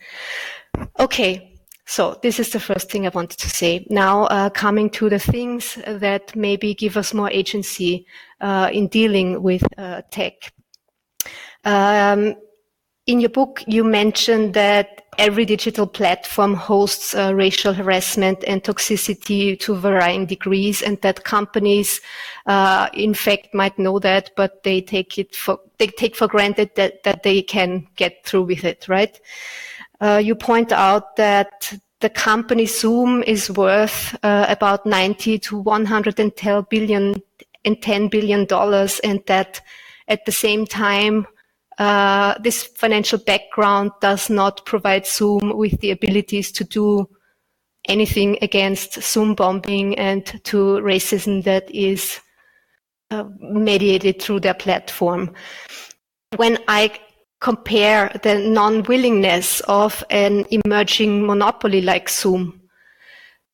Okay. 0.99 1.49
So 1.85 2.17
this 2.21 2.39
is 2.39 2.49
the 2.51 2.61
first 2.61 2.89
thing 2.89 3.05
I 3.05 3.09
wanted 3.09 3.39
to 3.39 3.49
say. 3.49 3.85
Now, 3.89 4.23
uh, 4.27 4.49
coming 4.49 4.89
to 4.91 5.09
the 5.09 5.19
things 5.19 5.77
that 5.85 6.33
maybe 6.33 6.73
give 6.73 6.95
us 6.95 7.13
more 7.13 7.29
agency 7.29 8.05
uh, 8.39 8.69
in 8.71 8.87
dealing 8.87 9.43
with 9.43 9.63
uh, 9.77 10.01
tech. 10.09 10.53
Um, 11.65 12.35
in 13.05 13.19
your 13.19 13.29
book, 13.29 13.63
you 13.67 13.83
mentioned 13.83 14.53
that 14.53 15.03
every 15.17 15.45
digital 15.45 15.85
platform 15.85 16.53
hosts 16.53 17.13
uh, 17.13 17.33
racial 17.35 17.73
harassment 17.73 18.43
and 18.47 18.63
toxicity 18.63 19.59
to 19.59 19.75
varying 19.75 20.25
degrees 20.25 20.81
and 20.81 20.99
that 21.01 21.23
companies 21.23 22.01
uh, 22.47 22.89
in 22.93 23.13
fact 23.13 23.53
might 23.53 23.77
know 23.77 23.99
that 23.99 24.31
but 24.35 24.63
they 24.63 24.81
take 24.81 25.19
it 25.19 25.35
for 25.35 25.59
they 25.77 25.85
take 25.85 26.15
for 26.15 26.27
granted 26.27 26.71
that, 26.75 27.03
that 27.03 27.21
they 27.21 27.43
can 27.43 27.85
get 27.95 28.25
through 28.25 28.41
with 28.41 28.63
it 28.63 28.87
right? 28.87 29.19
Uh, 30.01 30.19
you 30.23 30.33
point 30.33 30.71
out 30.71 31.15
that 31.15 31.73
the 31.99 32.09
company 32.09 32.65
zoom 32.65 33.21
is 33.23 33.51
worth 33.51 34.17
uh, 34.23 34.47
about 34.49 34.85
90 34.85 35.37
to 35.37 35.59
110 35.59 36.65
billion 36.69 37.21
and 37.65 37.81
10 37.81 38.07
billion 38.07 38.45
dollars 38.45 38.99
and 39.01 39.21
that 39.27 39.61
at 40.07 40.25
the 40.25 40.31
same 40.31 40.65
time 40.65 41.27
uh, 41.79 42.35
this 42.39 42.63
financial 42.63 43.19
background 43.19 43.91
does 44.01 44.29
not 44.29 44.65
provide 44.65 45.07
Zoom 45.07 45.57
with 45.57 45.79
the 45.81 45.91
abilities 45.91 46.51
to 46.53 46.63
do 46.63 47.09
anything 47.87 48.37
against 48.41 49.01
Zoom 49.01 49.35
bombing 49.35 49.97
and 49.97 50.25
to 50.45 50.79
racism 50.81 51.43
that 51.43 51.69
is 51.71 52.19
uh, 53.11 53.25
mediated 53.39 54.21
through 54.21 54.39
their 54.39 54.53
platform. 54.53 55.33
When 56.37 56.57
I 56.67 56.91
compare 57.41 58.09
the 58.23 58.39
non-willingness 58.39 59.59
of 59.61 60.03
an 60.09 60.45
emerging 60.49 61.25
monopoly 61.25 61.81
like 61.81 62.09
Zoom 62.09 62.61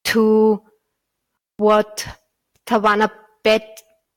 to 0.05 0.61
what 1.57 2.07
Tawana 2.67 3.09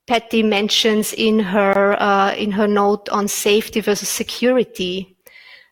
Petty 0.05 0.43
mentions 0.43 1.13
in 1.13 1.39
her 1.39 1.92
uh, 2.03 2.35
in 2.37 2.51
her 2.51 2.67
note 2.67 3.07
on 3.09 3.29
safety 3.29 3.79
versus 3.79 4.09
security, 4.09 5.15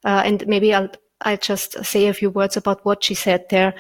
uh, 0.06 0.22
and 0.24 0.48
maybe 0.48 0.74
I'll 0.74 0.90
I'll 1.24 1.38
just 1.38 1.84
say 1.84 2.08
a 2.08 2.14
few 2.14 2.30
words 2.30 2.56
about 2.56 2.86
what 2.86 3.04
she 3.04 3.16
said 3.16 3.46
there. 3.50 3.74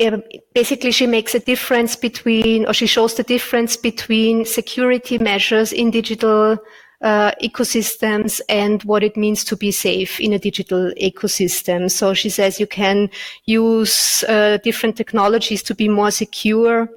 Um, 0.00 0.22
basically, 0.54 0.92
she 0.92 1.06
makes 1.08 1.34
a 1.34 1.40
difference 1.40 1.96
between, 1.96 2.64
or 2.66 2.72
she 2.72 2.86
shows 2.86 3.14
the 3.14 3.24
difference 3.24 3.76
between 3.76 4.44
security 4.44 5.18
measures 5.18 5.72
in 5.72 5.90
digital 5.90 6.56
uh, 7.02 7.32
ecosystems 7.42 8.40
and 8.48 8.84
what 8.84 9.02
it 9.02 9.16
means 9.16 9.42
to 9.44 9.56
be 9.56 9.72
safe 9.72 10.20
in 10.20 10.32
a 10.32 10.38
digital 10.38 10.92
ecosystem. 10.92 11.90
So 11.90 12.14
she 12.14 12.30
says 12.30 12.60
you 12.60 12.68
can 12.68 13.10
use 13.46 14.22
uh, 14.28 14.58
different 14.62 14.96
technologies 14.96 15.62
to 15.64 15.74
be 15.74 15.88
more 15.88 16.12
secure 16.12 16.88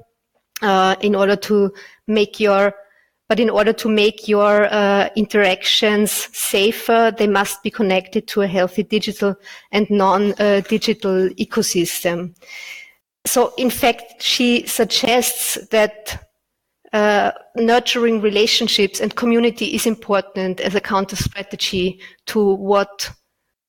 uh, 0.62 0.94
in 1.00 1.14
order 1.14 1.36
to 1.36 1.72
make 2.06 2.38
your 2.38 2.74
but 3.28 3.40
in 3.40 3.48
order 3.48 3.72
to 3.72 3.88
make 3.88 4.28
your 4.28 4.66
uh, 4.72 5.08
interactions 5.16 6.12
safer, 6.36 7.12
they 7.16 7.26
must 7.26 7.62
be 7.62 7.70
connected 7.70 8.28
to 8.28 8.42
a 8.42 8.46
healthy 8.46 8.82
digital 8.82 9.34
and 9.72 9.88
non-digital 9.90 11.28
ecosystem. 11.30 12.34
So 13.26 13.54
in 13.56 13.70
fact, 13.70 14.22
she 14.22 14.66
suggests 14.66 15.58
that 15.68 16.28
uh, 16.92 17.32
nurturing 17.56 18.20
relationships 18.20 19.00
and 19.00 19.16
community 19.16 19.74
is 19.74 19.86
important 19.86 20.60
as 20.60 20.74
a 20.74 20.80
counter 20.80 21.16
strategy 21.16 22.00
to 22.26 22.54
what 22.54 23.10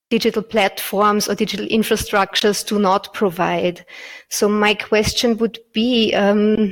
digital 0.10 0.44
platforms 0.44 1.28
or 1.28 1.34
digital 1.34 1.66
infrastructures 1.68 2.66
do 2.68 2.78
not 2.78 3.14
provide. 3.14 3.86
So 4.30 4.48
my 4.48 4.76
question 4.76 5.38
would 5.38 5.58
be, 5.74 6.14
um, 6.14 6.72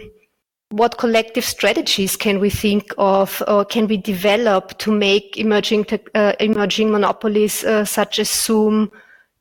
what 0.73 0.97
collective 0.97 1.45
strategies 1.45 2.15
can 2.15 2.39
we 2.39 2.49
think 2.49 2.95
of 2.97 3.43
or 3.47 3.63
can 3.63 3.85
we 3.87 3.95
develop 3.95 4.75
to 4.79 4.91
make 4.91 5.37
emerging 5.37 5.85
uh, 6.15 6.33
emerging 6.39 6.89
monopolies 6.89 7.63
uh, 7.63 7.85
such 7.85 8.17
as 8.17 8.27
Zoom 8.27 8.91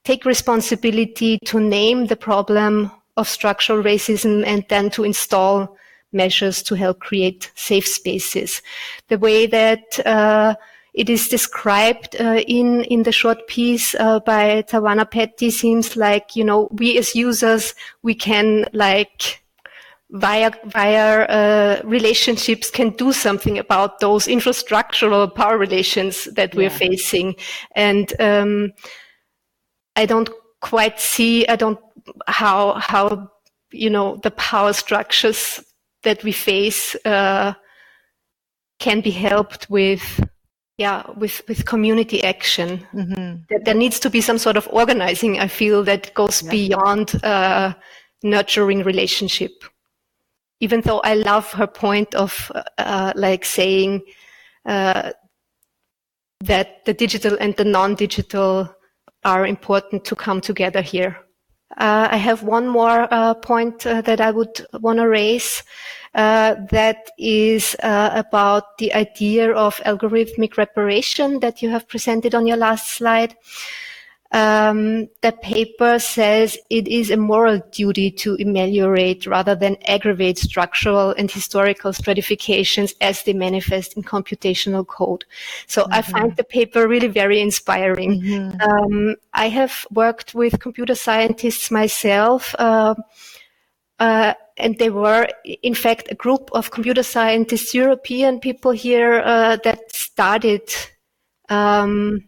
take 0.04 0.26
responsibility 0.26 1.38
to 1.46 1.58
name 1.58 2.06
the 2.06 2.16
problem 2.16 2.90
of 3.16 3.26
structural 3.26 3.82
racism 3.82 4.44
and 4.44 4.66
then 4.68 4.90
to 4.90 5.04
install 5.04 5.74
measures 6.12 6.62
to 6.62 6.74
help 6.74 7.00
create 7.00 7.50
safe 7.54 7.86
spaces. 7.86 8.60
The 9.08 9.16
way 9.18 9.46
that 9.46 10.04
uh, 10.04 10.56
it 10.92 11.08
is 11.08 11.28
described 11.28 12.14
uh, 12.20 12.42
in 12.46 12.84
in 12.84 13.04
the 13.04 13.12
short 13.12 13.46
piece 13.46 13.94
uh, 13.94 14.20
by 14.20 14.64
Tawana 14.68 15.10
Petty 15.10 15.50
seems 15.50 15.96
like 15.96 16.36
you 16.36 16.44
know 16.44 16.68
we 16.72 16.98
as 16.98 17.14
users 17.14 17.74
we 18.02 18.14
can 18.14 18.66
like 18.74 19.41
via 20.12 20.50
via 20.66 21.22
uh, 21.24 21.80
relationships 21.84 22.70
can 22.70 22.90
do 22.90 23.12
something 23.12 23.58
about 23.58 23.98
those 24.00 24.26
infrastructural 24.26 25.34
power 25.34 25.56
relations 25.56 26.24
that 26.34 26.54
we're 26.54 26.70
facing 26.70 27.34
and 27.74 28.12
um, 28.20 28.70
i 29.96 30.04
don't 30.04 30.28
quite 30.60 31.00
see 31.00 31.46
i 31.48 31.56
don't 31.56 31.80
how 32.26 32.74
how 32.74 33.30
you 33.72 33.88
know 33.88 34.16
the 34.22 34.30
power 34.32 34.74
structures 34.74 35.64
that 36.02 36.22
we 36.24 36.32
face 36.32 36.94
uh, 37.06 37.54
can 38.78 39.00
be 39.00 39.10
helped 39.10 39.70
with 39.70 40.20
yeah 40.76 41.08
with 41.16 41.40
with 41.48 41.64
community 41.64 42.22
action 42.22 42.86
mm-hmm. 42.92 43.36
there, 43.48 43.60
there, 43.64 43.74
needs 43.74 43.98
to 43.98 44.10
be 44.10 44.20
some 44.20 44.36
sort 44.36 44.58
of 44.58 44.68
organizing 44.72 45.38
i 45.38 45.48
feel 45.48 45.82
that 45.82 46.12
goes 46.12 46.42
yeah. 46.42 46.50
beyond 46.50 47.24
uh, 47.24 47.72
nurturing 48.22 48.82
relationship 48.82 49.64
even 50.62 50.80
though 50.80 51.00
I 51.00 51.14
love 51.14 51.50
her 51.52 51.66
point 51.66 52.14
of 52.14 52.50
uh, 52.78 53.12
like 53.16 53.44
saying 53.44 54.02
uh, 54.64 55.10
that 56.44 56.84
the 56.84 56.94
digital 56.94 57.36
and 57.40 57.56
the 57.56 57.64
non-digital 57.64 58.72
are 59.24 59.46
important 59.46 60.04
to 60.04 60.14
come 60.14 60.40
together 60.40 60.80
here. 60.80 61.18
Uh, 61.78 62.06
I 62.12 62.16
have 62.16 62.44
one 62.44 62.68
more 62.68 63.08
uh, 63.10 63.34
point 63.34 63.84
uh, 63.86 64.02
that 64.02 64.20
I 64.20 64.30
would 64.30 64.64
want 64.80 64.98
to 64.98 65.08
raise. 65.08 65.64
Uh, 66.14 66.54
that 66.70 67.10
is 67.18 67.74
uh, 67.82 68.10
about 68.14 68.78
the 68.78 68.94
idea 68.94 69.52
of 69.52 69.80
algorithmic 69.84 70.56
reparation 70.58 71.40
that 71.40 71.60
you 71.60 71.70
have 71.70 71.88
presented 71.88 72.34
on 72.36 72.46
your 72.46 72.58
last 72.58 72.94
slide. 72.94 73.34
Um, 74.32 75.08
the 75.20 75.32
paper 75.42 75.98
says 75.98 76.56
it 76.70 76.88
is 76.88 77.10
a 77.10 77.18
moral 77.18 77.60
duty 77.70 78.10
to 78.12 78.36
ameliorate 78.40 79.26
rather 79.26 79.54
than 79.54 79.76
aggravate 79.86 80.38
structural 80.38 81.10
and 81.10 81.30
historical 81.30 81.92
stratifications 81.92 82.94
as 83.02 83.22
they 83.24 83.34
manifest 83.34 83.94
in 83.94 84.02
computational 84.02 84.86
code. 84.86 85.26
So 85.66 85.82
mm-hmm. 85.82 85.92
I 85.92 86.02
find 86.02 86.36
the 86.36 86.44
paper 86.44 86.88
really 86.88 87.08
very 87.08 87.40
inspiring. 87.40 88.22
Mm-hmm. 88.22 88.60
Um, 88.62 89.16
I 89.34 89.50
have 89.50 89.86
worked 89.90 90.34
with 90.34 90.60
computer 90.60 90.94
scientists 90.94 91.70
myself. 91.70 92.54
Uh, 92.58 92.94
uh, 93.98 94.34
and 94.56 94.78
they 94.78 94.90
were, 94.90 95.28
in 95.44 95.74
fact, 95.74 96.08
a 96.10 96.14
group 96.14 96.50
of 96.52 96.70
computer 96.70 97.02
scientists, 97.02 97.74
European 97.74 98.40
people 98.40 98.72
here 98.72 99.22
uh, 99.24 99.56
that 99.64 99.94
started 99.94 100.62
um, 101.48 102.24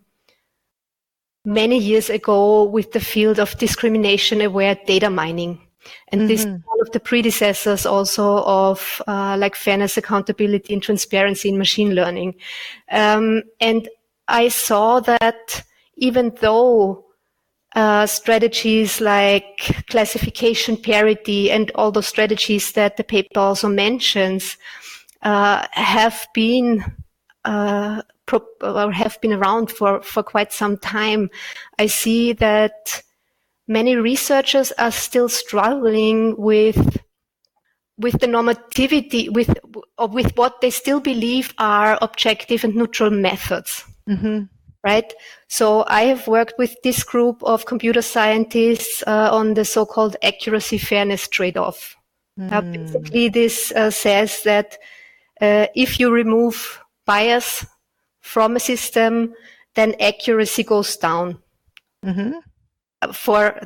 many 1.45 1.79
years 1.79 2.11
ago 2.11 2.65
with 2.65 2.93
the 2.93 3.01
field 3.01 3.39
of 3.39 3.57
discrimination 3.59 4.41
aware 4.41 4.77
data 4.87 5.11
mining. 5.11 5.61
And 6.09 6.23
mm-hmm. 6.23 6.29
this 6.29 6.41
is 6.41 6.47
one 6.47 6.81
of 6.81 6.91
the 6.93 7.01
predecessors 7.01 7.85
also 7.85 8.43
of 8.45 9.03
uh, 9.07 9.37
like 9.39 9.55
fairness, 9.55 9.97
accountability, 9.97 10.73
and 10.73 10.83
transparency 10.83 11.51
in 11.51 11.59
machine 11.59 11.95
learning. 11.95 12.37
Um, 12.91 13.43
and 13.61 13.89
I 14.29 14.49
saw 14.49 15.01
that 15.01 15.65
even 15.97 16.35
though 16.41 17.05
uh, 17.75 18.07
strategies 18.07 19.01
like 19.01 19.85
classification 19.89 20.77
parity 20.77 21.51
and 21.51 21.71
all 21.75 21.91
those 21.91 22.07
strategies 22.07 22.73
that 22.73 22.97
the 22.97 23.05
paper 23.05 23.41
also 23.41 23.69
mentions 23.69 24.57
uh, 25.23 25.66
have 25.73 26.27
been 26.33 26.85
uh, 27.45 28.03
or 28.60 28.92
have 28.92 29.20
been 29.20 29.32
around 29.32 29.70
for, 29.70 30.02
for 30.02 30.22
quite 30.22 30.52
some 30.52 30.76
time, 30.78 31.30
I 31.78 31.86
see 31.86 32.32
that 32.34 33.02
many 33.68 33.96
researchers 33.96 34.72
are 34.72 34.90
still 34.90 35.28
struggling 35.28 36.36
with 36.36 36.98
with 37.96 38.18
the 38.20 38.26
normativity 38.26 39.32
with 39.32 39.56
with 40.10 40.36
what 40.36 40.60
they 40.60 40.70
still 40.70 41.01
believe 41.01 41.55
are 41.59 41.98
objective 42.02 42.64
and 42.64 42.74
neutral 42.74 43.10
methods 43.10 43.84
mm-hmm. 44.09 44.42
right 44.82 45.14
so 45.48 45.84
i 45.86 46.02
have 46.02 46.26
worked 46.26 46.55
with 46.59 46.74
this 46.82 47.05
group 47.05 47.42
of 47.44 47.66
computer 47.66 48.02
scientists 48.02 49.02
uh, 49.06 49.28
on 49.32 49.55
the 49.55 49.64
so-called 49.64 50.16
accuracy 50.22 50.76
fairness 50.76 51.28
trade-off 51.28 51.96
mm. 52.38 52.52
uh, 52.52 52.60
basically 52.60 53.28
this 53.28 53.72
uh, 53.72 53.90
says 53.90 54.42
that 54.42 54.76
uh, 55.40 55.66
if 55.76 56.01
you 56.01 56.12
remove 56.12 56.80
bias 57.06 57.64
from 58.24 58.56
a 58.56 58.60
system, 58.60 59.34
then 59.74 59.94
accuracy 60.01 60.64
goes 60.64 60.96
down. 60.96 61.38
Mm-hmm. 62.05 63.10
For 63.12 63.60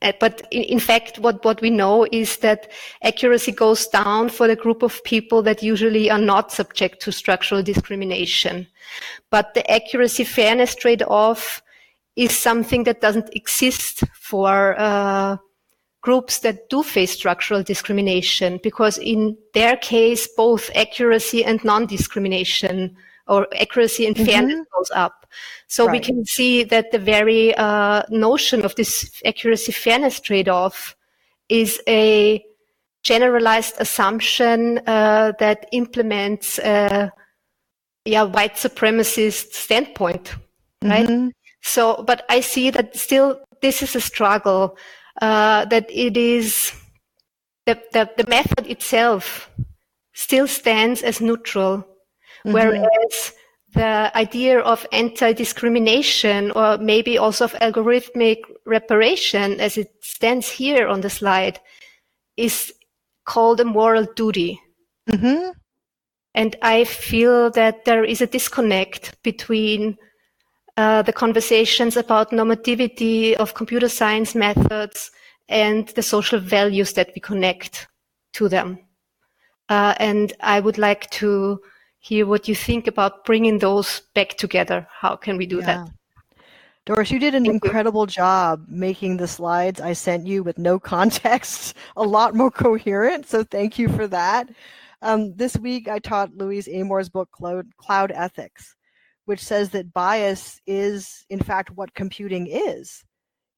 uh, 0.00 0.12
but 0.18 0.40
in, 0.50 0.62
in, 0.62 0.80
fact, 0.80 1.18
what, 1.18 1.44
what 1.44 1.60
we 1.60 1.68
know 1.68 2.06
is 2.10 2.38
that 2.38 2.72
accuracy 3.02 3.52
goes 3.52 3.86
down 3.88 4.30
for 4.30 4.48
the 4.48 4.56
group 4.56 4.82
of 4.82 5.04
people 5.04 5.42
that 5.42 5.62
usually 5.62 6.10
are 6.10 6.18
not 6.18 6.50
subject 6.50 7.02
to 7.02 7.12
structural 7.12 7.62
discrimination. 7.62 8.66
But 9.30 9.52
the 9.52 9.70
accuracy 9.70 10.24
fairness 10.24 10.74
trade 10.74 11.02
off 11.02 11.62
is 12.14 12.34
something 12.34 12.84
that 12.84 13.02
doesn't 13.02 13.36
exist 13.36 14.02
for 14.14 14.74
uh, 14.78 15.36
groups 16.00 16.38
that 16.38 16.70
do 16.70 16.82
face 16.82 17.10
structural 17.10 17.62
discrimination, 17.62 18.58
because 18.62 18.96
in 18.96 19.36
their 19.52 19.76
case, 19.76 20.26
both 20.34 20.70
accuracy 20.74 21.44
and 21.44 21.62
non 21.64 21.84
discrimination 21.84 22.96
or 23.28 23.46
accuracy 23.60 24.06
and 24.06 24.16
fairness 24.16 24.54
mm-hmm. 24.54 24.78
goes 24.78 24.90
up. 24.94 25.26
So 25.68 25.86
right. 25.86 25.92
we 25.92 26.00
can 26.00 26.24
see 26.24 26.64
that 26.64 26.92
the 26.92 26.98
very 26.98 27.54
uh, 27.54 28.02
notion 28.08 28.64
of 28.64 28.74
this 28.76 29.10
accuracy 29.24 29.72
fairness 29.72 30.20
trade 30.20 30.48
off 30.48 30.96
is 31.48 31.80
a 31.88 32.44
generalized 33.02 33.74
assumption 33.78 34.78
uh, 34.86 35.32
that 35.38 35.68
implements 35.72 36.58
a 36.58 37.12
yeah, 38.04 38.22
white 38.22 38.54
supremacist 38.54 39.52
standpoint, 39.52 40.34
right? 40.82 41.08
Mm-hmm. 41.08 41.28
So, 41.62 42.04
but 42.06 42.24
I 42.28 42.40
see 42.40 42.70
that 42.70 42.96
still 42.96 43.40
this 43.60 43.82
is 43.82 43.96
a 43.96 44.00
struggle, 44.00 44.76
uh, 45.20 45.64
that 45.66 45.86
it 45.90 46.16
is 46.16 46.72
the, 47.66 47.80
the, 47.92 48.08
the 48.16 48.26
method 48.28 48.66
itself 48.68 49.50
still 50.14 50.46
stands 50.46 51.02
as 51.02 51.20
neutral 51.20 51.86
Mm-hmm. 52.46 52.52
Whereas 52.52 53.32
the 53.72 54.16
idea 54.16 54.60
of 54.60 54.86
anti-discrimination 54.92 56.52
or 56.52 56.78
maybe 56.78 57.18
also 57.18 57.44
of 57.44 57.52
algorithmic 57.54 58.38
reparation 58.64 59.60
as 59.60 59.76
it 59.76 59.92
stands 60.00 60.48
here 60.48 60.86
on 60.86 61.00
the 61.02 61.10
slide 61.10 61.60
is 62.36 62.72
called 63.24 63.60
a 63.60 63.64
moral 63.64 64.06
duty. 64.14 64.60
Mm-hmm. 65.10 65.50
And 66.34 66.56
I 66.62 66.84
feel 66.84 67.50
that 67.50 67.84
there 67.84 68.04
is 68.04 68.20
a 68.20 68.26
disconnect 68.26 69.20
between 69.22 69.96
uh, 70.76 71.02
the 71.02 71.12
conversations 71.12 71.96
about 71.96 72.30
normativity 72.30 73.34
of 73.34 73.54
computer 73.54 73.88
science 73.88 74.34
methods 74.34 75.10
and 75.48 75.88
the 75.88 76.02
social 76.02 76.38
values 76.38 76.92
that 76.92 77.10
we 77.14 77.20
connect 77.20 77.88
to 78.34 78.48
them. 78.48 78.78
Uh, 79.68 79.94
and 79.98 80.32
I 80.40 80.60
would 80.60 80.78
like 80.78 81.10
to 81.10 81.60
hear 82.06 82.24
what 82.24 82.46
you 82.46 82.54
think 82.54 82.86
about 82.86 83.24
bringing 83.24 83.58
those 83.58 84.02
back 84.14 84.36
together. 84.36 84.86
How 84.92 85.16
can 85.16 85.36
we 85.36 85.44
do 85.44 85.58
yeah. 85.58 85.66
that? 85.66 85.90
Doris, 86.84 87.10
you 87.10 87.18
did 87.18 87.34
an 87.34 87.44
Thank 87.44 87.64
incredible 87.64 88.02
you. 88.02 88.06
job 88.06 88.64
making 88.68 89.16
the 89.16 89.26
slides 89.26 89.80
I 89.80 89.92
sent 89.92 90.24
you 90.24 90.44
with 90.44 90.56
no 90.56 90.78
context 90.94 91.74
a 91.96 92.04
lot 92.04 92.36
more 92.36 92.52
coherent. 92.52 93.26
So 93.26 93.42
thank 93.42 93.76
you 93.76 93.88
for 93.88 94.06
that. 94.06 94.48
Um, 95.02 95.34
this 95.34 95.56
week, 95.56 95.88
I 95.88 95.98
taught 95.98 96.36
Louise 96.36 96.68
Amoore's 96.68 97.08
book, 97.08 97.28
Cloud, 97.32 97.66
Cloud 97.76 98.12
Ethics, 98.12 98.76
which 99.24 99.42
says 99.42 99.70
that 99.70 99.92
bias 99.92 100.60
is, 100.64 101.26
in 101.28 101.40
fact, 101.40 101.72
what 101.72 101.92
computing 101.94 102.46
is. 102.46 103.04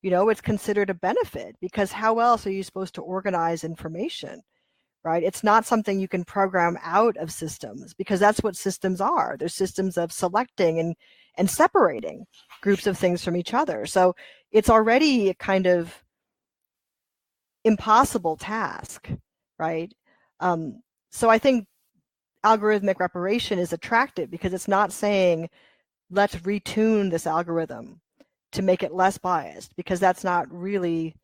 You 0.01 0.11
know, 0.11 0.31
it's 0.31 0.41
considered 0.41 0.89
a 0.89 0.95
benefit 0.95 1.55
because 1.61 1.93
how 1.93 2.19
else 2.21 2.47
are 2.47 2.53
you 2.53 2.63
supposed 2.63 2.95
to 2.95 3.03
organize 3.03 3.63
information? 3.63 4.41
Right? 5.09 5.23
It's 5.23 5.43
not 5.43 5.65
something 5.65 5.99
you 5.99 6.07
can 6.07 6.23
program 6.23 6.77
out 6.83 7.17
of 7.17 7.33
systems 7.33 7.95
because 7.95 8.21
that's 8.21 8.43
what 8.43 8.57
systems 8.57 9.01
are. 9.01 9.37
They're 9.39 9.49
systems 9.49 9.97
of 9.97 10.13
selecting 10.13 10.79
and, 10.79 10.95
and 11.39 11.51
separating 11.51 12.27
groups 12.61 12.87
of 12.87 12.99
things 12.99 13.25
from 13.25 13.35
each 13.35 13.55
other. 13.55 13.87
So 13.87 14.15
it's 14.53 14.69
already 14.69 15.31
a 15.31 15.35
kind 15.35 15.67
of 15.67 16.05
impossible 17.65 18.37
task, 18.37 19.09
right? 19.59 19.91
Um, 20.41 20.83
so 21.11 21.31
I 21.31 21.39
think 21.39 21.67
algorithmic 22.45 23.01
reparation 23.01 23.59
is 23.59 23.73
attractive 23.73 24.31
because 24.31 24.53
it's 24.53 24.69
not 24.69 24.93
saying, 24.93 25.49
let's 26.11 26.37
retune 26.37 27.11
this 27.11 27.27
algorithm 27.27 28.03
to 28.53 28.61
make 28.61 28.83
it 28.83 28.93
less 28.93 29.17
biased 29.17 29.75
because 29.75 30.01
that's 30.01 30.23
not 30.23 30.53
really 30.53 31.17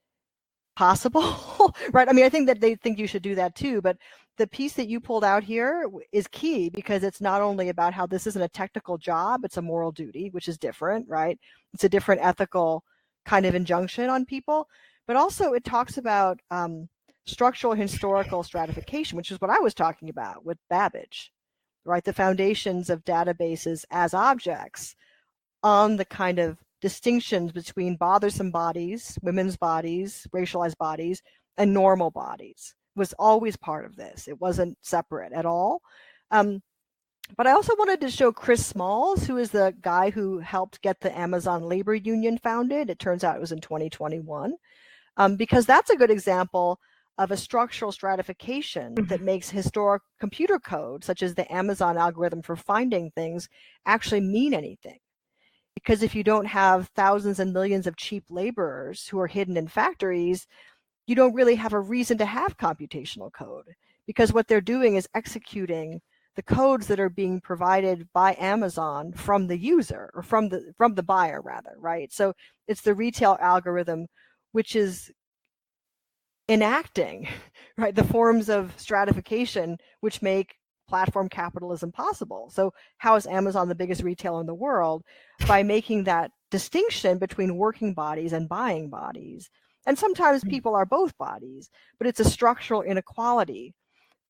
possible 0.77 1.75
right? 1.93 2.09
I 2.09 2.13
mean 2.13 2.25
i 2.25 2.29
think 2.29 2.47
that 2.47 2.61
they 2.61 2.75
think 2.75 2.99
you 2.99 3.07
should 3.07 3.23
do 3.23 3.35
that 3.37 3.55
too 3.55 3.81
but 3.81 3.97
the 4.37 4.47
piece 4.47 4.73
that 4.75 4.89
you 4.89 5.01
pulled 5.01 5.25
out 5.25 5.45
here 5.45 5.89
is 6.13 6.27
key 6.29 6.69
because 6.69 7.05
it's 7.05 7.21
not 7.21 7.41
only 7.41 7.69
about 7.69 7.95
how 7.95 8.07
this 8.07 8.27
isn't 8.27 8.43
a 8.43 8.49
technical 8.49 8.99
job 8.99 9.45
it's 9.45 9.57
a 9.57 9.63
moral 9.63 9.93
duty 9.93 10.31
which 10.31 10.49
is 10.49 10.59
different 10.59 11.09
right? 11.09 11.39
It's 11.73 11.85
a 11.85 11.89
different 11.89 12.23
ethical 12.23 12.85
kind 13.25 13.47
of 13.47 13.55
injunction 13.55 14.11
on 14.11 14.25
people 14.25 14.69
but 15.07 15.17
also 15.17 15.53
it 15.53 15.65
talks 15.65 15.99
about 15.99 16.41
um, 16.51 16.89
structural 17.27 17.75
historical 17.75 18.43
stratification 18.43 19.17
which 19.17 19.31
is 19.31 19.41
what 19.41 19.51
i 19.51 19.59
was 19.61 19.75
talking 19.75 20.09
about 20.11 20.45
with 20.45 20.59
babbage 20.69 21.33
right? 21.85 22.05
The 22.05 22.13
foundations 22.13 22.91
of 22.91 23.05
databases 23.05 23.85
as 23.91 24.15
objects 24.15 24.97
on 25.63 25.97
the 25.97 26.05
kind 26.05 26.39
of 26.39 26.59
distinctions 26.85 27.51
between 27.51 27.97
bothersome 27.97 28.51
bodies, 28.51 29.19
women's 29.23 29.57
bodies, 29.57 30.27
racialized 30.35 30.77
bodies, 30.77 31.23
and 31.57 31.73
normal 31.73 32.11
bodies 32.11 32.75
was 32.95 33.15
always 33.19 33.57
part 33.57 33.87
of 33.87 33.97
this. 33.97 34.29
It 34.29 34.39
wasn't 34.39 34.77
separate 34.83 35.33
at 35.33 35.47
all. 35.47 35.81
Um, 36.31 36.63
but 37.39 37.47
I 37.47 37.53
also 37.53 37.75
wanted 37.79 38.03
to 38.03 38.11
show 38.11 38.33
Chris 38.33 38.67
Smalls, 38.67 39.25
who 39.25 39.39
is 39.39 39.51
the 39.51 39.75
guy 39.81 40.11
who 40.11 40.41
helped 40.41 40.83
get 40.83 41.01
the 41.01 41.19
Amazon 41.19 41.63
Labor 41.63 41.95
Union 41.95 42.37
founded. 42.37 42.91
It 42.91 42.99
turns 42.99 43.25
out 43.25 43.37
it 43.37 43.41
was 43.41 43.53
in 43.53 43.63
2021, 43.63 44.53
um, 45.17 45.37
because 45.37 45.65
that's 45.65 45.89
a 45.89 45.97
good 45.97 46.11
example 46.11 46.79
of 47.17 47.31
a 47.31 47.37
structural 47.39 47.93
stratification 47.93 48.95
that 48.95 49.05
mm-hmm. 49.07 49.25
makes 49.25 49.49
historic 49.49 50.03
computer 50.21 50.59
code, 50.59 51.03
such 51.03 51.23
as 51.23 51.35
the 51.35 51.51
Amazon 51.51 51.97
algorithm 51.97 52.43
for 52.43 52.57
finding 52.57 53.11
things, 53.13 53.49
actually 53.87 54.21
mean 54.21 54.53
anything 54.53 54.99
Because 55.75 56.03
if 56.03 56.15
you 56.15 56.23
don't 56.25 56.47
have 56.47 56.89
thousands 56.95 57.41
and 57.41 57.53
millions 57.53 57.87
of 57.87 57.97
cheap 57.97 58.25
laborers 58.31 59.09
who 59.09 59.19
are 59.19 59.27
hidden 59.27 59.57
in 59.57 59.69
factories, 59.69 60.47
you 61.07 61.15
don't 61.15 61.35
really 61.35 61.57
have 61.57 61.73
a 61.73 61.81
reason 61.81 62.19
to 62.19 62.27
have 62.27 62.57
computational 62.57 63.33
code 63.33 63.75
because 64.07 64.33
what 64.33 64.49
they're 64.49 64.61
doing 64.61 64.97
is 64.97 65.09
executing 65.15 66.01
the 66.37 66.43
codes 66.43 66.89
that 66.89 67.01
are 67.01 67.09
being 67.11 67.41
provided 67.41 68.09
by 68.13 68.37
Amazon 68.39 69.13
from 69.13 69.47
the 69.47 69.59
user 69.59 70.11
or 70.15 70.23
from 70.23 70.49
the 70.49 70.73
from 70.77 70.95
the 70.95 71.03
buyer 71.03 71.41
rather, 71.41 71.75
right? 71.79 72.13
So 72.13 72.35
it's 72.67 72.81
the 72.83 72.95
retail 72.95 73.37
algorithm 73.41 74.07
which 74.53 74.75
is 74.77 75.11
enacting 76.49 77.29
right 77.79 77.95
the 77.95 78.05
forms 78.05 78.49
of 78.49 78.73
stratification 78.77 79.79
which 80.01 80.23
make 80.23 80.57
platform 80.89 81.29
capitalism 81.29 81.93
possible. 81.93 82.51
So 82.51 82.73
how 82.99 83.17
is 83.17 83.27
Amazon 83.27 83.69
the 83.69 83.75
biggest 83.75 84.03
retailer 84.03 84.41
in 84.41 84.47
the 84.47 84.55
world 84.55 85.03
by 85.47 85.63
making 85.63 86.05
that 86.05 86.31
distinction 86.51 87.19
between 87.19 87.57
working 87.57 87.95
bodies 87.95 88.33
and 88.33 88.49
buying 88.49 88.91
bodies? 88.91 89.51
And 89.87 89.99
sometimes 89.99 90.43
hmm. 90.43 90.51
people 90.51 90.75
are 90.75 90.87
both 90.87 91.17
bodies, 91.19 91.71
but 91.99 92.07
it's 92.07 92.21
a 92.21 92.25
structural 92.25 92.83
inequality 92.83 93.75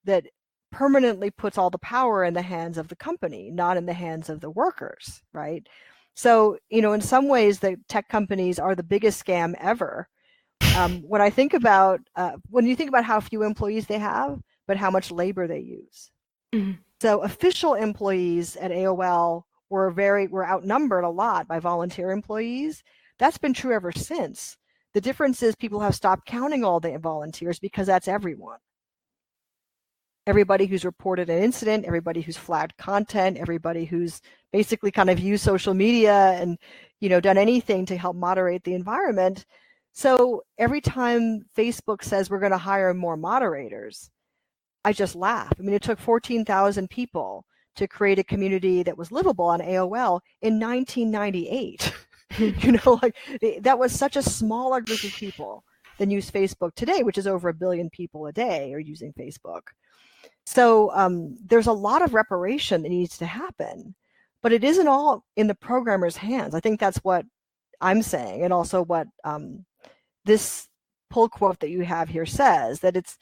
that 0.04 0.24
permanently 0.72 1.30
puts 1.30 1.56
all 1.56 1.70
the 1.70 1.78
power 1.78 2.24
in 2.24 2.34
the 2.34 2.42
hands 2.42 2.78
of 2.78 2.88
the 2.88 2.96
company, 2.96 3.50
not 3.50 3.76
in 3.76 3.86
the 3.86 3.92
hands 3.92 4.28
of 4.28 4.40
the 4.40 4.50
workers, 4.50 5.22
right? 5.32 5.66
So, 6.14 6.58
you 6.68 6.82
know, 6.82 6.92
in 6.92 7.00
some 7.00 7.28
ways, 7.28 7.60
the 7.60 7.76
tech 7.88 8.08
companies 8.08 8.58
are 8.58 8.74
the 8.74 8.82
biggest 8.82 9.24
scam 9.24 9.54
ever. 9.60 10.08
Um, 10.76 11.02
when 11.02 11.20
I 11.20 11.30
think 11.30 11.54
about, 11.54 12.00
uh, 12.16 12.32
when 12.50 12.66
you 12.66 12.76
think 12.76 12.88
about 12.88 13.04
how 13.04 13.20
few 13.20 13.42
employees 13.42 13.86
they 13.86 13.98
have, 13.98 14.40
but 14.66 14.76
how 14.76 14.90
much 14.90 15.10
labor 15.10 15.46
they 15.46 15.60
use. 15.60 16.10
Mm-hmm. 16.54 16.72
So, 17.00 17.20
official 17.22 17.74
employees 17.74 18.56
at 18.56 18.70
AOL 18.70 19.42
were 19.70 19.90
very 19.90 20.26
were 20.28 20.46
outnumbered 20.46 21.04
a 21.04 21.10
lot 21.10 21.48
by 21.48 21.58
volunteer 21.58 22.10
employees. 22.10 22.82
That's 23.18 23.38
been 23.38 23.54
true 23.54 23.72
ever 23.72 23.92
since. 23.92 24.56
The 24.94 25.00
difference 25.00 25.42
is 25.42 25.56
people 25.56 25.80
have 25.80 25.94
stopped 25.94 26.26
counting 26.26 26.64
all 26.64 26.80
the 26.80 26.98
volunteers 26.98 27.58
because 27.58 27.86
that's 27.86 28.08
everyone 28.08 28.58
everybody 30.26 30.66
who's 30.66 30.84
reported 30.84 31.28
an 31.28 31.42
incident, 31.42 31.84
everybody 31.84 32.20
who's 32.20 32.36
flagged 32.36 32.76
content, 32.76 33.36
everybody 33.36 33.84
who's 33.84 34.20
basically 34.52 34.90
kind 34.90 35.10
of 35.10 35.18
used 35.18 35.44
social 35.44 35.74
media 35.74 36.32
and 36.40 36.58
you 37.00 37.08
know 37.08 37.20
done 37.20 37.38
anything 37.38 37.86
to 37.86 37.96
help 37.96 38.16
moderate 38.16 38.64
the 38.64 38.74
environment. 38.74 39.44
So 39.92 40.42
every 40.58 40.80
time 40.80 41.46
Facebook 41.56 42.02
says 42.02 42.30
we're 42.30 42.40
going 42.40 42.52
to 42.52 42.58
hire 42.58 42.94
more 42.94 43.16
moderators, 43.16 44.10
I 44.84 44.92
just 44.92 45.16
laugh. 45.16 45.52
I 45.58 45.62
mean, 45.62 45.74
it 45.74 45.82
took 45.82 45.98
14,000 45.98 46.90
people 46.90 47.44
to 47.76 47.88
create 47.88 48.18
a 48.18 48.24
community 48.24 48.82
that 48.82 48.96
was 48.96 49.10
livable 49.10 49.46
on 49.46 49.60
AOL 49.60 50.20
in 50.42 50.60
1998. 50.60 51.92
you 52.38 52.72
know, 52.72 52.98
like 53.02 53.16
that 53.62 53.78
was 53.78 53.92
such 53.92 54.16
a 54.16 54.22
smaller 54.22 54.80
group 54.80 55.02
of 55.04 55.12
people 55.12 55.64
than 55.98 56.10
use 56.10 56.30
Facebook 56.30 56.74
today, 56.74 57.02
which 57.02 57.18
is 57.18 57.26
over 57.26 57.48
a 57.48 57.54
billion 57.54 57.90
people 57.90 58.26
a 58.26 58.32
day 58.32 58.72
are 58.74 58.80
using 58.80 59.12
Facebook. 59.18 59.62
So 60.46 60.90
um, 60.92 61.36
there's 61.44 61.68
a 61.68 61.72
lot 61.72 62.02
of 62.02 62.14
reparation 62.14 62.82
that 62.82 62.88
needs 62.88 63.18
to 63.18 63.26
happen, 63.26 63.94
but 64.42 64.52
it 64.52 64.64
isn't 64.64 64.88
all 64.88 65.24
in 65.36 65.46
the 65.46 65.54
programmer's 65.54 66.16
hands. 66.16 66.54
I 66.54 66.60
think 66.60 66.80
that's 66.80 66.98
what 66.98 67.24
I'm 67.80 68.02
saying, 68.02 68.42
and 68.42 68.52
also 68.52 68.82
what 68.82 69.06
um, 69.24 69.64
this 70.24 70.68
pull 71.10 71.28
quote 71.28 71.60
that 71.60 71.70
you 71.70 71.82
have 71.82 72.08
here 72.08 72.26
says 72.26 72.80
that 72.80 72.96
it's 72.96 73.18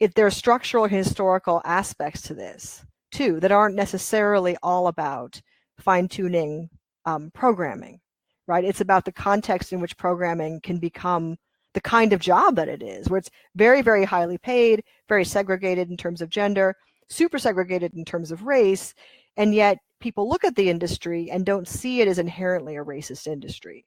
if 0.00 0.14
there 0.14 0.26
are 0.26 0.30
structural 0.30 0.86
historical 0.86 1.60
aspects 1.64 2.22
to 2.22 2.34
this 2.34 2.84
too 3.12 3.38
that 3.40 3.52
aren't 3.52 3.74
necessarily 3.74 4.56
all 4.62 4.86
about 4.86 5.40
fine 5.78 6.08
tuning 6.08 6.68
um, 7.04 7.30
programming, 7.34 8.00
right? 8.46 8.64
It's 8.64 8.80
about 8.80 9.04
the 9.04 9.12
context 9.12 9.72
in 9.72 9.80
which 9.80 9.96
programming 9.96 10.60
can 10.62 10.78
become 10.78 11.36
the 11.74 11.80
kind 11.80 12.12
of 12.12 12.20
job 12.20 12.56
that 12.56 12.68
it 12.68 12.82
is, 12.82 13.08
where 13.08 13.18
it's 13.18 13.30
very, 13.54 13.82
very 13.82 14.04
highly 14.04 14.38
paid, 14.38 14.82
very 15.08 15.24
segregated 15.24 15.90
in 15.90 15.96
terms 15.96 16.20
of 16.20 16.28
gender, 16.28 16.74
super 17.08 17.38
segregated 17.38 17.94
in 17.94 18.04
terms 18.04 18.32
of 18.32 18.44
race, 18.44 18.94
and 19.36 19.54
yet 19.54 19.78
people 20.00 20.28
look 20.28 20.44
at 20.44 20.56
the 20.56 20.70
industry 20.70 21.30
and 21.30 21.46
don't 21.46 21.68
see 21.68 22.00
it 22.00 22.08
as 22.08 22.18
inherently 22.18 22.76
a 22.76 22.84
racist 22.84 23.26
industry, 23.26 23.84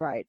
right? 0.00 0.26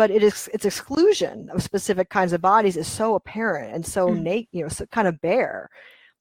But 0.00 0.10
it 0.10 0.22
is 0.22 0.48
its 0.54 0.64
exclusion 0.64 1.50
of 1.52 1.62
specific 1.62 2.08
kinds 2.08 2.32
of 2.32 2.40
bodies 2.40 2.78
is 2.78 2.86
so 2.86 3.16
apparent 3.16 3.74
and 3.74 3.84
so 3.84 4.08
mm. 4.08 4.46
you 4.50 4.62
know, 4.62 4.68
so 4.70 4.86
kind 4.86 5.06
of 5.06 5.20
bare 5.20 5.68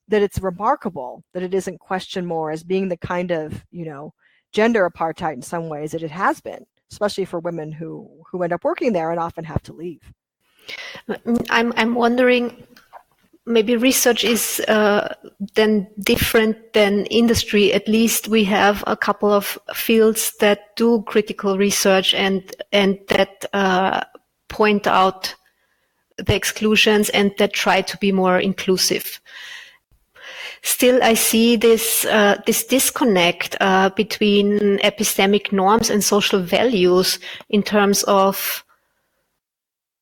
that 0.09 0.21
it's 0.21 0.41
remarkable 0.41 1.23
that 1.33 1.43
it 1.43 1.53
isn't 1.53 1.79
questioned 1.79 2.27
more 2.27 2.51
as 2.51 2.61
being 2.61 2.89
the 2.89 2.97
kind 2.97 3.31
of 3.31 3.65
you 3.71 3.85
know 3.85 4.13
gender 4.51 4.89
apartheid 4.89 5.35
in 5.35 5.41
some 5.41 5.69
ways 5.69 5.91
that 5.93 6.03
it 6.03 6.11
has 6.11 6.41
been 6.41 6.65
especially 6.91 7.23
for 7.23 7.39
women 7.39 7.71
who 7.71 8.09
who 8.29 8.43
end 8.43 8.51
up 8.51 8.65
working 8.65 8.91
there 8.91 9.11
and 9.11 9.19
often 9.21 9.45
have 9.45 9.63
to 9.63 9.71
leave. 9.71 10.11
I'm 11.49 11.71
I'm 11.77 11.95
wondering 11.95 12.67
maybe 13.49 13.75
research 13.75 14.23
is 14.23 14.61
uh, 14.67 15.13
then 15.55 15.87
different 15.99 16.73
than 16.73 17.05
industry. 17.07 17.73
At 17.73 17.87
least 17.87 18.27
we 18.27 18.43
have 18.45 18.83
a 18.87 18.95
couple 18.95 19.31
of 19.31 19.57
fields 19.73 20.33
that 20.39 20.75
do 20.75 21.03
critical 21.07 21.57
research 21.57 22.13
and 22.13 22.43
and 22.71 22.99
that 23.09 23.45
uh, 23.53 24.01
point 24.47 24.87
out 24.87 25.35
the 26.17 26.35
exclusions 26.35 27.09
and 27.09 27.33
that 27.37 27.53
try 27.53 27.81
to 27.81 27.97
be 27.97 28.11
more 28.11 28.39
inclusive 28.39 29.19
still 30.61 31.01
I 31.01 31.13
see 31.13 31.55
this 31.55 32.05
uh, 32.05 32.41
this 32.45 32.65
disconnect 32.65 33.55
uh, 33.61 33.89
between 33.89 34.79
epistemic 34.79 35.51
norms 35.51 35.89
and 35.89 36.03
social 36.03 36.41
values 36.41 37.19
in 37.49 37.63
terms 37.63 38.03
of 38.03 38.63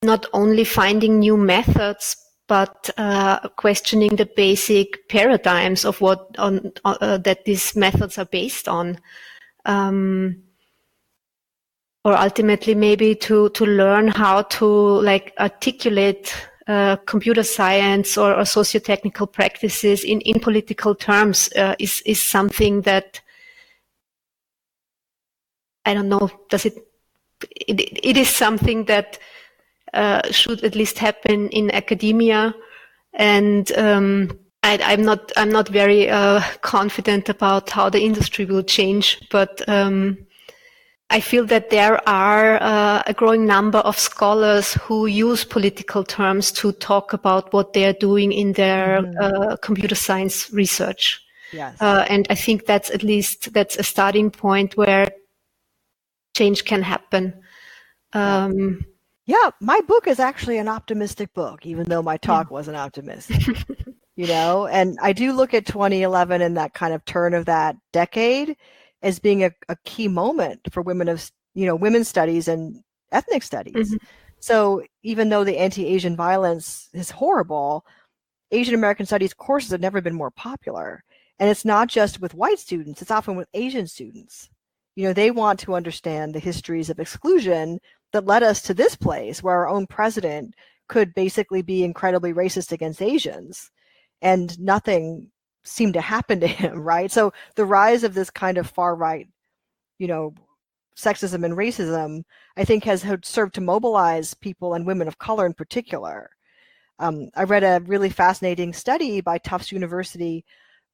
not 0.03 0.26
only 0.34 0.64
finding 0.64 1.19
new 1.19 1.38
methods 1.38 2.15
but 2.48 2.90
uh, 2.98 3.48
questioning 3.57 4.15
the 4.15 4.26
basic 4.26 5.07
paradigms 5.10 5.86
of 5.86 5.99
what 6.02 6.36
on, 6.38 6.72
uh, 6.86 7.18
that 7.18 7.45
these 7.45 7.76
methods 7.76 8.18
are 8.18 8.26
based 8.26 8.68
on. 8.68 8.99
Um, 9.65 10.44
or 12.06 12.18
ultimately 12.18 12.74
maybe 12.74 13.15
to 13.15 13.49
to 13.49 13.65
learn 13.65 14.07
how 14.07 14.44
to 14.44 14.65
like 14.65 15.34
articulate 15.40 16.34
uh, 16.68 16.95
computer 17.06 17.44
science 17.44 18.18
or, 18.18 18.34
or 18.34 18.45
socio-technical 18.45 19.28
practices 19.28 20.03
in, 20.06 20.22
in 20.22 20.40
political 20.40 20.95
terms 20.95 21.49
uh, 21.57 21.76
is 21.80 22.02
is 22.06 22.22
something 22.22 22.82
that 22.82 23.19
I 25.86 25.94
don't 25.94 26.10
know. 26.10 26.30
Does 26.49 26.65
it? 26.65 26.76
It, 27.52 27.99
it 28.03 28.18
is 28.18 28.30
something 28.30 28.86
that 28.86 29.19
should 30.32 30.64
at 30.64 30.76
least 30.76 30.99
happen 30.99 31.49
in 31.49 31.72
academia, 31.72 32.53
and 33.14 33.72
um, 33.78 34.40
I, 34.64 34.94
am 34.94 35.03
not 35.03 35.32
I'm 35.38 35.52
not 35.52 35.69
very 35.69 36.10
uh, 36.10 36.41
confident 36.61 37.30
about 37.30 37.69
how 37.69 37.90
the 37.90 38.02
industry 38.02 38.45
will 38.45 38.64
change, 38.64 39.19
but. 39.32 39.68
Um, 39.68 40.18
I 41.10 41.22
feel 41.22 41.45
that 41.45 41.69
there 41.69 42.02
are 42.07 42.61
uh, 42.61 43.02
a 43.07 43.14
growing 43.14 43.45
number 43.45 43.78
of 43.78 43.98
scholars 43.98 44.74
who 44.74 45.06
use 45.06 45.45
political 45.45 46.03
terms 46.03 46.52
to 46.53 46.74
talk 46.74 47.14
about 47.14 47.53
what 47.53 47.72
they 47.72 47.86
are 47.86 47.94
doing 47.94 48.34
in 48.34 48.52
their 48.53 49.02
mm. 49.02 49.15
uh, 49.22 49.56
computer 49.57 49.95
science 49.95 50.52
research. 50.52 51.22
Yes. 51.53 51.82
Uh, 51.82 52.06
and 52.10 52.28
I 52.30 52.36
think 52.36 52.65
that's 52.65 52.90
at 52.90 53.03
least 53.03 53.53
that's 53.53 53.78
a 53.78 53.84
starting 53.84 54.32
point 54.32 54.76
where 54.76 55.07
change 56.36 56.65
can 56.65 56.82
happen. 56.82 57.41
Um, 58.11 58.86
yeah, 59.27 59.51
my 59.59 59.81
book 59.81 60.07
is 60.07 60.19
actually 60.19 60.57
an 60.57 60.69
optimistic 60.69 61.33
book, 61.33 61.65
even 61.65 61.83
though 61.89 62.01
my 62.01 62.15
talk 62.15 62.49
wasn't 62.49 62.77
optimistic. 62.77 63.57
you 64.15 64.25
know, 64.25 64.67
and 64.67 64.97
I 65.01 65.11
do 65.11 65.33
look 65.33 65.53
at 65.53 65.65
2011 65.65 66.41
and 66.41 66.55
that 66.55 66.73
kind 66.73 66.93
of 66.93 67.03
turn 67.03 67.33
of 67.33 67.45
that 67.45 67.75
decade 67.91 68.55
as 69.01 69.19
being 69.19 69.43
a, 69.43 69.51
a 69.67 69.75
key 69.83 70.07
moment 70.07 70.61
for 70.71 70.81
women 70.81 71.09
of 71.09 71.29
you 71.53 71.65
know 71.65 71.75
women's 71.75 72.07
studies 72.07 72.47
and 72.47 72.81
ethnic 73.11 73.43
studies. 73.43 73.91
Mm-hmm. 73.91 74.05
So 74.39 74.83
even 75.03 75.27
though 75.27 75.43
the 75.43 75.57
anti-Asian 75.57 76.15
violence 76.15 76.89
is 76.93 77.11
horrible, 77.11 77.85
Asian 78.51 78.75
American 78.75 79.05
studies 79.05 79.33
courses 79.33 79.71
have 79.71 79.81
never 79.81 79.99
been 79.99 80.15
more 80.15 80.31
popular. 80.31 81.03
And 81.39 81.49
it's 81.49 81.65
not 81.65 81.89
just 81.89 82.21
with 82.21 82.33
white 82.33 82.59
students, 82.59 83.01
it's 83.01 83.11
often 83.11 83.35
with 83.35 83.49
Asian 83.53 83.87
students. 83.87 84.49
You 84.95 85.03
know, 85.03 85.13
they 85.13 85.31
want 85.31 85.59
to 85.61 85.75
understand 85.75 86.33
the 86.33 86.39
histories 86.39 86.89
of 86.89 86.99
exclusion 86.99 87.79
that 88.13 88.25
led 88.25 88.43
us 88.43 88.61
to 88.63 88.73
this 88.73 88.95
place 88.95 89.43
where 89.43 89.55
our 89.55 89.67
own 89.67 89.88
president 89.88 90.53
could 90.88 91.13
basically 91.13 91.61
be 91.61 91.84
incredibly 91.84 92.34
racist 92.34 92.71
against 92.71 93.01
Asians 93.01 93.71
and 94.21 94.57
nothing 94.59 95.29
seemed 95.63 95.93
to 95.93 96.01
happen 96.01 96.39
to 96.39 96.47
him, 96.47 96.79
right? 96.79 97.11
So 97.11 97.34
the 97.55 97.65
rise 97.65 98.03
of 98.03 98.13
this 98.13 98.29
kind 98.29 98.57
of 98.57 98.69
far 98.69 98.95
right, 98.95 99.27
you 99.99 100.07
know, 100.07 100.34
sexism 100.95 101.45
and 101.45 101.55
racism, 101.55 102.23
I 102.55 102.65
think 102.65 102.84
has 102.85 103.05
served 103.23 103.53
to 103.55 103.61
mobilize 103.61 104.34
people 104.34 104.73
and 104.73 104.88
women 104.88 105.07
of 105.07 105.19
color 105.19 105.45
in 105.45 105.53
particular. 105.53 106.29
Um, 106.99 107.29
I 107.35 107.43
read 107.43 107.63
a 107.63 107.84
really 107.85 108.09
fascinating 108.09 108.73
study 108.73 109.21
by 109.21 109.38
Tufts 109.38 109.71
University 109.71 110.43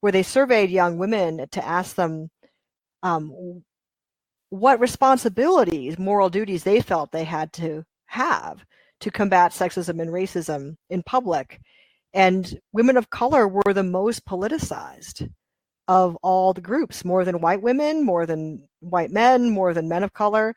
where 0.00 0.12
they 0.12 0.22
surveyed 0.22 0.68
young 0.68 0.98
women 0.98 1.46
to 1.50 1.66
ask 1.66 1.96
them 1.96 2.30
um, 3.02 3.32
what 4.54 4.78
responsibilities, 4.78 5.98
moral 5.98 6.30
duties 6.30 6.62
they 6.62 6.80
felt 6.80 7.10
they 7.10 7.24
had 7.24 7.52
to 7.52 7.84
have 8.06 8.64
to 9.00 9.10
combat 9.10 9.50
sexism 9.50 10.00
and 10.00 10.12
racism 10.12 10.76
in 10.88 11.02
public. 11.02 11.60
And 12.12 12.60
women 12.72 12.96
of 12.96 13.10
color 13.10 13.48
were 13.48 13.74
the 13.74 13.82
most 13.82 14.24
politicized 14.24 15.28
of 15.88 16.16
all 16.22 16.52
the 16.52 16.60
groups, 16.60 17.04
more 17.04 17.24
than 17.24 17.40
white 17.40 17.62
women, 17.62 18.04
more 18.04 18.26
than 18.26 18.68
white 18.78 19.10
men, 19.10 19.50
more 19.50 19.74
than 19.74 19.88
men 19.88 20.04
of 20.04 20.12
color. 20.12 20.54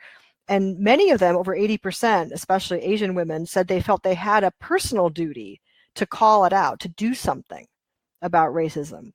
And 0.48 0.78
many 0.78 1.10
of 1.10 1.19
them, 1.19 1.36
over 1.36 1.56
80%, 1.56 2.32
especially 2.32 2.84
Asian 2.84 3.15
women, 3.15 3.48
said 3.48 3.68
they 3.68 3.82
felt 3.82 4.03
they 4.03 4.14
had 4.14 4.44
a 4.44 4.53
personal 4.60 5.10
duty 5.10 5.60
to 5.95 6.06
call 6.06 6.45
it 6.45 6.53
out, 6.53 6.80
to 6.82 6.88
do 6.90 7.15
something 7.15 7.65
about 8.22 8.53
racism, 8.53 9.11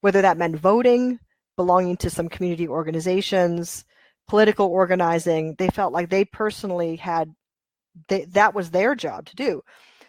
whether 0.00 0.20
that 0.20 0.36
meant 0.36 0.56
voting, 0.56 1.20
belonging 1.56 1.96
to 1.98 2.10
some 2.10 2.28
community 2.28 2.66
organizations, 2.66 3.84
political 4.28 4.66
organizing. 4.66 5.54
They 5.58 5.68
felt 5.68 5.92
like 5.92 6.10
they 6.10 6.24
personally 6.24 6.96
had 6.96 7.34
they, 8.08 8.24
that 8.26 8.54
was 8.54 8.70
their 8.70 8.94
job 8.94 9.26
to 9.26 9.36
do. 9.36 9.62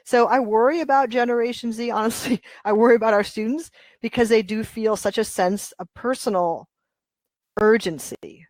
So 0.03 0.27
I 0.27 0.39
worry 0.39 0.81
about 0.81 1.09
Generation 1.09 1.71
Z, 1.71 1.91
honestly. 1.91 2.41
I 2.63 2.73
worry 2.73 2.95
about 2.95 3.13
our 3.13 3.23
students 3.23 3.71
because 4.01 4.29
they 4.29 4.41
do 4.41 4.63
feel 4.63 4.95
such 4.95 5.17
a 5.17 5.23
sense 5.23 5.71
of 5.73 5.93
personal 5.93 6.67
urgency 7.59 8.45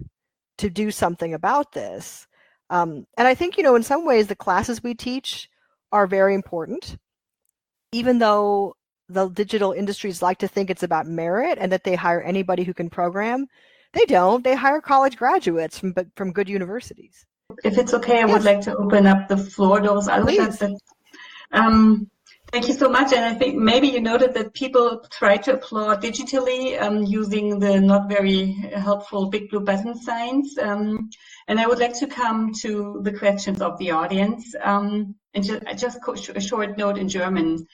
to 0.57 0.69
do 0.69 0.91
something 0.91 1.33
about 1.33 1.71
this. 1.71 2.27
Um, 2.69 3.05
and 3.17 3.27
I 3.27 3.35
think, 3.35 3.57
you 3.57 3.63
know, 3.63 3.75
in 3.75 3.83
some 3.83 4.05
ways, 4.05 4.27
the 4.27 4.35
classes 4.35 4.83
we 4.83 4.93
teach 4.93 5.49
are 5.91 6.05
very 6.05 6.33
important, 6.33 6.97
even 7.91 8.19
though 8.19 8.75
the 9.09 9.29
digital 9.29 9.71
industries 9.71 10.21
like 10.21 10.39
to 10.39 10.47
think 10.47 10.69
it's 10.69 10.83
about 10.83 11.07
merit 11.07 11.57
and 11.61 11.71
that 11.71 11.85
they 11.85 11.95
hire 11.95 12.21
anybody 12.21 12.63
who 12.63 12.73
can 12.73 12.89
program. 12.89 13.47
They 13.93 14.05
don't. 14.05 14.43
They 14.43 14.55
hire 14.55 14.81
college 14.81 15.17
graduates 15.17 15.79
from 15.79 15.91
but 15.91 16.07
from 16.15 16.31
good 16.31 16.49
universities. 16.49 17.25
If 17.63 17.77
it's 17.77 17.93
okay, 17.93 18.17
I 18.21 18.27
yes. 18.27 18.33
would 18.33 18.43
like 18.43 18.61
to 18.61 18.75
open 18.75 19.07
up 19.07 19.27
the 19.27 19.37
floor, 19.37 19.79
Doris 19.79 20.07
Allhutter. 20.07 20.77
Um, 21.53 22.09
Thank 22.51 22.69
you 22.69 22.73
so 22.73 22.87
much. 22.87 23.11
And 23.11 23.25
I 23.25 23.33
think 23.33 23.57
maybe 23.57 23.89
you 23.89 23.99
noted 23.99 24.33
that 24.35 24.53
people 24.53 25.03
try 25.11 25.35
to 25.35 25.55
applaud 25.55 26.01
digitally 26.01 26.81
um, 26.81 27.03
using 27.03 27.59
the 27.59 27.81
not 27.81 28.07
very 28.07 28.53
helpful 28.73 29.29
big 29.29 29.49
blue 29.49 29.59
button 29.59 29.95
signs. 29.95 30.57
Um, 30.57 31.09
and 31.49 31.59
I 31.59 31.67
would 31.67 31.79
like 31.79 31.97
to 31.99 32.07
come 32.07 32.53
to 32.61 33.01
the 33.03 33.11
questions 33.11 33.61
of 33.61 33.77
the 33.79 33.91
audience. 33.91 34.55
Um, 34.63 35.15
and 35.33 35.43
ju 35.43 35.59
just 35.75 35.99
a 36.35 36.39
short 36.39 36.77
note 36.77 36.97
in 36.97 37.09
German. 37.09 37.67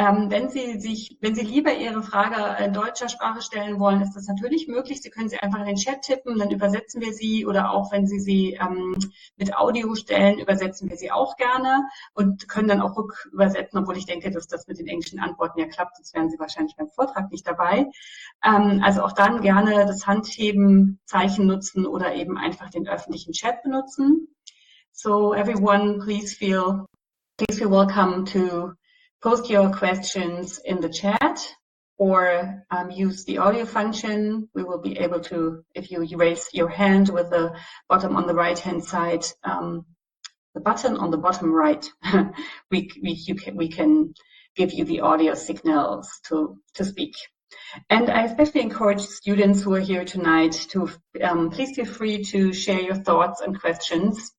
Ähm, 0.00 0.30
wenn 0.30 0.48
Sie 0.48 0.78
sich, 0.78 1.18
wenn 1.20 1.34
Sie 1.34 1.42
lieber 1.42 1.74
Ihre 1.74 2.04
Frage 2.04 2.62
in 2.64 2.72
deutscher 2.72 3.08
Sprache 3.08 3.42
stellen 3.42 3.80
wollen, 3.80 4.00
ist 4.00 4.14
das 4.14 4.28
natürlich 4.28 4.68
möglich. 4.68 5.02
Sie 5.02 5.10
können 5.10 5.28
sie 5.28 5.40
einfach 5.40 5.58
in 5.58 5.66
den 5.66 5.74
Chat 5.76 6.02
tippen, 6.02 6.38
dann 6.38 6.52
übersetzen 6.52 7.00
wir 7.00 7.12
sie 7.12 7.44
oder 7.44 7.72
auch 7.72 7.90
wenn 7.90 8.06
Sie 8.06 8.20
sie 8.20 8.56
ähm, 8.60 8.96
mit 9.36 9.56
Audio 9.56 9.96
stellen, 9.96 10.38
übersetzen 10.38 10.88
wir 10.88 10.96
sie 10.96 11.10
auch 11.10 11.36
gerne 11.36 11.82
und 12.14 12.48
können 12.48 12.68
dann 12.68 12.80
auch 12.80 12.96
rückübersetzen, 12.96 13.80
obwohl 13.80 13.96
ich 13.96 14.06
denke, 14.06 14.30
dass 14.30 14.46
das 14.46 14.68
mit 14.68 14.78
den 14.78 14.86
englischen 14.86 15.18
Antworten 15.18 15.58
ja 15.58 15.66
klappt, 15.66 15.96
sonst 15.96 16.14
wären 16.14 16.30
Sie 16.30 16.38
wahrscheinlich 16.38 16.76
beim 16.76 16.90
Vortrag 16.90 17.32
nicht 17.32 17.44
dabei. 17.44 17.90
Ähm, 18.44 18.80
also 18.84 19.02
auch 19.02 19.12
dann 19.12 19.40
gerne 19.40 19.84
das 19.84 20.06
Handheben, 20.06 21.00
Zeichen 21.06 21.48
nutzen 21.48 21.86
oder 21.86 22.14
eben 22.14 22.38
einfach 22.38 22.70
den 22.70 22.86
öffentlichen 22.86 23.32
Chat 23.32 23.64
benutzen. 23.64 24.28
So 24.92 25.34
everyone, 25.34 25.98
please 25.98 26.36
feel, 26.36 26.86
please 27.36 27.58
feel 27.58 27.70
welcome 27.72 28.24
to 28.26 28.74
post 29.22 29.50
your 29.50 29.72
questions 29.72 30.60
in 30.64 30.80
the 30.80 30.88
chat 30.88 31.40
or 31.96 32.64
um, 32.70 32.90
use 32.90 33.24
the 33.24 33.38
audio 33.38 33.64
function. 33.64 34.48
We 34.54 34.62
will 34.62 34.80
be 34.80 34.98
able 34.98 35.20
to, 35.20 35.64
if 35.74 35.90
you 35.90 36.06
raise 36.16 36.48
your 36.52 36.68
hand 36.68 37.08
with 37.08 37.30
the 37.30 37.56
bottom 37.88 38.16
on 38.16 38.26
the 38.26 38.34
right 38.34 38.58
hand 38.58 38.84
side, 38.84 39.24
um, 39.42 39.84
the 40.54 40.60
button 40.60 40.96
on 40.96 41.10
the 41.10 41.18
bottom 41.18 41.52
right, 41.52 41.84
we, 42.70 42.90
we, 43.02 43.36
can, 43.36 43.56
we 43.56 43.68
can 43.68 44.14
give 44.54 44.72
you 44.72 44.84
the 44.84 45.00
audio 45.00 45.34
signals 45.34 46.20
to, 46.28 46.58
to 46.74 46.84
speak. 46.84 47.14
And 47.90 48.10
I 48.10 48.24
especially 48.24 48.62
encourage 48.62 49.00
students 49.00 49.62
who 49.62 49.74
are 49.74 49.80
here 49.80 50.04
tonight 50.04 50.52
to 50.70 50.90
um, 51.22 51.50
please 51.50 51.74
feel 51.74 51.86
free 51.86 52.24
to 52.24 52.52
share 52.52 52.80
your 52.80 52.94
thoughts 52.94 53.40
and 53.40 53.58
questions 53.58 54.32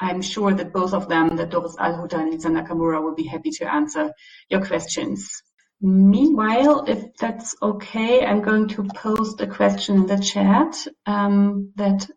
I'm 0.00 0.22
sure 0.22 0.54
that 0.54 0.72
both 0.72 0.94
of 0.94 1.08
them, 1.08 1.36
that 1.36 1.50
Doris 1.50 1.76
Allhutter 1.76 2.20
and 2.20 2.30
Lisa 2.30 2.48
Nakamura, 2.48 3.02
will 3.02 3.14
be 3.14 3.26
happy 3.26 3.50
to 3.50 3.72
answer 3.72 4.12
your 4.48 4.64
questions. 4.64 5.42
Meanwhile, 5.80 6.84
if 6.88 7.16
that's 7.16 7.54
okay, 7.62 8.24
I'm 8.24 8.42
going 8.42 8.68
to 8.68 8.84
post 8.84 9.40
a 9.40 9.46
question 9.46 9.96
in 9.96 10.06
the 10.06 10.18
chat 10.18 10.76
um, 11.06 11.72
that 11.76 12.08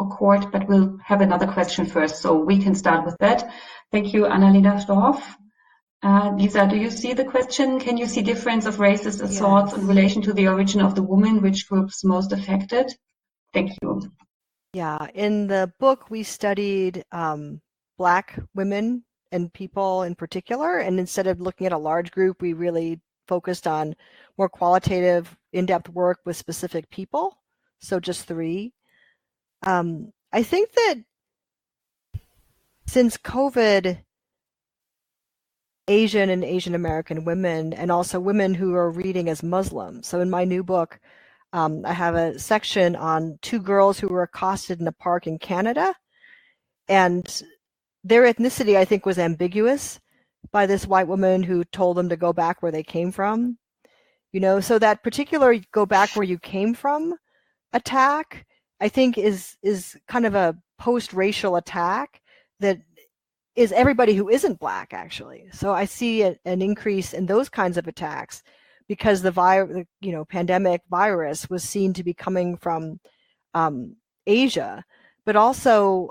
occurred, 0.00 0.50
but 0.50 0.68
we'll 0.68 0.98
have 1.04 1.20
another 1.20 1.46
question 1.46 1.86
first, 1.86 2.20
so 2.20 2.34
we 2.34 2.58
can 2.58 2.74
start 2.74 3.04
with 3.04 3.16
that. 3.20 3.52
Thank 3.92 4.12
you, 4.12 4.22
Annalena 4.24 4.84
Storff. 4.84 5.22
Uh, 6.02 6.32
Lisa, 6.36 6.66
do 6.66 6.76
you 6.76 6.90
see 6.90 7.14
the 7.14 7.24
question? 7.24 7.80
Can 7.80 7.96
you 7.96 8.06
see 8.06 8.22
difference 8.22 8.66
of 8.66 8.76
racist 8.76 9.22
assaults 9.22 9.72
yes. 9.72 9.80
in 9.80 9.86
relation 9.86 10.22
to 10.22 10.32
the 10.32 10.48
origin 10.48 10.80
of 10.82 10.94
the 10.94 11.02
woman? 11.02 11.40
Which 11.40 11.68
groups 11.68 12.04
most 12.04 12.32
affected? 12.32 12.92
Thank 13.52 13.70
you. 13.80 14.10
Yeah, 14.74 15.06
in 15.14 15.46
the 15.46 15.72
book, 15.78 16.10
we 16.10 16.24
studied 16.24 17.04
um, 17.12 17.60
Black 17.96 18.36
women 18.56 19.04
and 19.30 19.52
people 19.52 20.02
in 20.02 20.16
particular. 20.16 20.78
And 20.78 20.98
instead 20.98 21.28
of 21.28 21.40
looking 21.40 21.68
at 21.68 21.72
a 21.72 21.78
large 21.78 22.10
group, 22.10 22.42
we 22.42 22.54
really 22.54 23.00
focused 23.28 23.68
on 23.68 23.94
more 24.36 24.48
qualitative, 24.48 25.36
in 25.52 25.66
depth 25.66 25.88
work 25.90 26.18
with 26.24 26.36
specific 26.36 26.90
people. 26.90 27.38
So 27.78 28.00
just 28.00 28.26
three. 28.26 28.72
Um, 29.62 30.12
I 30.32 30.42
think 30.42 30.72
that 30.72 30.96
since 32.88 33.16
COVID, 33.16 34.02
Asian 35.86 36.30
and 36.30 36.42
Asian 36.42 36.74
American 36.74 37.24
women, 37.24 37.72
and 37.72 37.92
also 37.92 38.18
women 38.18 38.54
who 38.54 38.74
are 38.74 38.90
reading 38.90 39.28
as 39.28 39.44
Muslims. 39.44 40.08
So 40.08 40.20
in 40.20 40.30
my 40.30 40.44
new 40.44 40.64
book, 40.64 40.98
um, 41.54 41.86
I 41.86 41.92
have 41.92 42.16
a 42.16 42.36
section 42.36 42.96
on 42.96 43.38
two 43.40 43.60
girls 43.60 44.00
who 44.00 44.08
were 44.08 44.24
accosted 44.24 44.80
in 44.80 44.88
a 44.88 44.92
park 44.92 45.28
in 45.28 45.38
Canada, 45.38 45.94
and 46.88 47.42
their 48.02 48.24
ethnicity, 48.24 48.76
I 48.76 48.84
think, 48.84 49.06
was 49.06 49.20
ambiguous 49.20 50.00
by 50.50 50.66
this 50.66 50.84
white 50.84 51.06
woman 51.06 51.44
who 51.44 51.62
told 51.64 51.96
them 51.96 52.08
to 52.08 52.16
go 52.16 52.32
back 52.32 52.60
where 52.60 52.72
they 52.72 52.82
came 52.82 53.12
from. 53.12 53.56
You 54.32 54.40
know, 54.40 54.58
so 54.58 54.80
that 54.80 55.04
particular 55.04 55.54
"go 55.70 55.86
back 55.86 56.16
where 56.16 56.26
you 56.26 56.40
came 56.40 56.74
from" 56.74 57.14
attack, 57.72 58.46
I 58.80 58.88
think, 58.88 59.16
is 59.16 59.56
is 59.62 59.96
kind 60.08 60.26
of 60.26 60.34
a 60.34 60.56
post-racial 60.78 61.54
attack 61.54 62.20
that 62.58 62.80
is 63.54 63.70
everybody 63.70 64.14
who 64.14 64.28
isn't 64.28 64.58
black 64.58 64.92
actually. 64.92 65.44
So 65.52 65.72
I 65.72 65.84
see 65.84 66.22
a, 66.22 66.36
an 66.44 66.62
increase 66.62 67.12
in 67.14 67.26
those 67.26 67.48
kinds 67.48 67.76
of 67.78 67.86
attacks 67.86 68.42
because 68.88 69.22
the 69.22 69.30
virus, 69.30 69.86
you 70.00 70.12
know, 70.12 70.24
pandemic 70.24 70.82
virus 70.90 71.48
was 71.48 71.64
seen 71.64 71.92
to 71.94 72.04
be 72.04 72.14
coming 72.14 72.56
from 72.56 73.00
um, 73.54 73.96
Asia, 74.26 74.84
but 75.24 75.36
also 75.36 76.10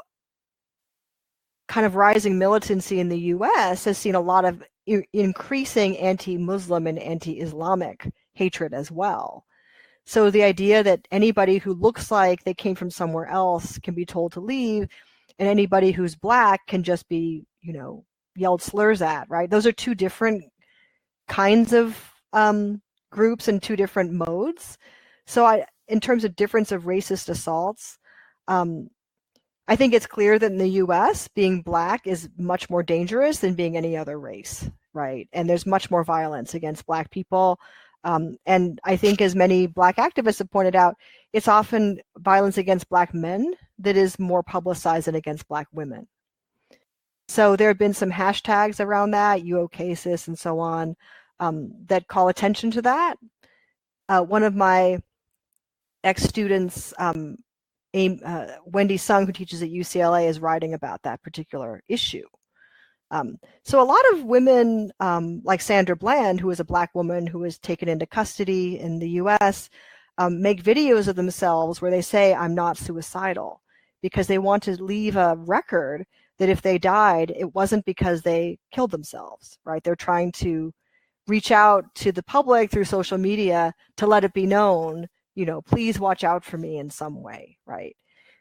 kind 1.68 1.86
of 1.86 1.96
rising 1.96 2.38
militancy 2.38 3.00
in 3.00 3.10
the 3.10 3.20
U.S. 3.20 3.86
has 3.86 3.98
seen 3.98 4.16
a 4.16 4.22
lot 4.22 4.46
of 4.46 4.64
I- 4.88 5.06
increasing 5.14 5.98
anti-Muslim 5.98 6.88
and 6.88 7.00
anti-Islamic 7.00 8.12
hatred 8.34 8.74
as 8.74 8.92
well. 8.92 9.46
So 10.06 10.30
the 10.30 10.44
idea 10.44 10.84
that 10.84 11.08
anybody 11.12 11.58
who 11.60 11.74
looks 11.74 12.12
like 12.12 12.44
they 12.44 12.54
came 12.54 12.76
from 12.76 12.90
somewhere 12.90 13.28
else 13.28 13.80
can 13.80 13.94
be 13.94 14.06
told 14.06 14.34
to 14.34 14.42
leave, 14.42 14.88
and 15.40 15.48
anybody 15.48 15.92
who's 15.92 16.16
black 16.16 16.68
can 16.68 16.84
just 16.84 17.08
be, 17.08 17.46
you 17.62 17.74
know, 17.74 18.04
yelled 18.36 18.62
slurs 18.62 19.02
at, 19.02 19.30
right? 19.30 19.50
Those 19.50 19.66
are 19.66 19.72
two 19.72 19.96
different 19.96 20.44
kinds 21.28 21.74
of 21.74 22.13
um, 22.34 22.82
groups 23.12 23.48
in 23.48 23.60
two 23.60 23.76
different 23.76 24.12
modes. 24.12 24.78
So 25.26 25.46
I, 25.46 25.66
in 25.88 26.00
terms 26.00 26.26
of 26.26 26.36
difference 26.36 26.72
of 26.72 26.84
racist 26.84 27.30
assaults, 27.30 27.98
um, 28.48 28.90
I 29.68 29.78
think 29.78 29.94
it's 29.94 30.08
clear 30.08 30.38
that 30.38 30.52
in 30.52 30.58
the 30.58 30.68
U.S., 30.68 31.30
being 31.30 31.62
black 31.62 32.06
is 32.06 32.28
much 32.38 32.70
more 32.70 32.84
dangerous 32.84 33.40
than 33.40 33.54
being 33.54 33.78
any 33.78 33.96
other 33.96 34.20
race, 34.20 34.70
right? 34.94 35.30
And 35.32 35.50
there's 35.50 35.66
much 35.66 35.90
more 35.90 36.04
violence 36.04 36.54
against 36.54 36.86
black 36.86 37.10
people. 37.12 37.60
Um, 38.04 38.36
and 38.46 38.82
I 38.84 38.98
think, 38.98 39.22
as 39.22 39.36
many 39.36 39.66
black 39.66 39.96
activists 39.96 40.40
have 40.40 40.52
pointed 40.52 40.76
out, 40.76 40.96
it's 41.32 41.48
often 41.48 42.02
violence 42.18 42.58
against 42.58 42.90
black 42.90 43.14
men 43.14 43.54
that 43.80 43.96
is 43.96 44.20
more 44.20 44.44
publicized 44.44 45.08
than 45.08 45.16
against 45.16 45.48
black 45.48 45.68
women. 45.72 46.10
So 47.30 47.56
there 47.56 47.70
have 47.70 47.78
been 47.78 47.94
some 47.94 48.12
hashtags 48.12 48.82
around 48.84 49.12
that, 49.12 49.44
UOCASIS 49.44 50.28
and 50.28 50.38
so 50.38 50.60
on 50.60 50.98
um, 51.44 51.74
that 51.88 52.08
call 52.08 52.30
attention 52.30 52.72
to 52.72 52.82
that. 52.84 53.18
Uh, 54.10 54.22
one 54.22 54.44
of 54.44 54.56
my 54.56 55.00
ex-students, 56.04 56.94
um, 56.98 57.38
uh, 57.96 58.48
Wendy 58.66 58.98
Sung, 58.98 59.26
who 59.26 59.32
teaches 59.32 59.62
at 59.62 59.70
UCLA, 59.70 60.28
is 60.28 60.40
writing 60.40 60.74
about 60.74 61.02
that 61.04 61.22
particular 61.22 61.82
issue. 61.88 62.26
Um, 63.12 63.38
so 63.64 63.82
a 63.82 63.84
lot 63.84 64.04
of 64.14 64.24
women, 64.24 64.92
um, 65.00 65.42
like 65.44 65.62
Sandra 65.62 65.96
Bland, 65.96 66.40
who 66.40 66.50
is 66.50 66.60
a 66.60 66.66
black 66.66 66.96
woman 66.96 67.28
who 67.28 67.40
was 67.40 67.60
taken 67.60 67.88
into 67.88 68.08
custody 68.08 68.80
in 68.80 69.00
the 69.00 69.10
U.S., 69.22 69.70
um, 70.18 70.42
make 70.42 70.64
videos 70.64 71.08
of 71.08 71.16
themselves 71.16 71.82
where 71.82 71.92
they 71.92 72.02
say, 72.02 72.34
"I'm 72.34 72.56
not 72.56 72.78
suicidal." 72.78 73.62
because 74.04 74.28
they 74.28 74.38
want 74.38 74.62
to 74.62 74.84
leave 74.84 75.16
a 75.16 75.36
record 75.40 76.06
that 76.38 76.50
if 76.50 76.62
they 76.62 76.78
died, 76.78 77.34
it 77.36 77.56
wasn't 77.56 77.86
because 77.86 78.22
they 78.22 78.60
killed 78.72 78.92
themselves, 78.92 79.58
right? 79.66 79.82
They're 79.84 79.96
trying 79.96 80.34
to 80.34 80.74
reach 81.28 81.52
out 81.52 81.86
to 81.96 82.12
the 82.12 82.24
public 82.24 82.72
through 82.72 82.86
social 82.86 83.18
media 83.18 83.74
to 83.98 84.08
let 84.08 84.24
it 84.24 84.34
be 84.34 84.46
known, 84.46 85.08
you 85.36 85.46
know, 85.46 85.62
please 85.62 86.00
watch 86.00 86.24
out 86.24 86.44
for 86.44 86.58
me 86.58 86.78
in 86.78 86.90
some 86.90 87.22
way, 87.22 87.58
right? 87.66 87.96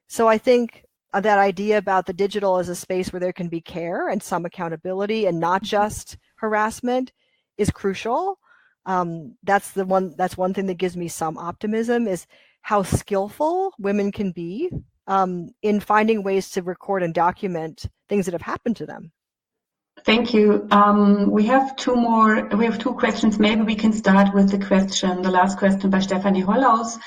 So 0.09 0.29
I 0.29 0.39
think 0.39 0.85
uh, 1.13 1.21
that 1.21 1.39
idea 1.39 1.79
about 1.79 2.07
the 2.07 2.13
digital 2.13 2.59
as 2.59 2.69
a 2.69 2.75
space 2.75 3.13
where 3.13 3.21
there 3.21 3.33
can 3.33 3.49
be 3.49 3.61
care 3.61 4.09
and 4.09 4.23
some 4.23 4.45
accountability 4.45 5.27
and 5.27 5.39
not 5.39 5.63
mm-hmm. 5.63 5.69
just 5.69 6.17
harassment 6.37 7.13
is 7.59 7.71
crucial. 7.71 8.39
Um, 8.87 9.37
that's 9.45 9.71
the 9.73 9.85
one. 9.85 10.15
That's 10.17 10.37
one 10.37 10.55
thing 10.55 10.67
that 10.67 10.75
gives 10.75 10.97
me 10.97 11.07
some 11.07 11.39
optimism 11.39 12.09
is 12.09 12.27
how 12.63 12.83
skillful 12.83 13.73
women 13.79 14.11
can 14.11 14.33
be 14.33 14.71
um, 15.07 15.51
in 15.63 15.79
finding 15.79 16.23
ways 16.25 16.51
to 16.51 16.63
record 16.63 17.03
and 17.03 17.15
document 17.15 17.87
things 18.09 18.25
that 18.25 18.33
have 18.33 18.43
happened 18.43 18.77
to 18.77 18.87
them. 18.87 19.13
Thank 20.05 20.35
you. 20.35 20.67
Um, 20.71 21.31
we 21.31 21.47
have 21.47 21.77
two 21.77 21.95
more, 21.95 22.49
we 22.49 22.65
have 22.65 22.79
two 22.79 22.95
questions. 22.95 23.39
Maybe 23.39 23.63
we 23.63 23.77
can 23.77 23.93
start 23.93 24.35
with 24.35 24.51
the 24.51 24.59
question, 24.59 25.23
the 25.23 25.31
last 25.31 25.59
question 25.59 25.91
by 25.91 26.01
Stephanie 26.01 26.43
Hollaus. 26.43 26.99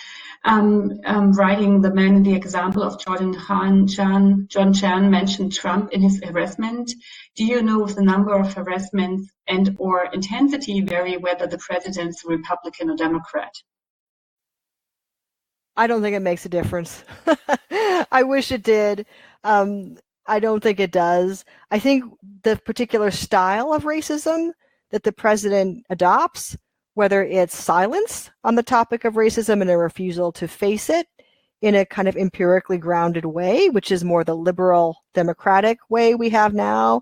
Um, 0.46 1.00
um, 1.06 1.32
writing 1.32 1.82
the 1.82 1.92
man 1.92 2.18
in 2.18 2.24
the 2.24 2.36
example 2.36 2.84
of 2.84 3.00
Jordan 3.00 3.34
Khan, 3.34 3.88
Chan, 3.88 4.46
John 4.48 4.74
Chan 4.74 5.10
mentioned 5.10 5.54
Trump 5.54 5.92
in 5.92 6.04
his 6.04 6.22
harassment. 6.24 6.94
Do 7.36 7.44
you 7.44 7.64
know 7.64 7.84
if 7.84 7.96
the 7.96 8.04
number 8.04 8.40
of 8.40 8.54
harassments 8.54 9.28
and 9.48 9.76
or 9.80 10.06
intensity 10.06 10.82
vary 10.82 11.18
whether 11.18 11.48
the 11.48 11.58
president's 11.58 12.24
Republican 12.24 12.92
or 12.92 12.96
Democrat? 12.96 13.56
I 15.76 15.88
don't 15.88 16.04
think 16.04 16.16
it 16.16 16.22
makes 16.22 16.46
a 16.46 16.50
difference. 16.50 17.04
I 18.12 18.22
wish 18.24 18.52
it 18.52 18.62
did. 18.62 19.08
Um, 19.44 19.98
I 20.28 20.40
don't 20.40 20.62
think 20.62 20.80
it 20.80 20.92
does. 20.92 21.46
I 21.72 21.80
think 21.80 22.04
the 22.44 22.58
particular 22.58 23.12
style 23.12 23.74
of 23.74 23.84
racism 23.84 24.52
that 24.92 25.04
the 25.04 25.12
president 25.12 25.86
adopts, 25.90 26.58
whether 26.94 27.24
it's 27.24 27.56
silence 27.56 28.32
on 28.44 28.56
the 28.56 28.64
topic 28.64 29.06
of 29.06 29.16
racism 29.16 29.62
and 29.62 29.70
a 29.70 29.78
refusal 29.78 30.32
to 30.34 30.48
face 30.48 30.90
it 30.90 31.08
in 31.62 31.76
a 31.76 31.86
kind 31.86 32.08
of 32.08 32.16
empirically 32.16 32.78
grounded 32.78 33.26
way, 33.26 33.70
which 33.70 33.92
is 33.92 34.04
more 34.04 34.24
the 34.24 34.36
liberal 34.36 35.04
democratic 35.14 35.80
way 35.90 36.16
we 36.16 36.30
have 36.30 36.54
now, 36.54 37.02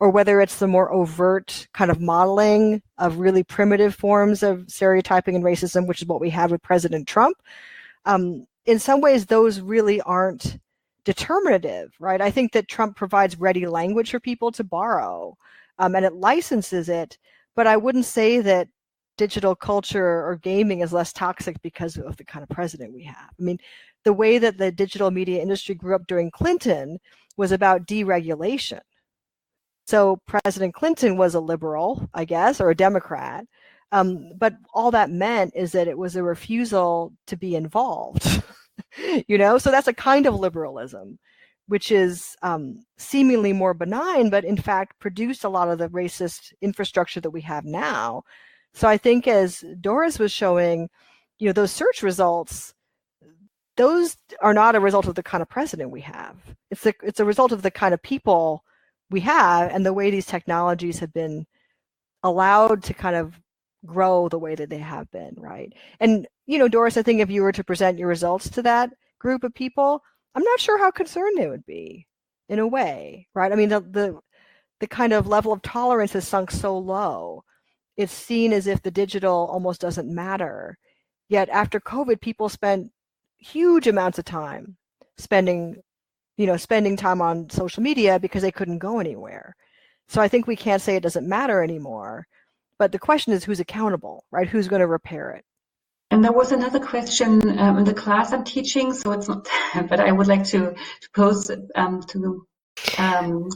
or 0.00 0.10
whether 0.10 0.40
it's 0.40 0.58
the 0.58 0.66
more 0.66 0.92
overt 0.92 1.68
kind 1.74 1.90
of 1.90 2.00
modeling 2.00 2.82
of 2.98 3.18
really 3.18 3.42
primitive 3.42 3.94
forms 3.94 4.42
of 4.42 4.64
stereotyping 4.68 5.34
and 5.34 5.44
racism, 5.44 5.86
which 5.86 6.02
is 6.02 6.08
what 6.08 6.20
we 6.20 6.30
have 6.30 6.50
with 6.50 6.62
President 6.62 7.06
Trump. 7.06 7.36
Um, 8.04 8.46
in 8.64 8.78
some 8.78 9.00
ways, 9.00 9.26
those 9.26 9.60
really 9.60 10.00
aren't 10.02 10.58
determinative, 11.04 11.92
right? 11.98 12.20
I 12.20 12.30
think 12.30 12.52
that 12.52 12.68
Trump 12.68 12.96
provides 12.96 13.38
ready 13.38 13.66
language 13.66 14.10
for 14.10 14.20
people 14.20 14.52
to 14.52 14.64
borrow 14.64 15.36
um, 15.78 15.94
and 15.94 16.04
it 16.04 16.14
licenses 16.14 16.88
it, 16.88 17.18
but 17.56 17.66
I 17.66 17.76
wouldn't 17.76 18.04
say 18.04 18.40
that 18.40 18.68
digital 19.16 19.54
culture 19.54 20.26
or 20.26 20.38
gaming 20.42 20.80
is 20.80 20.92
less 20.92 21.12
toxic 21.12 21.60
because 21.62 21.96
of 21.96 22.16
the 22.16 22.24
kind 22.24 22.42
of 22.42 22.48
president 22.48 22.94
we 22.94 23.02
have. 23.04 23.30
I 23.38 23.42
mean, 23.42 23.58
the 24.04 24.12
way 24.12 24.38
that 24.38 24.58
the 24.58 24.70
digital 24.70 25.10
media 25.10 25.42
industry 25.42 25.74
grew 25.74 25.94
up 25.94 26.06
during 26.06 26.30
Clinton 26.30 26.98
was 27.36 27.52
about 27.52 27.86
deregulation. 27.86 28.80
So 29.86 30.20
President 30.26 30.74
Clinton 30.74 31.16
was 31.16 31.34
a 31.34 31.40
liberal, 31.40 32.08
I 32.14 32.24
guess, 32.24 32.60
or 32.60 32.70
a 32.70 32.76
Democrat. 32.76 33.44
Um, 33.92 34.30
but 34.38 34.54
all 34.72 34.90
that 34.92 35.10
meant 35.10 35.52
is 35.56 35.72
that 35.72 35.88
it 35.88 35.98
was 35.98 36.14
a 36.14 36.22
refusal 36.22 37.12
to 37.26 37.36
be 37.36 37.56
involved. 37.56 38.42
you 39.28 39.38
know, 39.38 39.58
so 39.58 39.70
that's 39.70 39.88
a 39.88 39.94
kind 39.94 40.26
of 40.26 40.34
liberalism, 40.34 41.18
which 41.68 41.92
is 41.92 42.36
um, 42.42 42.80
seemingly 42.98 43.52
more 43.52 43.74
benign, 43.74 44.30
but 44.30 44.44
in 44.44 44.56
fact 44.56 44.98
produced 44.98 45.44
a 45.44 45.48
lot 45.48 45.68
of 45.68 45.78
the 45.78 45.88
racist 45.88 46.52
infrastructure 46.60 47.20
that 47.20 47.30
we 47.30 47.40
have 47.42 47.64
now. 47.64 48.22
So 48.74 48.88
I 48.88 48.98
think, 48.98 49.26
as 49.26 49.64
Doris 49.80 50.18
was 50.18 50.32
showing, 50.32 50.88
you 51.38 51.46
know, 51.48 51.52
those 51.52 51.72
search 51.72 52.02
results, 52.02 52.72
those 53.76 54.16
are 54.42 54.54
not 54.54 54.76
a 54.76 54.80
result 54.80 55.06
of 55.06 55.14
the 55.14 55.22
kind 55.22 55.42
of 55.42 55.48
president 55.48 55.90
we 55.90 56.02
have. 56.02 56.36
It's 56.70 56.86
a, 56.86 56.94
it's 57.02 57.20
a 57.20 57.24
result 57.24 57.52
of 57.52 57.62
the 57.62 57.70
kind 57.70 57.94
of 57.94 58.02
people 58.02 58.64
we 59.10 59.20
have 59.20 59.70
and 59.72 59.84
the 59.84 59.92
way 59.92 60.10
these 60.10 60.26
technologies 60.26 61.00
have 61.00 61.12
been 61.12 61.46
allowed 62.22 62.82
to 62.84 62.94
kind 62.94 63.16
of 63.16 63.40
grow 63.86 64.28
the 64.28 64.38
way 64.38 64.54
that 64.54 64.70
they 64.70 64.78
have 64.78 65.10
been, 65.10 65.34
right? 65.38 65.72
And 66.00 66.26
you 66.46 66.58
know, 66.58 66.68
Doris, 66.68 66.96
I 66.96 67.02
think 67.02 67.20
if 67.20 67.30
you 67.30 67.42
were 67.42 67.52
to 67.52 67.64
present 67.64 67.98
your 67.98 68.08
results 68.08 68.50
to 68.50 68.62
that 68.62 68.90
group 69.18 69.44
of 69.44 69.54
people, 69.54 70.02
I'm 70.34 70.42
not 70.42 70.60
sure 70.60 70.78
how 70.78 70.90
concerned 70.90 71.38
they 71.38 71.48
would 71.48 71.66
be 71.66 72.06
in 72.48 72.58
a 72.58 72.66
way, 72.66 73.28
right? 73.34 73.52
I 73.52 73.56
mean, 73.56 73.68
the 73.70 73.80
the 73.80 74.20
the 74.80 74.86
kind 74.86 75.12
of 75.12 75.26
level 75.26 75.52
of 75.52 75.62
tolerance 75.62 76.12
has 76.14 76.26
sunk 76.26 76.50
so 76.50 76.76
low. 76.78 77.44
It's 77.96 78.12
seen 78.12 78.52
as 78.52 78.66
if 78.66 78.82
the 78.82 78.90
digital 78.90 79.48
almost 79.50 79.80
doesn't 79.80 80.12
matter. 80.12 80.78
Yet 81.28 81.48
after 81.50 81.80
COVID, 81.80 82.20
people 82.20 82.48
spent 82.48 82.90
huge 83.38 83.86
amounts 83.86 84.18
of 84.18 84.24
time 84.24 84.76
spending, 85.18 85.82
you 86.36 86.46
know, 86.46 86.56
spending 86.56 86.96
time 86.96 87.20
on 87.20 87.50
social 87.50 87.82
media 87.82 88.18
because 88.18 88.42
they 88.42 88.52
couldn't 88.52 88.78
go 88.78 88.98
anywhere. 89.00 89.54
So 90.08 90.20
I 90.20 90.28
think 90.28 90.46
we 90.46 90.56
can't 90.56 90.82
say 90.82 90.96
it 90.96 91.02
doesn't 91.02 91.28
matter 91.28 91.62
anymore. 91.62 92.26
But 92.80 92.92
the 92.92 92.98
question 92.98 93.34
is 93.34 93.44
who's 93.44 93.60
accountable, 93.60 94.24
right? 94.30 94.48
Who's 94.48 94.66
going 94.66 94.80
to 94.80 94.86
repair 94.86 95.32
it? 95.32 95.44
And 96.10 96.24
there 96.24 96.32
was 96.32 96.50
another 96.50 96.80
question 96.80 97.58
um, 97.58 97.76
in 97.76 97.84
the 97.84 97.92
class 97.92 98.32
I'm 98.32 98.42
teaching, 98.42 98.94
so 98.94 99.12
it's 99.12 99.28
not, 99.28 99.46
but 99.90 100.00
I 100.00 100.10
would 100.12 100.26
like 100.26 100.44
to, 100.44 100.72
to 100.72 101.08
pose 101.14 101.50
um, 101.74 102.00
to, 102.04 102.46
um, 102.96 103.50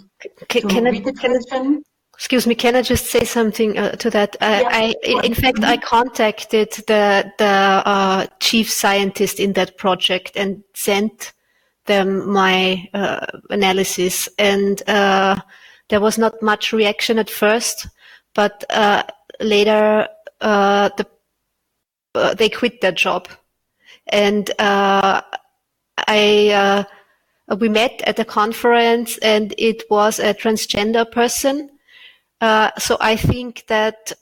can, 0.51 0.61
to 0.61 0.69
can 0.69 0.85
read 0.85 1.09
I, 1.09 1.11
the 1.11 1.19
question. 1.19 1.83
Excuse 2.13 2.47
me, 2.47 2.55
can 2.55 2.77
I 2.77 2.83
just 2.83 3.07
say 3.07 3.25
something 3.25 3.79
uh, 3.79 3.93
to 3.93 4.11
that? 4.11 4.37
Uh, 4.43 4.61
yeah, 4.61 4.69
I, 4.71 4.95
in 5.25 5.33
fact, 5.33 5.65
I 5.65 5.79
contacted 5.79 6.73
the 6.87 7.33
the 7.39 7.83
uh, 7.87 8.27
chief 8.41 8.71
scientist 8.71 9.41
in 9.41 9.55
that 9.55 9.79
project 9.79 10.33
and 10.37 10.63
sent 10.75 11.33
them 11.87 12.31
my 12.31 12.87
uh, 12.93 13.25
analysis, 13.49 14.29
and 14.39 14.87
uh, 14.87 15.37
there 15.89 16.03
was 16.03 16.19
not 16.19 16.43
much 16.43 16.75
reaction 16.75 17.19
at 17.19 17.31
first 17.31 17.89
but 18.35 18.65
uh, 18.71 19.03
later 19.41 20.09
uh, 20.41 20.91
the 20.97 21.07
uh, 22.15 22.35
they 22.35 22.49
quit 22.49 22.81
their 22.81 22.93
job, 22.93 23.29
and 24.09 24.51
I 24.59 25.23
we 27.59 27.69
met 27.69 28.03
at 28.07 28.19
a 28.19 28.25
conference, 28.25 29.19
and 29.19 29.55
it 29.59 29.83
was 29.91 30.19
a 30.19 30.35
transgender 30.35 31.11
person. 31.11 31.71
So 32.79 32.97
I 33.01 33.17
think 33.17 33.67
that 33.67 34.13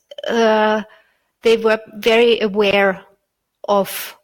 they 1.42 1.56
were 1.56 1.80
very 1.96 2.40
aware 2.40 3.04
of 3.68 4.16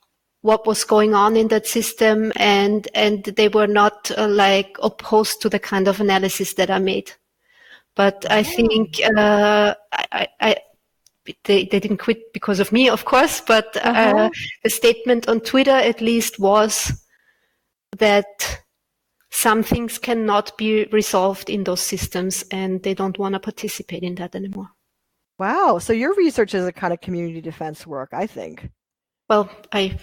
what 0.42 0.66
was 0.66 0.84
going 0.84 1.14
on 1.14 1.36
in 1.36 1.48
that 1.48 1.66
system 1.66 2.32
and 2.36 2.88
and 2.94 3.24
they 3.24 3.48
were 3.48 3.66
not 3.66 4.10
uh, 4.16 4.28
like 4.28 4.76
opposed 4.82 5.42
to 5.42 5.48
the 5.48 5.58
kind 5.58 5.88
of 5.88 6.00
analysis 6.00 6.54
that 6.54 6.70
I 6.70 6.78
made. 6.78 7.12
But 7.98 8.30
I 8.30 8.44
think 8.44 9.00
uh, 9.16 9.74
I, 9.90 10.28
I, 10.40 10.56
they, 11.42 11.64
they 11.64 11.80
didn't 11.80 11.96
quit 11.96 12.32
because 12.32 12.60
of 12.60 12.70
me, 12.70 12.88
of 12.88 13.04
course. 13.04 13.40
But 13.40 13.76
uh, 13.76 13.80
uh-huh. 13.80 14.30
the 14.62 14.70
statement 14.70 15.28
on 15.28 15.40
Twitter, 15.40 15.72
at 15.72 16.00
least, 16.00 16.38
was 16.38 16.92
that 17.98 18.62
some 19.30 19.64
things 19.64 19.98
cannot 19.98 20.56
be 20.56 20.84
resolved 20.92 21.50
in 21.50 21.64
those 21.64 21.80
systems, 21.80 22.44
and 22.52 22.80
they 22.84 22.94
don't 22.94 23.18
want 23.18 23.32
to 23.32 23.40
participate 23.40 24.04
in 24.04 24.14
that 24.14 24.36
anymore. 24.36 24.68
Wow. 25.40 25.80
So 25.80 25.92
your 25.92 26.14
research 26.14 26.54
is 26.54 26.68
a 26.68 26.72
kind 26.72 26.92
of 26.92 27.00
community 27.00 27.40
defense 27.40 27.84
work, 27.84 28.10
I 28.12 28.28
think. 28.28 28.70
Well, 29.28 29.50
I 29.72 29.98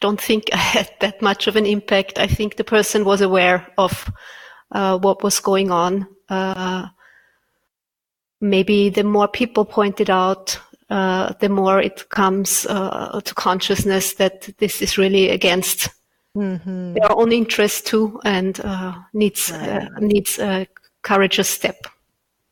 don't 0.00 0.20
think 0.20 0.46
I 0.52 0.56
had 0.56 0.90
that 0.98 1.22
much 1.22 1.46
of 1.46 1.54
an 1.54 1.66
impact. 1.66 2.18
I 2.18 2.26
think 2.26 2.56
the 2.56 2.64
person 2.64 3.04
was 3.04 3.20
aware 3.20 3.68
of 3.78 4.10
uh, 4.72 4.98
what 4.98 5.22
was 5.22 5.38
going 5.38 5.70
on. 5.70 6.08
Uh, 6.28 6.88
maybe 8.40 8.88
the 8.88 9.04
more 9.04 9.28
people 9.28 9.64
point 9.64 10.00
it 10.00 10.10
out, 10.10 10.58
uh, 10.90 11.32
the 11.40 11.48
more 11.48 11.80
it 11.80 12.08
comes 12.10 12.66
uh, 12.66 13.20
to 13.24 13.34
consciousness 13.34 14.14
that 14.14 14.48
this 14.58 14.80
is 14.82 14.98
really 14.98 15.30
against 15.30 15.88
mm-hmm. 16.36 16.94
their 16.94 17.12
own 17.12 17.32
interest 17.32 17.86
too, 17.86 18.20
and 18.24 18.60
uh, 18.60 18.94
needs 19.12 19.50
uh, 19.50 19.88
right. 19.92 20.02
needs 20.02 20.38
a 20.38 20.66
courageous 21.02 21.48
step. 21.48 21.86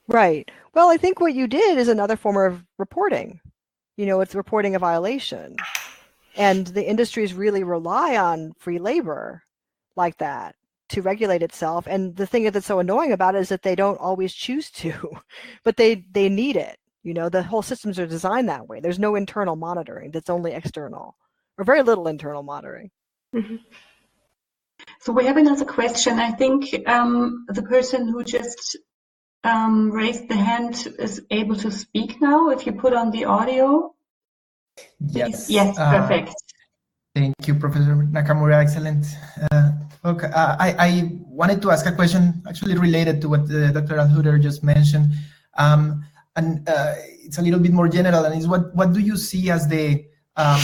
Right. 0.08 0.50
Well, 0.74 0.90
I 0.90 0.96
think 0.96 1.20
what 1.20 1.34
you 1.34 1.46
did 1.46 1.78
is 1.78 1.88
another 1.88 2.16
form 2.16 2.36
of 2.36 2.64
reporting. 2.78 3.40
You 3.96 4.06
know, 4.06 4.20
it's 4.20 4.34
reporting 4.34 4.74
a 4.74 4.80
violation, 4.80 5.56
and 6.36 6.66
the 6.66 6.84
industries 6.88 7.34
really 7.34 7.62
rely 7.62 8.16
on 8.16 8.52
free 8.58 8.78
labor 8.78 9.44
like 9.96 10.18
that 10.18 10.56
to 10.94 11.02
regulate 11.02 11.42
itself. 11.42 11.86
And 11.86 12.16
the 12.16 12.26
thing 12.26 12.50
that's 12.50 12.66
so 12.66 12.78
annoying 12.78 13.12
about 13.12 13.34
it 13.34 13.40
is 13.40 13.48
that 13.50 13.62
they 13.62 13.74
don't 13.74 14.00
always 14.00 14.32
choose 14.32 14.70
to, 14.72 14.92
but 15.64 15.76
they 15.76 16.04
they 16.10 16.28
need 16.28 16.56
it. 16.56 16.78
You 17.02 17.12
know, 17.12 17.28
the 17.28 17.42
whole 17.42 17.62
systems 17.62 17.98
are 17.98 18.06
designed 18.06 18.48
that 18.48 18.66
way. 18.66 18.80
There's 18.80 18.98
no 18.98 19.14
internal 19.14 19.56
monitoring. 19.56 20.10
That's 20.10 20.30
only 20.30 20.52
external, 20.52 21.16
or 21.58 21.64
very 21.64 21.82
little 21.82 22.08
internal 22.08 22.42
monitoring. 22.42 22.90
Mm-hmm. 23.34 23.56
So 25.00 25.12
we 25.12 25.26
have 25.26 25.36
another 25.36 25.64
question. 25.64 26.18
I 26.18 26.30
think 26.30 26.88
um, 26.88 27.44
the 27.48 27.62
person 27.62 28.08
who 28.08 28.24
just 28.24 28.76
um, 29.42 29.90
raised 29.90 30.28
the 30.28 30.36
hand 30.36 30.88
is 30.98 31.22
able 31.30 31.56
to 31.56 31.70
speak 31.70 32.20
now. 32.20 32.50
If 32.50 32.66
you 32.66 32.72
put 32.72 32.94
on 32.94 33.10
the 33.10 33.26
audio. 33.26 33.94
Yes. 34.98 35.50
Yes, 35.50 35.78
uh, 35.78 36.00
perfect. 36.00 36.30
Uh, 36.30 36.43
thank 37.14 37.34
you, 37.46 37.54
Professor 37.54 37.94
Nakamura. 37.94 38.60
Excellent. 38.60 39.06
Uh, 39.50 39.70
okay, 40.04 40.26
uh, 40.26 40.56
I, 40.58 40.74
I, 40.78 41.10
wanted 41.34 41.62
to 41.62 41.70
ask 41.70 41.86
a 41.86 41.92
question 41.92 42.42
actually 42.48 42.78
related 42.78 43.20
to 43.22 43.28
what 43.28 43.40
uh, 43.50 43.72
Dr. 43.72 43.96
Allhutter 43.96 44.40
just 44.40 44.62
mentioned. 44.62 45.12
Um, 45.56 46.04
and 46.36 46.68
uh, 46.68 46.94
it's 47.24 47.38
a 47.38 47.42
little 47.42 47.60
bit 47.60 47.72
more 47.72 47.88
general 47.88 48.24
and 48.24 48.38
is 48.38 48.46
what, 48.46 48.74
what 48.74 48.92
do 48.92 49.00
you 49.00 49.16
see 49.16 49.50
as 49.50 49.66
the 49.68 50.04
um, 50.36 50.60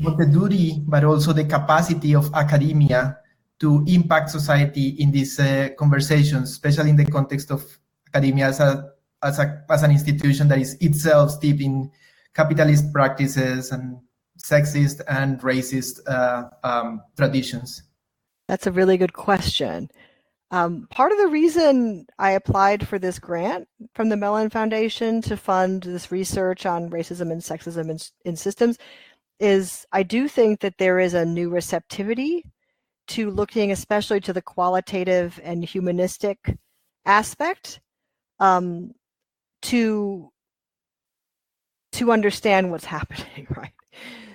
the 0.00 0.26
duty 0.26 0.82
but 0.86 1.04
also 1.04 1.32
the 1.32 1.44
capacity 1.44 2.14
of 2.14 2.32
academia 2.34 3.18
to 3.60 3.84
impact 3.86 4.30
society 4.30 4.88
in 4.98 5.10
these 5.12 5.38
uh, 5.38 5.68
conversations, 5.78 6.50
especially 6.50 6.90
in 6.90 6.96
the 6.96 7.04
context 7.04 7.50
of 7.50 7.62
academia 8.08 8.46
as 8.46 8.60
a, 8.60 8.90
as 9.22 9.38
a 9.38 9.64
as 9.70 9.82
an 9.82 9.90
institution 9.90 10.48
that 10.48 10.58
is 10.58 10.74
itself 10.80 11.30
steeped 11.30 11.60
in 11.60 11.90
capitalist 12.34 12.92
practices 12.92 13.70
and 13.70 13.98
sexist 14.44 15.00
and 15.08 15.40
racist 15.40 16.00
uh, 16.06 16.50
um, 16.62 17.02
traditions? 17.16 17.82
That's 18.46 18.66
a 18.66 18.72
really 18.72 18.98
good 18.98 19.14
question. 19.14 19.88
Um, 20.50 20.86
part 20.90 21.12
of 21.12 21.18
the 21.18 21.28
reason 21.28 22.06
I 22.18 22.32
applied 22.32 22.86
for 22.86 22.98
this 22.98 23.18
grant 23.18 23.66
from 23.94 24.10
the 24.10 24.16
Mellon 24.16 24.50
Foundation 24.50 25.22
to 25.22 25.36
fund 25.36 25.82
this 25.82 26.12
research 26.12 26.66
on 26.66 26.90
racism 26.90 27.32
and 27.32 27.40
sexism 27.40 27.90
in, 27.90 27.98
in 28.24 28.36
systems 28.36 28.76
is 29.40 29.86
I 29.92 30.02
do 30.02 30.28
think 30.28 30.60
that 30.60 30.78
there 30.78 31.00
is 31.00 31.14
a 31.14 31.24
new 31.24 31.48
receptivity 31.48 32.44
to 33.08 33.30
looking 33.30 33.72
especially 33.72 34.20
to 34.20 34.32
the 34.32 34.42
qualitative 34.42 35.40
and 35.42 35.64
humanistic 35.64 36.38
aspect 37.06 37.80
um, 38.38 38.92
to 39.62 40.30
to 41.92 42.12
understand 42.12 42.70
what's 42.70 42.84
happening 42.96 43.46
right 43.56 43.72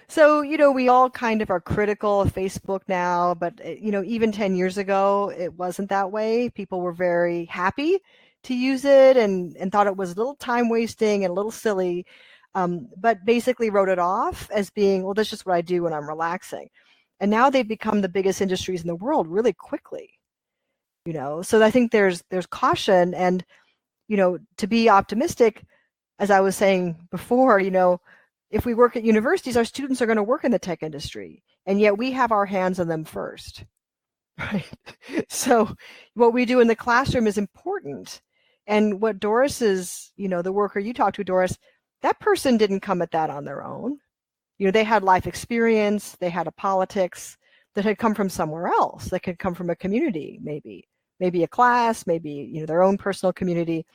so 0.10 0.42
you 0.42 0.58
know 0.58 0.72
we 0.72 0.90
all 0.90 1.10
kind 1.10 1.42
of 1.42 1.50
are 1.52 1.62
critical 1.62 2.22
of 2.22 2.34
facebook 2.34 2.82
now 2.88 3.34
but 3.36 3.54
eh, 3.64 3.76
you 3.80 3.92
know 3.92 4.04
even 4.04 4.32
10 4.32 4.56
years 4.56 4.78
ago 4.78 5.32
it 5.38 5.54
wasn't 5.54 5.90
that 5.90 6.12
way. 6.12 6.50
People 6.50 6.82
were 6.82 6.92
very 6.94 7.46
happy 7.46 8.00
to 8.44 8.56
use 8.56 8.86
it 8.86 9.18
and 9.18 9.56
and 9.58 9.72
thought 9.72 9.88
it 9.88 9.96
was 9.98 10.12
a 10.12 10.16
little 10.16 10.36
time 10.36 10.70
wasting 10.70 11.24
and 11.24 11.32
a 11.32 11.34
little 11.34 11.52
silly 11.52 12.06
um, 12.56 12.90
but 12.98 13.24
basically 13.26 13.70
wrote 13.70 13.90
it 13.90 14.00
off 14.00 14.50
as 14.52 14.70
being 14.72 15.04
well 15.04 15.14
that's 15.14 15.30
just 15.30 15.46
what 15.46 15.56
i 15.56 15.62
do 15.62 15.84
when 15.84 15.94
i'm 15.94 16.08
relaxing. 16.10 16.70
And 17.22 17.30
now 17.32 17.50
they've 17.50 17.68
become 17.68 18.02
the 18.02 18.10
biggest 18.10 18.42
industries 18.42 18.82
in 18.82 18.88
the 18.88 18.96
world 18.96 19.28
really 19.28 19.54
quickly 19.54 20.10
you 21.06 21.14
know? 21.14 21.42
So 21.42 21.62
i 21.64 21.72
think 21.72 21.92
there's 21.92 22.24
there's 22.30 22.46
caution 22.48 23.14
and 23.14 23.46
you 24.08 24.18
know 24.18 24.40
to 24.58 24.68
be 24.68 24.90
optimistic 24.90 25.64
as 26.20 26.32
i 26.32 26.40
was 26.40 26.56
saying 26.56 27.08
before 27.12 27.60
you 27.60 27.72
know 27.72 28.00
if 28.52 28.66
we 28.66 28.74
work 28.74 28.96
at 28.96 29.04
universities 29.04 29.58
our 29.58 29.66
students 29.66 30.02
are 30.02 30.06
going 30.06 30.16
to 30.18 30.24
work 30.24 30.44
in 30.44 30.52
the 30.52 30.60
tech 30.60 30.84
industry 30.84 31.44
and 31.66 31.80
yet 31.80 31.98
we 31.98 32.12
have 32.12 32.32
our 32.32 32.46
hands 32.46 32.80
on 32.80 32.88
them 32.88 33.06
first 33.06 33.66
right? 34.40 34.66
So 35.28 35.76
what 36.14 36.34
we 36.34 36.46
do 36.46 36.62
in 36.62 36.68
the 36.68 36.76
classroom 36.76 37.28
is 37.28 37.38
important 37.38 38.22
and 38.68 39.02
what 39.02 39.20
doris 39.20 39.62
is 39.62 40.12
you 40.16 40.30
know 40.30 40.42
the 40.42 40.54
worker 40.54 40.80
you 40.80 40.94
talked 40.94 41.18
to 41.18 41.24
doris 41.24 41.58
that 42.02 42.20
person 42.20 42.58
didn't 42.58 42.80
come 42.80 43.02
at 43.02 43.12
that 43.12 43.30
on 43.30 43.46
their 43.46 43.64
own. 43.64 44.00
You 44.58 44.68
know 44.68 44.72
they 44.72 44.84
had 44.84 45.04
life 45.04 45.28
experience 45.28 46.16
they 46.20 46.30
had 46.30 46.48
a 46.48 46.52
politics 46.52 47.38
that 47.76 47.86
had 47.86 47.98
come 47.98 48.16
from 48.16 48.30
somewhere 48.30 48.68
else 48.68 49.06
that 49.06 49.22
could 49.22 49.40
come 49.40 49.54
from 49.54 49.70
a 49.70 49.76
community 49.76 50.40
maybe 50.42 50.88
maybe 51.20 51.44
a 51.44 51.48
class 51.48 52.08
maybe 52.08 52.32
you 52.32 52.62
know 52.62 52.66
their 52.66 52.84
own 52.84 52.98
personal 52.98 53.34
community. 53.34 53.86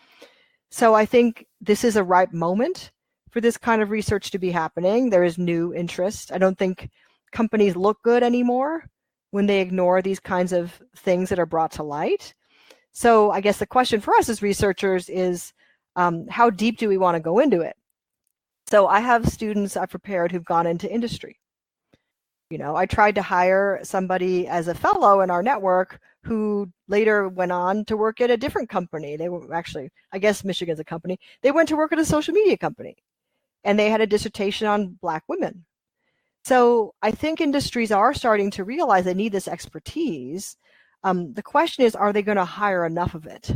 So 0.70 0.94
i 0.94 1.06
think 1.06 1.46
this 1.60 1.84
is 1.84 1.96
a 1.96 2.04
ripe 2.04 2.32
moment 2.32 2.92
for 3.34 3.40
this 3.40 3.58
kind 3.58 3.82
of 3.82 3.90
research 3.90 4.30
to 4.30 4.38
be 4.38 4.50
happening 4.50 5.10
there 5.10 5.24
is 5.24 5.36
new 5.36 5.74
interest 5.74 6.32
i 6.32 6.38
don't 6.38 6.56
think 6.56 6.88
companies 7.32 7.74
look 7.74 8.00
good 8.02 8.22
anymore 8.22 8.84
when 9.32 9.46
they 9.46 9.60
ignore 9.60 10.00
these 10.00 10.20
kinds 10.20 10.52
of 10.52 10.80
things 10.96 11.28
that 11.28 11.40
are 11.40 11.46
brought 11.46 11.72
to 11.72 11.82
light 11.82 12.32
so 12.92 13.32
i 13.32 13.40
guess 13.40 13.58
the 13.58 13.66
question 13.66 14.00
for 14.00 14.14
us 14.14 14.28
as 14.28 14.40
researchers 14.40 15.08
is 15.08 15.52
um, 15.96 16.26
how 16.28 16.48
deep 16.48 16.78
do 16.78 16.88
we 16.88 16.96
want 16.96 17.16
to 17.16 17.20
go 17.20 17.40
into 17.40 17.60
it 17.60 17.76
so 18.66 18.86
I 18.86 19.00
have 19.00 19.28
students 19.28 19.76
I've 19.76 19.90
prepared 19.90 20.32
who've 20.32 20.44
gone 20.44 20.66
into 20.66 20.90
industry. 20.90 21.38
You 22.50 22.58
know, 22.58 22.76
I 22.76 22.86
tried 22.86 23.14
to 23.16 23.22
hire 23.22 23.80
somebody 23.82 24.46
as 24.46 24.68
a 24.68 24.74
fellow 24.74 25.20
in 25.20 25.30
our 25.30 25.42
network 25.42 26.00
who 26.22 26.70
later 26.88 27.28
went 27.28 27.52
on 27.52 27.84
to 27.86 27.96
work 27.96 28.20
at 28.20 28.30
a 28.30 28.36
different 28.36 28.68
company. 28.68 29.16
They 29.16 29.28
were 29.28 29.52
actually, 29.54 29.90
I 30.12 30.18
guess 30.18 30.44
Michigan's 30.44 30.80
a 30.80 30.84
company. 30.84 31.18
They 31.42 31.52
went 31.52 31.68
to 31.70 31.76
work 31.76 31.92
at 31.92 31.98
a 31.98 32.04
social 32.04 32.34
media 32.34 32.56
company 32.56 32.96
and 33.64 33.78
they 33.78 33.90
had 33.90 34.00
a 34.00 34.06
dissertation 34.06 34.66
on 34.66 34.98
Black 35.00 35.24
women. 35.28 35.64
So 36.44 36.94
I 37.02 37.10
think 37.10 37.40
industries 37.40 37.90
are 37.90 38.12
starting 38.12 38.50
to 38.52 38.64
realize 38.64 39.04
they 39.04 39.14
need 39.14 39.32
this 39.32 39.48
expertise. 39.48 40.56
Um, 41.02 41.32
the 41.32 41.42
question 41.42 41.84
is, 41.84 41.96
are 41.96 42.12
they 42.12 42.22
going 42.22 42.36
to 42.36 42.44
hire 42.44 42.84
enough 42.84 43.14
of 43.14 43.26
it? 43.26 43.50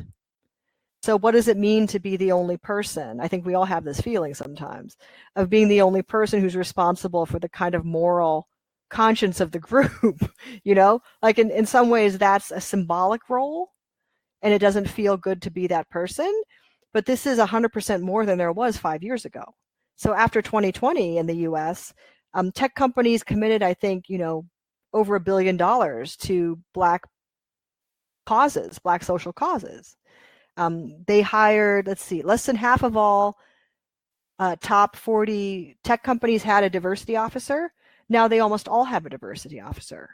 So, 1.02 1.16
what 1.16 1.32
does 1.32 1.48
it 1.48 1.56
mean 1.56 1.86
to 1.88 2.00
be 2.00 2.16
the 2.16 2.32
only 2.32 2.56
person? 2.56 3.20
I 3.20 3.28
think 3.28 3.46
we 3.46 3.54
all 3.54 3.64
have 3.64 3.84
this 3.84 4.00
feeling 4.00 4.34
sometimes 4.34 4.96
of 5.36 5.48
being 5.48 5.68
the 5.68 5.82
only 5.82 6.02
person 6.02 6.40
who's 6.40 6.56
responsible 6.56 7.24
for 7.24 7.38
the 7.38 7.48
kind 7.48 7.74
of 7.74 7.84
moral 7.84 8.48
conscience 8.88 9.40
of 9.40 9.52
the 9.52 9.58
group. 9.60 10.18
you 10.64 10.74
know, 10.74 11.00
like 11.22 11.38
in, 11.38 11.50
in 11.50 11.66
some 11.66 11.88
ways, 11.88 12.18
that's 12.18 12.50
a 12.50 12.60
symbolic 12.60 13.28
role 13.28 13.70
and 14.42 14.52
it 14.52 14.58
doesn't 14.58 14.88
feel 14.88 15.16
good 15.16 15.42
to 15.42 15.50
be 15.50 15.66
that 15.66 15.88
person. 15.90 16.32
But 16.92 17.06
this 17.06 17.26
is 17.26 17.38
100% 17.38 18.00
more 18.00 18.24
than 18.24 18.38
there 18.38 18.52
was 18.52 18.76
five 18.76 19.02
years 19.02 19.24
ago. 19.24 19.54
So, 19.98 20.14
after 20.14 20.40
2020 20.40 21.18
in 21.18 21.26
the 21.26 21.36
US, 21.48 21.92
um, 22.32 22.52
tech 22.52 22.74
companies 22.74 23.24
committed, 23.24 23.62
I 23.62 23.74
think, 23.74 24.08
you 24.08 24.16
know, 24.16 24.46
over 24.94 25.16
a 25.16 25.20
billion 25.20 25.56
dollars 25.56 26.16
to 26.18 26.58
Black 26.72 27.02
causes, 28.24 28.78
Black 28.78 29.02
social 29.02 29.32
causes. 29.32 29.96
Um, 30.56 31.04
they 31.06 31.20
hired, 31.20 31.88
let's 31.88 32.02
see, 32.02 32.22
less 32.22 32.46
than 32.46 32.56
half 32.56 32.82
of 32.84 32.96
all 32.96 33.38
uh, 34.38 34.56
top 34.60 34.96
40 34.96 35.76
tech 35.82 36.02
companies 36.04 36.42
had 36.44 36.62
a 36.62 36.70
diversity 36.70 37.16
officer. 37.16 37.72
Now 38.08 38.28
they 38.28 38.40
almost 38.40 38.68
all 38.68 38.84
have 38.84 39.04
a 39.04 39.10
diversity 39.10 39.60
officer. 39.60 40.10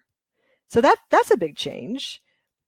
So 0.68 0.80
that 0.80 0.96
that's 1.10 1.30
a 1.30 1.36
big 1.36 1.56
change. 1.56 2.22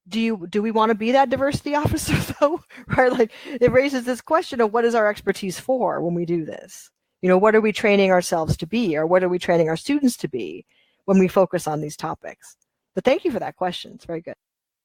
Do 0.09 0.21
you 0.21 0.47
do 0.51 0.63
we 0.63 0.71
want 0.71 0.91
to 0.91 0.95
be 0.95 1.13
that 1.13 1.31
diversity 1.31 1.75
officer 1.85 2.15
though? 2.41 2.61
right? 2.97 3.13
Like 3.13 3.33
it 3.47 3.73
raises 3.73 4.05
this 4.05 4.21
question 4.21 4.61
of 4.61 4.73
what 4.73 4.85
is 4.85 4.95
our 4.95 5.09
expertise 5.09 5.59
for 5.59 6.03
when 6.03 6.15
we 6.15 6.27
do 6.27 6.45
this? 6.45 6.91
You 7.27 7.33
know, 7.33 7.39
what 7.39 7.57
are 7.57 7.61
we 7.61 7.73
training 7.73 8.13
ourselves 8.13 8.57
to 8.59 8.69
be 8.69 8.97
or 8.97 9.05
what 9.05 9.25
are 9.25 9.29
we 9.29 9.41
training 9.41 9.69
our 9.69 9.77
students 9.77 10.17
to 10.19 10.29
be 10.29 10.65
when 11.07 11.19
we 11.19 11.27
focus 11.27 11.67
on 11.67 11.81
these 11.81 11.97
topics? 11.97 12.57
But 12.95 13.03
thank 13.03 13.25
you 13.25 13.33
for 13.33 13.41
that 13.41 13.57
question. 13.57 13.95
It's 13.97 14.05
very 14.05 14.21
good. 14.21 14.37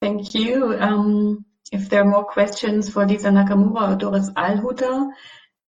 Thank 0.02 0.34
you. 0.34 0.76
Um, 0.80 1.46
if 1.72 1.88
there 1.88 2.02
are 2.02 2.10
more 2.10 2.26
questions 2.26 2.90
for 2.90 3.06
Lisa 3.06 3.30
Nakamura 3.30 3.94
or 3.94 3.96
Doris 3.96 4.32
Allhutter. 4.32 5.12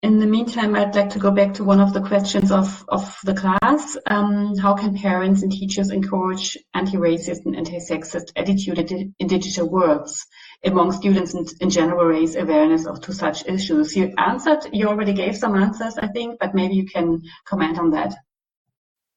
In 0.06 0.19
the 0.19 0.27
meantime, 0.27 0.76
I'd 0.76 0.95
like 0.95 1.10
to 1.10 1.19
go 1.19 1.32
back 1.32 1.56
to 1.56 1.64
one 1.64 1.80
of 1.80 1.91
the 1.91 1.99
questions 1.99 2.52
of, 2.52 2.86
of 2.90 3.18
the 3.23 3.34
class. 3.34 3.98
Um, 4.06 4.56
how 4.56 4.76
can 4.76 4.95
parents 4.95 5.41
and 5.41 5.52
teachers 5.52 5.90
encourage 5.90 6.56
anti-racist 6.76 7.44
and 7.48 7.56
anti-sexist 7.56 8.32
attitude 8.36 8.77
in 9.18 9.27
digital 9.27 9.68
worlds 9.68 10.27
among 10.64 10.91
students 10.91 11.34
and 11.34 11.52
in 11.60 11.72
general 11.72 12.06
raise 12.06 12.36
awareness 12.36 12.86
of 12.86 13.02
to 13.02 13.14
such 13.14 13.48
issues? 13.48 13.95
You 13.95 14.14
answered, 14.19 14.68
you 14.72 14.90
already 14.90 15.14
gave 15.14 15.36
some 15.36 15.56
answers, 15.56 15.98
I 15.98 16.06
think, 16.10 16.38
but 16.40 16.53
maybe 16.53 16.76
you 16.76 16.86
can 16.86 17.23
comment 17.44 17.80
on 17.80 17.90
that. 17.90 18.14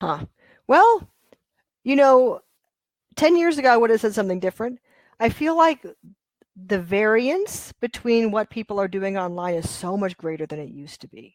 Huh. 0.01 0.24
Well, 0.66 1.06
you 1.85 1.97
know, 1.97 2.40
10 3.16 3.36
years 3.36 3.59
ago, 3.59 3.69
I 3.70 3.77
would 3.77 3.90
have 3.90 4.01
said 4.01 4.15
something 4.15 4.40
different. 4.40 4.78
I 5.20 5.28
feel 5.28 5.55
like 5.55 5.85
the 6.66 6.80
variance 6.80 7.72
between 7.80 8.30
what 8.30 8.51
people 8.51 8.80
are 8.80 8.89
doing 8.89 9.16
online 9.16 9.55
is 9.55 9.70
so 9.70 9.97
much 9.97 10.16
greater 10.16 10.47
than 10.47 10.59
it 10.59 10.70
used 10.70 11.01
to 11.01 11.09
be. 11.09 11.35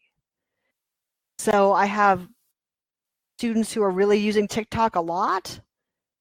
So 1.38 1.72
I 1.72 1.86
have 1.86 2.28
students 3.38 3.72
who 3.72 3.82
are 3.82 3.90
really 3.90 4.18
using 4.18 4.46
TikTok 4.46 4.96
a 4.96 5.00
lot. 5.00 5.60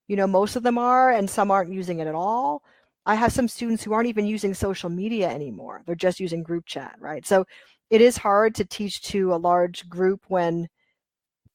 You 0.07 0.15
know, 0.15 0.27
most 0.27 0.55
of 0.55 0.63
them 0.63 0.77
are, 0.77 1.11
and 1.11 1.30
some 1.30 1.51
aren't 1.51 1.73
using 1.73 1.99
it 1.99 2.07
at 2.07 2.15
all. 2.15 2.63
I 3.05 3.15
have 3.15 3.34
some 3.34 3.47
students 3.47 3.84
who 3.84 3.93
aren't 3.93 4.07
even 4.07 4.25
using 4.25 4.53
social 4.53 4.89
media 4.89 5.30
anymore. 5.30 5.81
They're 5.85 5.95
just 5.95 6.19
using 6.19 6.41
group 6.41 6.65
chat, 6.65 6.95
right? 6.99 7.25
So 7.25 7.45
it 7.89 8.01
is 8.01 8.17
hard 8.17 8.55
to 8.55 8.65
teach 8.65 9.01
to 9.03 9.34
a 9.34 9.35
large 9.35 9.88
group 9.89 10.21
when 10.30 10.67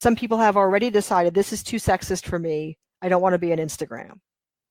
some 0.01 0.15
people 0.15 0.39
have 0.39 0.57
already 0.57 0.91
decided 0.91 1.35
this 1.35 1.53
is 1.53 1.63
too 1.63 1.79
sexist 1.79 2.27
for 2.27 2.39
me. 2.39 2.77
I 3.01 3.09
don't 3.09 3.23
want 3.23 3.33
to 3.33 3.39
be 3.39 3.53
on 3.53 3.59
Instagram. 3.59 4.19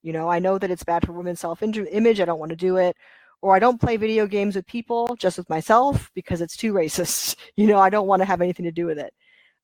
You 0.02 0.12
know, 0.12 0.28
I 0.28 0.38
know 0.38 0.58
that 0.58 0.70
it's 0.70 0.84
bad 0.84 1.04
for 1.04 1.12
women's 1.12 1.40
self 1.40 1.62
image. 1.62 2.20
I 2.20 2.24
don't 2.24 2.38
want 2.38 2.50
to 2.50 2.56
do 2.56 2.76
it. 2.76 2.96
Or 3.40 3.54
I 3.54 3.60
don't 3.60 3.80
play 3.80 3.96
video 3.96 4.26
games 4.26 4.56
with 4.56 4.66
people, 4.66 5.14
just 5.16 5.38
with 5.38 5.48
myself, 5.48 6.10
because 6.14 6.40
it's 6.40 6.56
too 6.56 6.72
racist. 6.74 7.36
You 7.56 7.66
know, 7.66 7.78
I 7.78 7.90
don't 7.90 8.08
want 8.08 8.20
to 8.20 8.26
have 8.26 8.40
anything 8.40 8.64
to 8.64 8.72
do 8.72 8.86
with 8.86 8.98
it. 8.98 9.12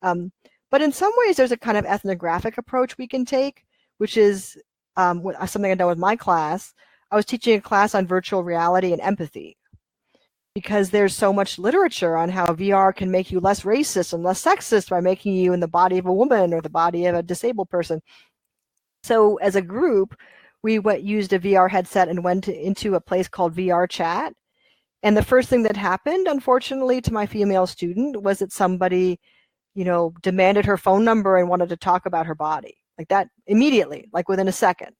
Um, 0.01 0.31
but 0.71 0.81
in 0.81 0.91
some 0.91 1.11
ways, 1.17 1.37
there's 1.37 1.51
a 1.51 1.57
kind 1.57 1.77
of 1.77 1.85
ethnographic 1.85 2.57
approach 2.57 2.97
we 2.97 3.07
can 3.07 3.25
take, 3.25 3.63
which 3.97 4.17
is 4.17 4.57
um, 4.97 5.23
something 5.45 5.71
I've 5.71 5.77
done 5.77 5.87
with 5.87 5.97
my 5.97 6.15
class. 6.15 6.73
I 7.11 7.15
was 7.15 7.25
teaching 7.25 7.57
a 7.57 7.61
class 7.61 7.95
on 7.95 8.07
virtual 8.07 8.43
reality 8.43 8.91
and 8.91 9.01
empathy 9.01 9.57
because 10.55 10.89
there's 10.89 11.13
so 11.13 11.33
much 11.33 11.59
literature 11.59 12.15
on 12.15 12.29
how 12.29 12.47
VR 12.47 12.95
can 12.95 13.11
make 13.11 13.29
you 13.29 13.41
less 13.41 13.61
racist 13.61 14.13
and 14.13 14.23
less 14.23 14.43
sexist 14.43 14.89
by 14.89 15.01
making 15.01 15.35
you 15.35 15.51
in 15.53 15.59
the 15.59 15.67
body 15.67 15.97
of 15.97 16.05
a 16.05 16.13
woman 16.13 16.53
or 16.53 16.61
the 16.61 16.69
body 16.69 17.05
of 17.05 17.15
a 17.15 17.21
disabled 17.21 17.69
person. 17.69 18.01
So 19.05 19.35
as 19.37 19.55
a 19.55 19.61
group, 19.61 20.15
we 20.63 20.79
went, 20.79 21.03
used 21.03 21.31
a 21.31 21.39
VR 21.39 21.69
headset 21.69 22.09
and 22.09 22.23
went 22.23 22.45
to, 22.45 22.53
into 22.53 22.95
a 22.95 23.01
place 23.01 23.27
called 23.27 23.55
VR 23.55 23.87
Chat. 23.87 24.33
And 25.03 25.15
the 25.15 25.23
first 25.23 25.47
thing 25.47 25.63
that 25.63 25.77
happened, 25.77 26.27
unfortunately, 26.27 27.01
to 27.01 27.13
my 27.13 27.27
female 27.27 27.67
student 27.67 28.23
was 28.23 28.39
that 28.39 28.51
somebody, 28.51 29.19
you 29.75 29.85
know, 29.85 30.13
demanded 30.23 30.65
her 30.65 30.77
phone 30.77 31.03
number 31.05 31.37
and 31.37 31.49
wanted 31.49 31.69
to 31.69 31.77
talk 31.77 32.07
about 32.07 32.25
her 32.25 32.33
body 32.33 32.77
like 32.97 33.07
that 33.09 33.27
immediately, 33.47 34.09
like 34.13 34.29
within 34.29 34.47
a 34.47 34.53
second. 34.53 34.95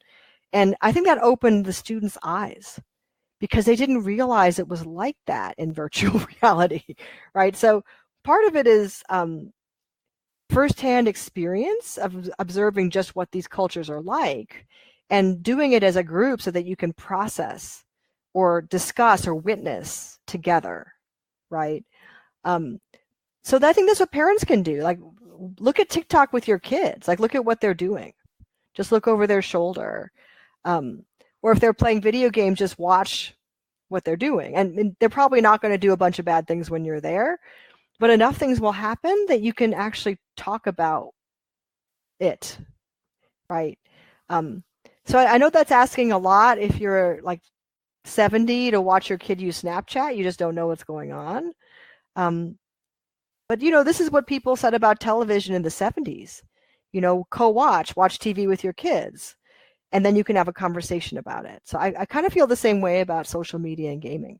And 0.53 0.75
I 0.81 0.91
think 0.91 1.07
that 1.07 1.21
opened 1.21 1.65
the 1.65 1.73
students' 1.73 2.17
eyes 2.23 2.79
because 3.39 3.65
they 3.65 3.75
didn't 3.75 4.03
realize 4.03 4.59
it 4.59 4.67
was 4.67 4.85
like 4.85 5.17
that 5.27 5.55
in 5.57 5.73
virtual 5.83 6.21
reality, 6.41 6.83
right? 7.33 7.55
So 7.55 7.83
part 8.23 8.45
of 8.45 8.55
it 8.55 8.67
is 8.67 9.01
um, 9.09 9.51
firsthand 10.49 11.07
experience 11.07 11.97
of 11.97 12.29
observing 12.39 12.91
just 12.91 13.15
what 13.15 13.31
these 13.31 13.47
cultures 13.47 13.89
are 13.89 14.01
like 14.01 14.65
and 15.09 15.43
doing 15.43 15.73
it 15.73 15.83
as 15.83 15.95
a 15.95 16.03
group 16.03 16.41
so 16.41 16.51
that 16.51 16.65
you 16.65 16.75
can 16.75 16.93
process 16.93 17.83
or 18.33 18.61
discuss 18.61 19.27
or 19.27 19.35
witness 19.35 20.19
together, 20.27 20.91
right? 21.49 21.83
Um, 22.43 22.79
so 23.43 23.59
I 23.61 23.73
think 23.73 23.87
that's 23.87 23.99
what 23.99 24.11
parents 24.11 24.43
can 24.43 24.63
do. 24.63 24.81
Like, 24.81 24.99
look 25.59 25.79
at 25.79 25.89
TikTok 25.89 26.33
with 26.33 26.47
your 26.47 26.59
kids. 26.59 27.07
Like, 27.07 27.19
look 27.19 27.35
at 27.35 27.45
what 27.45 27.61
they're 27.61 27.73
doing. 27.73 28.13
Just 28.73 28.91
look 28.91 29.07
over 29.07 29.25
their 29.25 29.41
shoulder. 29.41 30.11
Um, 30.65 31.03
or 31.41 31.51
if 31.51 31.59
they're 31.59 31.73
playing 31.73 32.01
video 32.01 32.29
games, 32.29 32.59
just 32.59 32.79
watch 32.79 33.35
what 33.89 34.03
they're 34.03 34.15
doing. 34.15 34.55
And, 34.55 34.77
and 34.77 34.95
they're 34.99 35.09
probably 35.09 35.41
not 35.41 35.61
going 35.61 35.73
to 35.73 35.77
do 35.77 35.93
a 35.93 35.97
bunch 35.97 36.19
of 36.19 36.25
bad 36.25 36.47
things 36.47 36.69
when 36.69 36.83
you're 36.83 37.01
there, 37.01 37.39
but 37.99 38.09
enough 38.09 38.37
things 38.37 38.59
will 38.59 38.71
happen 38.71 39.25
that 39.27 39.41
you 39.41 39.53
can 39.53 39.73
actually 39.73 40.17
talk 40.35 40.67
about 40.67 41.13
it, 42.19 42.57
right? 43.49 43.77
Um, 44.29 44.63
so 45.05 45.19
I, 45.19 45.35
I 45.35 45.37
know 45.37 45.49
that's 45.49 45.71
asking 45.71 46.11
a 46.11 46.17
lot 46.17 46.59
if 46.59 46.79
you're 46.79 47.19
like 47.23 47.41
70 48.05 48.71
to 48.71 48.81
watch 48.81 49.09
your 49.09 49.17
kid 49.19 49.41
use 49.41 49.61
Snapchat. 49.61 50.15
You 50.17 50.23
just 50.23 50.39
don't 50.39 50.55
know 50.55 50.67
what's 50.67 50.83
going 50.83 51.11
on. 51.11 51.51
Um, 52.15 52.57
but 53.49 53.61
you 53.61 53.71
know, 53.71 53.83
this 53.83 54.01
is 54.01 54.11
what 54.11 54.27
people 54.27 54.55
said 54.55 54.73
about 54.73 54.99
television 54.99 55.55
in 55.55 55.61
the 55.63 55.69
70s. 55.69 56.41
You 56.93 57.01
know, 57.01 57.25
co-watch, 57.29 57.95
watch 57.95 58.19
TV 58.19 58.47
with 58.47 58.63
your 58.63 58.73
kids 58.73 59.35
and 59.95 60.05
then 60.05 60.17
you 60.17 60.25
can 60.25 60.35
have 60.35 60.49
a 60.49 60.53
conversation 60.53 61.17
about 61.17 61.45
it. 61.45 61.61
So 61.63 61.77
I, 61.77 61.93
I 61.99 62.05
kind 62.05 62.25
of 62.25 62.33
feel 62.33 62.47
the 62.47 62.55
same 62.57 62.81
way 62.81 63.01
about 63.01 63.27
social 63.27 63.59
media 63.59 63.91
and 63.91 64.01
gaming. 64.01 64.39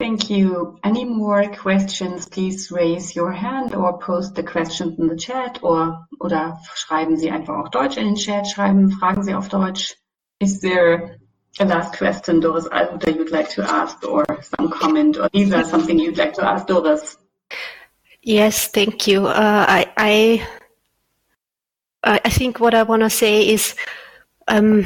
Thank 0.00 0.28
you. 0.28 0.78
Any 0.82 1.04
more 1.04 1.46
questions, 1.48 2.28
please 2.28 2.70
raise 2.70 3.14
your 3.14 3.30
hand 3.30 3.74
or 3.74 3.98
post 3.98 4.34
the 4.34 4.42
questions 4.42 4.98
in 4.98 5.06
the 5.06 5.16
chat 5.16 5.60
or 5.62 6.06
oder 6.20 6.58
schreiben 6.74 7.16
Sie 7.16 7.30
einfach 7.30 7.54
auch 7.54 7.68
Deutsch 7.70 7.96
in 7.96 8.06
den 8.06 8.16
Chat, 8.16 8.46
schreiben, 8.48 8.90
fragen 8.90 9.22
Sie 9.22 9.34
auf 9.34 9.48
Deutsch. 9.48 9.94
Is 10.40 10.60
there 10.60 11.20
a 11.60 11.64
last 11.64 11.96
question, 11.96 12.40
Doris 12.40 12.66
Allhutter, 12.66 13.14
you'd 13.14 13.30
like 13.30 13.48
to 13.50 13.62
ask 13.62 14.04
or 14.04 14.24
some 14.42 14.68
comment 14.68 15.16
or 15.16 15.28
Lisa, 15.32 15.64
something 15.64 15.98
you'd 15.98 16.18
like 16.18 16.34
to 16.34 16.44
ask 16.44 16.66
Doris? 16.66 17.16
Yes, 18.20 18.68
thank 18.68 19.06
you. 19.06 19.26
Uh, 19.26 19.64
I, 19.68 19.92
I, 22.02 22.20
I 22.24 22.30
think 22.30 22.58
what 22.58 22.74
I 22.74 22.82
want 22.82 23.02
to 23.02 23.10
say 23.10 23.48
is 23.48 23.76
um, 24.48 24.84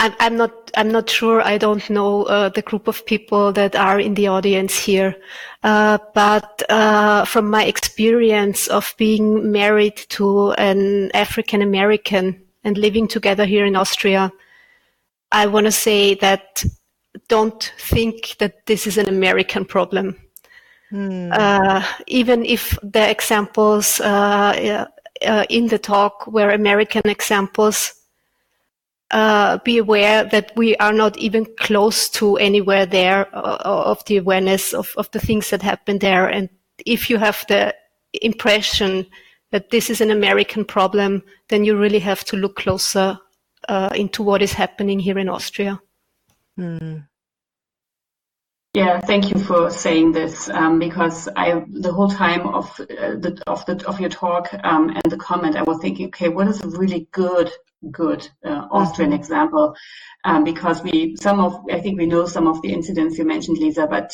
I'm, 0.00 0.14
I'm 0.18 0.36
not. 0.38 0.70
I'm 0.76 0.90
not 0.90 1.10
sure. 1.10 1.42
I 1.42 1.58
don't 1.58 1.88
know 1.90 2.22
uh, 2.24 2.48
the 2.48 2.62
group 2.62 2.88
of 2.88 3.04
people 3.04 3.52
that 3.52 3.76
are 3.76 4.00
in 4.00 4.14
the 4.14 4.28
audience 4.28 4.78
here, 4.78 5.14
uh, 5.62 5.98
but 6.14 6.62
uh, 6.70 7.26
from 7.26 7.50
my 7.50 7.64
experience 7.64 8.66
of 8.68 8.94
being 8.96 9.52
married 9.52 9.96
to 10.10 10.52
an 10.52 11.10
African 11.12 11.60
American 11.60 12.42
and 12.64 12.78
living 12.78 13.08
together 13.08 13.44
here 13.44 13.66
in 13.66 13.76
Austria, 13.76 14.32
I 15.32 15.46
want 15.46 15.66
to 15.66 15.72
say 15.72 16.14
that 16.14 16.64
don't 17.28 17.72
think 17.78 18.38
that 18.38 18.64
this 18.64 18.86
is 18.86 18.96
an 18.96 19.08
American 19.08 19.66
problem. 19.66 20.16
Hmm. 20.88 21.30
Uh, 21.30 21.84
even 22.06 22.46
if 22.46 22.78
the 22.82 23.10
examples 23.10 24.00
uh, 24.00 24.86
uh, 25.26 25.44
in 25.50 25.66
the 25.66 25.78
talk 25.78 26.26
were 26.26 26.50
American 26.50 27.02
examples. 27.04 27.99
Uh, 29.10 29.58
be 29.64 29.78
aware 29.78 30.22
that 30.22 30.52
we 30.54 30.76
are 30.76 30.92
not 30.92 31.18
even 31.18 31.44
close 31.58 32.08
to 32.08 32.36
anywhere 32.36 32.86
there 32.86 33.26
uh, 33.34 33.56
of 33.64 34.04
the 34.04 34.16
awareness 34.16 34.72
of, 34.72 34.92
of 34.96 35.10
the 35.10 35.18
things 35.18 35.50
that 35.50 35.62
happen 35.62 35.98
there. 35.98 36.28
And 36.28 36.48
if 36.86 37.10
you 37.10 37.18
have 37.18 37.44
the 37.48 37.74
impression 38.12 39.06
that 39.50 39.70
this 39.70 39.90
is 39.90 40.00
an 40.00 40.10
American 40.10 40.64
problem, 40.64 41.22
then 41.48 41.64
you 41.64 41.76
really 41.76 41.98
have 41.98 42.24
to 42.24 42.36
look 42.36 42.56
closer 42.56 43.18
uh, 43.68 43.90
into 43.94 44.22
what 44.22 44.42
is 44.42 44.52
happening 44.52 45.00
here 45.00 45.18
in 45.18 45.28
Austria. 45.28 45.80
Mm. 46.58 47.06
Yeah, 48.74 49.00
thank 49.00 49.34
you 49.34 49.40
for 49.40 49.68
saying 49.68 50.12
this 50.12 50.48
um, 50.48 50.78
because 50.78 51.28
I 51.34 51.64
the 51.68 51.92
whole 51.92 52.08
time 52.08 52.46
of 52.46 52.70
uh, 52.78 53.16
the 53.18 53.42
of 53.48 53.66
the 53.66 53.84
of 53.88 53.98
your 53.98 54.10
talk 54.10 54.54
um, 54.62 54.90
and 54.90 55.10
the 55.10 55.16
comment 55.16 55.56
I 55.56 55.64
was 55.64 55.80
thinking, 55.80 56.06
okay, 56.06 56.28
what 56.28 56.46
is 56.46 56.62
a 56.62 56.68
really 56.68 57.08
good 57.10 57.50
good 57.90 58.28
uh, 58.44 58.66
Austrian 58.70 59.12
example? 59.12 59.74
Um, 60.24 60.44
because 60.44 60.82
we 60.82 61.16
some 61.20 61.40
of 61.40 61.60
I 61.70 61.80
think 61.80 61.98
we 61.98 62.06
know 62.06 62.26
some 62.26 62.46
of 62.46 62.60
the 62.62 62.72
incidents 62.72 63.18
you 63.18 63.24
mentioned, 63.24 63.58
Lisa, 63.58 63.86
but 63.86 64.12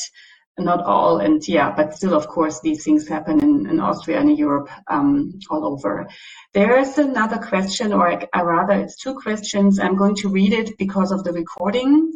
not 0.57 0.83
all. 0.83 1.19
And 1.19 1.45
yeah, 1.47 1.71
but 1.75 1.95
still, 1.95 2.13
of 2.13 2.27
course, 2.27 2.59
these 2.61 2.83
things 2.83 3.07
happen 3.07 3.39
in, 3.41 3.69
in 3.69 3.79
Austria 3.79 4.19
and 4.19 4.29
in 4.29 4.37
Europe 4.37 4.69
um, 4.87 5.39
all 5.49 5.65
over. 5.65 6.07
There's 6.53 6.97
another 6.97 7.37
question, 7.37 7.93
or 7.93 8.11
uh, 8.11 8.43
rather, 8.43 8.73
it's 8.73 8.97
two 8.97 9.15
questions. 9.15 9.79
I'm 9.79 9.97
going 9.97 10.15
to 10.17 10.29
read 10.29 10.53
it 10.53 10.77
because 10.77 11.11
of 11.11 11.23
the 11.23 11.33
recording. 11.33 12.11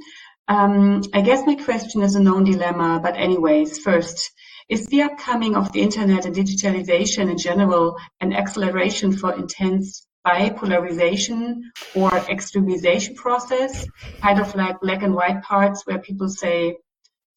Um, 0.48 1.04
I 1.14 1.22
guess 1.22 1.46
my 1.46 1.56
question 1.56 2.02
is 2.02 2.16
a 2.16 2.22
known 2.22 2.44
dilemma, 2.44 3.00
but 3.02 3.16
anyways, 3.16 3.80
first, 3.80 4.32
is 4.70 4.88
the 4.88 5.04
upcoming 5.04 5.56
of 5.56 5.72
the 5.72 5.82
internet 5.82 6.26
and 6.26 6.36
digitalization 6.36 7.30
in 7.30 7.38
general 7.38 7.98
an 8.22 8.34
acceleration 8.34 9.16
for 9.16 9.34
intense 9.34 10.08
bipolarization 10.26 11.62
or 11.96 12.12
extremization 12.12 13.16
process, 13.16 13.88
kind 14.22 14.40
of 14.40 14.54
like 14.56 14.80
black 14.80 15.04
and 15.04 15.16
white 15.16 15.42
parts 15.42 15.86
where 15.86 16.00
people 16.00 16.30
say 16.30 16.78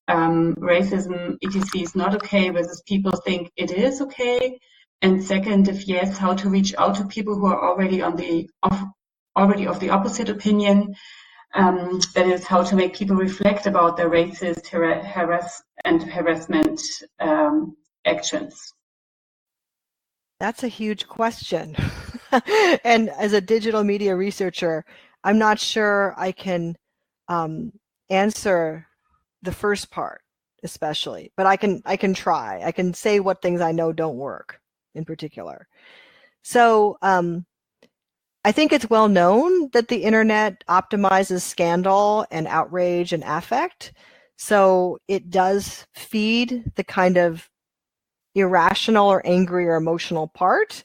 um, 0.09 0.55
racism, 0.57 1.37
etc. 1.45 1.83
is 1.83 1.95
not 1.95 2.15
okay 2.15 2.51
versus 2.51 2.83
people 2.87 3.13
think 3.25 3.51
it 3.57 3.71
is 3.71 4.01
okay. 4.01 4.59
And 5.03 5.23
second, 5.23 5.69
if 5.69 5.87
yes, 5.89 6.19
how 6.19 6.35
to 6.35 6.49
reach 6.49 6.75
out 6.77 6.97
to 6.97 7.07
people 7.07 7.35
who 7.35 7.47
are 7.47 7.71
already 7.71 8.03
on 8.03 8.17
the 8.17 8.49
of, 8.63 8.83
already 9.37 9.67
of 9.67 9.81
the 9.81 9.91
opposite 9.91 10.29
opinion 10.29 10.95
um, 11.55 12.01
that 12.15 12.27
is 12.27 12.45
how 12.45 12.63
to 12.63 12.77
make 12.77 12.95
people 12.95 13.17
reflect 13.17 13.67
about 13.67 13.97
their 13.97 14.11
racist 14.11 14.67
harass 14.69 15.63
and 15.85 16.03
harassment 16.03 16.81
um, 17.21 17.77
actions. 18.05 18.73
That's 20.45 20.63
a 20.63 20.69
huge 20.69 21.09
question. 21.09 21.75
and 22.85 23.09
as 23.09 23.33
a 23.33 23.41
digital 23.41 23.83
media 23.83 24.15
researcher, 24.15 24.85
I'm 25.25 25.39
not 25.39 25.59
sure 25.59 26.15
I 26.19 26.33
can 26.33 26.77
um, 27.29 27.73
answer 28.11 28.87
the 29.41 29.53
first 29.53 29.91
part, 29.91 30.21
especially, 30.63 31.33
but 31.35 31.47
I 31.47 31.57
can 31.57 31.81
I 31.87 31.97
can 31.97 32.13
try. 32.13 32.61
I 32.63 32.73
can 32.73 32.93
say 32.93 33.21
what 33.21 33.41
things 33.41 33.63
I 33.63 33.73
know 33.73 33.91
don't 33.91 34.19
work 34.19 34.61
in 34.95 35.07
particular. 35.07 35.67
So 36.43 36.99
um, 37.01 37.47
I 38.45 38.53
think 38.53 38.71
it's 38.71 38.91
well 38.91 39.09
known 39.09 39.71
that 39.73 39.89
the 39.89 40.05
internet 40.05 40.63
optimizes 40.69 41.41
scandal 41.41 42.27
and 42.31 42.47
outrage 42.49 43.15
and 43.15 43.25
affect. 43.25 43.95
So 44.37 44.99
it 45.09 45.31
does 45.31 45.87
feed 45.95 46.71
the 46.77 46.85
kind 46.85 47.17
of 47.17 47.49
irrational 48.35 49.09
or 49.09 49.23
angry 49.27 49.67
or 49.67 49.77
emotional 49.77 50.29
part, 50.29 50.85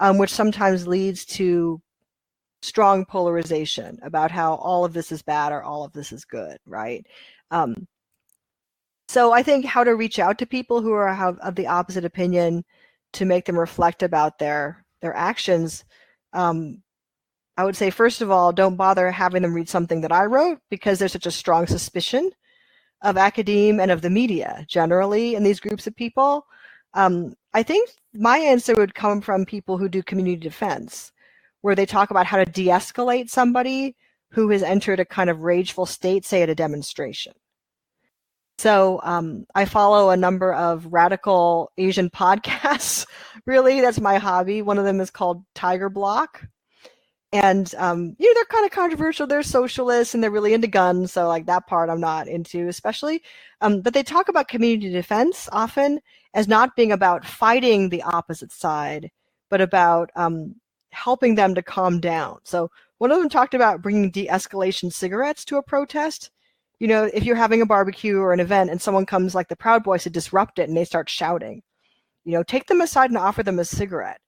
um, 0.00 0.18
which 0.18 0.30
sometimes 0.30 0.86
leads 0.86 1.24
to 1.24 1.80
strong 2.62 3.04
polarization 3.04 3.98
about 4.02 4.30
how 4.30 4.54
all 4.54 4.84
of 4.84 4.92
this 4.92 5.12
is 5.12 5.22
bad 5.22 5.52
or 5.52 5.62
all 5.62 5.84
of 5.84 5.92
this 5.92 6.12
is 6.12 6.24
good, 6.24 6.58
right? 6.66 7.06
Um, 7.50 7.86
so 9.08 9.32
I 9.32 9.42
think 9.42 9.66
how 9.66 9.84
to 9.84 9.94
reach 9.94 10.18
out 10.18 10.38
to 10.38 10.46
people 10.46 10.80
who 10.82 10.92
are 10.92 11.12
have, 11.14 11.38
of 11.40 11.56
the 11.56 11.66
opposite 11.66 12.04
opinion 12.04 12.64
to 13.14 13.24
make 13.26 13.44
them 13.44 13.58
reflect 13.58 14.02
about 14.02 14.38
their 14.38 14.84
their 15.02 15.14
actions 15.14 15.84
um, 16.32 16.82
I 17.56 17.64
would 17.64 17.76
say, 17.76 17.90
first 17.90 18.20
of 18.20 18.30
all, 18.30 18.52
don't 18.52 18.76
bother 18.76 19.10
having 19.10 19.42
them 19.42 19.54
read 19.54 19.68
something 19.68 20.00
that 20.00 20.12
I 20.12 20.24
wrote 20.24 20.58
because 20.70 20.98
there's 20.98 21.12
such 21.12 21.26
a 21.26 21.30
strong 21.30 21.66
suspicion 21.66 22.30
of 23.02 23.16
academe 23.16 23.80
and 23.80 23.90
of 23.90 24.02
the 24.02 24.10
media 24.10 24.64
generally 24.68 25.34
in 25.36 25.44
these 25.44 25.60
groups 25.60 25.86
of 25.86 25.94
people. 25.94 26.46
Um, 26.94 27.34
I 27.52 27.62
think 27.62 27.90
my 28.14 28.38
answer 28.38 28.74
would 28.74 28.94
come 28.94 29.20
from 29.20 29.44
people 29.44 29.78
who 29.78 29.88
do 29.88 30.02
community 30.02 30.36
defense, 30.36 31.12
where 31.60 31.74
they 31.74 31.86
talk 31.86 32.10
about 32.10 32.26
how 32.26 32.38
to 32.38 32.44
de-escalate 32.44 33.30
somebody 33.30 33.96
who 34.30 34.48
has 34.50 34.62
entered 34.62 35.00
a 35.00 35.04
kind 35.04 35.30
of 35.30 35.40
rageful 35.40 35.86
state, 35.86 36.24
say 36.24 36.42
at 36.42 36.50
a 36.50 36.54
demonstration. 36.54 37.32
So 38.58 39.00
um, 39.02 39.46
I 39.54 39.64
follow 39.64 40.10
a 40.10 40.16
number 40.16 40.54
of 40.54 40.86
radical 40.92 41.72
Asian 41.76 42.10
podcasts. 42.14 43.06
really, 43.46 43.80
that's 43.80 44.00
my 44.00 44.18
hobby. 44.18 44.62
One 44.62 44.78
of 44.78 44.84
them 44.84 45.00
is 45.00 45.10
called 45.10 45.44
Tiger 45.54 45.88
Block, 45.88 46.44
and 47.32 47.72
um, 47.76 48.14
you 48.18 48.28
know 48.28 48.34
they're 48.34 48.44
kind 48.44 48.64
of 48.64 48.70
controversial. 48.70 49.26
They're 49.26 49.42
socialists 49.42 50.14
and 50.14 50.22
they're 50.22 50.30
really 50.30 50.54
into 50.54 50.68
guns. 50.68 51.12
So 51.12 51.26
like 51.26 51.46
that 51.46 51.66
part 51.66 51.90
I'm 51.90 52.00
not 52.00 52.28
into, 52.28 52.68
especially. 52.68 53.22
Um, 53.60 53.80
but 53.80 53.92
they 53.92 54.04
talk 54.04 54.28
about 54.28 54.46
community 54.46 54.90
defense 54.90 55.48
often 55.50 56.00
as 56.34 56.48
not 56.48 56.76
being 56.76 56.92
about 56.92 57.24
fighting 57.24 57.88
the 57.88 58.02
opposite 58.02 58.52
side, 58.52 59.10
but 59.48 59.60
about 59.60 60.10
um, 60.16 60.56
helping 60.90 61.36
them 61.36 61.54
to 61.54 61.62
calm 61.62 62.00
down. 62.00 62.38
So 62.44 62.70
one 62.98 63.12
of 63.12 63.18
them 63.18 63.28
talked 63.28 63.54
about 63.54 63.82
bringing 63.82 64.10
de-escalation 64.10 64.92
cigarettes 64.92 65.44
to 65.46 65.56
a 65.56 65.62
protest. 65.62 66.30
You 66.80 66.88
know, 66.88 67.04
if 67.14 67.24
you're 67.24 67.36
having 67.36 67.62
a 67.62 67.66
barbecue 67.66 68.18
or 68.18 68.32
an 68.32 68.40
event 68.40 68.70
and 68.70 68.82
someone 68.82 69.06
comes 69.06 69.34
like 69.34 69.48
the 69.48 69.56
Proud 69.56 69.84
Boys 69.84 70.02
to 70.02 70.10
disrupt 70.10 70.58
it 70.58 70.68
and 70.68 70.76
they 70.76 70.84
start 70.84 71.08
shouting, 71.08 71.62
you 72.24 72.32
know, 72.32 72.42
take 72.42 72.66
them 72.66 72.80
aside 72.80 73.10
and 73.10 73.18
offer 73.18 73.42
them 73.42 73.58
a 73.58 73.64
cigarette. 73.64 74.20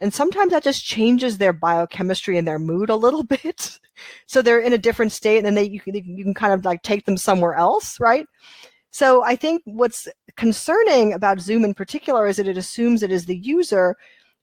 And 0.00 0.12
sometimes 0.12 0.52
that 0.52 0.62
just 0.62 0.84
changes 0.84 1.38
their 1.38 1.54
biochemistry 1.54 2.36
and 2.36 2.46
their 2.46 2.58
mood 2.58 2.90
a 2.90 2.96
little 2.96 3.22
bit. 3.24 3.78
so 4.26 4.42
they're 4.42 4.60
in 4.60 4.74
a 4.74 4.78
different 4.78 5.12
state 5.12 5.38
and 5.38 5.46
then 5.46 5.54
they, 5.54 5.64
you 5.64 5.80
can, 5.80 5.94
you 5.94 6.22
can 6.22 6.34
kind 6.34 6.52
of 6.52 6.64
like 6.64 6.82
take 6.82 7.06
them 7.06 7.16
somewhere 7.16 7.54
else, 7.54 7.98
right? 7.98 8.26
So 8.96 9.22
I 9.22 9.36
think 9.36 9.60
what's 9.66 10.08
concerning 10.38 11.12
about 11.12 11.38
Zoom 11.38 11.66
in 11.66 11.74
particular 11.74 12.26
is 12.26 12.38
that 12.38 12.48
it 12.48 12.56
assumes 12.56 13.02
it 13.02 13.12
is 13.12 13.26
the 13.26 13.36
user 13.36 13.94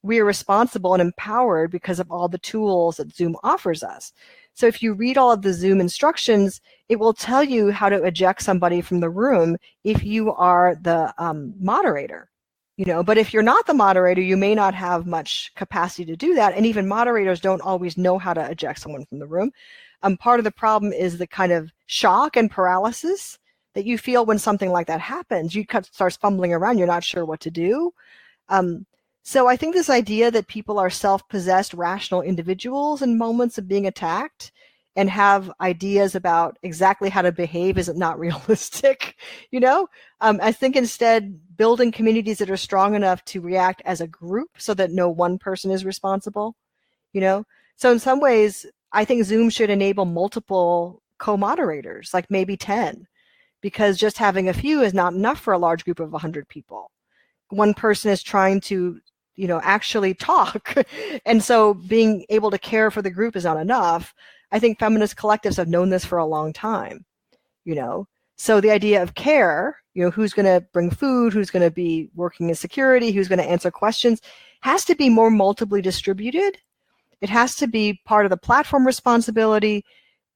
we 0.03 0.19
are 0.19 0.25
responsible 0.25 0.93
and 0.93 1.01
empowered 1.01 1.71
because 1.71 1.99
of 1.99 2.11
all 2.11 2.27
the 2.27 2.37
tools 2.37 2.97
that 2.97 3.15
Zoom 3.15 3.35
offers 3.41 3.81
us. 3.81 4.13
So 4.53 4.67
if 4.67 4.83
you 4.83 4.93
read 4.93 5.17
all 5.17 5.31
of 5.31 5.41
the 5.41 5.53
Zoom 5.53 5.81
instructions, 5.81 6.61
it 6.87 6.99
will 6.99 7.15
tell 7.15 7.43
you 7.43 7.71
how 7.71 7.89
to 7.89 8.03
eject 8.03 8.43
somebody 8.43 8.81
from 8.81 8.99
the 8.99 9.09
room 9.09 9.57
if 9.83 10.03
you 10.03 10.31
are 10.33 10.75
the 10.79 11.11
um, 11.17 11.55
moderator. 11.59 12.29
You 12.77 12.85
know, 12.85 13.01
but 13.01 13.17
if 13.17 13.33
you're 13.33 13.41
not 13.41 13.65
the 13.65 13.73
moderator, 13.73 14.21
you 14.21 14.37
may 14.37 14.53
not 14.53 14.75
have 14.75 15.07
much 15.07 15.51
capacity 15.55 16.05
to 16.05 16.15
do 16.15 16.35
that. 16.35 16.53
And 16.53 16.67
even 16.67 16.87
moderators 16.87 17.41
don't 17.41 17.61
always 17.61 17.97
know 17.97 18.19
how 18.19 18.35
to 18.35 18.51
eject 18.51 18.81
someone 18.81 19.07
from 19.07 19.17
the 19.17 19.25
room. 19.25 19.51
Um, 20.03 20.15
part 20.15 20.39
of 20.39 20.43
the 20.43 20.51
problem 20.51 20.93
is 20.93 21.17
the 21.17 21.25
kind 21.25 21.51
of 21.51 21.71
shock 21.87 22.37
and 22.37 22.51
paralysis 22.51 23.39
that 23.73 23.85
you 23.85 23.97
feel 23.97 24.25
when 24.25 24.39
something 24.39 24.71
like 24.71 24.87
that 24.87 25.01
happens. 25.01 25.55
You 25.55 25.65
start 25.91 26.17
fumbling 26.21 26.53
around, 26.53 26.77
you're 26.77 26.87
not 26.87 27.03
sure 27.03 27.25
what 27.25 27.39
to 27.41 27.51
do. 27.51 27.93
Um, 28.49 28.85
so 29.23 29.47
I 29.47 29.55
think 29.55 29.73
this 29.73 29.89
idea 29.89 30.31
that 30.31 30.47
people 30.47 30.77
are 30.79 30.89
self-possessed 30.89 31.73
rational 31.73 32.21
individuals 32.21 33.01
in 33.01 33.17
moments 33.17 33.57
of 33.57 33.67
being 33.67 33.87
attacked 33.87 34.51
and 34.95 35.09
have 35.09 35.51
ideas 35.59 36.13
about 36.13 36.57
exactly 36.61 37.09
how 37.09 37.21
to 37.21 37.31
behave 37.31 37.77
is 37.77 37.89
not 37.89 38.19
realistic, 38.27 39.15
you 39.49 39.59
know? 39.59 39.87
Um, 40.21 40.39
I 40.43 40.51
think 40.51 40.75
instead 40.75 41.39
building 41.57 41.91
communities 41.91 42.39
that 42.39 42.49
are 42.49 42.57
strong 42.57 42.95
enough 42.95 43.23
to 43.25 43.41
react 43.41 43.81
as 43.85 44.01
a 44.01 44.07
group 44.07 44.49
so 44.57 44.73
that 44.73 44.91
no 44.91 45.09
one 45.09 45.39
person 45.39 45.71
is 45.71 45.85
responsible, 45.85 46.55
you 47.13 47.21
know? 47.21 47.45
So 47.77 47.91
in 47.91 47.99
some 47.99 48.19
ways, 48.19 48.65
I 48.91 49.05
think 49.05 49.23
Zoom 49.23 49.49
should 49.49 49.69
enable 49.69 50.05
multiple 50.05 51.01
co-moderators, 51.17 52.13
like 52.13 52.29
maybe 52.29 52.57
10, 52.57 53.07
because 53.63 53.97
just 53.97 54.19
having 54.19 54.47
a 54.47 54.53
few 54.53 54.83
is 54.83 54.93
not 54.93 55.13
enough 55.13 55.39
for 55.39 55.53
a 55.53 55.57
large 55.57 55.83
group 55.85 55.99
of 55.99 56.11
100 56.11 56.47
people. 56.47 56.91
One 57.49 57.73
person 57.73 58.11
is 58.11 58.21
trying 58.21 58.61
to 58.61 58.99
you 59.35 59.47
know 59.47 59.59
actually 59.63 60.13
talk 60.13 60.75
and 61.25 61.43
so 61.43 61.73
being 61.73 62.23
able 62.29 62.51
to 62.51 62.59
care 62.59 62.91
for 62.91 63.01
the 63.01 63.09
group 63.09 63.35
is 63.35 63.45
not 63.45 63.57
enough. 63.57 64.13
I 64.51 64.59
think 64.59 64.77
feminist 64.77 65.15
collectives 65.17 65.57
have 65.57 65.67
known 65.67 65.89
this 65.89 66.05
for 66.05 66.19
a 66.19 66.25
long 66.25 66.53
time 66.53 67.05
you 67.65 67.75
know? 67.75 68.07
So 68.35 68.59
the 68.59 68.71
idea 68.71 69.01
of 69.01 69.15
care 69.15 69.77
you 69.93 70.03
know 70.03 70.09
who's 70.09 70.33
going 70.33 70.45
to 70.47 70.65
bring 70.73 70.89
food 70.89 71.33
who's 71.33 71.51
going 71.51 71.63
to 71.63 71.71
be 71.71 72.09
working 72.15 72.49
in 72.49 72.55
security 72.55 73.11
who's 73.11 73.27
going 73.27 73.39
to 73.39 73.49
answer 73.49 73.69
questions 73.69 74.21
has 74.61 74.83
to 74.85 74.95
be 74.95 75.09
more 75.09 75.29
multiply 75.29 75.81
distributed. 75.81 76.57
It 77.21 77.29
has 77.29 77.55
to 77.57 77.67
be 77.67 78.01
part 78.05 78.25
of 78.25 78.31
the 78.31 78.37
platform 78.37 78.87
responsibility 78.87 79.85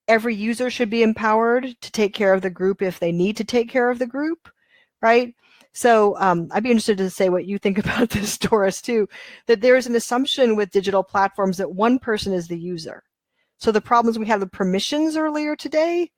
every 0.08 0.36
user 0.36 0.70
should 0.70 0.90
be 0.90 1.04
empowered 1.04 1.76
to 1.82 1.92
take 1.92 2.14
care 2.14 2.34
of 2.34 2.42
the 2.42 2.50
group 2.50 2.82
if 2.82 3.00
they 3.00 3.12
need 3.12 3.38
to 3.38 3.44
take 3.44 3.70
care 3.70 3.90
of 3.90 4.00
the 4.00 4.08
group 4.08 4.50
right 5.02 5.34
so 5.78 6.18
um, 6.18 6.48
I'd 6.50 6.64
be 6.64 6.72
interested 6.72 6.98
to 6.98 7.10
say 7.12 7.30
what 7.30 7.46
you 7.46 7.60
think 7.60 7.78
about 7.86 8.10
this, 8.10 8.36
Doris, 8.40 8.82
too, 8.82 9.08
that 9.46 9.62
there 9.62 9.76
is 9.76 9.86
an 9.86 9.96
assumption 9.96 10.56
with 10.56 10.72
digital 10.72 11.04
platforms 11.04 11.58
that 11.58 11.72
one 11.72 12.00
person 12.00 12.34
is 12.34 12.48
the 12.48 12.58
user. 12.58 13.04
So 13.60 13.72
the 13.72 13.80
problems 13.80 14.18
we 14.18 14.26
had 14.26 14.40
with 14.40 14.52
permissions 14.52 15.16
earlier 15.16 15.56
today 15.56 16.10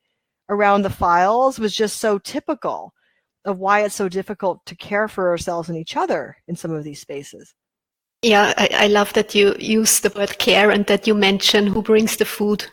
around 0.48 0.84
the 0.84 0.90
files 0.90 1.60
was 1.60 1.76
just 1.76 1.98
so 1.98 2.20
typical 2.20 2.94
of 3.44 3.60
why 3.60 3.82
it's 3.84 3.96
so 3.96 4.08
difficult 4.08 4.66
to 4.66 4.78
care 4.78 5.10
for 5.10 5.30
ourselves 5.30 5.68
and 5.68 5.78
each 5.78 5.98
other 5.98 6.38
in 6.48 6.56
some 6.56 6.72
of 6.72 6.86
these 6.86 7.02
spaces. 7.02 7.54
Yeah, 8.22 8.54
I, 8.58 8.70
I, 8.74 8.88
love 8.88 9.14
that 9.14 9.34
you 9.34 9.56
use 9.58 10.02
the 10.02 10.10
word 10.10 10.40
care 10.40 10.72
and 10.72 10.86
that 10.88 11.08
you 11.08 11.16
mention 11.16 11.68
who 11.68 11.82
brings 11.82 12.18
the 12.18 12.26
food 12.26 12.66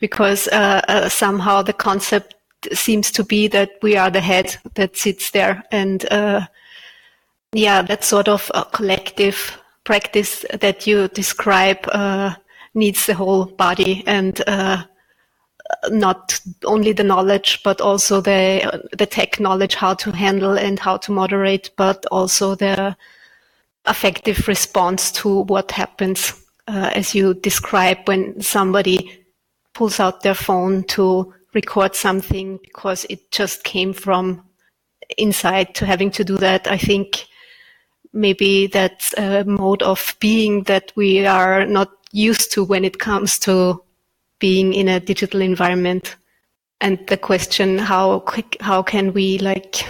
because 0.00 0.48
uh, 0.48 0.80
uh, 0.88 1.08
somehow 1.10 1.60
the 1.60 1.74
concept 1.74 2.34
seems 2.72 3.10
to 3.12 3.22
be 3.22 3.46
that 3.48 3.72
we 3.82 3.98
are 3.98 4.10
the 4.10 4.22
head 4.22 4.56
that 4.74 4.96
sits 4.96 5.30
there 5.32 5.62
and 5.70 6.10
uh, 6.10 6.46
yeah 7.52 7.82
that 7.82 8.02
sort 8.02 8.28
of 8.28 8.50
collective 8.72 9.60
practice 9.84 10.46
that 10.60 10.86
you 10.86 11.08
describe 11.08 11.86
uh, 11.92 12.34
needs 12.72 13.04
the 13.04 13.14
whole 13.14 13.44
body 13.44 14.02
and 14.06 14.42
uh, 14.46 14.82
not 15.90 16.40
only 16.64 16.92
the 16.92 17.04
knowledge 17.04 17.62
but 17.62 17.80
also 17.80 18.22
the 18.22 18.88
the 18.96 19.06
tech 19.06 19.38
knowledge 19.38 19.74
how 19.74 19.92
to 19.92 20.10
handle 20.12 20.58
and 20.58 20.78
how 20.78 20.96
to 20.96 21.12
moderate 21.12 21.70
but 21.76 22.06
also 22.10 22.54
the 22.54 22.96
affective 23.86 24.48
response 24.48 25.12
to 25.12 25.42
what 25.42 25.70
happens 25.70 26.32
uh, 26.66 26.90
as 26.94 27.14
you 27.14 27.34
describe 27.34 27.98
when 28.06 28.40
somebody 28.40 29.24
pulls 29.74 30.00
out 30.00 30.22
their 30.22 30.34
phone 30.34 30.84
to 30.84 31.34
record 31.52 31.94
something 31.94 32.58
because 32.62 33.04
it 33.10 33.30
just 33.30 33.64
came 33.64 33.92
from 33.92 34.42
inside 35.18 35.74
to 35.74 35.86
having 35.86 36.10
to 36.10 36.24
do 36.24 36.36
that. 36.38 36.66
I 36.66 36.78
think 36.78 37.26
maybe 38.12 38.68
that's 38.68 39.12
a 39.18 39.44
mode 39.44 39.82
of 39.82 40.16
being 40.20 40.62
that 40.64 40.92
we 40.96 41.26
are 41.26 41.66
not 41.66 41.90
used 42.12 42.52
to 42.52 42.64
when 42.64 42.84
it 42.84 42.98
comes 42.98 43.38
to 43.40 43.82
being 44.38 44.72
in 44.72 44.88
a 44.88 45.00
digital 45.00 45.40
environment. 45.40 46.16
And 46.80 47.04
the 47.08 47.16
question, 47.16 47.78
how 47.78 48.20
quick, 48.20 48.56
how 48.60 48.82
can 48.82 49.12
we 49.12 49.38
like, 49.38 49.84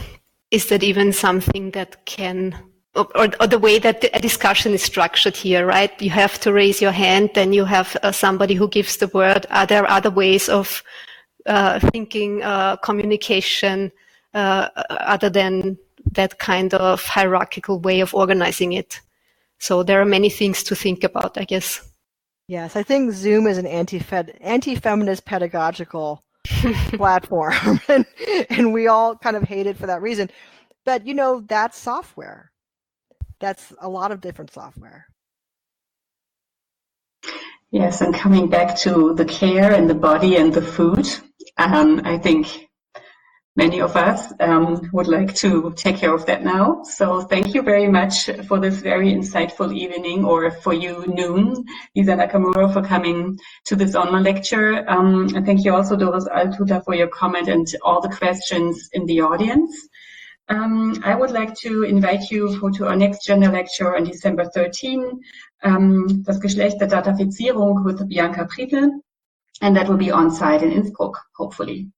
is 0.51 0.69
that 0.69 0.83
even 0.83 1.12
something 1.12 1.71
that 1.73 2.05
can 2.07 2.55
or, 2.95 3.29
or, 3.41 3.47
the 3.47 3.59
way 3.59 3.79
that 3.79 4.05
a 4.12 4.21
discussion 4.21 4.73
is 4.73 4.83
structured 4.83 5.37
here, 5.37 5.66
right? 5.66 5.91
You 6.01 6.11
have 6.11 6.39
to 6.41 6.53
raise 6.53 6.81
your 6.81 6.93
hand, 6.93 7.31
then 7.35 7.53
you 7.53 7.65
have 7.65 7.97
uh, 8.03 8.12
somebody 8.12 8.55
who 8.55 8.69
gives 8.69 8.97
the 8.99 9.09
word. 9.09 9.47
Are 9.51 9.66
there 9.66 9.89
other 9.91 10.11
ways 10.11 10.49
of 10.49 10.83
uh, 11.47 11.81
thinking, 11.93 12.43
uh, 12.43 12.77
communication, 12.77 13.93
uh, 14.33 14.69
other 14.89 15.31
than 15.31 15.79
that 16.12 16.39
kind 16.39 16.75
of 16.75 17.03
hierarchical 17.05 17.81
way 17.81 18.01
of 18.01 18.15
organizing 18.15 18.73
it. 18.73 19.01
So 19.59 19.83
there 19.83 20.01
are 20.01 20.07
many 20.07 20.29
things 20.29 20.62
to 20.65 20.75
think 20.75 21.05
about, 21.05 21.39
I 21.39 21.45
guess. 21.45 21.87
Yes, 22.49 22.77
I 22.77 22.83
think 22.83 23.12
Zoom 23.12 23.47
is 23.47 23.59
an 23.59 23.66
anti-fed, 23.66 24.37
anti-feminist 24.41 25.25
pedagogical 25.25 26.23
platform, 26.95 27.81
and, 27.89 28.05
and 28.51 28.73
we 28.73 28.87
all 28.87 29.16
kind 29.16 29.37
of 29.37 29.45
hate 29.45 29.66
it 29.66 29.79
for 29.79 29.87
that 29.87 30.03
reason. 30.03 30.31
But 30.85 31.07
you 31.07 31.15
know, 31.15 31.41
that's 31.41 31.79
software. 31.79 32.51
That's 33.40 33.73
a 33.81 33.89
lot 33.89 34.12
of 34.12 34.20
different 34.20 34.52
software. 34.52 35.06
Yes, 37.70 38.01
and 38.01 38.15
coming 38.15 38.48
back 38.48 38.77
to 38.78 39.15
the 39.15 39.24
care 39.24 39.73
and 39.73 39.90
the 39.90 39.94
body 39.94 40.36
and 40.36 40.55
the 40.55 40.62
food, 40.62 41.09
um, 41.56 42.02
I 42.05 42.19
think 42.19 42.69
many 43.56 43.81
of 43.81 43.97
us 43.97 44.32
um, 44.40 44.89
would 44.93 45.09
like 45.09 45.35
to 45.36 45.73
take 45.77 45.97
care 45.97 46.15
of 46.15 46.27
that 46.27 46.44
now. 46.44 46.82
So 46.85 47.23
thank 47.23 47.55
you 47.55 47.62
very 47.62 47.89
much 47.89 48.31
for 48.47 48.61
this 48.61 48.77
very 48.77 49.12
insightful 49.12 49.74
evening, 49.74 50.24
or 50.24 50.51
for 50.51 50.73
you 50.73 51.05
noon, 51.06 51.65
Lisa 51.97 52.12
Nakamura, 52.12 52.73
for 52.73 52.82
coming 52.82 53.39
to 53.66 53.77
this 53.77 53.94
online 53.94 54.24
lecture. 54.24 54.89
Um, 54.89 55.35
and 55.35 55.44
thank 55.44 55.65
you 55.65 55.74
also, 55.74 55.97
Doris 55.97 56.28
Allhutter, 56.28 56.85
for 56.85 56.94
your 56.94 57.09
comment 57.09 57.48
and 57.48 57.66
all 57.82 58.01
the 58.01 58.09
questions 58.09 58.89
in 58.93 59.06
the 59.06 59.20
audience. 59.20 59.89
Um, 60.49 61.01
I 61.05 61.15
would 61.15 61.31
like 61.31 61.55
to 61.61 61.85
invite 61.85 62.31
you 62.31 62.59
for, 62.59 62.71
to 62.73 62.87
our 62.87 62.97
next 62.97 63.25
gender 63.25 63.51
lecture 63.51 63.97
on 63.97 64.05
December 64.05 64.45
13, 64.45 65.21
um, 65.62 66.23
das 66.23 66.39
Geschlecht 66.39 66.81
der 66.81 66.89
Datafizierung 66.89 67.85
with 67.85 68.07
Bianca 68.09 68.45
Prietl, 68.45 69.01
and 69.62 69.75
that 69.75 69.89
will 69.89 69.97
be 69.97 70.11
on 70.11 70.31
site 70.31 70.62
in 70.62 70.71
Innsbruck, 70.71 71.19
hopefully. 71.37 71.89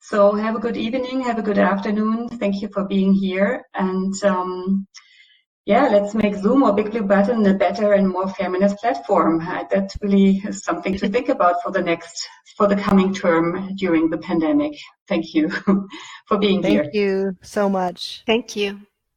So 0.00 0.34
have 0.34 0.56
a 0.56 0.58
good 0.58 0.76
evening, 0.76 1.20
have 1.22 1.38
a 1.38 1.42
good 1.42 1.58
afternoon. 1.58 2.28
Thank 2.28 2.60
you 2.60 2.68
for 2.72 2.84
being 2.84 3.12
here, 3.12 3.62
and 3.74 4.12
um, 4.24 4.88
yeah, 5.64 5.88
let's 5.88 6.14
make 6.14 6.34
Zoom 6.34 6.64
or 6.64 6.74
Big 6.74 6.90
Blue 6.90 7.02
Button 7.02 7.46
a 7.46 7.54
better 7.54 7.92
and 7.92 8.08
more 8.08 8.28
feminist 8.28 8.78
platform. 8.78 9.40
Uh, 9.40 9.64
that 9.70 9.94
really 10.00 10.38
is 10.38 10.64
something 10.64 10.96
to 10.98 11.08
think 11.08 11.28
about 11.28 11.62
for 11.62 11.70
the 11.70 11.80
next, 11.80 12.28
for 12.56 12.66
the 12.66 12.76
coming 12.76 13.14
term 13.14 13.70
during 13.76 14.10
the 14.10 14.18
pandemic. 14.18 14.76
Thank 15.06 15.34
you 15.34 15.50
for 16.26 16.38
being 16.38 16.62
Thank 16.62 16.72
here. 16.72 16.82
Thank 16.84 16.94
you 16.94 17.36
so 17.42 17.68
much. 17.68 18.24
Thank 18.26 18.56
you. 18.56 18.80